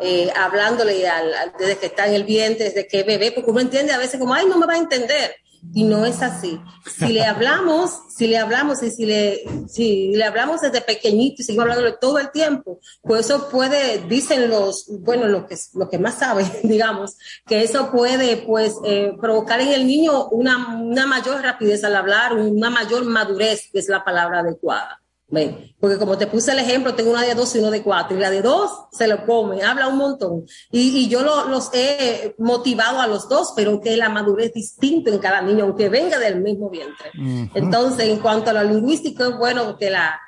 eh, 0.00 0.30
hablándole 0.36 1.08
al, 1.08 1.32
al- 1.34 1.52
desde 1.58 1.78
que 1.78 1.86
está 1.86 2.06
en 2.06 2.14
el 2.14 2.24
vientre, 2.24 2.64
desde 2.66 2.86
que 2.86 3.02
bebé, 3.02 3.32
porque 3.32 3.50
uno 3.50 3.60
entiende 3.60 3.92
a 3.92 3.98
veces 3.98 4.18
como, 4.20 4.34
ay, 4.34 4.46
no 4.46 4.58
me 4.58 4.66
va 4.66 4.74
a 4.74 4.78
entender. 4.78 5.34
Y 5.74 5.84
no 5.84 6.06
es 6.06 6.22
así. 6.22 6.58
Si 6.86 7.08
le 7.12 7.22
hablamos, 7.22 7.90
si 8.16 8.26
le 8.26 8.38
hablamos 8.38 8.82
y 8.82 8.90
si 8.90 9.04
le, 9.04 9.44
si 9.68 10.10
le 10.14 10.24
hablamos 10.24 10.62
desde 10.62 10.80
pequeñito 10.80 11.42
y 11.42 11.44
seguimos 11.44 11.64
hablándole 11.64 11.96
todo 12.00 12.18
el 12.18 12.30
tiempo, 12.30 12.80
pues 13.02 13.26
eso 13.26 13.50
puede, 13.50 13.98
dicen 14.08 14.48
los, 14.48 14.86
bueno, 14.88 15.26
los 15.28 15.44
que, 15.44 15.56
los 15.74 15.90
que 15.90 15.98
más 15.98 16.18
saben, 16.18 16.50
digamos, 16.62 17.18
que 17.46 17.62
eso 17.62 17.90
puede, 17.92 18.38
pues, 18.38 18.74
eh, 18.86 19.12
provocar 19.20 19.60
en 19.60 19.68
el 19.74 19.86
niño 19.86 20.28
una, 20.28 20.78
una 20.80 21.06
mayor 21.06 21.42
rapidez 21.42 21.84
al 21.84 21.94
hablar, 21.94 22.32
una 22.32 22.70
mayor 22.70 23.04
madurez, 23.04 23.68
que 23.70 23.80
es 23.80 23.88
la 23.90 24.02
palabra 24.02 24.38
adecuada. 24.38 24.99
¿Ven? 25.32 25.74
Porque 25.78 25.96
como 25.96 26.18
te 26.18 26.26
puse 26.26 26.50
el 26.50 26.58
ejemplo, 26.58 26.94
tengo 26.94 27.10
una 27.12 27.22
de 27.22 27.34
dos 27.36 27.54
y 27.54 27.60
uno 27.60 27.70
de 27.70 27.82
cuatro, 27.84 28.16
y 28.16 28.20
la 28.20 28.30
de 28.30 28.42
dos 28.42 28.68
se 28.90 29.06
lo 29.06 29.24
come, 29.24 29.62
habla 29.62 29.86
un 29.86 29.96
montón. 29.96 30.44
Y, 30.72 31.04
y 31.04 31.08
yo 31.08 31.22
lo- 31.22 31.44
los 31.48 31.70
he 31.72 32.34
motivado 32.38 33.00
a 33.00 33.06
los 33.06 33.28
dos, 33.28 33.52
pero 33.54 33.80
que 33.80 33.96
la 33.96 34.08
madurez 34.08 34.48
es 34.48 34.54
distinta 34.54 35.10
en 35.10 35.18
cada 35.18 35.40
niño, 35.40 35.64
aunque 35.64 35.88
venga 35.88 36.18
del 36.18 36.40
mismo 36.40 36.68
vientre. 36.68 37.12
Entonces, 37.54 38.08
en 38.08 38.18
cuanto 38.18 38.50
a 38.50 38.54
lo 38.54 38.64
lingüístico, 38.64 39.24
es 39.24 39.38
bueno 39.38 39.76
que 39.78 39.90
la 39.90 40.20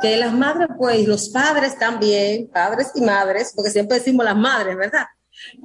que 0.00 0.16
las 0.16 0.32
madres, 0.32 0.68
pues, 0.78 1.06
los 1.08 1.28
padres 1.30 1.76
también, 1.78 2.48
padres 2.52 2.92
y 2.94 3.00
madres, 3.00 3.52
porque 3.54 3.70
siempre 3.70 3.98
decimos 3.98 4.24
las 4.24 4.36
madres, 4.36 4.76
¿verdad? 4.76 5.06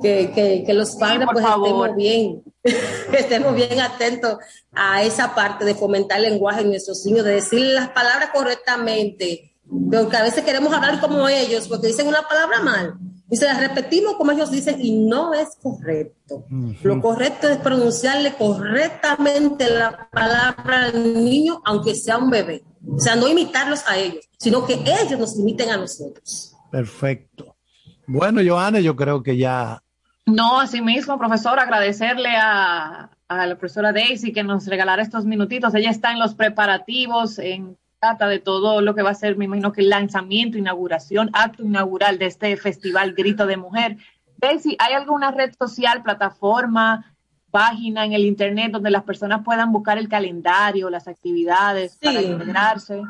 Que, 0.02 0.32
que, 0.34 0.64
que 0.66 0.74
los 0.74 0.96
padres, 0.96 1.26
por 1.26 1.34
pues, 1.34 1.46
favor. 1.46 1.68
estemos 1.68 1.96
bien, 1.96 2.44
estemos 3.14 3.56
bien 3.56 3.80
atentos 3.82 4.38
a 4.72 5.04
esa 5.04 5.36
parte 5.36 5.66
de 5.66 5.76
fomentar 5.76 6.20
el 6.20 6.32
lenguaje 6.32 6.62
en 6.62 6.70
nuestros 6.70 7.06
niños, 7.06 7.26
de 7.26 7.36
decir 7.36 7.60
las 7.60 7.90
palabras 7.90 8.30
correctamente, 8.34 9.56
porque 9.92 10.18
a 10.18 10.24
veces 10.24 10.44
queremos 10.44 10.74
hablar 10.74 11.00
como 11.00 11.28
ellos, 11.28 11.68
porque 11.68 11.88
dicen 11.88 12.08
una 12.08 12.22
palabra 12.22 12.62
mal, 12.62 12.96
y 13.30 13.36
se 13.36 13.46
las 13.46 13.60
repetimos 13.60 14.16
como 14.16 14.32
ellos 14.32 14.52
dicen, 14.52 14.80
y 14.80 14.92
no 15.06 15.34
es 15.34 15.56
correcto. 15.62 16.46
Lo 16.84 17.02
correcto 17.02 17.50
es 17.50 17.58
pronunciarle 17.58 18.36
correctamente 18.36 19.70
la 19.70 20.08
palabra 20.12 20.86
al 20.86 21.24
niño, 21.24 21.62
aunque 21.66 21.96
sea 21.96 22.18
un 22.18 22.30
bebé. 22.30 22.64
O 22.88 23.00
sea, 23.00 23.16
no 23.16 23.28
imitarlos 23.28 23.88
a 23.88 23.98
ellos, 23.98 24.30
sino 24.38 24.66
que 24.66 24.74
ellos 24.74 25.20
nos 25.20 25.40
imiten 25.40 25.72
a 25.72 25.78
nosotros. 25.78 26.54
Perfecto. 26.70 27.56
Bueno, 28.06 28.42
Joana, 28.46 28.80
yo 28.82 28.96
creo 28.96 29.24
que 29.24 29.38
ya 29.38 29.82
No, 30.26 30.62
así 30.62 30.82
mismo, 30.82 31.18
profesor, 31.18 31.60
agradecerle 31.60 32.30
a, 32.38 33.10
a 33.28 33.46
la 33.48 33.56
profesora 33.56 33.92
Daisy 33.92 34.32
que 34.32 34.44
nos 34.44 34.66
regalara 34.68 35.02
estos 35.02 35.26
minutitos. 35.26 35.76
Ella 35.76 35.90
está 35.90 36.12
en 36.12 36.20
los 36.20 36.34
preparativos, 36.34 37.40
en 37.40 37.78
trata 38.00 38.28
de 38.28 38.40
todo 38.40 38.82
lo 38.82 38.96
que 38.96 39.02
va 39.02 39.12
a 39.12 39.16
ser, 39.16 39.38
me 39.38 39.46
imagino 39.46 39.72
que 39.72 39.82
el 39.82 39.90
lanzamiento, 39.90 40.58
inauguración, 40.58 41.30
acto 41.34 41.64
inaugural 41.64 42.18
de 42.20 42.26
este 42.26 42.56
festival 42.58 43.14
Grito 43.14 43.46
de 43.46 43.58
Mujer. 43.58 43.98
Daisy, 44.38 44.76
¿hay 44.80 44.94
alguna 44.94 45.32
red 45.32 45.54
social, 45.58 46.04
plataforma, 46.04 47.16
página 47.50 48.04
en 48.04 48.14
el 48.14 48.26
internet 48.26 48.72
donde 48.72 48.92
las 48.92 49.04
personas 49.04 49.42
puedan 49.46 49.72
buscar 49.72 49.98
el 49.98 50.10
calendario, 50.10 50.90
las 50.90 51.08
actividades 51.08 51.98
para 52.02 52.20
Sí. 52.20 52.26
integrarse? 52.26 53.02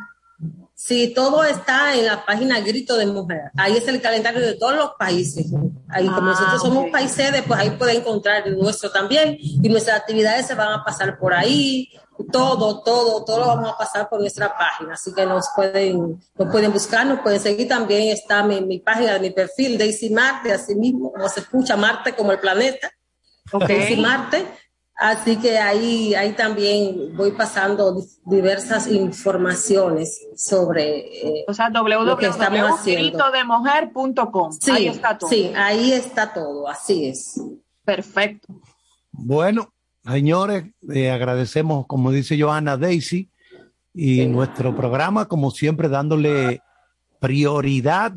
Sí, 0.76 1.14
todo 1.16 1.44
está 1.46 1.96
en 1.96 2.06
la 2.08 2.26
página 2.26 2.60
Grito 2.60 2.98
de 2.98 3.06
Mujer. 3.06 3.52
Ahí 3.58 3.78
es 3.78 3.88
el 3.88 4.02
calendario 4.02 4.42
de 4.42 4.56
todos 4.56 4.76
los 4.76 4.92
países. 5.00 5.46
Ahí, 5.88 6.06
como 6.08 6.18
Ah, 6.18 6.34
nosotros 6.34 6.62
somos 6.62 6.86
ok. 6.86 6.92
país 6.92 7.12
sede, 7.12 7.42
pues 7.44 7.58
ahí 7.60 7.70
puede 7.72 7.96
encontrar 7.96 8.46
el 8.48 8.58
nuestro 8.58 8.92
también. 8.92 9.38
Y 9.40 9.70
nuestras 9.70 10.00
actividades 10.00 10.46
se 10.48 10.56
van 10.56 10.74
a 10.74 10.84
pasar 10.84 11.18
por 11.18 11.34
ahí. 11.34 11.90
Todo, 12.32 12.82
todo, 12.84 13.24
todo 13.24 13.40
lo 13.40 13.48
vamos 13.48 13.72
a 13.72 13.78
pasar 13.78 14.10
por 14.10 14.20
nuestra 14.20 14.56
página. 14.58 14.96
Así 14.96 15.14
que 15.14 15.26
nos 15.26 15.48
pueden, 15.56 16.20
nos 16.38 16.52
pueden 16.52 16.74
buscar, 16.74 17.06
nos 17.06 17.20
pueden 17.22 17.40
seguir. 17.40 17.68
También 17.70 18.10
está 18.12 18.44
mi, 18.44 18.60
mi 18.60 18.80
página, 18.80 19.18
mi 19.20 19.30
perfil, 19.30 19.78
Daisy 19.78 20.10
Marte, 20.10 20.52
así 20.52 20.76
mismo, 20.76 21.14
como 21.14 21.30
se 21.30 21.40
escucha 21.42 21.78
Marte 21.78 22.14
como 22.14 22.32
el 22.34 22.40
planeta. 22.40 22.92
Ok. 23.54 23.68
Daisy 23.68 23.96
Marte. 23.96 24.46
Así 24.96 25.38
que 25.38 25.58
ahí, 25.58 26.14
ahí 26.14 26.34
también 26.34 27.16
voy 27.18 27.32
pasando 27.32 27.96
di- 27.96 28.08
diversas 28.26 28.88
informaciones 28.88 30.20
sobre 30.36 31.40
eh, 31.40 31.46
O 31.48 31.54
sea, 31.54 31.70
lo 31.70 32.16
que 32.18 32.28
estamos 32.28 32.80
haciendo. 32.80 33.18
www.gritodemujer.com. 33.18 34.52
Sí, 34.52 34.72
ahí 34.72 34.88
está 34.88 35.18
todo. 35.18 35.30
sí, 35.30 35.52
ahí 35.56 35.92
está 35.94 36.32
todo, 36.34 36.68
así 36.68 37.08
es. 37.08 37.42
Perfecto. 37.84 38.54
Bueno, 39.12 39.74
señores, 40.06 40.66
eh, 40.94 41.10
agradecemos, 41.12 41.88
como 41.88 42.12
dice 42.12 42.40
Joana 42.40 42.78
Daisy, 42.78 43.30
y 43.96 44.26
nuestro 44.28 44.76
programa, 44.76 45.28
como 45.28 45.52
siempre, 45.52 45.90
dándole 45.90 46.62
prioridad, 47.20 48.14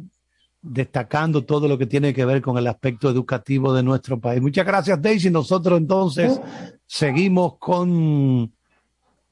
destacando 0.68 1.44
todo 1.44 1.68
lo 1.68 1.78
que 1.78 1.86
tiene 1.86 2.12
que 2.12 2.24
ver 2.24 2.42
con 2.42 2.58
el 2.58 2.66
aspecto 2.66 3.08
educativo 3.08 3.72
de 3.72 3.82
nuestro 3.82 4.20
país. 4.20 4.42
Muchas 4.42 4.66
gracias, 4.66 5.00
Daisy. 5.00 5.30
Nosotros 5.30 5.78
entonces 5.78 6.40
seguimos 6.86 7.56
con, 7.58 8.52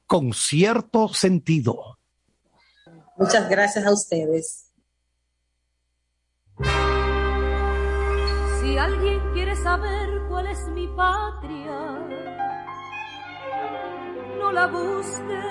con 0.05 0.33
cierto 0.33 1.09
sentido. 1.09 1.97
Muchas 3.17 3.49
gracias 3.49 3.85
a 3.85 3.91
ustedes. 3.91 4.71
Si 8.61 8.77
alguien 8.77 9.19
quiere 9.33 9.55
saber 9.57 10.09
cuál 10.29 10.47
es 10.47 10.59
mi 10.73 10.87
patria, 10.87 11.99
no 14.39 14.51
la 14.53 14.67
busque, 14.67 15.43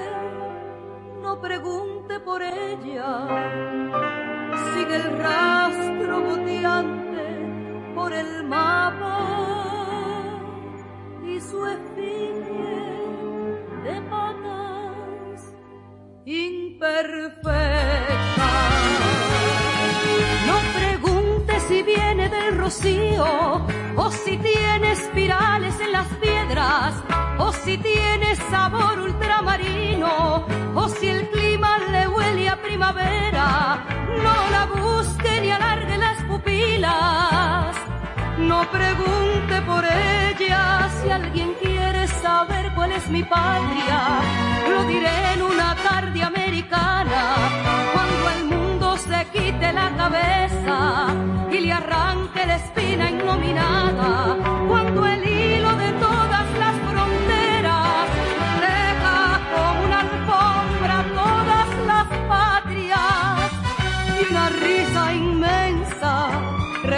no 1.20 1.40
pregunte 1.40 2.20
por 2.20 2.42
ella. 2.42 4.23
Sigue 4.56 4.96
el 4.96 5.18
rastro 5.18 6.20
goteante 6.20 7.26
por 7.94 8.12
el 8.12 8.44
mapa 8.44 9.18
y 11.26 11.40
su 11.40 11.66
efigie 11.66 12.34
de 13.84 14.00
patas 14.10 15.54
imperfectas. 16.24 17.54
No 20.46 20.56
pregunte 20.78 21.60
si 21.68 21.82
viene 21.82 22.28
del 22.28 22.58
rocío 22.58 23.66
o 23.96 24.10
si 24.10 24.36
tiene 24.38 24.92
espirales 24.92 25.74
en 25.80 25.92
las 25.92 26.06
piedras 26.22 26.94
o 27.38 27.52
si 27.52 27.76
tiene 27.78 28.36
sabor 28.50 29.00
ultramarino 29.00 30.44
o 30.74 30.88
si 30.88 31.08
el 31.08 31.28
clima 31.30 31.78
le 31.90 32.03
primavera. 32.56 33.78
No 34.22 34.36
la 34.50 34.66
busque 34.66 35.40
ni 35.40 35.50
alargue 35.50 35.96
las 35.98 36.22
pupilas. 36.22 37.76
No 38.38 38.68
pregunte 38.70 39.62
por 39.62 39.84
ella 39.84 40.88
si 41.00 41.10
alguien 41.10 41.54
quiere 41.62 42.06
saber 42.08 42.72
cuál 42.74 42.92
es 42.92 43.08
mi 43.08 43.22
patria. 43.22 43.98
Lo 44.70 44.84
diré 44.84 45.32
en 45.34 45.42
una 45.42 45.74
tarde 45.76 46.22
americana, 46.22 47.22
cuando 47.92 48.30
el 48.36 48.44
mundo 48.44 48.96
se 48.96 49.26
quite 49.32 49.72
la 49.72 49.90
cabeza 49.96 51.06
y 51.50 51.60
le 51.60 51.72
arranque 51.72 52.46
la 52.46 52.56
espina 52.56 53.10
innominada. 53.10 54.33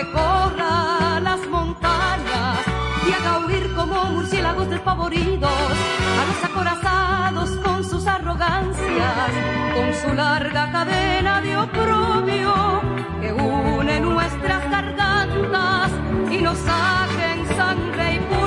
Recorra 0.06 1.20
las 1.20 1.46
montañas 1.48 2.58
y 3.06 3.12
haga 3.12 3.46
huir 3.46 3.74
como 3.74 4.04
murciélagos 4.04 4.68
despavoridos 4.68 5.50
a 5.50 6.24
los 6.28 6.44
acorazados 6.50 7.50
con 7.64 7.84
sus 7.84 8.06
arrogancias, 8.06 9.30
con 9.74 9.94
su 9.94 10.14
larga 10.14 10.70
cadena 10.72 11.40
de 11.40 11.56
oprobio 11.56 12.54
que 13.20 13.32
une 13.32 14.00
nuestras 14.00 14.70
gargantas 14.70 15.90
y 16.30 16.38
nos 16.38 16.58
saquen 16.58 17.46
sangre 17.56 18.14
y 18.14 18.18
pulpa 18.18 18.45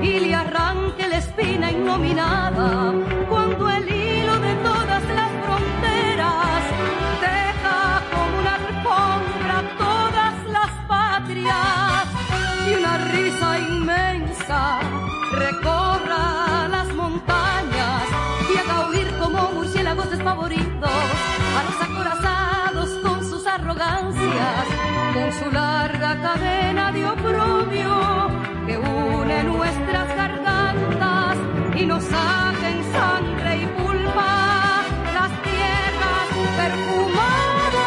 y 0.00 0.20
le 0.20 0.34
arranque 0.36 1.08
la 1.08 1.18
espina 1.18 1.72
innominada 1.72 2.94
cuando 3.28 3.68
el 3.68 3.88
hilo 3.88 4.38
de 4.38 4.54
todas 4.62 5.02
las 5.16 5.30
fronteras 5.42 6.62
deja 7.20 8.02
como 8.12 8.38
una 8.38 8.54
alfombra 8.54 9.56
todas 9.76 10.34
las 10.52 10.70
patrias 10.86 12.06
y 12.68 12.74
una 12.74 12.98
risa 12.98 13.58
inmensa 13.58 14.78
recorra 15.32 16.68
las 16.68 16.94
montañas 16.94 18.04
y 18.54 18.58
haga 18.58 18.88
huir 18.88 19.08
como 19.18 19.50
murciélagos 19.54 20.08
despavoridos 20.08 20.90
a 21.58 21.64
los 21.66 21.82
acorazados 21.82 22.90
con 23.02 23.28
sus 23.28 23.44
arrogancias 23.44 24.66
con 25.14 25.32
su 25.32 25.50
larga 25.50 26.16
cadena 26.22 26.92
de 26.92 27.04
oprobio. 27.06 28.17
Nos 31.88 32.04
saca 32.04 32.70
en 32.70 32.92
sangre 32.92 33.56
y 33.62 33.66
pulpa 33.78 34.84
las 35.14 35.30
tierras 35.42 36.28
perfumadas. 36.60 37.84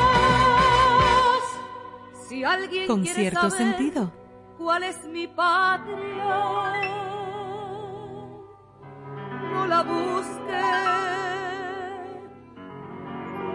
Si 2.28 2.44
alguien 2.44 2.88
Con 2.88 3.02
quiere 3.04 3.20
cierto 3.22 3.50
saber 3.50 3.58
sentido. 3.76 4.12
cuál 4.58 4.84
es 4.84 5.06
mi 5.06 5.28
patria, 5.28 6.82
no 9.54 9.68
la 9.68 9.84
busque, 9.84 10.62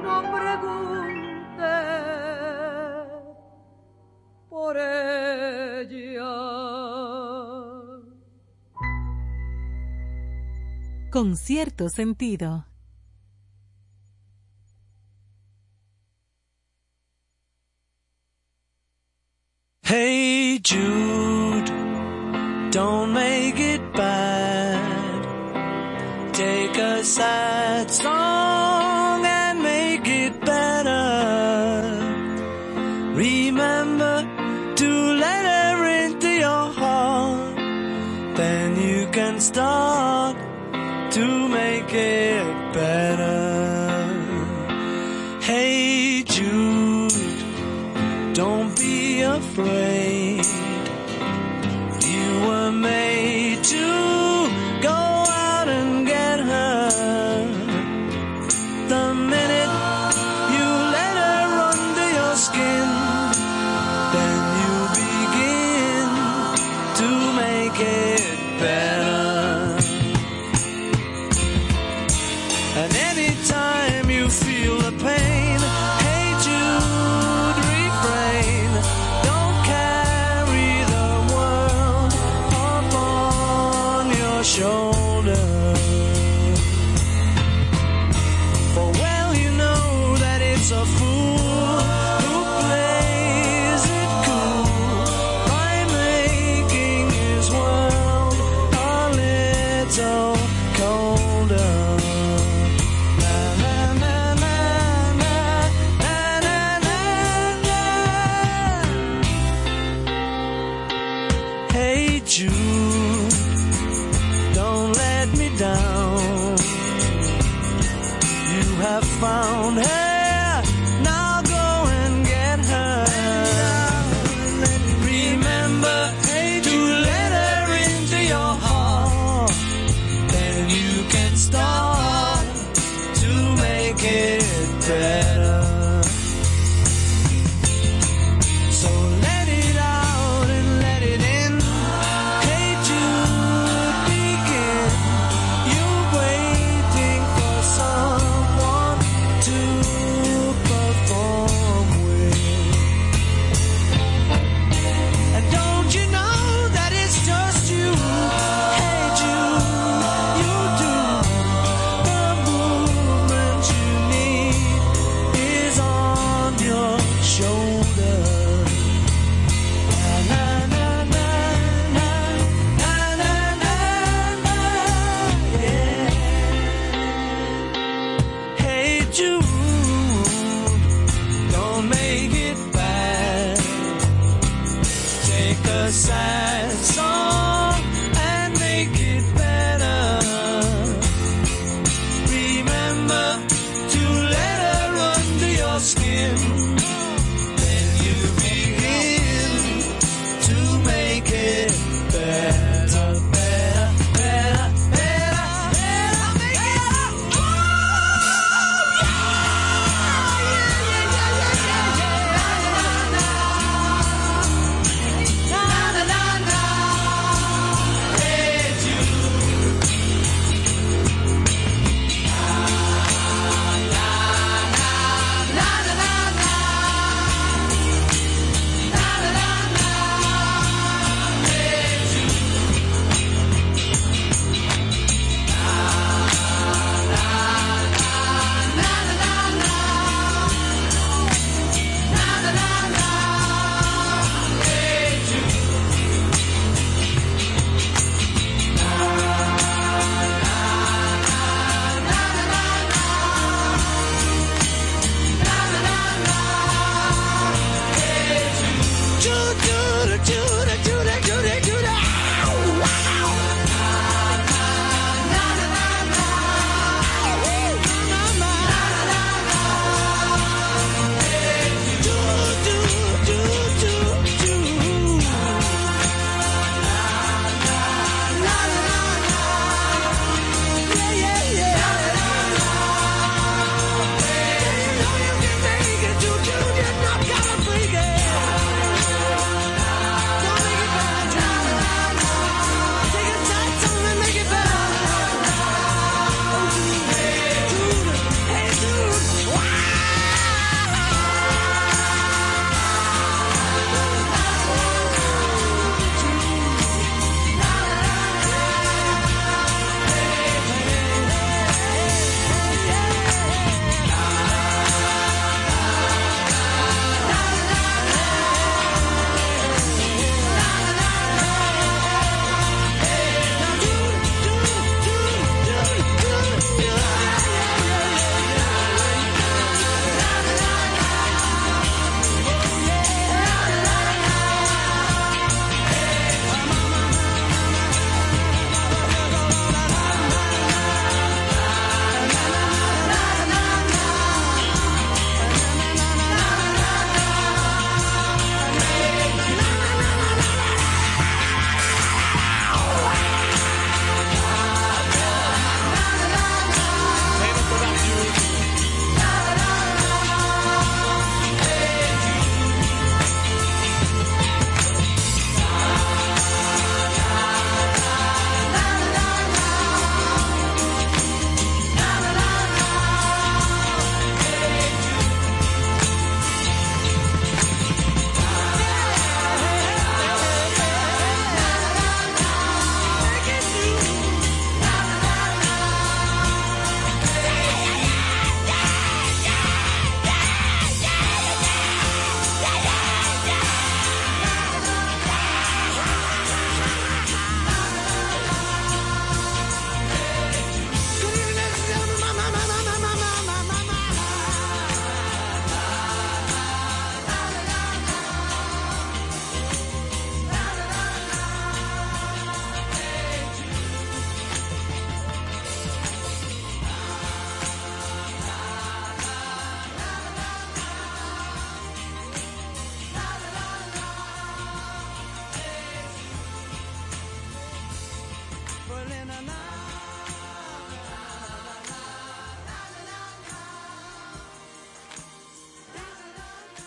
no 0.03 0.23
pregunte 0.37 1.75
por 4.49 4.77
ella. 4.77 6.37
Con 11.17 11.35
cierto 11.35 11.89
sentido. 11.89 12.67
Hey 19.83 20.61
Jude, 20.63 21.73
don't 22.71 23.15
make 23.15 23.59
it 23.59 23.81
bad. 23.95 25.23
Take 26.35 26.77
a 26.77 27.03
sad 27.03 27.91
song 27.91 29.25
and 29.25 29.63
make 29.63 30.07
it 30.07 30.39
better. 30.45 31.99
Remember 33.15 34.23
to 34.75 35.15
let 35.15 35.47
her 35.47 36.05
into 36.05 36.29
your 36.29 36.73
heart. 36.75 37.57
Then 38.37 38.77
you 38.77 39.09
can 39.11 39.41
start 39.41 40.16
to 41.17 41.49
make 41.49 41.95
it 41.95 42.75
better. 42.75 44.07
Hey 45.41 46.23
Jude, 46.25 47.11
don't 48.35 48.77
be 48.79 49.23
afraid. 49.23 50.45
You 52.13 52.47
were 52.47 52.71
made 52.71 53.65
to 53.65 54.16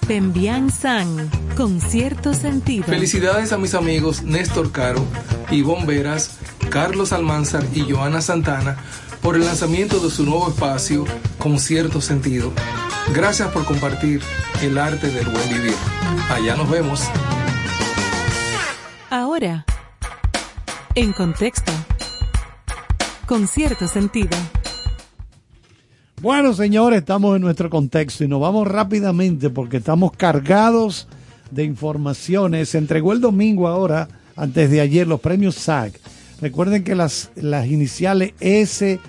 Pembian 0.10 0.72
San, 0.72 1.30
con 1.56 1.80
cierto 1.80 2.34
sentido. 2.34 2.84
Felicidades 2.86 3.54
a 3.54 3.60
mis 3.60 3.76
amigos 3.76 4.24
Néstor 4.24 4.72
Caro, 4.72 5.06
Ivonne 5.52 5.86
Veras, 5.86 6.40
Carlos 6.72 7.14
Almanzar 7.14 7.64
y 7.76 7.82
Joana 7.82 8.20
Santana 8.20 8.76
por 9.22 9.36
el 9.36 9.46
lanzamiento 9.46 10.00
de 10.00 10.10
su 10.10 10.26
nuevo 10.26 10.50
espacio 10.50 11.06
con 11.38 11.60
cierto 11.60 12.02
sentido. 12.02 12.52
Gracias 13.14 13.50
por 13.50 13.66
compartir 13.66 14.24
el 14.64 14.80
arte 14.80 15.12
del 15.12 15.28
buen 15.28 15.48
vivir. 15.48 15.76
Allá 16.32 16.56
nos 16.56 16.68
vemos. 16.72 17.04
Ahora, 19.12 19.64
en 20.96 21.14
contexto, 21.14 21.72
con 23.28 23.48
cierto 23.48 23.88
sentido. 23.88 24.36
Bueno, 26.22 26.54
señores, 26.54 27.00
estamos 27.00 27.38
en 27.38 27.42
nuestro 27.42 27.70
contexto 27.70 28.26
y 28.26 28.28
nos 28.28 28.42
vamos 28.42 28.68
rápidamente 28.68 29.50
porque 29.50 29.78
estamos 29.78 30.12
cargados 30.12 31.08
de 31.50 31.64
informaciones. 31.64 32.68
Se 32.68 32.78
entregó 32.78 33.14
el 33.14 33.22
domingo 33.22 33.70
ahora, 33.70 34.10
antes 34.36 34.70
de 34.70 34.82
ayer, 34.82 35.08
los 35.08 35.22
premios 35.22 35.56
SAG. 35.56 35.94
Recuerden 36.42 36.84
que 36.84 36.94
las, 36.94 37.32
las 37.36 37.68
iniciales 37.68 38.34
SAG 38.42 39.00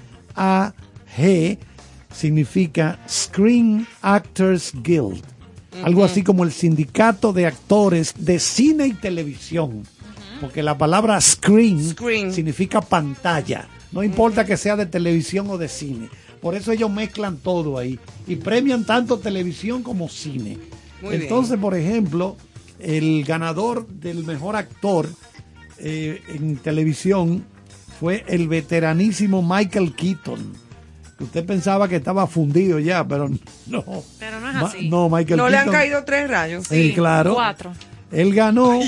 significa 2.14 3.00
Screen 3.08 3.88
Actors 4.02 4.72
Guild. 4.80 5.24
Algo 5.82 6.04
así 6.04 6.22
como 6.22 6.44
el 6.44 6.52
sindicato 6.52 7.32
de 7.32 7.46
actores 7.46 8.14
de 8.18 8.38
cine 8.38 8.86
y 8.86 8.92
televisión. 8.92 9.82
Porque 10.40 10.62
la 10.62 10.78
palabra 10.78 11.20
screen, 11.20 11.96
significa 12.32 12.80
pantalla. 12.80 13.66
No 13.90 14.04
importa 14.04 14.44
que 14.44 14.56
sea 14.56 14.76
de 14.76 14.86
televisión 14.86 15.48
o 15.50 15.58
de 15.58 15.68
cine. 15.68 16.08
Por 16.40 16.54
eso 16.54 16.72
ellos 16.72 16.90
mezclan 16.90 17.36
todo 17.36 17.76
ahí 17.78 17.98
y 18.26 18.36
premian 18.36 18.84
tanto 18.84 19.18
televisión 19.18 19.82
como 19.82 20.08
cine. 20.08 20.58
Muy 21.02 21.10
bien. 21.10 21.22
Entonces, 21.22 21.58
por 21.58 21.74
ejemplo, 21.74 22.36
el 22.78 23.24
ganador 23.24 23.86
del 23.88 24.24
mejor 24.24 24.56
actor 24.56 25.08
eh, 25.78 26.22
en 26.28 26.56
televisión 26.56 27.44
fue 27.98 28.24
el 28.28 28.48
veteranísimo 28.48 29.42
Michael 29.42 29.94
Keaton. 29.94 30.52
Que 31.18 31.24
Usted 31.24 31.44
pensaba 31.44 31.86
que 31.88 31.96
estaba 31.96 32.26
fundido 32.26 32.78
ya, 32.78 33.06
pero 33.06 33.28
no. 33.66 33.84
Pero 34.18 34.40
no 34.40 34.48
es 34.48 34.54
Ma- 34.54 34.60
así. 34.68 34.88
no, 34.88 35.10
Michael 35.10 35.36
No 35.36 35.48
le 35.50 35.58
han 35.58 35.70
caído 35.70 36.04
tres 36.04 36.28
rayos. 36.30 36.66
Sí, 36.66 36.92
claro. 36.94 37.34
Cuatro. 37.34 37.72
Él 38.10 38.34
ganó 38.34 38.80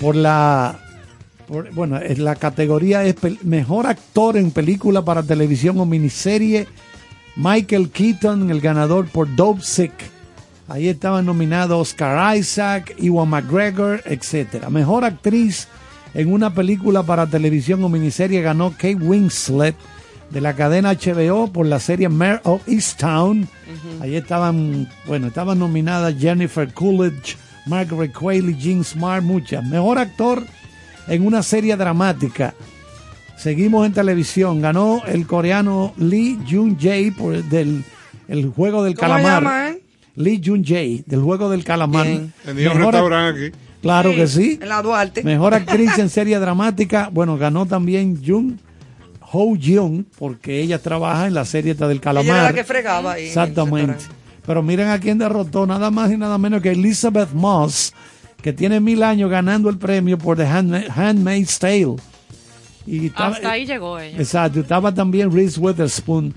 por 0.00 0.16
la. 0.16 0.78
por- 1.46 1.72
bueno, 1.72 1.98
es 1.98 2.18
la 2.18 2.34
categoría 2.34 3.04
es 3.04 3.14
mejor 3.44 3.86
actor 3.86 4.36
en 4.36 4.50
película 4.50 5.04
para 5.04 5.22
televisión 5.22 5.78
o 5.78 5.86
miniserie. 5.86 6.66
Michael 7.36 7.90
Keaton, 7.90 8.50
el 8.50 8.60
ganador 8.60 9.06
por 9.06 9.34
Dope 9.36 9.62
Sick. 9.62 9.92
Ahí 10.68 10.88
estaban 10.88 11.26
nominados 11.26 11.90
Oscar 11.90 12.36
Isaac, 12.36 12.94
Ewan 12.98 13.28
McGregor, 13.28 14.02
etc. 14.06 14.68
Mejor 14.68 15.04
actriz 15.04 15.68
en 16.14 16.32
una 16.32 16.54
película 16.54 17.02
para 17.02 17.26
televisión 17.26 17.84
o 17.84 17.88
miniserie 17.88 18.40
ganó 18.40 18.70
Kate 18.70 18.96
Winslet 18.96 19.76
de 20.30 20.40
la 20.40 20.56
cadena 20.56 20.94
HBO 20.94 21.52
por 21.52 21.66
la 21.66 21.78
serie 21.78 22.08
Mare 22.08 22.40
of 22.44 22.66
Easttown. 22.66 23.48
Ahí 24.00 24.16
estaban, 24.16 24.88
bueno, 25.06 25.28
estaban 25.28 25.58
nominadas 25.58 26.14
Jennifer 26.18 26.72
Coolidge, 26.72 27.36
Margaret 27.66 28.12
Qualley, 28.12 28.56
Jean 28.58 28.82
Smart, 28.82 29.22
muchas. 29.22 29.64
Mejor 29.64 29.98
actor 29.98 30.42
en 31.06 31.26
una 31.26 31.42
serie 31.42 31.76
dramática. 31.76 32.54
Seguimos 33.36 33.86
en 33.86 33.92
televisión. 33.92 34.60
Ganó 34.60 35.02
el 35.06 35.26
coreano 35.26 35.92
Lee 35.98 36.38
Jun 36.48 36.78
Jae 36.78 37.12
por 37.12 37.42
del 37.44 37.84
el 38.28 38.48
juego 38.50 38.82
del 38.82 38.94
¿Cómo 38.94 39.08
calamar. 39.12 39.42
llama, 39.42 39.68
eh? 39.70 39.82
Lee 40.16 40.40
Jun 40.44 40.64
Jae 40.64 41.04
del 41.06 41.20
juego 41.20 41.50
del 41.50 41.62
calamar. 41.64 42.06
Bien. 42.06 42.32
Tenía 42.44 42.72
un 42.72 42.78
restaurante 42.78 43.46
aquí. 43.48 43.56
Claro 43.82 44.10
que 44.14 44.26
sí. 44.26 44.58
En 44.60 44.68
la 44.68 44.82
Duarte. 44.82 45.22
Mejor 45.22 45.54
actriz 45.54 45.96
en 45.98 46.08
serie 46.08 46.38
dramática. 46.38 47.08
Bueno, 47.12 47.36
ganó 47.36 47.66
también 47.66 48.20
Jung 48.24 48.54
Ho 49.32 49.54
Jeong 49.56 50.04
porque 50.18 50.60
ella 50.60 50.80
trabaja 50.80 51.26
en 51.26 51.34
la 51.34 51.44
serie 51.44 51.72
esta 51.72 51.86
del 51.86 52.00
calamar. 52.00 52.24
Ella 52.26 52.34
era 52.38 52.42
la 52.50 52.54
que 52.54 52.64
fregaba 52.64 53.12
ahí 53.12 53.26
Exactamente. 53.26 54.04
Pero 54.46 54.62
miren 54.62 54.88
a 54.88 54.98
quién 54.98 55.18
derrotó, 55.18 55.66
nada 55.66 55.90
más 55.90 56.10
y 56.10 56.16
nada 56.16 56.38
menos 56.38 56.62
que 56.62 56.70
Elizabeth 56.70 57.32
Moss, 57.32 57.92
que 58.40 58.52
tiene 58.52 58.78
mil 58.80 59.02
años 59.02 59.28
ganando 59.28 59.68
el 59.68 59.76
premio 59.76 60.16
por 60.18 60.36
The 60.36 60.46
Handma- 60.46 60.84
Handmaid's 60.88 61.58
Tale. 61.58 61.96
Y 62.86 63.06
estaba- 63.06 63.34
Hasta 63.34 63.50
ahí 63.50 63.66
llegó 63.66 63.98
ella. 63.98 64.18
Exacto, 64.18 64.60
estaba 64.60 64.92
también 64.94 65.32
Reese 65.32 65.58
Witherspoon 65.60 66.32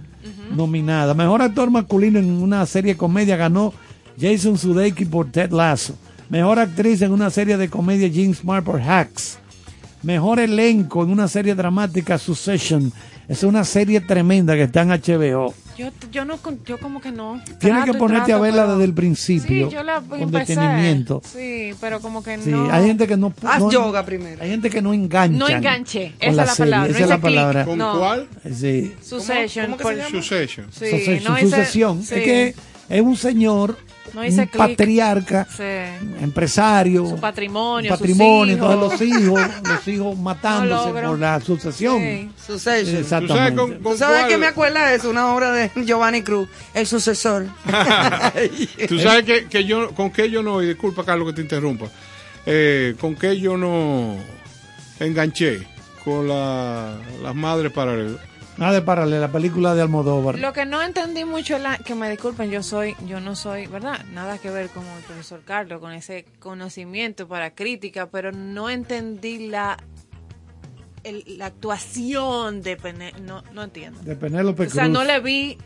nominada. 0.56 1.14
Mejor 1.14 1.42
actor 1.42 1.70
masculino 1.70 2.20
en 2.20 2.30
una 2.32 2.66
serie 2.66 2.94
de 2.94 2.98
comedia 2.98 3.36
ganó 3.38 3.74
Jason 4.20 4.58
Sudeikis 4.58 5.08
por 5.08 5.32
Ted 5.32 5.52
Lasso. 5.52 5.96
Mejor 6.30 6.60
actriz 6.60 7.02
en 7.02 7.12
una 7.12 7.30
serie 7.30 7.58
de 7.58 7.70
comedia 7.70 8.08
Jean 8.08 8.34
Smart 8.34 8.66
por 8.66 8.82
Hacks. 8.82 9.38
Mejor 10.04 10.40
elenco 10.40 11.04
en 11.04 11.12
una 11.12 11.28
serie 11.28 11.56
dramática 11.56 12.18
Succession. 12.18 12.92
Es 13.28 13.44
una 13.44 13.64
serie 13.64 14.02
tremenda 14.02 14.56
que 14.56 14.64
está 14.64 14.82
en 14.82 14.90
HBO. 14.92 15.54
Yo, 15.80 15.92
yo 16.12 16.26
no, 16.26 16.36
con- 16.38 16.60
yo 16.66 16.78
como 16.78 17.00
que 17.00 17.10
no. 17.12 17.42
Tienes 17.60 17.86
que 17.86 17.94
ponerte 17.94 18.26
trato, 18.28 18.40
a 18.40 18.42
verla 18.42 18.64
pero- 18.64 18.72
desde 18.74 18.84
el 18.84 18.94
principio. 18.94 19.70
Sí, 19.70 19.74
yo 19.74 19.82
la 19.84 20.02
con 20.02 20.20
empecé. 20.22 20.56
detenimiento. 20.56 21.22
Sí, 21.24 21.72
pero 21.80 22.02
como 22.02 22.22
que 22.22 22.38
Sí, 22.40 22.50
no. 22.50 22.70
hay 22.70 22.86
gente 22.88 23.08
que 23.08 23.16
no. 23.16 23.34
Haz 23.44 23.62
no- 23.62 23.72
yoga 23.72 24.04
primero. 24.06 24.44
Hay 24.44 24.50
gente 24.50 24.70
que 24.70 24.82
no 24.82 24.94
engancha. 24.94 25.38
No 25.40 25.48
enganché. 25.48 26.14
con 26.20 26.30
Esa 26.30 26.30
es 26.30 26.36
la 26.36 26.46
serie, 26.48 26.72
palabra, 26.72 26.92
Esa 26.92 27.04
es 27.04 27.10
la 27.10 27.18
palabra. 27.22 27.66
¿Con 27.66 27.78
No. 27.78 27.98
cuál? 27.98 28.28
Sí. 28.54 28.94
Succession. 29.02 29.66
¿Cómo 29.68 29.78
que 29.78 29.84
por- 29.84 29.94
se 29.94 30.00
llama? 30.00 30.10
Succession. 30.12 30.68
Sí, 30.72 30.90
Succession, 30.90 31.34
no 31.34 31.40
sucesión. 31.40 32.04
sí. 32.04 32.16
Es 32.16 32.24
que 32.24 32.56
es 32.90 33.02
un 33.02 33.16
señor, 33.16 33.78
No 34.14 34.26
hice 34.26 34.42
un 34.42 34.48
patriarca, 34.48 35.48
Sí. 35.56 35.64
empresario, 36.22 37.06
Su 37.08 37.20
patrimonio, 37.20 37.90
patrimonio, 37.92 38.56
sus 38.56 38.62
hijos. 38.64 38.76
todos 38.76 38.92
los 38.92 39.02
hijos, 39.02 39.42
los 39.64 39.88
hijos 39.88 40.18
matándose 40.20 41.02
por 41.02 41.20
la 41.20 41.40
sucesión. 41.42 42.00
Sí. 42.00 42.30
Exactamente. 42.98 43.28
¿Tú 43.28 43.28
sabes 43.28 43.54
con, 43.54 43.74
con 43.80 43.92
¿Tú 43.94 43.98
sabes 43.98 44.38
me 44.40 44.48
acuerda 44.48 44.88
de 44.88 44.96
eso? 44.96 45.10
Una 45.10 45.34
obra 45.34 45.52
de 45.52 45.72
Giovanni 45.86 46.22
Cruz, 46.22 46.48
El 46.74 46.88
sucesor. 46.88 47.46
Tú 48.88 49.00
sabes 49.00 49.24
que, 49.26 49.46
que 49.48 49.66
yo, 49.66 49.92
con 49.92 50.12
qué 50.12 50.30
yo 50.30 50.42
no, 50.44 50.62
y 50.62 50.68
disculpa 50.68 51.04
Carlos 51.04 51.28
que 51.30 51.34
te 51.34 51.42
interrumpa, 51.42 51.88
eh, 52.46 52.96
con 53.00 53.16
qué 53.16 53.40
yo 53.40 53.58
no 53.58 54.16
enganché 55.00 55.68
con 56.04 56.28
la, 56.28 56.98
las 57.22 57.36
madres 57.36 57.72
paralelas. 57.72 58.20
Nada 58.60 58.74
de 58.74 58.82
paralela, 58.82 59.22
la 59.22 59.32
película 59.32 59.74
de 59.74 59.82
Almodóvar. 59.82 60.38
Lo 60.38 60.52
que 60.54 60.66
no 60.66 60.82
entendí 60.82 61.24
mucho 61.26 61.56
es 61.56 61.62
la, 61.62 61.78
que 61.78 61.96
me 61.96 62.10
disculpen, 62.10 62.52
yo 62.52 62.62
soy, 62.62 62.96
yo 63.08 63.20
no 63.22 63.36
soy, 63.36 63.68
¿verdad? 63.68 64.04
Nada 64.12 64.38
que 64.38 64.52
ver 64.52 64.70
con 64.70 64.86
el 64.86 65.02
profesor 65.04 65.42
Carlos, 65.46 65.80
con 65.80 65.94
ese 65.94 66.26
conocimiento 66.40 67.28
para 67.28 67.56
crítica, 67.56 68.10
pero 68.10 68.32
no 68.34 68.70
entendí 68.70 69.48
la 69.48 69.78
el- 71.06 71.24
la 71.38 71.46
actuación 71.46 72.62
de 72.62 72.76
Pene, 72.76 73.14
no, 73.22 73.42
no 73.54 73.64
entiendo. 73.64 74.02
De 74.02 74.18
Penélope 74.18 74.64
O 74.64 74.66
Cruz. 74.66 74.74
sea, 74.74 74.90
no 74.90 75.06
le 75.06 75.22
vi 75.22 75.58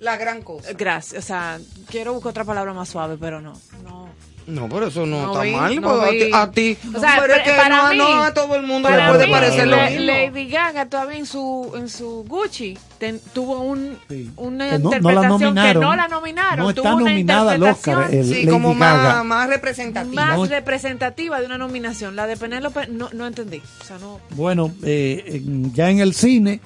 La 0.00 0.16
gran 0.16 0.42
cosa. 0.42 0.72
gracias, 0.72 1.22
o 1.22 1.26
sea, 1.26 1.60
quiero 1.88 2.12
buscar 2.12 2.30
otra 2.30 2.44
palabra 2.44 2.72
más 2.74 2.88
suave, 2.88 3.16
pero 3.18 3.40
no, 3.40 3.52
no. 3.84 4.08
No, 4.46 4.68
pero 4.68 4.86
eso 4.86 5.04
no, 5.06 5.22
No 5.22 5.32
está 5.32 5.42
vi, 5.42 5.50
mal. 5.52 5.80
no 5.80 6.00
vi. 6.02 6.06
a 6.06 6.10
ti, 6.10 6.30
a 6.32 6.50
ti. 6.82 6.88
O 6.94 7.00
sea, 7.00 7.16
pero 7.20 7.34
es 7.34 7.42
que 7.42 7.50
para 7.50 7.82
no, 7.82 7.90
mí- 7.90 7.98
no 7.98 8.22
a 8.22 8.32
todo 8.32 8.54
el 8.54 8.62
mundo 8.62 8.88
le 8.88 8.96
puede 9.08 9.26
mí, 9.26 9.32
parecer 9.32 9.66
lo 9.66 9.76
mismo. 9.76 10.00
Lady 10.04 10.48
Gaga 10.48 10.86
todavía 10.86 11.18
en 11.18 11.26
su 11.26 11.72
en 11.76 11.88
su 11.88 12.24
Gucci 12.28 12.78
ten- 12.98 13.20
tuvo 13.32 13.60
un, 13.62 13.98
Sí. 14.08 14.30
una 14.36 14.70
Que 14.70 14.78
no- 14.78 14.84
no 14.84 14.90
la 14.90 14.96
interpretación 14.98 15.40
nominaron. 15.54 15.72
que 15.72 15.78
no 15.86 15.96
la 15.96 16.08
nominaron. 16.08 16.58
No 16.60 16.70
está 16.70 16.82
tuvo 16.82 16.94
una 16.94 17.10
nominada 17.10 17.52
al 17.52 17.62
Oscar, 17.64 17.94
interpretación 17.94 18.20
el- 18.20 18.26
Sí, 18.26 18.34
Lady 18.44 18.52
como 18.52 18.74
Gaga. 18.76 19.02
más, 19.14 19.24
más 19.24 19.48
representativa. 19.48 20.26
más 20.26 20.36
No. 20.38 20.46
representativa 20.46 21.40
de 21.40 21.46
una 21.46 21.58
nominación. 21.58 22.14
La 22.14 22.26
de 22.28 22.36
Penélope 22.36 22.86
no, 22.86 23.08
no 23.12 23.26
entendí. 23.26 23.60
O 23.80 23.84
sea, 23.84 23.98
no. 23.98 24.20
Bueno, 24.30 24.70
eh, 24.84 25.24
en- 25.44 25.74
ya 25.74 25.90
en 25.90 25.98
el 25.98 26.14
cine, 26.14 26.60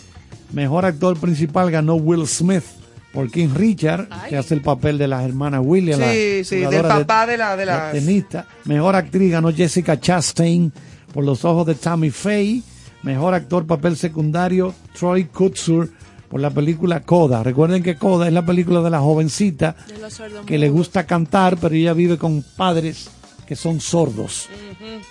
mejor 0.52 0.84
actor 0.84 1.18
principal 1.18 1.70
ganó 1.70 1.94
Will 1.94 2.26
Smith 2.26 2.64
por 3.12 3.30
King 3.30 3.48
Richard, 3.54 4.08
que 4.28 4.36
hace 4.36 4.54
el 4.54 4.60
papel 4.62 4.96
de 4.98 5.08
las 5.08 5.24
hermanas 5.24 5.62
Williams. 5.64 6.02
Sí, 6.04 6.38
la 6.38 6.44
sí, 6.44 6.56
del 6.76 6.82
papá 6.82 7.26
de 7.26 7.36
la- 7.36 7.56
de 7.56 7.66
las- 7.66 7.92
tenista. 7.92 8.46
Mejor 8.64 8.94
actriz 8.96 9.32
ganó 9.32 9.52
Jessica 9.52 9.98
Chastain 9.98 10.72
por 11.12 11.24
Los 11.24 11.44
ojos 11.44 11.66
de 11.66 11.74
Tammy 11.74 12.10
Faye. 12.10 12.62
Mejor 13.02 13.34
actor 13.34 13.66
papel 13.66 13.96
secundario 13.96 14.74
Troy 14.98 15.24
Kutsur 15.24 15.90
por 16.28 16.40
la 16.40 16.50
película 16.50 17.00
Coda. 17.00 17.42
Recuerden 17.42 17.82
que 17.82 17.96
Coda 17.96 18.28
es 18.28 18.32
la 18.32 18.44
película 18.46 18.80
de 18.82 18.90
la 18.90 19.00
jovencita 19.00 19.74
De 19.88 20.44
que 20.46 20.58
le 20.58 20.68
gusta 20.68 21.04
cantar, 21.06 21.56
pero 21.56 21.74
ella 21.74 21.92
vive 21.94 22.18
con 22.18 22.44
padres 22.56 23.08
que 23.46 23.56
son 23.56 23.80
sordos. 23.80 24.48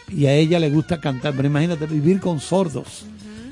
Y 0.07 0.25
a 0.27 0.33
ella 0.33 0.59
le 0.59 0.69
gusta 0.69 1.01
cantar, 1.01 1.33
pero 1.35 1.47
imagínate 1.47 1.85
vivir 1.87 2.21
con 2.21 2.39
sordos. 2.39 3.05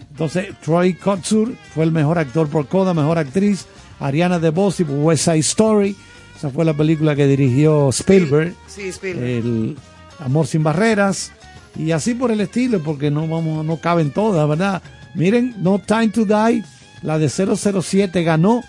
Entonces, 0.09 0.47
Troy 0.63 0.93
Kotsur 0.93 1.53
fue 1.75 1.83
el 1.83 1.91
mejor 1.91 2.17
actor 2.17 2.47
por 2.47 2.67
Coda, 2.67 2.93
mejor 2.93 3.17
actriz. 3.17 3.65
Ariana 3.99 4.39
DeBose 4.39 4.83
West 4.83 5.25
Side 5.25 5.39
Story. 5.39 5.95
Esa 6.35 6.49
fue 6.49 6.65
la 6.65 6.73
película 6.73 7.15
que 7.15 7.25
dirigió 7.25 7.89
Spielberg. 7.89 8.53
Sí, 8.67 8.89
Spielberg. 8.89 9.27
El 9.27 9.77
Amor 10.19 10.47
sin 10.47 10.63
barreras. 10.63 11.31
Y 11.75 11.91
así 11.91 12.13
por 12.13 12.31
el 12.31 12.41
estilo, 12.41 12.81
porque 12.81 13.11
no 13.11 13.27
vamos, 13.27 13.63
no 13.65 13.77
caben 13.77 14.11
todas, 14.11 14.47
¿verdad? 14.47 14.81
Miren, 15.13 15.55
No 15.59 15.79
Time 15.79 16.09
to 16.09 16.25
Die, 16.25 16.63
la 17.03 17.19
de 17.19 17.29
007 17.29 18.23
ganó 18.23 18.63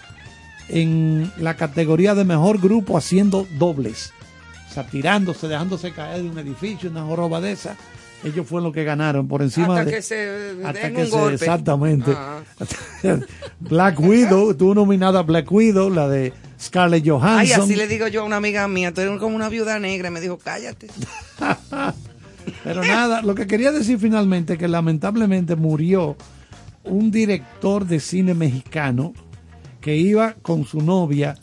en 0.69 1.33
la 1.39 1.57
categoría 1.57 2.15
de 2.15 2.25
mejor 2.25 2.61
grupo 2.61 2.99
haciendo 2.99 3.47
dobles. 3.59 4.13
O 4.71 4.75
sea, 4.75 4.87
tirándose, 4.87 5.49
dejándose 5.49 5.93
caer 5.93 6.23
de 6.23 6.29
un 6.29 6.39
edificio, 6.39 6.91
una 6.91 7.05
joroba 7.05 7.41
de 7.41 7.53
esa. 7.53 7.77
Ellos 8.25 8.47
fueron 8.47 8.65
los 8.65 8.73
que 8.75 8.83
ganaron 8.83 9.29
por 9.29 9.43
encima 9.43 9.75
Hasta 9.79 9.85
de. 9.85 9.91
que 9.93 10.03
se 10.03 10.57
hasta 10.65 10.81
den 10.81 10.95
que 10.95 11.01
un 11.03 11.07
se- 11.07 11.13
golpe. 11.13 11.35
exactamente. 11.35 12.13
Ah. 12.17 12.41
Black 13.61 14.01
Widow, 14.01 14.55
tuvo 14.55 14.75
nominada 14.75 15.23
Black 15.23 15.51
Widow, 15.53 15.89
la 15.91 16.09
de 16.09 16.33
Scarlett 16.61 17.05
Ay, 17.05 17.09
Johansson. 17.11 17.61
así 17.63 17.77
le 17.77 17.87
digo 17.87 18.09
yo 18.09 18.23
a 18.23 18.25
una 18.25 18.37
amiga 18.37 18.67
mía, 18.67 18.93
tú 18.93 19.01
eres 19.03 19.19
como 19.21 19.37
una 19.37 19.49
viuda 19.49 19.79
negra. 19.79 20.09
Y 20.09 20.11
me 20.11 20.21
dijo, 20.21 20.37
cállate. 20.39 20.89
Pero 22.65 22.83
nada, 22.85 23.23
lo 23.23 23.35
que 23.35 23.47
quería 23.47 23.73
decir 23.73 23.99
finalmente 23.99 24.55
es 24.55 24.59
que 24.59 24.69
lamentablemente 24.69 25.55
murió 25.55 26.17
un 26.85 27.11
director 27.11 27.87
de 27.87 28.01
cine 28.01 28.35
mexicano 28.35 29.13
que 29.81 29.97
iba 29.97 30.33
con 30.43 30.65
su 30.65 30.81
novia 30.81 31.37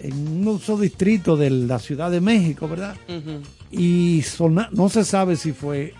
en 0.00 0.46
un 0.46 0.60
solo 0.60 0.82
distrito 0.82 1.36
de 1.36 1.50
la 1.50 1.78
Ciudad 1.78 2.10
de 2.10 2.20
México, 2.20 2.68
¿verdad? 2.68 2.94
Y 3.76 4.22
sona- 4.22 4.68
no 4.72 4.88
se 4.88 5.04
sabe 5.04 5.36
si 5.36 5.52
fue 5.52 5.94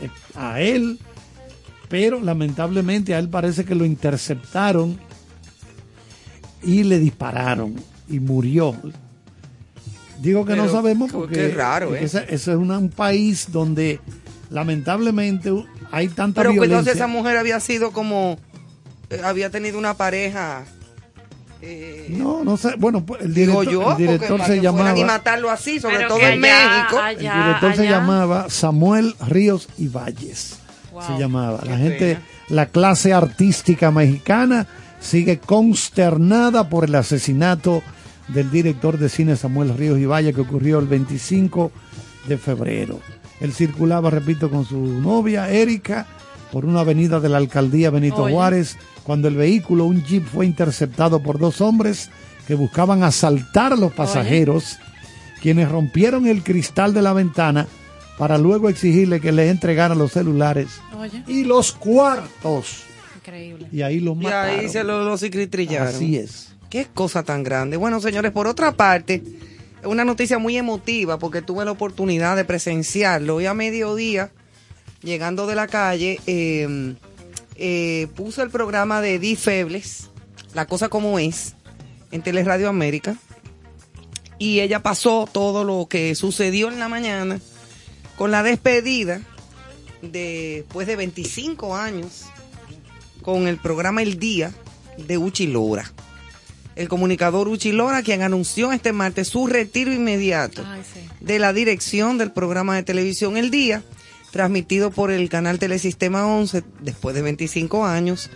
eh, 0.00 0.10
a 0.34 0.60
él, 0.60 0.98
pero 1.88 2.20
lamentablemente 2.20 3.14
a 3.14 3.18
él 3.18 3.28
parece 3.28 3.64
que 3.64 3.74
lo 3.74 3.84
interceptaron 3.84 4.98
y 6.62 6.84
le 6.84 6.98
dispararon 6.98 7.74
y 8.08 8.20
murió. 8.20 8.74
Digo 10.20 10.44
que 10.44 10.56
no 10.56 10.62
Pero, 10.64 10.74
sabemos 10.74 11.12
porque 11.12 11.48
raro, 11.52 11.88
porque 11.88 12.02
¿eh? 12.02 12.06
ese, 12.06 12.18
ese 12.24 12.34
es 12.52 12.56
una- 12.56 12.78
un 12.78 12.90
país 12.90 13.48
donde 13.52 14.00
lamentablemente 14.50 15.50
hay 15.92 16.08
tanta 16.08 16.40
Pero 16.42 16.50
pues, 16.50 16.54
violencia. 16.68 16.78
entonces 16.78 16.96
esa 16.96 17.06
mujer 17.06 17.36
había 17.36 17.60
sido 17.60 17.92
como, 17.92 18.38
eh, 19.10 19.20
había 19.24 19.50
tenido 19.50 19.78
una 19.78 19.94
pareja. 19.94 20.64
Eh, 21.62 22.06
No, 22.10 22.44
no 22.44 22.56
sé. 22.56 22.74
Bueno, 22.78 23.04
pues, 23.04 23.22
el 23.22 23.34
digo 23.34 23.60
director, 23.60 23.72
yo, 23.84 23.90
el 23.92 23.96
director 23.98 24.44
se 24.44 24.60
llamaba. 24.60 24.98
y 24.98 25.04
matarlo 25.04 25.50
así, 25.50 25.80
sobre 25.80 26.04
todo 26.06 26.18
en 26.18 26.24
allá- 26.24 26.36
México. 26.36 26.98
el 27.00 27.04
allá- 27.18 27.44
director 27.46 27.76
se 27.76 27.84
llamaba 27.88 28.46
Samuel 28.50 29.14
Ríos 29.26 29.68
y 29.78 29.88
Valles. 29.88 30.58
Wow. 30.92 31.02
Se 31.02 31.18
llamaba. 31.18 31.60
La 31.64 31.76
gente, 31.76 32.14
pena. 32.16 32.22
la 32.48 32.66
clase 32.66 33.12
artística 33.12 33.90
mexicana 33.90 34.66
sigue 35.00 35.38
consternada 35.38 36.68
por 36.68 36.84
el 36.84 36.94
asesinato 36.94 37.82
del 38.28 38.50
director 38.50 38.98
de 38.98 39.08
cine 39.08 39.36
Samuel 39.36 39.76
Ríos 39.76 39.98
y 39.98 40.06
Valles 40.06 40.34
que 40.34 40.40
ocurrió 40.42 40.78
el 40.78 40.86
25 40.86 41.70
de 42.26 42.36
febrero. 42.38 43.00
Él 43.40 43.52
circulaba, 43.52 44.10
repito, 44.10 44.50
con 44.50 44.64
su 44.64 44.76
novia 44.76 45.48
Erika 45.50 46.06
por 46.52 46.64
una 46.64 46.80
avenida 46.80 47.20
de 47.20 47.28
la 47.28 47.38
alcaldía 47.38 47.90
Benito 47.90 48.24
Oye. 48.24 48.34
Juárez 48.34 48.76
cuando 49.08 49.26
el 49.28 49.36
vehículo, 49.36 49.86
un 49.86 50.04
jeep, 50.04 50.22
fue 50.26 50.44
interceptado 50.44 51.22
por 51.22 51.38
dos 51.38 51.62
hombres 51.62 52.10
que 52.46 52.54
buscaban 52.54 53.02
asaltar 53.02 53.72
a 53.72 53.76
los 53.76 53.90
pasajeros, 53.90 54.76
quienes 55.40 55.70
rompieron 55.70 56.26
el 56.26 56.42
cristal 56.42 56.92
de 56.92 57.00
la 57.00 57.14
ventana 57.14 57.66
para 58.18 58.36
luego 58.36 58.68
exigirle 58.68 59.18
que 59.18 59.32
les 59.32 59.50
entregaran 59.50 59.96
los 59.96 60.12
celulares 60.12 60.68
Oye, 61.00 61.22
y 61.26 61.44
los 61.44 61.72
cuartos. 61.72 62.82
increíble. 63.16 63.66
Y 63.72 63.80
ahí 63.80 63.98
los 64.00 64.14
Y 64.14 64.24
mataron. 64.24 64.60
ahí 64.60 64.68
se 64.68 64.84
lo, 64.84 65.02
lo 65.02 65.16
cicatrillaron. 65.16 65.88
Así 65.88 66.18
es. 66.18 66.52
Qué 66.68 66.86
cosa 66.92 67.22
tan 67.22 67.42
grande. 67.42 67.78
Bueno, 67.78 68.02
señores, 68.02 68.30
por 68.30 68.46
otra 68.46 68.72
parte, 68.72 69.22
una 69.84 70.04
noticia 70.04 70.38
muy 70.38 70.58
emotiva 70.58 71.18
porque 71.18 71.40
tuve 71.40 71.64
la 71.64 71.70
oportunidad 71.70 72.36
de 72.36 72.44
presenciarlo. 72.44 73.36
Hoy 73.36 73.46
a 73.46 73.54
mediodía, 73.54 74.32
llegando 75.02 75.46
de 75.46 75.54
la 75.54 75.66
calle, 75.66 76.20
eh, 76.26 76.94
eh, 77.58 78.06
puso 78.14 78.42
el 78.42 78.50
programa 78.50 79.00
de 79.00 79.18
Di 79.18 79.36
Febles, 79.36 80.10
La 80.54 80.66
Cosa 80.66 80.88
Como 80.88 81.18
Es, 81.18 81.54
en 82.12 82.22
Teleradio 82.22 82.68
América. 82.68 83.16
Y 84.38 84.60
ella 84.60 84.82
pasó 84.82 85.28
todo 85.30 85.64
lo 85.64 85.88
que 85.88 86.14
sucedió 86.14 86.68
en 86.68 86.78
la 86.78 86.88
mañana 86.88 87.40
con 88.16 88.30
la 88.30 88.44
despedida 88.44 89.20
de, 90.02 90.62
después 90.64 90.86
de 90.86 90.94
25 90.94 91.74
años 91.74 92.26
con 93.22 93.48
el 93.48 93.58
programa 93.58 94.02
El 94.02 94.18
Día 94.18 94.52
de 94.96 95.18
Uchi 95.18 95.48
Lora. 95.48 95.90
El 96.76 96.88
comunicador 96.88 97.48
Uchi 97.48 97.72
Lora, 97.72 98.02
quien 98.04 98.22
anunció 98.22 98.70
este 98.70 98.92
martes 98.92 99.26
su 99.26 99.48
retiro 99.48 99.92
inmediato 99.92 100.64
Ay, 100.64 100.82
sí. 100.82 101.00
de 101.20 101.40
la 101.40 101.52
dirección 101.52 102.18
del 102.18 102.30
programa 102.30 102.76
de 102.76 102.84
televisión 102.84 103.36
El 103.36 103.50
Día, 103.50 103.82
transmitido 104.30 104.90
por 104.90 105.10
el 105.10 105.28
canal 105.28 105.58
Telesistema 105.58 106.26
11 106.26 106.62
después 106.80 107.14
de 107.14 107.22
25 107.22 107.86
años. 107.86 108.30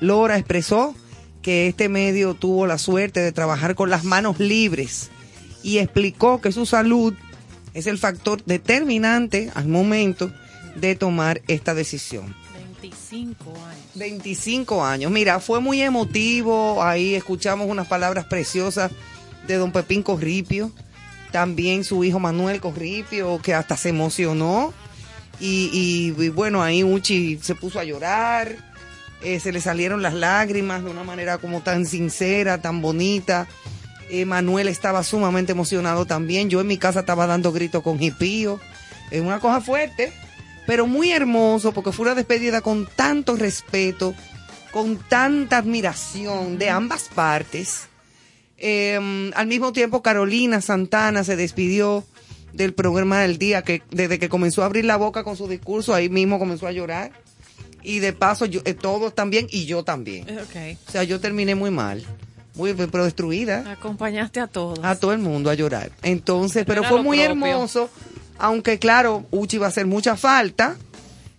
Lora 0.00 0.38
expresó 0.38 0.94
que 1.42 1.68
este 1.68 1.88
medio 1.88 2.34
tuvo 2.34 2.66
la 2.66 2.78
suerte 2.78 3.20
de 3.20 3.32
trabajar 3.32 3.74
con 3.74 3.90
las 3.90 4.04
manos 4.04 4.38
libres 4.38 5.10
y 5.62 5.78
explicó 5.78 6.40
que 6.40 6.52
su 6.52 6.66
salud 6.66 7.14
es 7.74 7.86
el 7.86 7.98
factor 7.98 8.44
determinante 8.44 9.50
al 9.54 9.68
momento 9.68 10.32
de 10.76 10.94
tomar 10.94 11.42
esta 11.48 11.74
decisión. 11.74 12.34
25 12.80 13.50
años. 13.50 13.84
25 13.94 14.84
años. 14.84 15.10
Mira, 15.10 15.40
fue 15.40 15.60
muy 15.60 15.82
emotivo. 15.82 16.82
Ahí 16.82 17.14
escuchamos 17.14 17.68
unas 17.68 17.88
palabras 17.88 18.26
preciosas 18.26 18.90
de 19.46 19.56
don 19.56 19.72
Pepín 19.72 20.02
Corripio. 20.02 20.70
También 21.32 21.84
su 21.84 22.04
hijo 22.04 22.18
Manuel 22.18 22.60
Corripio, 22.60 23.40
que 23.42 23.54
hasta 23.54 23.76
se 23.76 23.90
emocionó. 23.90 24.72
Y, 25.40 25.70
y- 26.18 26.22
y 26.22 26.28
bueno, 26.30 26.62
ahí 26.62 26.82
Uchi 26.84 27.38
se 27.42 27.54
puso 27.54 27.78
a 27.78 27.84
llorar. 27.84 28.56
Eh, 29.22 29.40
se 29.40 29.50
le 29.52 29.60
salieron 29.60 30.00
las 30.02 30.14
lágrimas 30.14 30.84
de 30.84 30.90
una 30.90 31.02
manera 31.04 31.38
como 31.38 31.60
tan 31.60 31.86
sincera, 31.86 32.60
tan 32.62 32.80
bonita. 32.80 33.46
Eh, 34.10 34.24
Manuel 34.24 34.68
estaba 34.68 35.02
sumamente 35.02 35.52
emocionado 35.52 36.06
también. 36.06 36.48
Yo 36.50 36.60
en 36.60 36.66
mi 36.68 36.78
casa 36.78 37.00
estaba 37.00 37.26
dando 37.26 37.52
gritos 37.52 37.82
con 37.82 38.02
hipío. 38.02 38.60
Es 39.10 39.20
una 39.20 39.40
cosa 39.40 39.60
fuerte, 39.60 40.12
pero 40.66 40.86
muy 40.86 41.10
hermoso 41.12 41.72
porque 41.72 41.92
fue 41.92 42.04
una 42.06 42.14
despedida 42.14 42.60
con 42.60 42.86
tanto 42.94 43.36
respeto, 43.36 44.14
con 44.70 44.96
tanta 45.08 45.58
admiración 45.58 46.56
de 46.58 46.70
ambas 46.70 47.08
partes. 47.14 47.88
Eh, 48.56 49.30
al 49.34 49.46
mismo 49.46 49.72
tiempo, 49.72 50.02
Carolina 50.02 50.60
Santana 50.60 51.22
se 51.24 51.36
despidió 51.36 52.04
del 52.58 52.74
programa 52.74 53.20
del 53.20 53.38
día, 53.38 53.62
que 53.62 53.80
desde 53.90 54.18
que 54.18 54.28
comenzó 54.28 54.62
a 54.62 54.66
abrir 54.66 54.84
la 54.84 54.96
boca 54.98 55.24
con 55.24 55.36
su 55.36 55.48
discurso, 55.48 55.94
ahí 55.94 56.10
mismo 56.10 56.38
comenzó 56.38 56.66
a 56.66 56.72
llorar. 56.72 57.12
Y 57.82 58.00
de 58.00 58.12
paso, 58.12 58.44
yo, 58.44 58.60
eh, 58.66 58.74
todos 58.74 59.14
también, 59.14 59.46
y 59.50 59.64
yo 59.64 59.82
también. 59.84 60.26
O 60.86 60.90
sea, 60.90 61.04
yo 61.04 61.20
terminé 61.20 61.54
muy 61.54 61.70
mal, 61.70 62.04
muy 62.54 62.74
pero 62.74 63.04
destruida 63.04 63.70
Acompañaste 63.72 64.40
a 64.40 64.46
todos. 64.48 64.80
a 64.82 64.96
todo 64.98 65.12
el 65.12 65.20
mundo 65.20 65.48
a 65.48 65.54
llorar. 65.54 65.92
Entonces, 66.02 66.64
pero 66.66 66.82
fue 66.84 67.02
muy 67.02 67.18
propio. 67.18 67.30
hermoso, 67.46 67.88
aunque 68.36 68.78
claro, 68.78 69.24
Uchi 69.30 69.56
va 69.58 69.66
a 69.66 69.68
hacer 69.70 69.86
mucha 69.86 70.16
falta. 70.16 70.76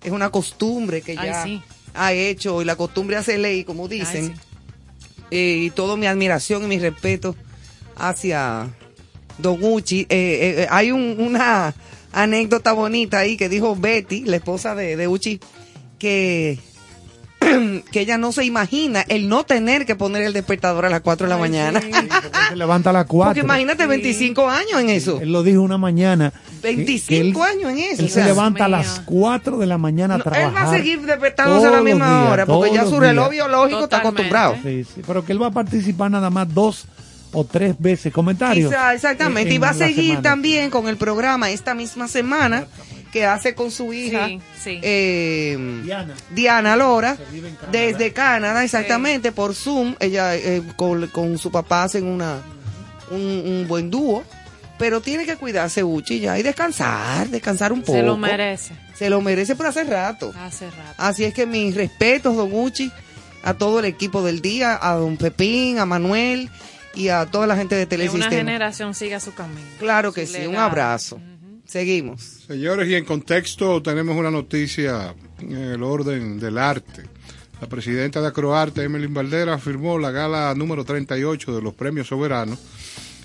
Es 0.04 0.12
una 0.12 0.30
costumbre 0.32 1.02
que 1.02 1.12
Ay, 1.20 1.28
ya 1.28 1.44
sí. 1.44 1.62
ha 1.94 2.14
hecho 2.14 2.62
y 2.62 2.66
la 2.66 2.78
costumbre 2.78 3.18
hace 3.18 3.38
ley, 3.38 3.66
como 3.66 3.88
dicen. 3.90 4.34
Eh, 5.32 5.64
y 5.66 5.70
toda 5.72 5.98
mi 5.98 6.08
admiración 6.08 6.64
y 6.64 6.68
mi 6.68 6.80
respeto 6.80 7.36
hacia 7.98 8.70
Don 9.42 9.58
Uchi. 9.62 10.02
Eh, 10.02 10.06
eh, 10.10 10.64
eh, 10.64 10.68
hay 10.70 10.92
un- 10.92 11.16
una 11.20 11.74
anécdota 12.12 12.74
bonita 12.74 13.20
ahí 13.20 13.38
que 13.38 13.50
dijo 13.50 13.76
Betty, 13.76 14.24
la 14.26 14.38
esposa 14.38 14.76
de, 14.76 14.96
de 14.96 15.08
Uchi, 15.08 15.40
que 15.98 16.60
que 17.92 18.02
ella 18.02 18.18
no 18.18 18.32
se 18.34 18.44
imagina 18.44 19.02
el 19.08 19.30
no 19.30 19.46
tener 19.46 19.86
que 19.86 19.96
poner 19.96 20.24
el 20.24 20.34
despertador 20.34 20.86
a 20.86 20.90
las 20.90 21.00
4 21.02 21.26
de 21.26 21.30
la 21.30 21.38
mañana. 21.40 21.82
Se 22.50 22.56
levanta 22.56 22.90
a 22.90 22.94
las 22.94 23.06
4. 23.06 23.30
Porque 23.30 23.40
imagínate 23.46 23.86
25 23.88 24.50
años 24.50 24.80
en 24.82 24.90
eso. 24.90 25.20
Él 25.22 25.32
lo 25.32 25.42
dijo 25.44 25.62
una 25.62 25.78
mañana. 25.78 26.32
que- 26.62 26.68
25 26.76 27.08
que 27.08 27.20
él- 27.22 27.36
años 27.60 27.72
en 27.72 27.78
eso. 27.80 28.02
Él 28.02 28.10
se 28.10 28.24
levanta 28.26 28.66
a 28.66 28.68
las 28.68 29.02
4 29.06 29.58
de 29.58 29.68
la 29.68 29.78
mañana 29.78 30.16
a 30.16 30.18
No, 30.18 30.24
trabajar. 30.26 30.50
él 30.50 30.56
va 30.56 30.62
a 30.64 30.76
seguir 30.76 31.02
despertándose 31.02 31.68
a 31.68 31.72
la 31.72 31.82
misma 31.82 32.22
días, 32.24 32.32
hora, 32.34 32.46
porque 32.46 32.74
ya 32.74 32.86
su 32.86 33.00
reloj 33.00 33.30
días. 33.30 33.46
biológico 33.48 33.84
está 33.86 33.98
acostumbrado. 34.00 34.56
Sí, 34.62 34.84
sí, 34.84 35.02
pero 35.08 35.24
que 35.24 35.32
él 35.32 35.42
va 35.42 35.48
a 35.48 35.52
participar 35.52 36.12
nada 36.12 36.30
más 36.30 36.54
dos 36.54 36.86
o 37.32 37.44
tres 37.44 37.76
veces. 37.80 38.12
Comentarios. 38.14 38.70
Quizá, 38.72 38.94
exactamente. 38.94 39.50
en- 39.50 39.56
y 39.56 39.58
va 39.60 39.70
a 39.70 39.74
seguir 39.74 40.06
semana. 40.12 40.22
también 40.22 40.70
con 40.70 40.88
el 40.88 40.98
programa 40.98 41.50
esta 41.52 41.74
misma 41.76 42.08
semana 42.08 42.66
que 43.12 43.26
hace 43.26 43.56
con 43.56 43.72
su 43.72 43.92
hija 43.92 44.28
Sí, 44.28 44.40
sí. 44.64 44.80
eh, 44.84 45.58
Diana. 46.32 46.76
Lora 46.76 47.18
desde 47.72 48.14
Canadá, 48.14 48.64
exactamente, 48.64 49.32
por 49.32 49.56
Zoom. 49.56 49.96
Ella 50.00 50.36
eh, 50.36 50.62
con, 50.76 51.08
con 51.08 51.38
su 51.38 51.52
papá 51.52 51.84
hacen 51.84 52.06
una 52.06 52.42
un, 53.12 53.20
un 53.20 53.66
buen 53.68 53.90
dúo. 53.90 54.24
Pero 54.78 55.02
tiene 55.02 55.26
que 55.26 55.36
cuidarse 55.36 55.84
Uchi 55.84 56.22
ya 56.22 56.40
y 56.40 56.44
descansar, 56.44 57.28
descansar 57.28 57.74
un 57.74 57.82
poco. 57.82 57.92
Se 57.98 58.02
lo 58.02 58.16
merece. 58.16 58.74
Se 58.96 59.10
lo 59.10 59.20
merece 59.20 59.58
por 59.58 59.66
hace 59.68 59.84
rato. 59.84 60.32
Hace 60.40 60.68
rato. 60.72 60.94
Así 60.96 61.26
es 61.26 61.34
que 61.34 61.46
mis 61.46 61.76
respetos, 61.76 62.38
don 62.38 62.50
Uchi, 62.54 62.90
a 63.44 63.56
todo 63.56 63.80
el 63.80 63.86
equipo 63.86 64.22
del 64.24 64.40
día, 64.42 64.80
a 64.82 64.94
don 64.94 65.18
Pepín, 65.18 65.80
a 65.80 65.86
Manuel 65.86 66.50
y 66.96 67.10
a 67.10 67.26
toda 67.26 67.48
la 67.48 67.56
gente 67.56 67.76
de 67.76 67.88
Que 67.88 67.96
una 67.96 68.04
Telesistema. 68.06 68.30
generación 68.36 68.94
siga 68.94 69.20
su 69.20 69.34
camino. 69.34 69.62
Claro 69.80 70.12
que 70.14 70.26
sí, 70.26 70.46
un 70.46 70.56
abrazo. 70.56 71.20
Seguimos. 71.66 72.22
Señores, 72.48 72.88
y 72.90 72.96
en 72.96 73.06
contexto 73.06 73.82
tenemos 73.84 74.16
una 74.18 74.32
noticia 74.32 75.14
en 75.40 75.52
el 75.56 75.84
orden 75.84 76.40
del 76.40 76.58
arte. 76.58 77.04
La 77.62 77.68
presidenta 77.68 78.22
de 78.22 78.28
Acroarte, 78.28 78.84
Emelín 78.84 79.14
Valdera, 79.14 79.54
afirmó 79.54 80.00
la 80.00 80.10
gala 80.12 80.54
número 80.56 80.84
38 80.84 81.56
de 81.56 81.62
los 81.62 81.74
premios 81.76 82.08
soberanos. 82.08 82.58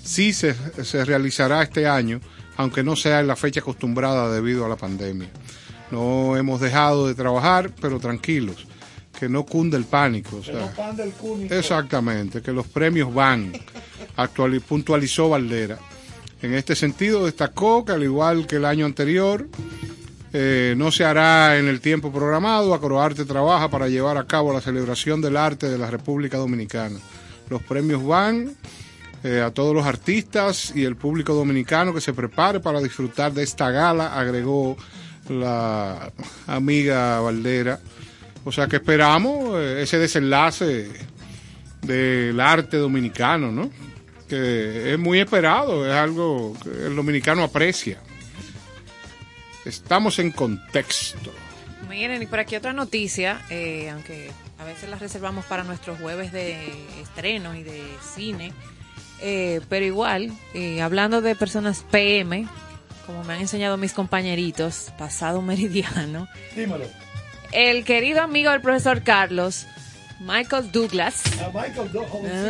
Sí 0.03 0.31
se, 0.33 0.53
se 0.83 1.03
realizará 1.05 1.63
este 1.63 1.87
año, 1.87 2.19
aunque 2.57 2.83
no 2.83 2.95
sea 2.95 3.19
en 3.21 3.27
la 3.27 3.35
fecha 3.35 3.61
acostumbrada 3.61 4.31
debido 4.31 4.63
a 4.65 4.69
la 4.69 4.75
pandemia. 4.75 5.29
No 5.89 6.37
hemos 6.37 6.61
dejado 6.61 7.07
de 7.07 7.15
trabajar, 7.15 7.71
pero 7.81 7.99
tranquilos, 7.99 8.67
que 9.19 9.29
no 9.29 9.45
cunde 9.45 9.77
el 9.77 9.85
pánico. 9.85 10.37
o 10.37 10.43
sea, 10.43 10.73
Exactamente, 11.51 12.41
que 12.41 12.51
los 12.51 12.67
premios 12.67 13.13
van, 13.13 13.53
actuali- 14.17 14.59
puntualizó 14.61 15.29
Valdera. 15.29 15.77
En 16.41 16.53
este 16.53 16.75
sentido, 16.75 17.25
destacó 17.25 17.85
que 17.85 17.93
al 17.93 18.03
igual 18.03 18.45
que 18.45 18.57
el 18.57 18.65
año 18.65 18.85
anterior, 18.85 19.47
eh, 20.33 20.73
no 20.77 20.91
se 20.91 21.05
hará 21.05 21.57
en 21.57 21.67
el 21.67 21.79
tiempo 21.79 22.11
programado. 22.11 22.73
Acroarte 22.73 23.23
trabaja 23.25 23.69
para 23.69 23.87
llevar 23.87 24.17
a 24.17 24.25
cabo 24.27 24.51
la 24.53 24.59
celebración 24.61 25.21
del 25.21 25.37
arte 25.37 25.69
de 25.69 25.77
la 25.77 25.89
República 25.89 26.37
Dominicana. 26.37 26.99
Los 27.49 27.63
premios 27.63 28.05
van 28.05 28.51
eh, 29.23 29.41
a 29.41 29.51
todos 29.51 29.73
los 29.73 29.85
artistas 29.85 30.73
y 30.75 30.83
el 30.83 30.97
público 30.97 31.33
dominicano 31.33 31.93
que 31.93 32.01
se 32.01 32.13
prepare 32.13 32.59
para 32.59 32.81
disfrutar 32.81 33.33
de 33.33 33.43
esta 33.43 33.71
gala, 33.71 34.13
agregó 34.19 34.75
la 35.29 36.11
amiga 36.47 37.19
Valdera. 37.21 37.79
O 38.45 38.51
sea 38.51 38.67
que 38.67 38.77
esperamos 38.77 39.59
eh, 39.59 39.81
ese 39.81 39.99
desenlace 39.99 40.89
del 41.81 42.39
arte 42.39 42.77
dominicano, 42.77 43.51
¿no? 43.51 43.69
Que 44.29 44.93
es 44.93 44.99
muy 44.99 45.19
esperado, 45.19 45.85
es 45.85 45.93
algo 45.93 46.55
que 46.63 46.69
el 46.69 46.95
dominicano 46.95 47.43
aprecia. 47.43 47.99
Estamos 49.65 50.19
en 50.19 50.31
contexto. 50.31 51.31
Miren, 51.89 52.21
y 52.21 52.25
por 52.27 52.39
aquí 52.39 52.55
otra 52.55 52.73
noticia, 52.73 53.41
eh, 53.49 53.89
aunque 53.89 54.31
a 54.59 54.63
veces 54.63 54.89
las 54.89 54.99
reservamos 54.99 55.45
para 55.45 55.63
nuestros 55.63 55.99
jueves 55.99 56.31
de 56.31 56.57
estreno 57.01 57.55
y 57.55 57.63
de 57.63 57.83
cine, 58.15 58.53
eh, 59.21 59.61
pero 59.69 59.85
igual, 59.85 60.31
eh, 60.53 60.81
hablando 60.81 61.21
de 61.21 61.35
personas 61.35 61.85
PM, 61.89 62.47
como 63.05 63.23
me 63.23 63.33
han 63.33 63.41
enseñado 63.41 63.77
mis 63.77 63.93
compañeritos, 63.93 64.91
pasado 64.97 65.41
meridiano, 65.41 66.27
Dímelo. 66.55 66.85
El 67.55 67.85
querido 67.85 68.21
amigo 68.21 68.51
del 68.51 68.61
profesor 68.61 69.01
Carlos, 69.01 69.65
Michael 70.19 70.71
Douglas, 70.71 71.23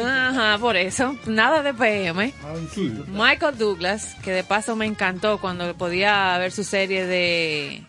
ajá, 0.04 0.58
por 0.60 0.76
eso, 0.76 1.16
nada 1.28 1.62
de 1.62 1.74
PM, 1.74 2.34
Michael 3.08 3.58
Douglas, 3.58 4.16
que 4.24 4.32
de 4.32 4.44
paso 4.44 4.76
me 4.76 4.86
encantó 4.86 5.40
cuando 5.40 5.76
podía 5.76 6.38
ver 6.40 6.52
su 6.52 6.64
serie 6.64 7.06
de... 7.06 7.84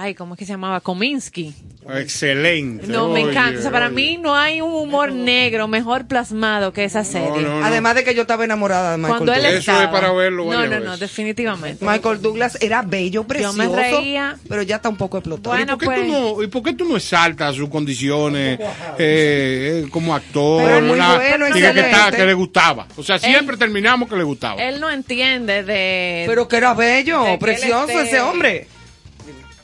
Ay, 0.00 0.14
¿cómo 0.14 0.34
es 0.34 0.38
que 0.38 0.44
se 0.46 0.52
llamaba? 0.52 0.80
Kominsky. 0.80 1.52
Excelente. 1.92 2.86
No, 2.86 3.08
me 3.08 3.24
Oye, 3.24 3.32
encanta. 3.32 3.58
O 3.58 3.62
sea, 3.62 3.72
para 3.72 3.86
oye. 3.86 3.94
mí 3.96 4.16
no 4.18 4.32
hay 4.36 4.60
un 4.60 4.72
humor 4.72 5.10
negro 5.10 5.66
mejor 5.66 6.06
plasmado 6.06 6.72
que 6.72 6.84
esa 6.84 7.02
serie. 7.02 7.42
no, 7.42 7.58
no. 7.60 7.66
Además 7.66 7.96
de 7.96 8.04
que 8.04 8.14
yo 8.14 8.22
estaba 8.22 8.44
enamorada 8.44 8.92
de 8.92 8.98
Michael 8.98 9.16
Cuando 9.16 9.32
él 9.32 9.42
Douglas. 9.42 9.60
estaba. 9.60 10.00
No, 10.30 10.66
no, 10.68 10.80
no, 10.80 10.96
definitivamente. 10.98 11.84
Michael 11.84 12.22
Douglas 12.22 12.58
era 12.60 12.82
bello, 12.82 13.22
Yo 13.22 13.26
precioso, 13.26 13.56
me 13.56 13.66
reía. 13.68 14.36
pero 14.48 14.62
ya 14.62 14.76
está 14.76 14.88
un 14.88 14.96
poco 14.96 15.18
explotado. 15.18 15.56
Bueno, 15.56 15.72
¿Y 15.72 15.84
por, 15.84 15.94
qué 15.94 16.00
pues- 16.00 16.06
tú 16.06 16.12
no, 16.36 16.42
¿Y 16.44 16.46
por 16.46 16.62
qué 16.62 16.72
tú 16.74 16.84
no 16.84 16.96
exaltas 16.96 17.56
sus 17.56 17.68
condiciones 17.68 18.60
eh, 18.60 18.66
eh, 18.98 19.86
como 19.90 20.14
actor? 20.14 20.62
Pero 20.64 20.80
muy 20.82 20.90
una- 20.92 21.16
bueno, 21.16 21.46
diga 21.52 21.72
que, 21.74 21.80
está- 21.80 22.12
que 22.12 22.24
le 22.24 22.34
gustaba. 22.34 22.86
O 22.96 23.02
sea, 23.02 23.18
siempre 23.18 23.56
terminamos 23.56 24.08
que 24.08 24.14
le 24.14 24.22
gustaba. 24.22 24.62
Él 24.62 24.78
no 24.80 24.88
entiende 24.90 25.64
de... 25.64 26.22
Pero 26.28 26.46
que 26.46 26.56
era 26.56 26.72
bello, 26.74 27.36
precioso 27.40 28.00
ese 28.00 28.20
hombre. 28.20 28.68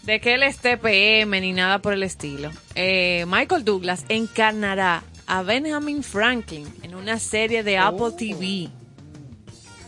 De 0.05 0.21
que 0.21 0.35
él 0.35 0.43
esté 0.43 0.77
PM 0.77 1.41
ni 1.41 1.53
nada 1.53 1.81
por 1.81 1.95
el 1.95 2.03
estilo. 2.03 2.51
Eh, 2.75 3.25
Michael 3.27 3.65
Douglas 3.65 4.05
encarnará 4.09 5.03
a 5.27 5.43
Benjamin 5.43 6.03
Franklin 6.03 6.67
en 6.83 6.95
una 6.95 7.19
serie 7.19 7.63
de 7.63 7.79
Apple 7.79 8.13
TV. 8.19 8.69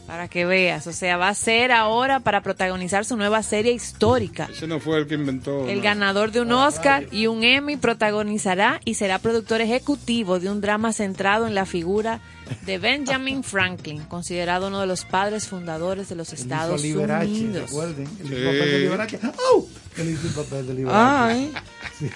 Para 0.06 0.28
que 0.28 0.47
veas, 0.47 0.86
o 0.86 0.93
sea, 0.93 1.16
va 1.16 1.28
a 1.28 1.34
ser 1.34 1.72
ahora 1.72 2.20
para 2.20 2.40
protagonizar 2.40 3.05
su 3.05 3.16
nueva 3.16 3.43
serie 3.43 3.72
histórica. 3.72 4.48
Ese 4.51 4.68
no 4.68 4.78
fue 4.78 4.98
el 5.01 5.09
que 5.09 5.14
inventó. 5.14 5.66
El 5.66 5.78
¿no? 5.78 5.82
ganador 5.82 6.30
de 6.30 6.40
un 6.40 6.52
Oscar 6.52 7.06
y 7.10 7.26
un 7.26 7.43
Emmy 7.43 7.76
protagonizará 7.76 8.80
y 8.84 8.94
será 8.94 9.18
productor 9.18 9.60
ejecutivo 9.60 10.38
de 10.38 10.48
un 10.48 10.60
drama 10.60 10.93
centrado 10.93 11.48
en 11.48 11.56
la 11.56 11.66
figura 11.66 12.20
de 12.64 12.78
Benjamin 12.78 13.43
Franklin, 13.43 14.02
considerado 14.05 14.68
uno 14.68 14.81
de 14.81 14.86
los 14.86 15.05
padres 15.05 15.48
fundadores 15.48 16.09
de 16.09 16.14
los 16.16 16.32
Estados 16.32 16.85
hizo 16.85 16.98
Liberace, 16.98 17.27
Unidos. 17.27 17.70
recuerden, 17.70 18.09
el 18.20 18.28
Sí. 18.28 18.35
papel 18.35 18.59
de 18.70 18.78
Liberace. 18.81 19.16
Hizo 19.16 20.27
el 20.28 20.35
papel 20.35 20.66
de 20.66 20.74
Liberace. 20.74 21.35
Ay. 21.35 21.52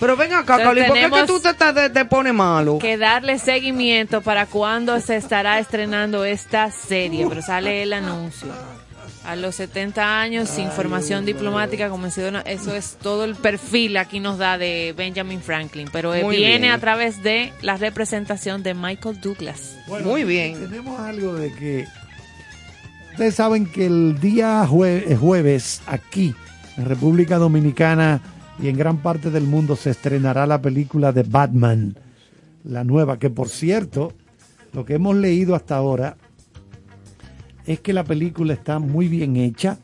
Pero 0.00 0.16
ven 0.16 0.32
acá, 0.32 0.58
Carly, 0.58 0.84
¿por 0.84 0.94
qué 0.96 1.10
que 1.10 1.26
tú 1.26 1.40
te, 1.40 1.52
te, 1.54 1.90
te 1.90 2.04
pones 2.04 2.32
malo? 2.32 2.78
Que 2.78 2.96
darle 2.96 3.38
seguimiento 3.40 4.20
para 4.20 4.46
cuando 4.46 5.00
se 5.00 5.16
estará 5.16 5.58
estrenando 5.58 6.24
esta 6.24 6.70
serie, 6.70 7.26
pero 7.28 7.42
sale 7.42 7.82
el 7.82 7.92
anuncio. 7.92 8.46
A 9.24 9.36
los 9.36 9.56
70 9.56 10.20
años, 10.22 10.48
sin 10.48 10.70
formación 10.70 11.26
diplomática, 11.26 11.90
como 11.90 12.04
menciona, 12.04 12.40
eso 12.42 12.74
es 12.74 12.96
todo 13.02 13.24
el 13.24 13.34
perfil 13.34 13.96
aquí 13.98 14.20
nos 14.20 14.38
da 14.38 14.56
de 14.56 14.94
Benjamin 14.96 15.40
Franklin, 15.42 15.88
pero 15.92 16.14
eh, 16.14 16.22
Muy 16.24 16.36
viene 16.38 16.58
bien. 16.60 16.72
a 16.72 16.78
través 16.78 17.22
de 17.22 17.52
la 17.60 17.76
representación 17.76 18.62
de 18.62 18.72
Michael 18.72 19.20
Douglas. 19.20 19.76
Bueno, 19.86 20.06
Muy 20.08 20.24
bien. 20.24 20.54
Tenemos 20.58 20.98
algo 21.00 21.34
de 21.34 21.52
que 21.52 21.84
ustedes 23.12 23.34
saben 23.34 23.66
que 23.66 23.84
el 23.86 24.18
día 24.20 24.64
jue- 24.66 25.04
eh, 25.06 25.16
jueves 25.16 25.82
aquí 25.86 26.34
en 26.78 26.86
República 26.86 27.36
Dominicana 27.36 28.20
y 28.62 28.68
en 28.68 28.78
gran 28.78 28.98
parte 28.98 29.30
del 29.30 29.44
mundo 29.44 29.76
se 29.76 29.90
estrenará 29.90 30.46
la 30.46 30.62
película 30.62 31.12
de 31.12 31.22
Batman, 31.24 31.96
la 32.64 32.82
nueva, 32.84 33.18
que 33.18 33.28
por 33.28 33.48
cierto, 33.50 34.12
lo 34.72 34.84
que 34.86 34.94
hemos 34.94 35.16
leído 35.16 35.54
hasta 35.54 35.76
ahora 35.76 36.16
es 37.68 37.80
que 37.80 37.92
la 37.92 38.02
película 38.04 38.52
está 38.54 38.78
muy 38.78 39.06
bien 39.08 39.36
hecha. 39.36 39.78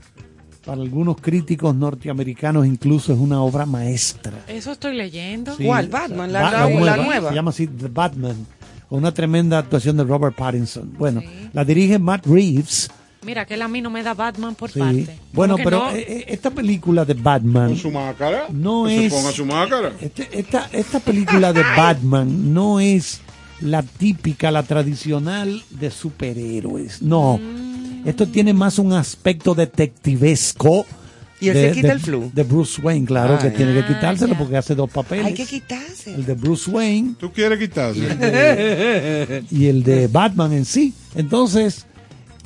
Para 0.64 0.80
algunos 0.80 1.20
críticos 1.20 1.74
norteamericanos 1.74 2.66
incluso 2.66 3.12
es 3.12 3.18
una 3.18 3.42
obra 3.42 3.66
maestra. 3.66 4.32
Eso 4.48 4.72
estoy 4.72 4.96
leyendo. 4.96 5.54
Sí. 5.56 5.64
¿Cuál? 5.64 5.88
Batman, 5.88 6.32
la, 6.32 6.40
Ba- 6.42 6.50
la- 6.70 6.80
la 6.80 6.96
nueva. 6.96 7.28
Se 7.28 7.34
llama 7.34 7.50
así 7.50 7.66
The 7.66 7.88
Batman, 7.88 8.46
con 8.88 8.98
una 9.00 9.12
tremenda 9.12 9.58
actuación 9.58 9.98
de 9.98 10.04
Robert 10.04 10.34
Pattinson. 10.34 10.94
Bueno, 10.98 11.22
la 11.52 11.64
dirige 11.66 11.98
Matt 11.98 12.26
Reeves. 12.26 12.90
Mira, 13.26 13.44
que 13.44 13.54
él 13.54 13.62
a 13.62 13.68
mí 13.68 13.80
no 13.82 13.90
me 13.90 14.02
da 14.02 14.14
Batman 14.14 14.54
por 14.54 14.70
sí. 14.70 14.78
parte. 14.78 15.18
Bueno, 15.34 15.54
¿Cómo 15.54 15.56
que 15.58 15.64
pero 15.64 15.78
no? 15.84 15.90
eh, 15.90 16.04
eh, 16.08 16.24
esta 16.28 16.50
película 16.50 17.04
de 17.04 17.14
Batman 17.14 17.68
Con 17.68 17.76
su 17.78 17.90
máscara. 17.90 18.46
no 18.50 18.84
Que 18.86 19.04
es 19.06 19.12
se 19.12 19.18
ponga 19.18 19.32
su 19.32 19.44
máscara. 19.46 19.92
este- 20.00 20.28
esta, 20.38 20.68
esta 20.72 21.00
película 21.00 21.52
de 21.52 21.62
Batman 21.76 22.54
no 22.54 22.80
es 22.80 23.20
la 23.60 23.82
típica, 23.82 24.50
la 24.50 24.62
tradicional 24.62 25.62
de 25.70 25.90
superhéroes. 25.90 27.02
No. 27.02 27.38
Mm. 27.38 27.63
Esto 28.04 28.26
tiene 28.26 28.52
más 28.52 28.78
un 28.78 28.92
aspecto 28.92 29.54
detectivesco. 29.54 30.86
Y 31.40 31.48
él 31.48 31.54
de, 31.54 31.68
se 31.68 31.74
quita 31.74 31.88
de- 31.88 31.94
el 31.94 32.00
flu. 32.00 32.30
De 32.32 32.42
Bruce 32.42 32.80
Wayne, 32.80 33.06
claro, 33.06 33.38
que 33.38 33.48
Ay. 33.48 33.54
tiene 33.56 33.72
que 33.74 33.80
Ah, 33.80 33.88
quitárselo 33.88 34.34
porque 34.38 34.56
hace 34.56 34.74
dos 34.74 34.88
papeles. 34.90 35.26
Hay 35.26 35.34
que 35.34 35.44
quitarse. 35.46 36.14
El 36.14 36.24
de 36.24 36.34
Bruce 36.34 36.70
Wayne 36.70 37.14
¿Tú 37.18 37.32
quieres 37.32 37.58
quitarse? 37.58 38.00
y 39.50 39.66
el 39.66 39.82
de 39.82 40.06
Batman 40.08 40.52
en 40.52 40.64
sí. 40.64 40.94
Entonces, 41.14 41.86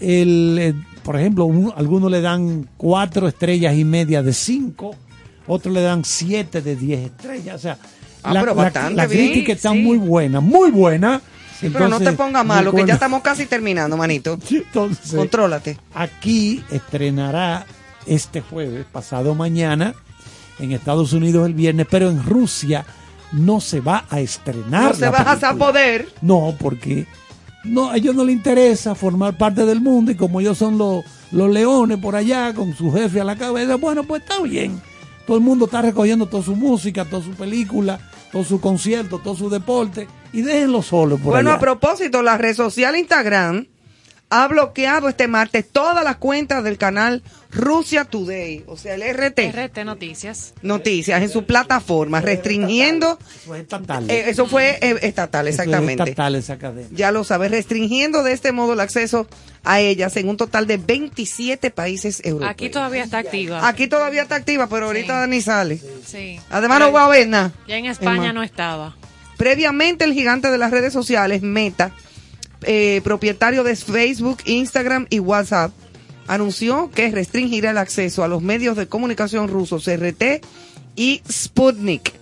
el, 0.01 0.57
eh, 0.61 0.75
por 1.03 1.17
ejemplo, 1.19 1.45
un- 1.45 1.73
algunos 1.77 2.11
le 2.11 2.21
dan 2.21 2.69
cuatro 2.77 3.29
estrellas 3.29 3.77
y 3.77 3.85
media 3.85 4.23
de 4.23 4.33
cinco, 4.33 4.97
otros 5.47 5.73
le 5.75 5.83
dan 5.83 6.05
siete 6.05 6.61
de 6.63 6.75
diez 6.77 7.01
estrellas. 7.07 7.57
O 7.57 7.59
sea, 7.59 7.79
Ah, 8.23 8.35
la, 8.35 8.41
pero 8.41 8.55
la- 8.55 8.63
bastante 8.65 8.95
la 8.95 9.07
bien, 9.07 9.27
crítica 9.31 9.53
está 9.53 9.73
sí. 9.73 9.79
muy 9.79 9.97
buena, 9.99 10.41
muy 10.41 10.71
buena. 10.71 11.21
Pero 11.61 11.89
no 11.89 11.99
te 12.01 12.13
pongas 12.13 12.45
malo, 12.45 12.73
que 12.73 12.85
ya 12.85 12.95
estamos 12.95 13.23
casi 13.23 13.47
terminando, 13.47 13.97
manito. 13.97 14.39
Entonces, 14.51 15.15
Contrólate. 15.15 15.79
aquí 15.95 16.63
estrenará 16.71 17.67
este 18.07 18.41
jueves, 18.41 18.87
pasado 18.91 19.35
mañana, 19.35 19.95
en 20.59 20.73
Estados 20.73 21.13
Unidos 21.13 21.47
el 21.47 21.55
viernes, 21.55 21.87
pero 21.91 22.09
en 22.11 22.23
Rusia 22.23 22.85
no 23.33 23.61
se 23.61 23.81
va 23.81 24.05
a 24.11 24.21
estrenar. 24.21 24.91
No 24.91 24.95
se 24.95 25.01
la 25.03 25.11
va 25.11 25.33
a 25.33 25.55
poder. 25.55 26.09
No, 26.23 26.55
porque 26.59 27.07
no, 27.65 27.91
a 27.91 27.97
ellos 27.97 28.15
no 28.15 28.25
les 28.25 28.37
interesa 28.37 28.95
formar 28.95 29.37
parte 29.37 29.65
del 29.65 29.81
mundo 29.81 30.11
y 30.11 30.15
como 30.15 30.41
ellos 30.41 30.59
son 30.59 30.79
los, 30.79 31.05
los 31.31 31.51
leones 31.51 31.99
por 31.99 32.17
allá 32.17 32.55
con 32.55 32.75
su 32.75 32.93
jefe 32.93 33.21
a 33.21 33.25
la 33.25 33.37
cabeza, 33.37 33.77
bueno, 33.77 34.05
pues 34.05 34.23
está 34.23 34.41
bien. 34.43 34.81
Todo 35.27 35.37
el 35.37 35.43
mundo 35.43 35.67
está 35.67 35.83
recogiendo 35.83 36.27
toda 36.27 36.43
su 36.43 36.57
música, 36.57 37.05
toda 37.05 37.23
su 37.23 37.33
película, 37.33 38.01
todo 38.33 38.45
su 38.45 38.61
concierto, 38.61 39.19
todo 39.19 39.35
su 39.35 39.51
deporte 39.51 40.07
y 40.33 40.43
déjenlo 40.43 40.83
solo 40.83 41.17
por 41.17 41.33
Bueno, 41.33 41.51
allá. 41.51 41.57
a 41.57 41.61
propósito, 41.61 42.23
la 42.23 42.37
red 42.39 42.55
social 42.55 42.97
Instagram 42.97 43.67
ha 44.31 44.47
bloqueado 44.49 45.09
este 45.09 45.27
martes 45.27 45.67
todas 45.71 46.05
las 46.05 46.17
cuentas 46.17 46.63
del 46.63 46.77
canal 46.77 47.23
Rusia 47.51 48.05
Today, 48.05 48.63
o 48.67 48.77
sea, 48.77 48.95
el 48.95 49.03
RT, 49.03 49.39
RT 49.55 49.85
Noticias. 49.85 50.53
Noticias, 50.61 51.23
en 51.23 51.31
su 51.31 51.45
plataforma, 51.47 52.21
restringiendo, 52.21 53.19
Eso 53.43 53.55
es 53.55 53.63
estatal. 53.63 54.11
eh, 54.11 54.25
eso 54.29 54.47
fue 54.47 54.79
eh, 54.83 54.97
estatal, 55.01 55.49
Eso 55.49 55.63
es 55.63 55.67
exactamente. 55.67 56.03
estatal 56.03 56.35
esa 56.35 56.59
cadena. 56.59 56.89
Ya 56.93 57.11
lo 57.11 57.25
sabes, 57.25 57.51
restringiendo 57.51 58.23
de 58.23 58.33
este 58.33 58.53
modo 58.53 58.75
el 58.75 58.81
acceso 58.81 59.27
a 59.65 59.81
ellas 59.81 60.15
en 60.19 60.29
un 60.29 60.37
total 60.37 60.67
de 60.67 60.77
27 60.77 61.71
países 61.71 62.21
europeos. 62.23 62.51
Aquí 62.51 62.69
todavía 62.69 63.05
está 63.05 63.19
activa. 63.19 63.67
Aquí 63.67 63.87
todavía 63.89 64.23
está 64.23 64.35
activa, 64.35 64.67
pero 64.69 64.87
ahorita 64.87 65.27
ni 65.27 65.41
sale. 65.41 65.81
Sí. 66.05 66.39
Además 66.51 66.81
no 66.81 66.93
va 66.93 67.07
a 67.07 67.09
ver 67.09 67.29
nada. 67.29 67.53
Ya 67.67 67.77
en 67.79 67.87
España 67.87 68.35
no 68.35 68.43
estaba. 68.43 68.95
Previamente, 69.39 70.05
el 70.05 70.13
gigante 70.13 70.51
de 70.51 70.59
las 70.59 70.71
redes 70.71 70.93
sociales, 70.93 71.43
Meta, 71.43 71.93
eh, 72.63 73.01
propietario 73.05 73.65
de 73.65 73.77
Facebook, 73.77 74.39
Instagram 74.45 75.07
y 75.11 75.21
WhatsApp, 75.21 75.73
anunció 76.27 76.91
que 76.91 77.11
restringirá 77.11 77.71
el 77.71 77.79
acceso 77.79 78.25
a 78.25 78.29
los 78.29 78.43
medios 78.43 78.77
de 78.77 78.87
comunicación 78.87 79.49
rusos 79.49 79.89
RT 79.89 80.45
y 80.97 81.23
Sputnik 81.31 82.13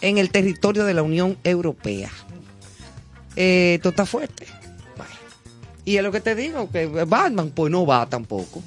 en 0.00 0.18
el 0.18 0.30
territorio 0.30 0.84
de 0.84 0.94
la 0.94 1.02
Unión 1.02 1.36
Europea. 1.44 2.10
Eh, 3.34 3.74
esto 3.76 3.90
está 3.90 4.06
fuerte. 4.06 4.46
Y 5.84 5.96
es 5.96 6.02
lo 6.02 6.10
que 6.10 6.20
te 6.20 6.34
digo, 6.34 6.68
que 6.70 6.86
Batman 6.86 7.52
pues 7.54 7.70
no 7.70 7.86
va 7.86 8.06
tampoco. 8.06 8.62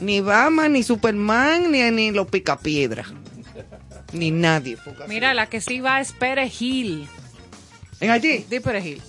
Ni 0.00 0.20
Batman, 0.20 0.72
ni 0.72 0.82
Superman, 0.82 1.72
ni, 1.72 1.90
ni 1.90 2.10
los 2.10 2.28
picapiedras. 2.28 3.06
Ni 4.12 4.30
nadie. 4.30 4.76
Mira, 5.08 5.32
la 5.32 5.48
que 5.48 5.60
sí 5.60 5.80
va 5.80 6.00
es 6.00 6.12
Perejil. 6.12 7.08
¿En 7.98 8.10
Haití? 8.10 8.44
De 8.50 8.60
Perejil. 8.60 9.00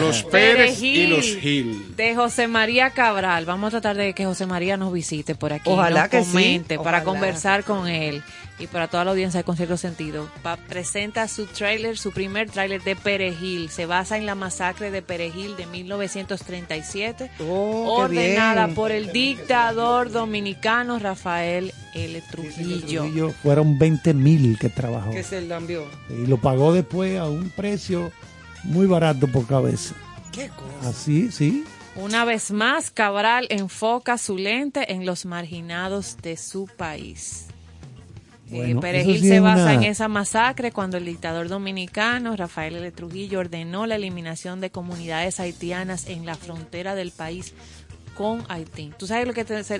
Los 0.00 0.22
Pérez 0.24 0.80
y 0.80 0.94
Perejil. 0.94 1.10
los 1.10 1.26
Gil. 1.36 1.96
De 1.96 2.14
José 2.14 2.46
María 2.46 2.90
Cabral. 2.90 3.44
Vamos 3.46 3.68
a 3.74 3.80
tratar 3.80 3.96
de 3.96 4.12
que 4.14 4.24
José 4.24 4.46
María 4.46 4.76
nos 4.76 4.92
visite 4.92 5.34
por 5.34 5.52
aquí. 5.52 5.68
Ojalá 5.68 6.02
nos 6.02 6.10
que 6.10 6.22
sí, 6.22 6.28
comente 6.30 6.76
para 6.76 6.98
ojalá. 6.98 7.04
conversar 7.04 7.64
con 7.64 7.88
él. 7.88 8.22
Y 8.60 8.66
para 8.66 8.88
toda 8.88 9.04
la 9.06 9.12
audiencia 9.12 9.38
de 9.40 9.44
Concierto 9.44 9.76
Sentido. 9.78 10.28
Pa- 10.42 10.56
presenta 10.58 11.26
su 11.28 11.46
tráiler, 11.46 11.96
su 11.96 12.12
primer 12.12 12.50
tráiler 12.50 12.82
de 12.84 12.94
Perejil. 12.94 13.70
Se 13.70 13.86
basa 13.86 14.18
en 14.18 14.26
la 14.26 14.34
masacre 14.34 14.90
de 14.90 15.00
Perejil 15.02 15.56
de 15.56 15.66
1937. 15.66 17.30
Oh, 17.40 17.94
ordenada 18.02 18.68
por 18.68 18.92
el 18.92 19.12
dictador 19.12 20.10
dominicano 20.10 20.98
Rafael 20.98 21.72
L. 21.94 22.22
Trujillo. 22.30 23.30
Fueron 23.42 23.78
20 23.78 24.14
mil 24.14 24.58
que 24.58 24.68
trabajó. 24.68 25.10
Que 25.10 25.22
se 25.22 25.38
envió. 25.38 25.86
Y 26.10 26.26
lo 26.26 26.36
pagó 26.36 26.72
después 26.72 27.18
a 27.18 27.28
un 27.28 27.50
precio 27.50 28.12
muy 28.64 28.86
barato 28.86 29.26
por 29.26 29.46
cabeza. 29.46 29.94
¿Qué 30.32 30.48
cosa? 30.48 30.90
Así, 30.90 31.32
sí. 31.32 31.64
Una 31.96 32.24
vez 32.24 32.52
más, 32.52 32.90
Cabral 32.90 33.46
enfoca 33.50 34.16
su 34.16 34.36
lente 34.38 34.92
en 34.92 35.04
los 35.04 35.26
marginados 35.26 36.16
de 36.22 36.36
su 36.36 36.66
país. 36.76 37.46
Eh, 38.52 38.56
Bueno, 38.56 38.80
Perejil 38.80 39.16
eso 39.16 39.22
sí 39.22 39.28
se 39.28 39.40
basa 39.40 39.62
una- 39.62 39.74
en 39.74 39.82
esa 39.84 40.08
masacre 40.08 40.72
cuando 40.72 40.96
el 40.96 41.04
dictador 41.04 41.48
dominicano 41.48 42.34
Rafael 42.36 42.74
L. 42.76 42.90
Trujillo 42.92 43.38
ordenó 43.40 43.86
la 43.86 43.96
eliminación 43.96 44.60
de 44.60 44.70
comunidades 44.70 45.38
haitianas 45.40 46.06
en 46.08 46.26
la 46.26 46.34
frontera 46.34 46.94
del 46.94 47.12
país 47.12 47.54
con 48.16 48.44
Haití. 48.48 48.92
Tú 48.98 49.06
sabes 49.06 49.26
lo 49.26 49.32
que 49.32 49.42
es 49.48 49.72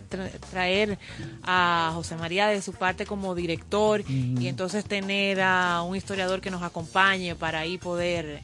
traer 0.51 0.99
a 1.43 1.91
José 1.95 2.17
María 2.17 2.47
de 2.47 2.63
su 2.63 2.73
parte 2.73 3.05
como 3.05 3.35
director 3.35 4.03
y 4.09 4.47
entonces 4.47 4.85
tener 4.85 5.41
a 5.43 5.83
un 5.83 5.95
historiador 5.97 6.41
que 6.41 6.51
nos 6.51 6.63
acompañe 6.63 7.35
para 7.35 7.59
ahí 7.61 7.77
poder 7.77 8.41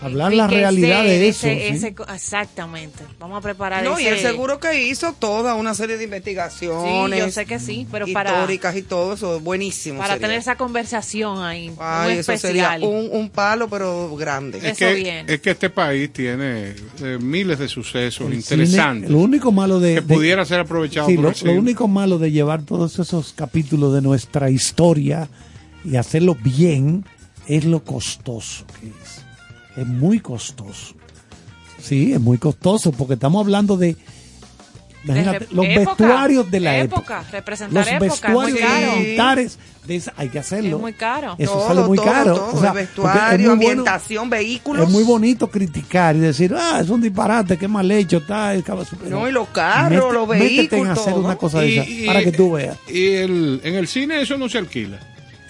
Hablar 0.00 0.32
la 0.32 0.46
realidad 0.46 1.02
de 1.02 1.28
eso. 1.28 1.48
ese- 1.48 1.58
¿sí? 1.70 1.76
ese 1.76 1.94
co- 1.94 2.06
exactamente. 2.06 3.02
Vamos 3.18 3.38
a 3.38 3.40
preparar 3.40 3.82
No, 3.82 3.98
y 3.98 4.04
el 4.06 4.18
seguro 4.20 4.60
que 4.60 4.86
hizo 4.86 5.12
toda 5.12 5.54
una 5.54 5.74
serie 5.74 5.96
de 5.96 6.04
investigaciones. 6.04 7.12
Sí, 7.14 7.18
yo 7.18 7.30
sé 7.32 7.46
que 7.46 7.58
sí, 7.58 7.86
pero 7.90 8.06
para- 8.12 8.30
históricas 8.30 8.76
y 8.76 8.82
todo 8.82 9.14
eso, 9.14 9.40
buenísimo. 9.40 9.98
para 9.98 10.14
sería. 10.14 10.28
tener 10.28 10.40
esa 10.40 10.56
conversación 10.56 11.42
ahí. 11.42 11.72
Ay, 11.80 12.10
muy 12.10 12.18
eso 12.20 12.36
sería 12.36 12.74
especial. 12.74 12.84
un, 12.84 13.08
un 13.12 13.30
palo, 13.30 13.68
pero 13.68 14.14
grande. 14.16 14.58
Es 14.58 14.64
Eso 14.64 14.76
que, 14.76 14.94
bien. 14.94 15.26
es 15.28 15.40
que 15.40 15.50
este 15.50 15.70
país 15.70 16.12
tiene 16.12 16.74
eh, 17.02 17.18
miles 17.20 17.58
de 17.58 17.66
sucesos 17.68 18.26
El 18.28 18.34
interesantes 18.34 19.08
cine, 19.08 19.18
lo 19.18 19.24
único 19.24 19.50
malo 19.50 19.80
de, 19.80 19.94
que 19.96 20.00
de- 20.00 20.14
pudieran 20.14 20.46
ser 20.46 20.60
aprovechados 20.60 21.08
sí, 21.10 21.16
por 21.16 21.24
lo, 21.24 21.30
el 21.30 21.36
lo 21.44 21.52
único 21.54 21.88
malo 21.88 22.18
de 22.18 22.30
llevar 22.30 22.62
todos 22.62 22.98
esos 23.00 23.32
capítulos 23.32 23.92
de 23.94 24.02
nuestra 24.02 24.48
historia 24.50 25.28
y 25.84 25.96
hacerlo 25.96 26.36
bien 26.40 27.04
es 27.48 27.64
lo 27.64 27.82
costoso 27.82 28.64
que 28.80 28.88
es. 28.88 29.07
Es 29.78 29.86
muy 29.86 30.20
costoso. 30.20 30.94
Sí, 31.80 32.12
es 32.12 32.20
muy 32.20 32.38
costoso 32.38 32.90
porque 32.92 33.14
estamos 33.14 33.40
hablando 33.44 33.76
de, 33.76 33.96
imagínate, 35.04 35.46
los 35.52 35.64
época, 35.64 35.90
vestuarios 35.90 36.50
de 36.50 36.60
la 36.60 36.76
época. 36.78 37.20
época, 37.20 37.24
representar 37.30 37.74
Los 37.84 37.92
época, 37.92 38.28
es 38.28 38.34
muy 38.34 38.52
vestuarios 38.52 38.88
caro. 38.90 38.96
militares, 39.00 39.58
de 39.86 39.96
esa- 39.96 40.12
hay 40.16 40.28
que 40.28 40.38
hacerlo. 40.40 40.76
Es 40.76 40.82
muy 40.82 40.92
caro. 40.94 41.36
Eso 41.38 41.52
Todo, 41.52 41.66
sale 41.68 41.80
muy 41.82 41.96
todo, 41.96 42.06
caro. 42.06 42.34
todo, 42.34 42.52
O 42.56 42.60
sea, 42.60 42.72
vestuario, 42.72 43.38
muy 43.38 43.46
bueno- 43.46 43.52
ambientación, 43.70 44.28
vehículos. 44.28 44.86
Es 44.86 44.92
muy 44.92 45.04
bonito 45.04 45.48
criticar 45.48 46.16
y 46.16 46.18
decir, 46.18 46.52
ah, 46.58 46.80
es 46.82 46.88
un 46.90 47.00
disparate, 47.00 47.56
qué 47.56 47.68
mal 47.68 47.88
hecho 47.90 48.16
está. 48.18 48.52
el 48.54 48.64
caballo". 48.64 48.88
No, 49.08 49.28
y 49.28 49.32
los 49.32 49.48
carros, 49.48 49.90
Mete- 49.90 50.12
los 50.12 50.28
métete 50.28 50.52
en 50.52 50.56
vehículos, 50.56 50.98
hacer 50.98 51.12
todo. 51.14 51.24
una 51.24 51.36
cosa 51.36 51.60
de 51.60 51.68
Y- 51.68 51.78
esa 51.78 51.88
y- 51.88 52.06
para 52.06 52.24
que 52.24 52.32
tú 52.32 52.50
veas. 52.52 52.76
Y 52.88 53.06
el, 53.12 53.60
en 53.62 53.74
el 53.76 53.86
cine 53.86 54.20
eso 54.20 54.36
no 54.36 54.48
se 54.48 54.58
alquila. 54.58 54.98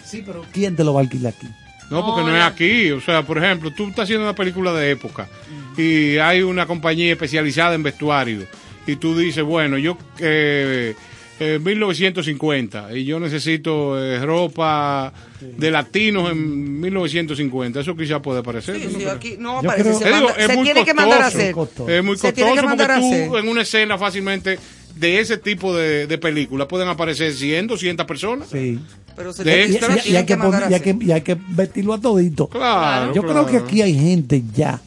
Sí, 0.04 0.22
pero 0.24 0.44
¿quién 0.52 0.76
te 0.76 0.84
lo 0.84 0.92
va 0.94 1.00
a 1.00 1.04
alquilar 1.04 1.32
aquí? 1.36 1.48
No, 1.90 2.04
porque 2.04 2.22
no 2.22 2.36
es 2.36 2.42
aquí. 2.42 2.90
O 2.90 3.00
sea, 3.00 3.22
por 3.22 3.38
ejemplo, 3.38 3.70
tú 3.72 3.88
estás 3.88 4.04
haciendo 4.04 4.24
una 4.24 4.34
película 4.34 4.72
de 4.74 4.90
época 4.90 5.28
y 5.76 6.16
hay 6.18 6.42
una 6.42 6.66
compañía 6.66 7.12
especializada 7.12 7.74
en 7.74 7.82
vestuario 7.82 8.42
y 8.86 8.96
tú 8.96 9.16
dices, 9.16 9.42
bueno, 9.44 9.78
yo 9.78 9.96
eh, 10.18 10.94
eh, 11.40 11.58
1950 11.62 12.94
y 12.96 13.04
yo 13.04 13.20
necesito 13.20 14.02
eh, 14.02 14.18
ropa 14.24 15.12
de 15.40 15.70
latinos 15.70 16.30
en 16.32 16.80
1950. 16.80 17.80
Eso 17.80 17.96
quizás 17.96 18.20
puede 18.20 18.40
aparecer. 18.40 18.76
Sí, 18.76 18.88
¿no 18.92 18.98
sí, 18.98 19.06
aquí 19.06 19.36
no 19.38 19.62
Yo 19.62 19.70
aparece, 19.70 19.88
creo- 20.04 20.28
se, 20.34 20.48
digo, 20.48 20.62
tiene 20.64 20.84
que 20.84 20.94
mandar 20.94 21.22
a 21.22 21.26
hacer. 21.26 21.52
costoso. 21.52 21.88
Es 21.88 22.02
muy 22.04 22.16
Se 22.16 22.32
tiene 22.32 22.50
que 22.50 22.56
costoso 22.56 22.68
mandar 22.68 22.90
a 22.90 22.94
porque 23.00 23.14
hacer. 23.14 23.28
tú 23.28 23.36
en 23.38 23.48
una 23.48 23.62
escena 23.62 23.98
fácilmente 23.98 24.58
de 24.96 25.20
ese 25.20 25.38
tipo 25.38 25.76
de, 25.76 26.06
de 26.06 26.18
películas 26.18 26.66
pueden 26.66 26.88
aparecer 26.88 27.32
100, 27.32 27.66
200 27.68 28.04
personas. 28.06 28.48
Sí. 28.50 28.78
Pero 29.18 29.32
se 29.32 29.44
De 29.44 29.66
Y, 29.66 29.72
extra. 29.76 29.96
y- 30.04 30.10
y 30.12 30.16
hay 30.16 30.24
que 30.24 30.36
poner- 30.36 30.70
y 30.70 30.72
a 30.72 30.76
hay 30.76 30.80
que- 30.82 30.96
y 31.00 31.12
hay 31.12 31.20
que 31.22 31.36
vestirlo 31.48 31.92
a 31.94 32.00
todito. 32.00 32.48
Claro, 32.48 33.12
Yo 33.12 33.22
creo 33.22 33.44
que 33.46 33.58
aquí 33.58 33.82
hay 33.82 33.94
gente 33.98 34.42
ya 34.54 34.80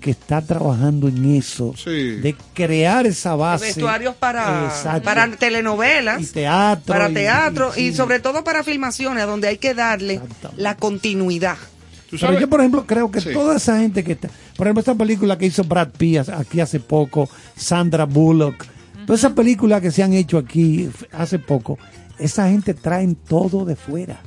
que 0.00 0.12
está 0.12 0.40
trabajando 0.40 1.08
en 1.08 1.34
eso, 1.34 1.74
Sí. 1.76 1.90
de 1.90 2.34
crear 2.54 3.06
esa 3.06 3.34
base. 3.34 3.66
vestuarios 3.66 4.14
para, 4.14 4.66
Exacto. 4.66 5.02
para 5.02 5.30
telenovelas, 5.36 6.22
y 6.22 6.26
teatro. 6.26 6.84
para 6.86 7.10
y- 7.10 7.14
teatro 7.14 7.72
y, 7.76 7.92
sobre 7.92 8.18
todo 8.20 8.42
para 8.44 8.62
filmaciones 8.64 9.26
donde 9.26 9.48
hay 9.48 9.58
que 9.58 9.74
darle 9.74 10.20
la 10.56 10.76
continuidad. 10.76 11.56
Pero 12.10 12.40
yo, 12.40 12.48
por 12.48 12.60
ejemplo, 12.60 12.86
creo 12.86 13.10
que 13.10 13.20
Sí. 13.20 13.30
toda 13.32 13.56
esa 13.56 13.78
gente 13.78 14.02
que 14.02 14.12
está. 14.12 14.28
Por 14.56 14.66
ejemplo, 14.66 14.80
esta 14.80 14.94
película 14.94 15.38
que 15.38 15.46
hizo 15.46 15.62
Brad 15.64 15.88
Pitt 15.96 16.28
aquí 16.30 16.60
hace 16.60 16.80
poco, 16.80 17.28
Sandra 17.56 18.04
Bullock, 18.04 18.64
todas 19.06 19.20
esas 19.20 19.32
películas 19.32 19.80
que 19.80 19.90
se 19.92 20.02
han 20.02 20.12
hecho 20.14 20.38
aquí 20.38 20.88
hace 21.12 21.38
poco, 21.38 21.78
esa 22.20 22.48
gente 22.48 22.74
traen 22.74 23.14
todo 23.14 23.64
de 23.64 23.76
fuera. 23.76 24.20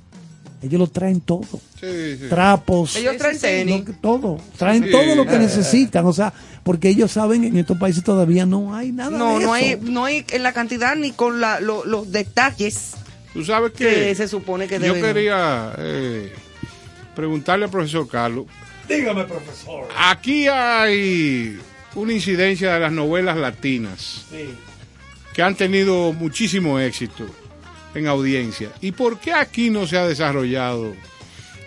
Ellos 0.61 0.79
lo 0.79 0.87
traen 0.87 1.19
todo. 1.19 1.59
Sí, 1.79 2.17
sí. 2.17 2.27
Trapos. 2.29 2.95
Ellos 2.95 3.17
traen 3.17 3.37
tenis. 3.39 3.83
que- 3.83 3.91
todo. 3.93 4.39
Traen 4.57 4.85
Sí. 4.85 4.91
todo 4.91 5.15
lo 5.15 5.25
que 5.25 5.37
necesitan. 5.37 6.05
O 6.05 6.13
sea, 6.13 6.33
porque 6.63 6.87
ellos 6.87 7.11
saben 7.11 7.43
en 7.43 7.57
estos 7.57 7.77
países 7.77 8.01
todavía 8.03 8.45
no 8.45 8.73
hay 8.73 8.93
nada 8.93 9.17
No, 9.17 9.39
de 9.39 9.45
no 9.45 9.53
eso. 9.53 9.53
hay, 9.53 9.77
no 9.81 10.05
hay 10.05 10.25
en 10.31 10.41
la 10.43 10.53
cantidad 10.53 10.95
ni 10.95 11.11
con 11.11 11.41
la, 11.41 11.59
lo- 11.59 11.83
los 11.85 12.11
detalles 12.13 12.91
Tú 13.33 13.43
sabes 13.43 13.73
que 13.73 13.89
que 13.89 14.15
se 14.15 14.27
supone 14.29 14.67
que 14.67 14.75
yo 14.75 14.93
deben. 14.93 15.01
quería 15.01 15.73
eh, 15.79 16.31
preguntarle 17.15 17.65
al 17.65 17.71
profesor 17.71 18.07
Carlos. 18.07 18.45
Dígame, 18.87 19.25
profesor. 19.25 19.87
Aquí 19.97 20.47
hay 20.47 21.59
una 21.95 22.13
incidencia 22.13 22.73
de 22.75 22.79
las 22.79 22.91
novelas 22.93 23.35
latinas 23.37 24.25
que 25.33 25.41
han 25.41 25.55
tenido 25.55 26.13
muchísimo 26.13 26.79
éxito 26.79 27.25
en 27.95 28.07
audiencia. 28.07 28.69
¿Y 28.81 28.91
por 28.91 29.19
qué 29.19 29.33
aquí 29.33 29.69
no 29.69 29.87
se 29.87 29.97
ha 29.97 30.07
desarrollado 30.07 30.93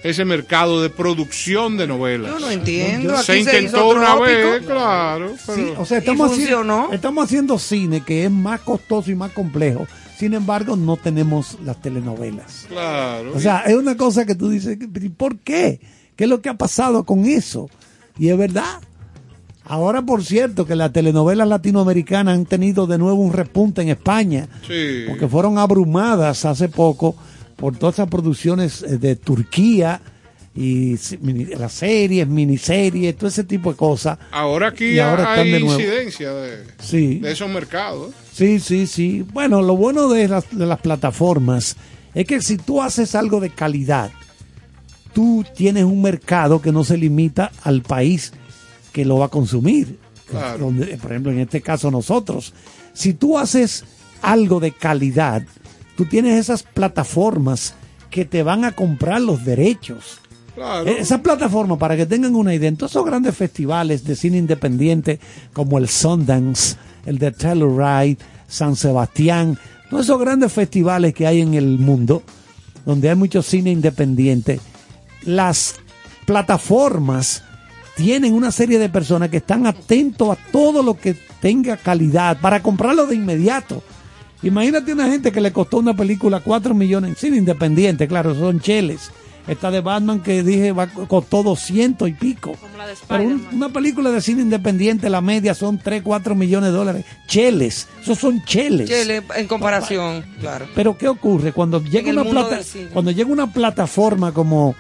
ese 0.03 0.25
mercado 0.25 0.83
de 0.83 0.91
producción 0.91 1.77
de 1.77 1.87
novelas? 1.87 2.33
Yo 2.33 2.39
no 2.41 2.51
entiendo. 2.51 3.15
Aquí 3.17 3.27
se 3.27 3.39
intentó 3.41 3.69
hizo 3.79 3.89
una 3.89 4.15
Trópico. 4.17 4.27
vez, 4.51 4.63
claro. 4.67 5.35
Pero, 5.47 5.57
Sí, 5.69 5.73
o 5.79 5.85
sea, 5.85 5.99
estamos, 5.99 6.33
haciendo, 6.33 6.89
estamos 6.93 7.25
haciendo 7.25 7.59
cine 7.59 8.03
que 8.05 8.25
es 8.25 8.31
más 8.31 8.61
costoso 8.61 9.11
y 9.11 9.15
más 9.15 9.33
complejo. 9.33 9.87
Sin 10.19 10.33
embargo, 10.35 10.77
no 10.77 10.97
tenemos 10.97 11.59
las 11.65 11.81
telenovelas. 11.83 12.67
claro. 12.69 13.33
O 13.35 13.41
sea, 13.41 13.61
es 13.67 13.75
una 13.75 13.97
cosa 13.97 14.25
que 14.25 14.35
tú 14.35 14.49
dices, 14.49 14.79
"¿Y 14.81 15.09
¿por 15.11 15.39
qué? 15.39 15.81
¿Qué 16.17 16.25
es 16.25 16.31
lo 16.31 16.41
que 16.41 16.49
ha 16.49 16.55
pasado 16.55 17.05
con 17.05 17.27
eso? 17.27 17.69
Y 18.19 18.29
es 18.31 18.39
verdad. 18.39 18.81
Ahora, 19.69 20.03
por 20.03 20.25
cierto, 20.25 20.65
que 20.67 20.77
las 20.77 20.93
telenovelas 20.93 21.49
latinoamericanas 21.49 22.35
han 22.35 22.47
tenido 22.47 22.87
de 22.87 22.99
nuevo 22.99 23.21
un 23.21 23.33
repunte 23.33 23.83
en 23.83 23.89
España, 23.89 24.49
sí. 24.67 25.05
porque 25.09 25.27
fueron 25.29 25.59
abrumadas 25.59 26.45
hace 26.45 26.69
poco 26.69 27.17
por 27.57 27.77
todas 27.77 27.97
esas 27.97 28.09
producciones 28.09 28.83
eh, 28.83 28.99
de 28.99 29.17
Turquía 29.17 30.01
y 30.55 30.97
las 31.59 31.73
series, 31.73 32.27
miniseries, 32.29 33.17
todo 33.17 33.29
ese 33.29 33.45
tipo 33.45 33.71
de 33.73 33.77
cosas. 33.77 34.19
Ahora 34.31 34.69
aquí 34.69 34.87
Y 34.93 34.99
ahora 35.01 35.35
hay 35.35 35.51
de 35.51 35.61
incidencia 35.61 36.33
de, 36.33 36.65
Sí. 36.81 37.19
de 37.19 37.33
esos 37.33 37.49
mercados. 37.51 38.15
Sí, 38.33 38.59
sí, 38.61 38.87
sí. 38.87 39.25
Bueno, 39.33 39.61
lo 39.63 39.77
bueno 39.77 40.09
de 40.09 40.29
las, 40.29 40.45
de 40.57 40.65
las 40.65 40.81
plataformas 40.81 41.77
es 42.15 42.25
que 42.27 42.41
si 42.41 42.57
tú 42.57 42.81
haces 42.83 43.15
algo 43.15 43.41
de 43.41 43.51
calidad, 43.51 44.11
tú 45.13 45.45
tienes 45.55 45.85
un 45.85 46.01
mercado 46.03 46.63
que 46.63 46.73
no 46.73 46.85
se 46.85 46.97
limita 46.97 47.51
al 47.63 47.83
país 47.83 48.33
que 48.97 49.05
lo 49.05 49.19
va 49.19 49.27
a 49.27 49.29
consumir. 49.29 49.99
Claro. 50.31 50.65
Donde, 50.65 50.97
por 50.97 51.11
ejemplo, 51.11 51.31
en 51.31 51.41
este 51.41 51.61
caso 51.61 51.91
nosotros. 51.91 52.55
Si 52.95 53.13
tú 53.13 53.37
haces 53.37 53.85
algo 54.23 54.59
de 54.59 54.73
calidad, 54.73 55.43
tú 55.99 56.07
tienes 56.07 56.41
esas 56.41 56.63
plataformas 56.63 57.75
que 58.09 58.25
te 58.25 58.43
van 58.43 58.65
a 58.65 58.73
comprar 58.73 59.21
los 59.21 59.45
derechos. 59.45 60.17
Claro. 60.55 60.87
Eh, 60.87 60.97
Esas 60.99 61.21
plataformas, 61.21 61.77
para 61.77 61.95
que 61.95 62.07
tengan 62.07 62.35
una 62.35 62.55
idea, 62.55 62.71
en 62.71 62.79
todos 62.79 62.93
esos 62.93 63.05
grandes 63.05 63.37
festivales 63.37 64.03
de 64.03 64.17
cine 64.17 64.39
independiente, 64.39 65.21
como 65.53 65.77
el 65.77 65.91
Sundance, 65.91 66.77
el 67.05 67.19
de 67.19 67.33
Telluride, 67.33 68.17
San 68.49 68.77
Sebastián, 68.77 69.59
todos 69.91 70.07
esos 70.07 70.19
grandes 70.19 70.55
festivales 70.55 71.13
que 71.13 71.27
hay 71.27 71.43
en 71.43 71.53
el 71.53 71.79
mundo, 71.79 72.23
donde 72.87 73.11
hay 73.11 73.17
mucho 73.17 73.43
cine 73.43 73.71
independiente, 73.71 74.59
las 75.23 75.75
plataformas 76.25 77.43
tienen 77.97 78.35
una 78.35 78.51
serie 78.53 78.79
de 78.79 78.89
personas 78.89 79.31
que 79.31 79.39
están 79.39 79.67
atentos 79.67 80.31
a 80.31 80.37
todo 80.53 80.83
lo 80.83 80.97
que 80.99 81.15
tenga 81.41 81.77
calidad 81.77 82.39
para 82.41 82.63
comprarlo 82.63 83.07
de 83.07 83.15
inmediato. 83.17 83.83
Imagínate 84.43 84.93
una 84.93 85.09
gente 85.09 85.33
que 85.33 85.41
le 85.41 85.53
costó 85.53 85.79
una 85.79 85.95
película 85.97 86.41
4 86.41 86.75
millones 86.75 87.11
en 87.11 87.17
cine 87.17 87.37
independiente, 87.39 88.07
claro, 88.07 88.35
son 88.35 88.61
cheles. 88.61 89.11
Esta 89.49 89.71
de 89.71 89.81
Batman 89.81 90.21
que 90.21 90.43
dije 90.43 90.73
va, 90.73 90.89
costó 90.89 91.45
200 91.45 92.09
y 92.09 92.13
pico. 92.13 92.53
Como 92.61 92.77
la 92.77 92.87
de 92.89 92.95
Pero 93.09 93.23
un- 93.23 93.47
una 93.53 93.69
película 93.69 94.11
de 94.11 94.21
cine 94.21 94.43
independiente, 94.43 95.09
la 95.09 95.21
media 95.21 95.55
son 95.55 95.79
3, 95.79 96.03
4 96.03 96.35
millones 96.35 96.73
de 96.73 96.77
dólares. 96.77 97.05
Cheles, 97.29 97.87
esos 98.03 98.19
son 98.19 98.45
cheles. 98.45 98.89
Chele, 98.89 99.23
en 99.37 99.47
comparación, 99.47 100.25
claro. 100.41 100.67
Pero 100.75 100.99
¿qué 100.99 101.07
ocurre 101.09 101.53
cuando 101.53 101.81
llega 101.83 102.11
una 102.11 102.25
plata, 102.25 102.61
cuando 102.93 103.13
llega 103.13 103.31
una 103.31 103.47
plataforma 103.53 104.33
como 104.33 104.75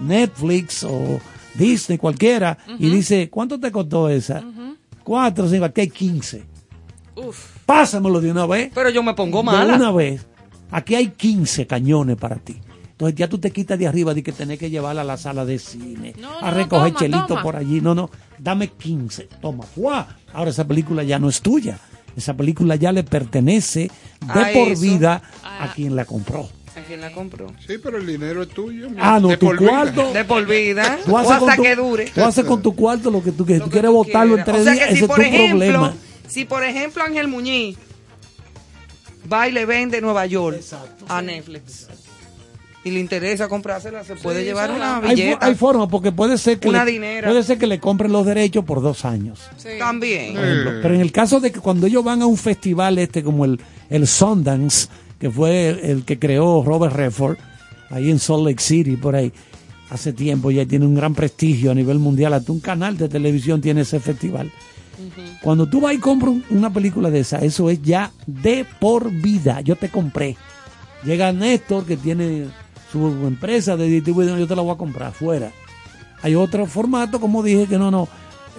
Netflix 0.00 0.84
o 0.84 1.20
Disney 1.54 1.98
cualquiera 1.98 2.58
y 2.78 2.88
dice 2.90 3.28
cuánto 3.30 3.58
te 3.60 3.70
costó 3.70 4.08
esa? 4.08 4.42
Cuatro, 5.02 5.48
cinco, 5.48 5.64
aquí 5.66 5.82
hay 5.82 5.88
15. 5.90 6.44
Uf. 7.16 7.56
Pásamelo 7.66 8.20
de 8.20 8.30
una 8.30 8.46
vez. 8.46 8.70
Pero 8.74 8.90
yo 8.90 9.02
me 9.02 9.14
pongo 9.14 9.38
De 9.38 9.44
mala. 9.44 9.74
una 9.76 9.92
vez. 9.92 10.26
Aquí 10.70 10.94
hay 10.94 11.08
15 11.08 11.66
cañones 11.66 12.16
para 12.16 12.36
ti. 12.36 12.56
Entonces 12.92 13.16
ya 13.16 13.28
tú 13.28 13.38
te 13.38 13.50
quitas 13.50 13.78
de 13.78 13.86
arriba 13.86 14.14
de 14.14 14.22
que 14.22 14.32
tenés 14.32 14.58
que 14.58 14.70
llevarla 14.70 15.02
a 15.02 15.04
la 15.04 15.16
sala 15.16 15.44
de 15.44 15.58
cine, 15.58 16.14
No, 16.20 16.38
a 16.40 16.50
no, 16.50 16.56
recoger 16.56 16.88
toma, 16.92 16.98
chelito 17.00 17.26
toma. 17.26 17.42
por 17.42 17.56
allí. 17.56 17.80
No, 17.80 17.94
no, 17.94 18.08
dame 18.38 18.68
15. 18.68 19.28
Toma, 19.40 19.64
¡guau! 19.76 20.04
Ahora 20.32 20.50
esa 20.50 20.66
película 20.66 21.02
ya 21.02 21.18
no 21.18 21.28
es 21.28 21.40
tuya. 21.42 21.78
Esa 22.16 22.34
película 22.36 22.76
ya 22.76 22.92
le 22.92 23.02
pertenece 23.02 23.90
de 24.20 24.32
A 24.40 24.52
por 24.52 24.68
eso. 24.68 24.82
vida 24.82 25.22
Ah. 25.42 25.64
a 25.64 25.72
quien 25.74 25.96
la 25.96 26.04
compró. 26.04 26.48
¿A 26.76 26.80
quién 26.80 27.00
la 27.00 27.12
compró? 27.12 27.52
Sí, 27.66 27.74
pero 27.82 27.98
el 27.98 28.06
dinero 28.06 28.42
es 28.42 28.48
tuyo. 28.48 28.88
Ah, 28.98 29.20
no, 29.20 29.28
de 29.28 29.36
tu 29.36 29.46
por 29.46 29.60
vida. 29.60 29.70
cuarto. 29.70 30.12
De 30.12 30.24
por 30.24 30.44
vida. 30.46 30.98
Tú 31.04 31.12
O 31.14 31.18
haces, 31.18 31.38
con 31.38 31.48
hasta 31.50 31.56
tu, 31.56 31.62
que 31.62 31.76
dure. 31.76 32.04
tú 32.12 32.24
haces 32.24 32.44
con 32.44 32.62
tu 32.62 32.74
cuarto 32.74 33.10
lo 33.12 33.22
que 33.22 33.30
tú, 33.32 33.46
que 33.46 33.54
Lo 33.58 33.64
tú 33.64 33.70
que 33.70 33.72
quieres 33.74 33.90
tú 33.90 33.94
votarlo 33.94 34.36
en 34.38 34.42
quieras. 34.44 34.44
tres 34.44 34.60
o 34.60 34.64
sea 34.64 34.72
días. 34.72 34.88
que 34.88 34.90
si 34.90 34.96
ese 34.96 35.04
es 35.04 35.08
por 35.08 35.16
tu 35.16 35.22
ejemplo, 35.22 35.58
problema. 35.58 35.94
si 36.26 36.44
por 36.44 36.64
ejemplo 36.64 37.02
Ángel 37.04 37.28
Muñiz 37.28 37.76
va 39.32 39.48
y 39.48 39.52
le 39.52 39.64
vende 39.66 40.00
Nueva 40.00 40.26
York 40.26 40.60
a 41.08 41.22
Netflix 41.22 41.86
y 42.82 42.90
le 42.90 43.00
interesa 43.00 43.48
comprársela, 43.48 44.04
se 44.04 44.16
puede 44.16 44.40
Sí, 44.40 44.44
llevar 44.46 44.68
sí, 44.70 44.76
una 44.76 44.96
hay, 44.98 45.14
billeta. 45.14 45.46
hay 45.46 45.54
forma 45.54 45.88
porque 45.88 46.12
puede 46.12 46.36
ser 46.36 46.58
que 46.58 46.68
Una 46.68 46.84
le, 46.84 46.90
dinera. 46.92 47.28
puede 47.28 47.42
ser 47.42 47.56
que 47.56 47.66
le 47.66 47.78
compren 47.80 48.12
los 48.12 48.26
derechos 48.26 48.64
por 48.64 48.82
dos 48.82 49.04
años. 49.06 49.40
También. 49.78 50.34
por 50.34 50.44
ejemplo. 50.44 50.72
Pero 50.82 50.94
en 50.94 51.00
el 51.00 51.12
caso 51.12 51.40
de 51.40 51.50
que 51.52 51.60
cuando 51.60 51.86
ellos 51.86 52.04
van 52.04 52.20
a 52.20 52.26
un 52.26 52.36
festival 52.36 52.98
este 52.98 53.22
como 53.22 53.44
el, 53.46 53.58
el 53.88 54.06
Sundance, 54.06 54.88
que 55.24 55.30
fue 55.30 55.70
el, 55.90 56.04
que 56.04 56.18
creó 56.18 56.62
Robert 56.62 56.94
Redford, 56.94 57.38
ahí 57.88 58.10
en 58.10 58.18
Salt 58.18 58.44
Lake 58.44 58.60
City, 58.62 58.96
por 58.98 59.16
ahí, 59.16 59.32
hace 59.88 60.12
tiempo 60.12 60.50
ya 60.50 60.66
tiene 60.66 60.84
un 60.84 60.94
gran 60.94 61.14
prestigio 61.14 61.70
a 61.70 61.74
nivel 61.74 61.98
mundial, 61.98 62.34
hasta 62.34 62.52
un 62.52 62.60
canal 62.60 62.98
de 62.98 63.08
televisión 63.08 63.62
tiene 63.62 63.80
ese 63.80 64.00
festival. 64.00 64.52
Cuando 65.40 65.64
tú 65.66 65.80
vas 65.80 65.94
y 65.94 65.98
compras 65.98 66.30
un- 66.32 66.44
una 66.50 66.70
película 66.70 67.08
de 67.10 67.20
esa, 67.20 67.38
eso 67.38 67.70
es 67.70 67.80
ya 67.80 68.10
de 68.26 68.66
por 68.78 69.10
vida. 69.10 69.62
Yo 69.62 69.76
te 69.76 69.88
compré. 69.88 70.36
Llega 71.06 71.32
Néstor 71.32 71.86
que 71.86 71.96
tiene 71.96 72.48
su 72.92 73.06
empresa 73.26 73.78
de 73.78 73.86
distribución, 73.88 74.38
yo 74.38 74.46
te 74.46 74.54
la 74.54 74.60
voy 74.60 74.74
a 74.74 74.78
comprar 74.78 75.08
afuera. 75.08 75.50
Hay 76.20 76.34
otro 76.34 76.66
formato, 76.66 77.18
como 77.18 77.42
dije, 77.42 77.66
que 77.66 77.78
no, 77.78 77.90
no. 77.90 78.08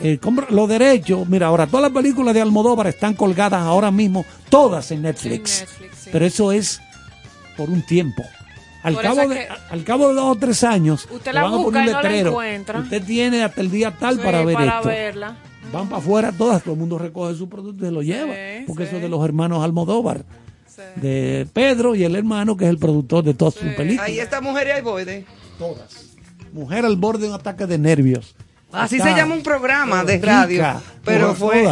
Eh, 0.02 0.20
los 0.50 0.70
derechos. 0.70 1.28
Mira, 1.28 1.48
ahora 1.48 1.68
todas 1.68 1.84
las 1.84 1.92
películas 1.92 2.34
de 2.34 2.42
Almodóvar 2.42 2.88
están 2.88 3.14
colgadas 3.14 3.62
ahora 3.62 3.92
mismo, 3.92 4.26
todas 4.50 4.92
en 4.92 5.02
Netflix. 5.04 5.62
En 5.62 5.66
Netflix, 5.68 5.98
sí. 6.04 6.10
Pero 6.12 6.26
eso 6.26 6.52
es 6.52 6.80
por 7.58 7.70
un 7.70 7.82
tiempo. 7.86 8.24
Al 8.84 9.00
cabo, 9.02 9.28
de, 9.28 9.36
que- 9.36 9.48
al 9.72 9.84
cabo 9.84 10.10
de 10.10 10.14
dos 10.14 10.36
o 10.36 10.40
tres 10.40 10.64
años, 10.64 11.08
Usted 11.12 11.34
la 11.34 11.44
van 11.44 11.54
a 11.54 11.58
busca 11.58 11.66
poner 11.72 11.82
un 11.82 11.88
y 11.90 11.92
no 11.94 12.02
la 12.02 12.04
letrero. 12.10 12.30
encuentra. 12.30 12.80
Usted 12.82 13.04
tiene 13.04 13.44
hasta 13.44 13.62
el 13.62 13.72
día 13.72 13.92
tal 13.98 14.18
Sí, 14.18 14.22
para 14.24 14.44
ver 14.46 14.54
para 14.56 14.76
esto. 14.78 14.88
verla. 14.90 15.38
Van 15.74 15.90
para 15.90 16.02
afuera 16.02 16.32
todas, 16.32 16.62
todo 16.62 16.74
el 16.74 16.80
mundo 16.80 17.00
recoge 17.00 17.34
su 17.36 17.50
producto 17.50 17.84
y 17.84 17.88
se 17.88 17.92
lo 17.92 18.04
lleva. 18.04 18.34
porque 18.68 18.84
eso 18.84 18.98
es 18.98 19.02
de 19.02 19.10
los 19.10 19.24
hermanos 19.26 19.64
Almodóvar. 19.64 20.24
De 20.98 21.48
Pedro 21.54 21.96
y 21.96 22.04
el 22.04 22.16
hermano 22.16 22.56
que 22.58 22.66
es 22.66 22.70
el 22.70 22.78
productor 22.78 23.24
de 23.24 23.34
todas 23.34 23.56
sus 23.56 23.64
películas. 23.74 24.06
Ahí 24.08 24.20
está 24.20 24.42
Mujer 24.42 24.68
y 24.68 24.72
ahí 24.72 24.82
voy 24.82 25.04
de. 25.06 25.26
Todas. 25.58 26.12
Mujer 26.54 26.86
al 26.86 26.96
borde 26.98 27.24
de 27.24 27.30
un 27.30 27.34
ataque 27.36 27.66
de 27.66 27.78
nervios. 27.78 28.36
Así 28.76 28.98
Está. 28.98 29.10
se 29.10 29.16
llama 29.16 29.36
un 29.36 29.44
programa 29.44 30.04
de 30.04 30.18
radio. 30.20 30.82
Pero 31.06 31.36
fue. 31.36 31.66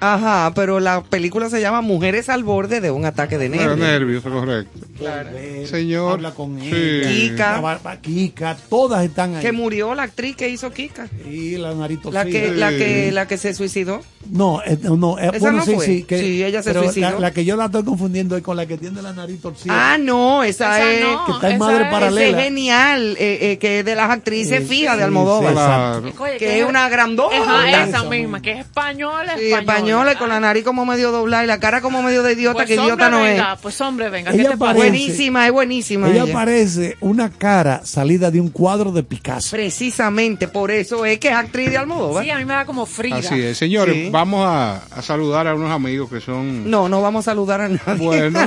Ajá, 0.00 0.52
pero 0.54 0.80
la 0.80 1.02
película 1.02 1.48
se 1.50 1.60
llama 1.60 1.80
Mujeres 1.80 2.28
al 2.28 2.44
borde 2.44 2.80
de 2.80 2.90
un 2.90 3.04
ataque 3.04 3.38
de 3.38 3.48
Nervios, 3.48 3.76
nervios. 3.78 4.22
correcto. 4.22 4.78
Ver, 5.00 5.66
Señor. 5.66 6.12
Habla 6.14 6.30
con 6.32 6.60
Sí. 6.60 6.70
ella. 6.72 7.08
Kika. 7.08 7.52
La 7.52 7.60
barba- 7.60 7.96
Kika, 8.00 8.56
todas 8.68 9.04
están 9.04 9.34
ahí. 9.36 9.42
Que 9.42 9.52
murió 9.52 9.94
la 9.94 10.04
actriz 10.04 10.36
que 10.36 10.48
hizo 10.48 10.70
Kika. 10.72 11.08
Y 11.28 11.56
la 11.56 11.74
nariz 11.74 11.98
La 12.10 12.24
que, 12.24 12.40
torcida. 12.40 12.54
la 12.54 12.70
que, 12.70 13.12
la 13.12 13.26
que 13.28 13.36
se 13.38 13.54
suicidó. 13.54 14.02
No, 14.30 14.62
eh, 14.64 14.78
no, 14.82 15.18
eh, 15.18 15.28
Esa 15.28 15.38
bueno, 15.38 15.58
no 15.58 15.64
sí, 15.66 15.74
fue. 15.74 15.84
sí. 15.86 16.02
Que, 16.04 16.18
Sí, 16.18 16.42
ella 16.42 16.62
se 16.62 16.70
pero 16.70 16.84
suicidó. 16.84 17.10
La, 17.12 17.18
la 17.18 17.30
que 17.32 17.44
yo 17.44 17.56
la 17.56 17.66
estoy 17.66 17.84
confundiendo 17.84 18.36
es 18.36 18.42
con 18.42 18.56
la 18.56 18.64
que 18.66 18.78
tiene 18.78 19.02
la 19.02 19.12
nariz 19.12 19.40
torcida. 19.42 19.94
Ah, 19.94 19.98
no, 19.98 20.42
esa, 20.42 20.78
Esa 20.78 20.92
es. 20.92 21.00
no, 21.02 21.26
que 21.26 21.32
está 21.32 21.50
en 21.50 21.58
madre 21.58 21.84
es- 21.84 21.90
paralela. 21.90 22.28
Esa 22.28 22.38
es 22.38 22.44
genial, 22.44 23.16
eh, 23.18 23.38
eh, 23.52 23.58
que 23.58 23.80
es 23.80 23.84
de 23.84 23.94
las 23.94 24.10
actrices 24.10 24.60
Sí, 24.62 24.66
fijas 24.76 24.96
de 24.96 25.02
sí, 25.02 25.04
Almodóvar. 25.04 26.02
sí. 26.04 26.14
Oye, 26.18 26.36
Que 26.38 26.60
es 26.60 26.66
una 26.68 26.88
grandota. 26.88 27.36
Ajá, 27.36 27.84
Esa 27.84 28.04
misma, 28.04 28.40
que 28.44 28.52
es 28.52 28.58
española, 28.60 29.34
Sí, 29.38 29.52
española 29.52 30.12
y 30.12 30.16
con 30.16 30.28
la 30.28 30.38
nariz 30.38 30.62
como 30.64 30.84
medio 30.86 31.10
doblada 31.10 31.42
y 31.44 31.46
la 31.46 31.58
cara 31.58 31.80
como 31.80 32.02
medio 32.02 32.22
de 32.22 32.34
idiota, 32.34 32.58
Pues 32.58 32.68
que 32.68 32.74
idiota 32.74 33.08
no 33.10 33.22
venga, 33.22 33.54
es. 33.54 33.60
pues 33.60 33.80
hombre, 33.80 34.10
venga, 34.10 34.30
Ella 34.30 34.42
¿qué 34.44 34.48
te 34.50 34.56
parece-? 34.56 34.88
Buenísima, 34.88 35.46
es 35.46 35.52
buenísima. 35.52 36.08
Ella 36.10 36.24
ella. 36.24 36.32
parece 36.32 36.96
una 37.00 37.30
cara 37.30 37.80
salida 37.84 38.30
de 38.30 38.40
un 38.40 38.50
cuadro 38.50 38.92
de 38.92 39.02
Picasso. 39.02 39.50
Precisamente 39.56 40.46
por 40.48 40.70
eso 40.70 41.04
es 41.04 41.18
que 41.18 41.28
es 41.28 41.34
actriz 41.34 41.70
de 41.70 41.78
Almodóvar. 41.78 42.22
Sí, 42.24 42.30
a 42.30 42.38
mí 42.38 42.44
me 42.44 42.54
da 42.54 42.64
como 42.64 42.86
Frida. 42.86 43.16
Así 43.16 43.40
es, 43.42 43.58
señores, 43.58 43.94
Sí. 43.94 44.08
vamos 44.10 44.44
a, 44.46 44.76
a 44.84 45.02
saludar 45.02 45.46
a 45.48 45.54
unos 45.54 45.70
amigos 45.72 46.10
que 46.10 46.20
son... 46.20 46.70
No, 46.70 46.88
no 46.88 47.00
vamos 47.02 47.26
a 47.26 47.30
saludar 47.32 47.60
a 47.62 47.68
nadie. 47.68 47.94
Bueno, 47.96 48.40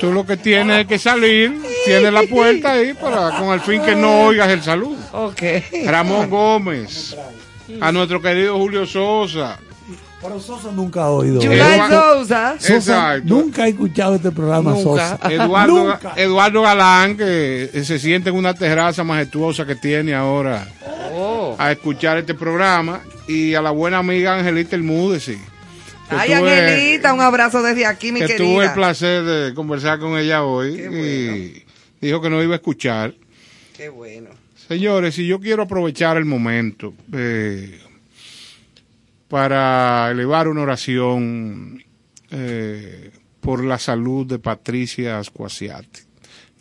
tú 0.00 0.12
lo 0.12 0.24
que 0.24 0.36
tienes 0.36 0.80
es 0.82 0.86
que 0.86 0.98
salir, 0.98 1.60
tienes 1.84 2.12
la 2.12 2.22
puerta 2.22 2.72
ahí 2.72 2.94
para 2.94 3.38
con 3.38 3.50
el 3.52 3.60
fin 3.60 3.82
que 3.82 3.94
no 3.96 4.22
oigas 4.26 4.48
el 4.50 4.62
saludo. 4.62 4.96
ok. 5.12 5.42
Ramón 5.86 6.30
Gómez, 6.30 7.16
a 7.80 7.92
nuestro 7.92 8.20
querido 8.20 8.56
Julio 8.58 8.86
Sosa, 8.86 9.58
Pero 10.22 10.38
Sosa 10.40 10.70
nunca 10.72 11.04
ha 11.04 11.10
oído. 11.10 11.40
Sosa 11.40 12.54
Exacto. 12.60 13.22
nunca 13.24 13.64
ha 13.64 13.68
escuchado 13.68 14.16
este 14.16 14.30
programa, 14.30 14.72
Nunca. 14.72 14.82
Sosa. 15.18 15.18
Eduardo, 15.30 15.84
Nunca. 15.84 16.12
Eduardo 16.16 16.62
Galán, 16.62 17.16
que 17.16 17.70
se 17.84 17.98
siente 17.98 18.28
en 18.30 18.36
una 18.36 18.52
terraza 18.54 19.02
majestuosa 19.04 19.64
que 19.66 19.76
tiene 19.76 20.14
ahora 20.14 20.66
Oh. 21.12 21.56
a 21.58 21.72
escuchar 21.72 22.18
este 22.18 22.34
programa, 22.34 23.00
y 23.26 23.54
a 23.54 23.60
la 23.62 23.70
buena 23.72 23.98
amiga 23.98 24.38
Angelita 24.38 24.76
Elmúdez, 24.76 25.28
Ay, 26.08 26.32
Angelita, 26.32 27.12
un 27.12 27.20
abrazo 27.20 27.62
desde 27.62 27.86
aquí, 27.86 28.10
mi 28.12 28.20
que 28.20 28.34
tuve 28.34 28.46
el 28.48 28.56
querida. 28.56 28.74
placer 28.74 29.22
de 29.24 29.54
conversar 29.54 29.98
con 30.00 30.18
ella 30.18 30.42
hoy 30.44 30.76
Qué 30.76 30.88
bueno. 30.88 31.04
y 31.04 31.64
dijo 32.00 32.20
que 32.20 32.30
no 32.30 32.42
iba 32.42 32.54
a 32.54 32.56
escuchar. 32.56 33.14
Qué 33.76 33.88
bueno. 33.88 34.30
Señores, 34.74 35.16
si 35.16 35.26
yo 35.26 35.40
quiero 35.40 35.64
aprovechar 35.64 36.16
el 36.16 36.24
momento 36.24 36.94
eh, 37.12 37.76
para 39.26 40.08
elevar 40.12 40.46
una 40.46 40.60
oración 40.62 41.82
eh, 42.30 43.10
por 43.40 43.64
la 43.64 43.80
salud 43.80 44.24
de 44.28 44.38
Patricia 44.38 45.18
Ascuasiati, 45.18 46.02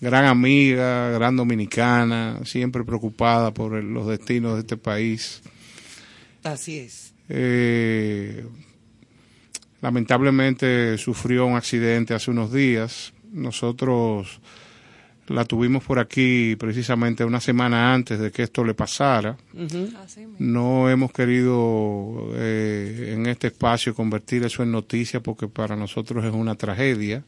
gran 0.02 0.26
amiga, 0.26 1.12
gran 1.12 1.36
dominicana, 1.36 2.40
siempre 2.46 2.84
preocupada 2.84 3.54
por 3.54 3.76
el- 3.76 3.94
los 3.94 4.08
destinos 4.08 4.56
de 4.56 4.62
este 4.62 4.78
país. 4.78 5.44
Así 6.44 6.80
es. 6.80 7.14
Eh, 7.30 8.44
lamentablemente 9.82 10.98
sufrió 10.98 11.46
un 11.46 11.58
accidente 11.58 12.16
hace 12.16 12.32
unos 12.32 12.52
días. 12.52 13.14
Nosotros 13.32 14.40
la 15.30 15.46
tuvimos 15.46 15.84
por 15.84 16.00
aquí 16.00 16.56
precisamente 16.56 17.24
una 17.24 17.40
semana 17.40 17.94
antes 17.94 18.20
de 18.20 18.32
que 18.32 18.44
esto 18.44 18.64
le 18.64 18.74
pasara. 18.74 19.38
No 20.40 20.90
hemos 20.90 21.12
querido 21.12 22.32
eh, 22.36 23.14
en 23.16 23.28
este 23.28 23.48
espacio 23.48 23.94
convertir 23.94 24.44
eso 24.44 24.64
en 24.64 24.72
noticia 24.72 25.22
porque 25.22 25.48
para 25.48 25.76
nosotros 25.76 26.26
es 26.26 26.34
una 26.34 26.56
tragedia. 26.56 27.24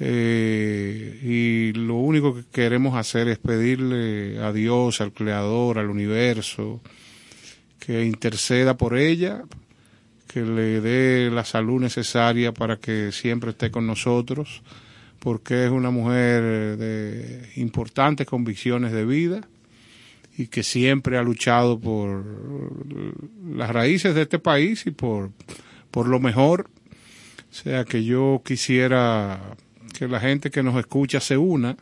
Eh, 0.00 1.20
y 1.22 1.72
lo 1.78 1.94
único 1.94 2.34
que 2.34 2.42
queremos 2.50 2.96
hacer 2.96 3.28
es 3.28 3.38
pedirle 3.38 4.38
a 4.40 4.52
Dios, 4.52 5.00
al 5.00 5.12
Creador, 5.12 5.78
al 5.78 5.88
universo, 5.88 6.80
que 7.78 8.04
interceda 8.04 8.76
por 8.76 8.96
ella, 8.96 9.44
que 10.26 10.42
le 10.42 10.80
dé 10.80 11.30
la 11.30 11.44
salud 11.44 11.80
necesaria 11.80 12.52
para 12.52 12.78
que 12.78 13.12
siempre 13.12 13.50
esté 13.50 13.70
con 13.70 13.86
nosotros, 13.86 14.62
porque 15.22 15.66
es 15.66 15.70
una 15.70 15.90
mujer 15.90 16.42
de 16.76 17.48
importantes 17.54 18.26
convicciones 18.26 18.90
de 18.90 19.04
vida 19.04 19.46
y 20.36 20.48
que 20.48 20.64
siempre 20.64 21.16
ha 21.16 21.22
luchado 21.22 21.78
por 21.78 22.24
las 23.54 23.70
raíces 23.70 24.16
de 24.16 24.22
este 24.22 24.40
país 24.40 24.84
y 24.84 24.90
por, 24.90 25.30
por 25.92 26.08
lo 26.08 26.18
mejor. 26.18 26.68
O 27.52 27.54
sea 27.54 27.84
que 27.84 28.02
yo 28.02 28.42
quisiera 28.44 29.54
que 29.96 30.08
la 30.08 30.18
gente 30.18 30.50
que 30.50 30.64
nos 30.64 30.74
escucha 30.76 31.20
se 31.20 31.36
una 31.36 31.76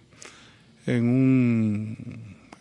en, 0.86 1.04
un, 1.04 1.96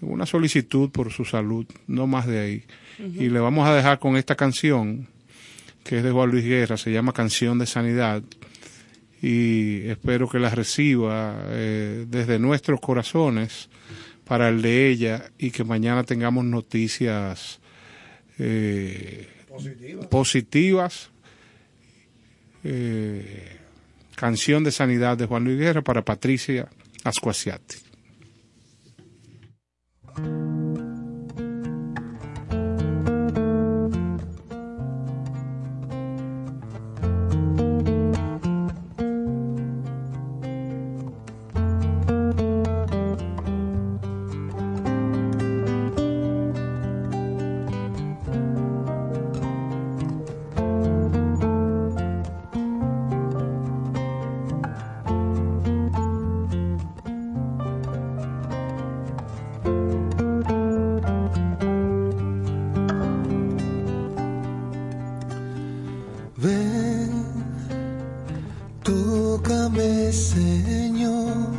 en 0.01 0.10
una 0.10 0.26
solicitud 0.26 0.91
por 0.91 1.11
su 1.11 1.26
salud, 1.26 1.65
no 1.88 2.07
más 2.07 2.26
de 2.26 2.39
ahí. 2.39 2.64
Y 2.99 3.27
le 3.27 3.39
vamos 3.41 3.68
a 3.68 3.76
dejar 3.76 3.99
con 3.99 4.15
esta 4.15 4.35
canción, 4.35 5.07
que 5.84 5.97
es 5.97 6.03
de 6.03 6.11
Juan 6.11 6.31
Luis 6.31 6.45
Guerra, 6.45 6.77
se 6.77 6.93
llama 6.93 7.11
Canción 7.11 7.60
de 7.60 7.65
Sanidad, 7.65 8.23
y 9.21 9.87
espero 9.89 10.29
que 10.29 10.39
la 10.39 10.49
reciba 10.49 11.43
eh, 11.47 12.05
desde 12.07 12.39
nuestros 12.39 12.79
corazones 12.79 13.69
para 14.25 14.49
el 14.49 14.61
de 14.61 14.89
ella 14.89 15.31
y 15.37 15.51
que 15.51 15.63
mañana 15.63 16.03
tengamos 16.03 16.45
noticias 16.45 17.59
eh, 18.37 19.27
positivas. 20.09 21.09
Eh, 22.63 23.57
canción 24.15 24.63
de 24.63 24.71
Sanidad 24.71 25.17
de 25.17 25.25
Juan 25.25 25.45
Luis 25.45 25.57
Guerra 25.57 25.81
para 25.81 26.03
Patricia 26.03 26.67
Ascuasiati. 27.03 27.89
Tócame, 68.90 70.11
Señor. 70.11 71.53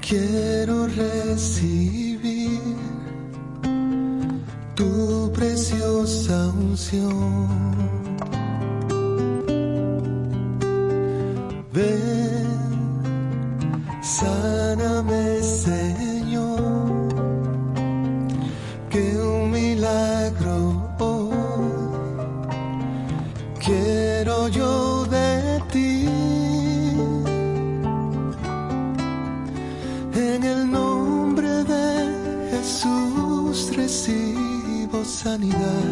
Quiero 0.00 0.86
recibir 0.86 2.60
tu 4.74 5.30
preciosa 5.34 6.48
unción. 6.48 8.03
sanidad. 35.24 35.86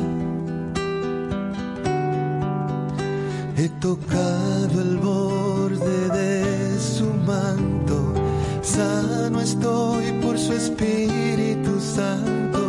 He 3.57 3.69
tocado 3.81 4.75
el 4.87 4.99
borde 4.99 5.99
de 6.19 6.79
su 6.79 7.07
manto, 7.33 8.13
sano 8.61 9.41
estoy 9.41 10.13
por 10.23 10.39
su 10.39 10.53
Espíritu 10.53 11.81
Santo. 11.81 12.61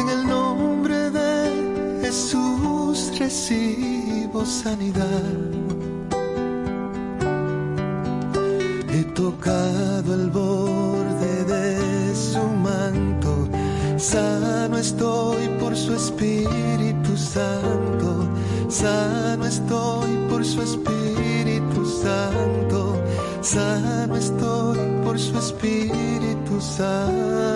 En 0.00 0.08
el 0.08 0.26
nombre 0.26 1.10
de 1.10 2.00
Jesús 2.02 3.12
recibo 3.18 4.46
sanidad. 4.46 5.45
Espíritu 15.96 17.16
Santo, 17.16 18.28
sano 18.68 19.46
estoy 19.46 20.10
por 20.28 20.44
su 20.44 20.60
Espíritu 20.60 21.86
Santo, 21.86 23.02
sano 23.40 24.16
estoy 24.16 24.78
por 25.04 25.18
su 25.18 25.38
Espíritu 25.38 26.60
Santo. 26.60 27.55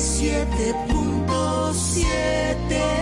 siete 0.00 0.74
punto 0.88 1.72
siete. 1.74 2.99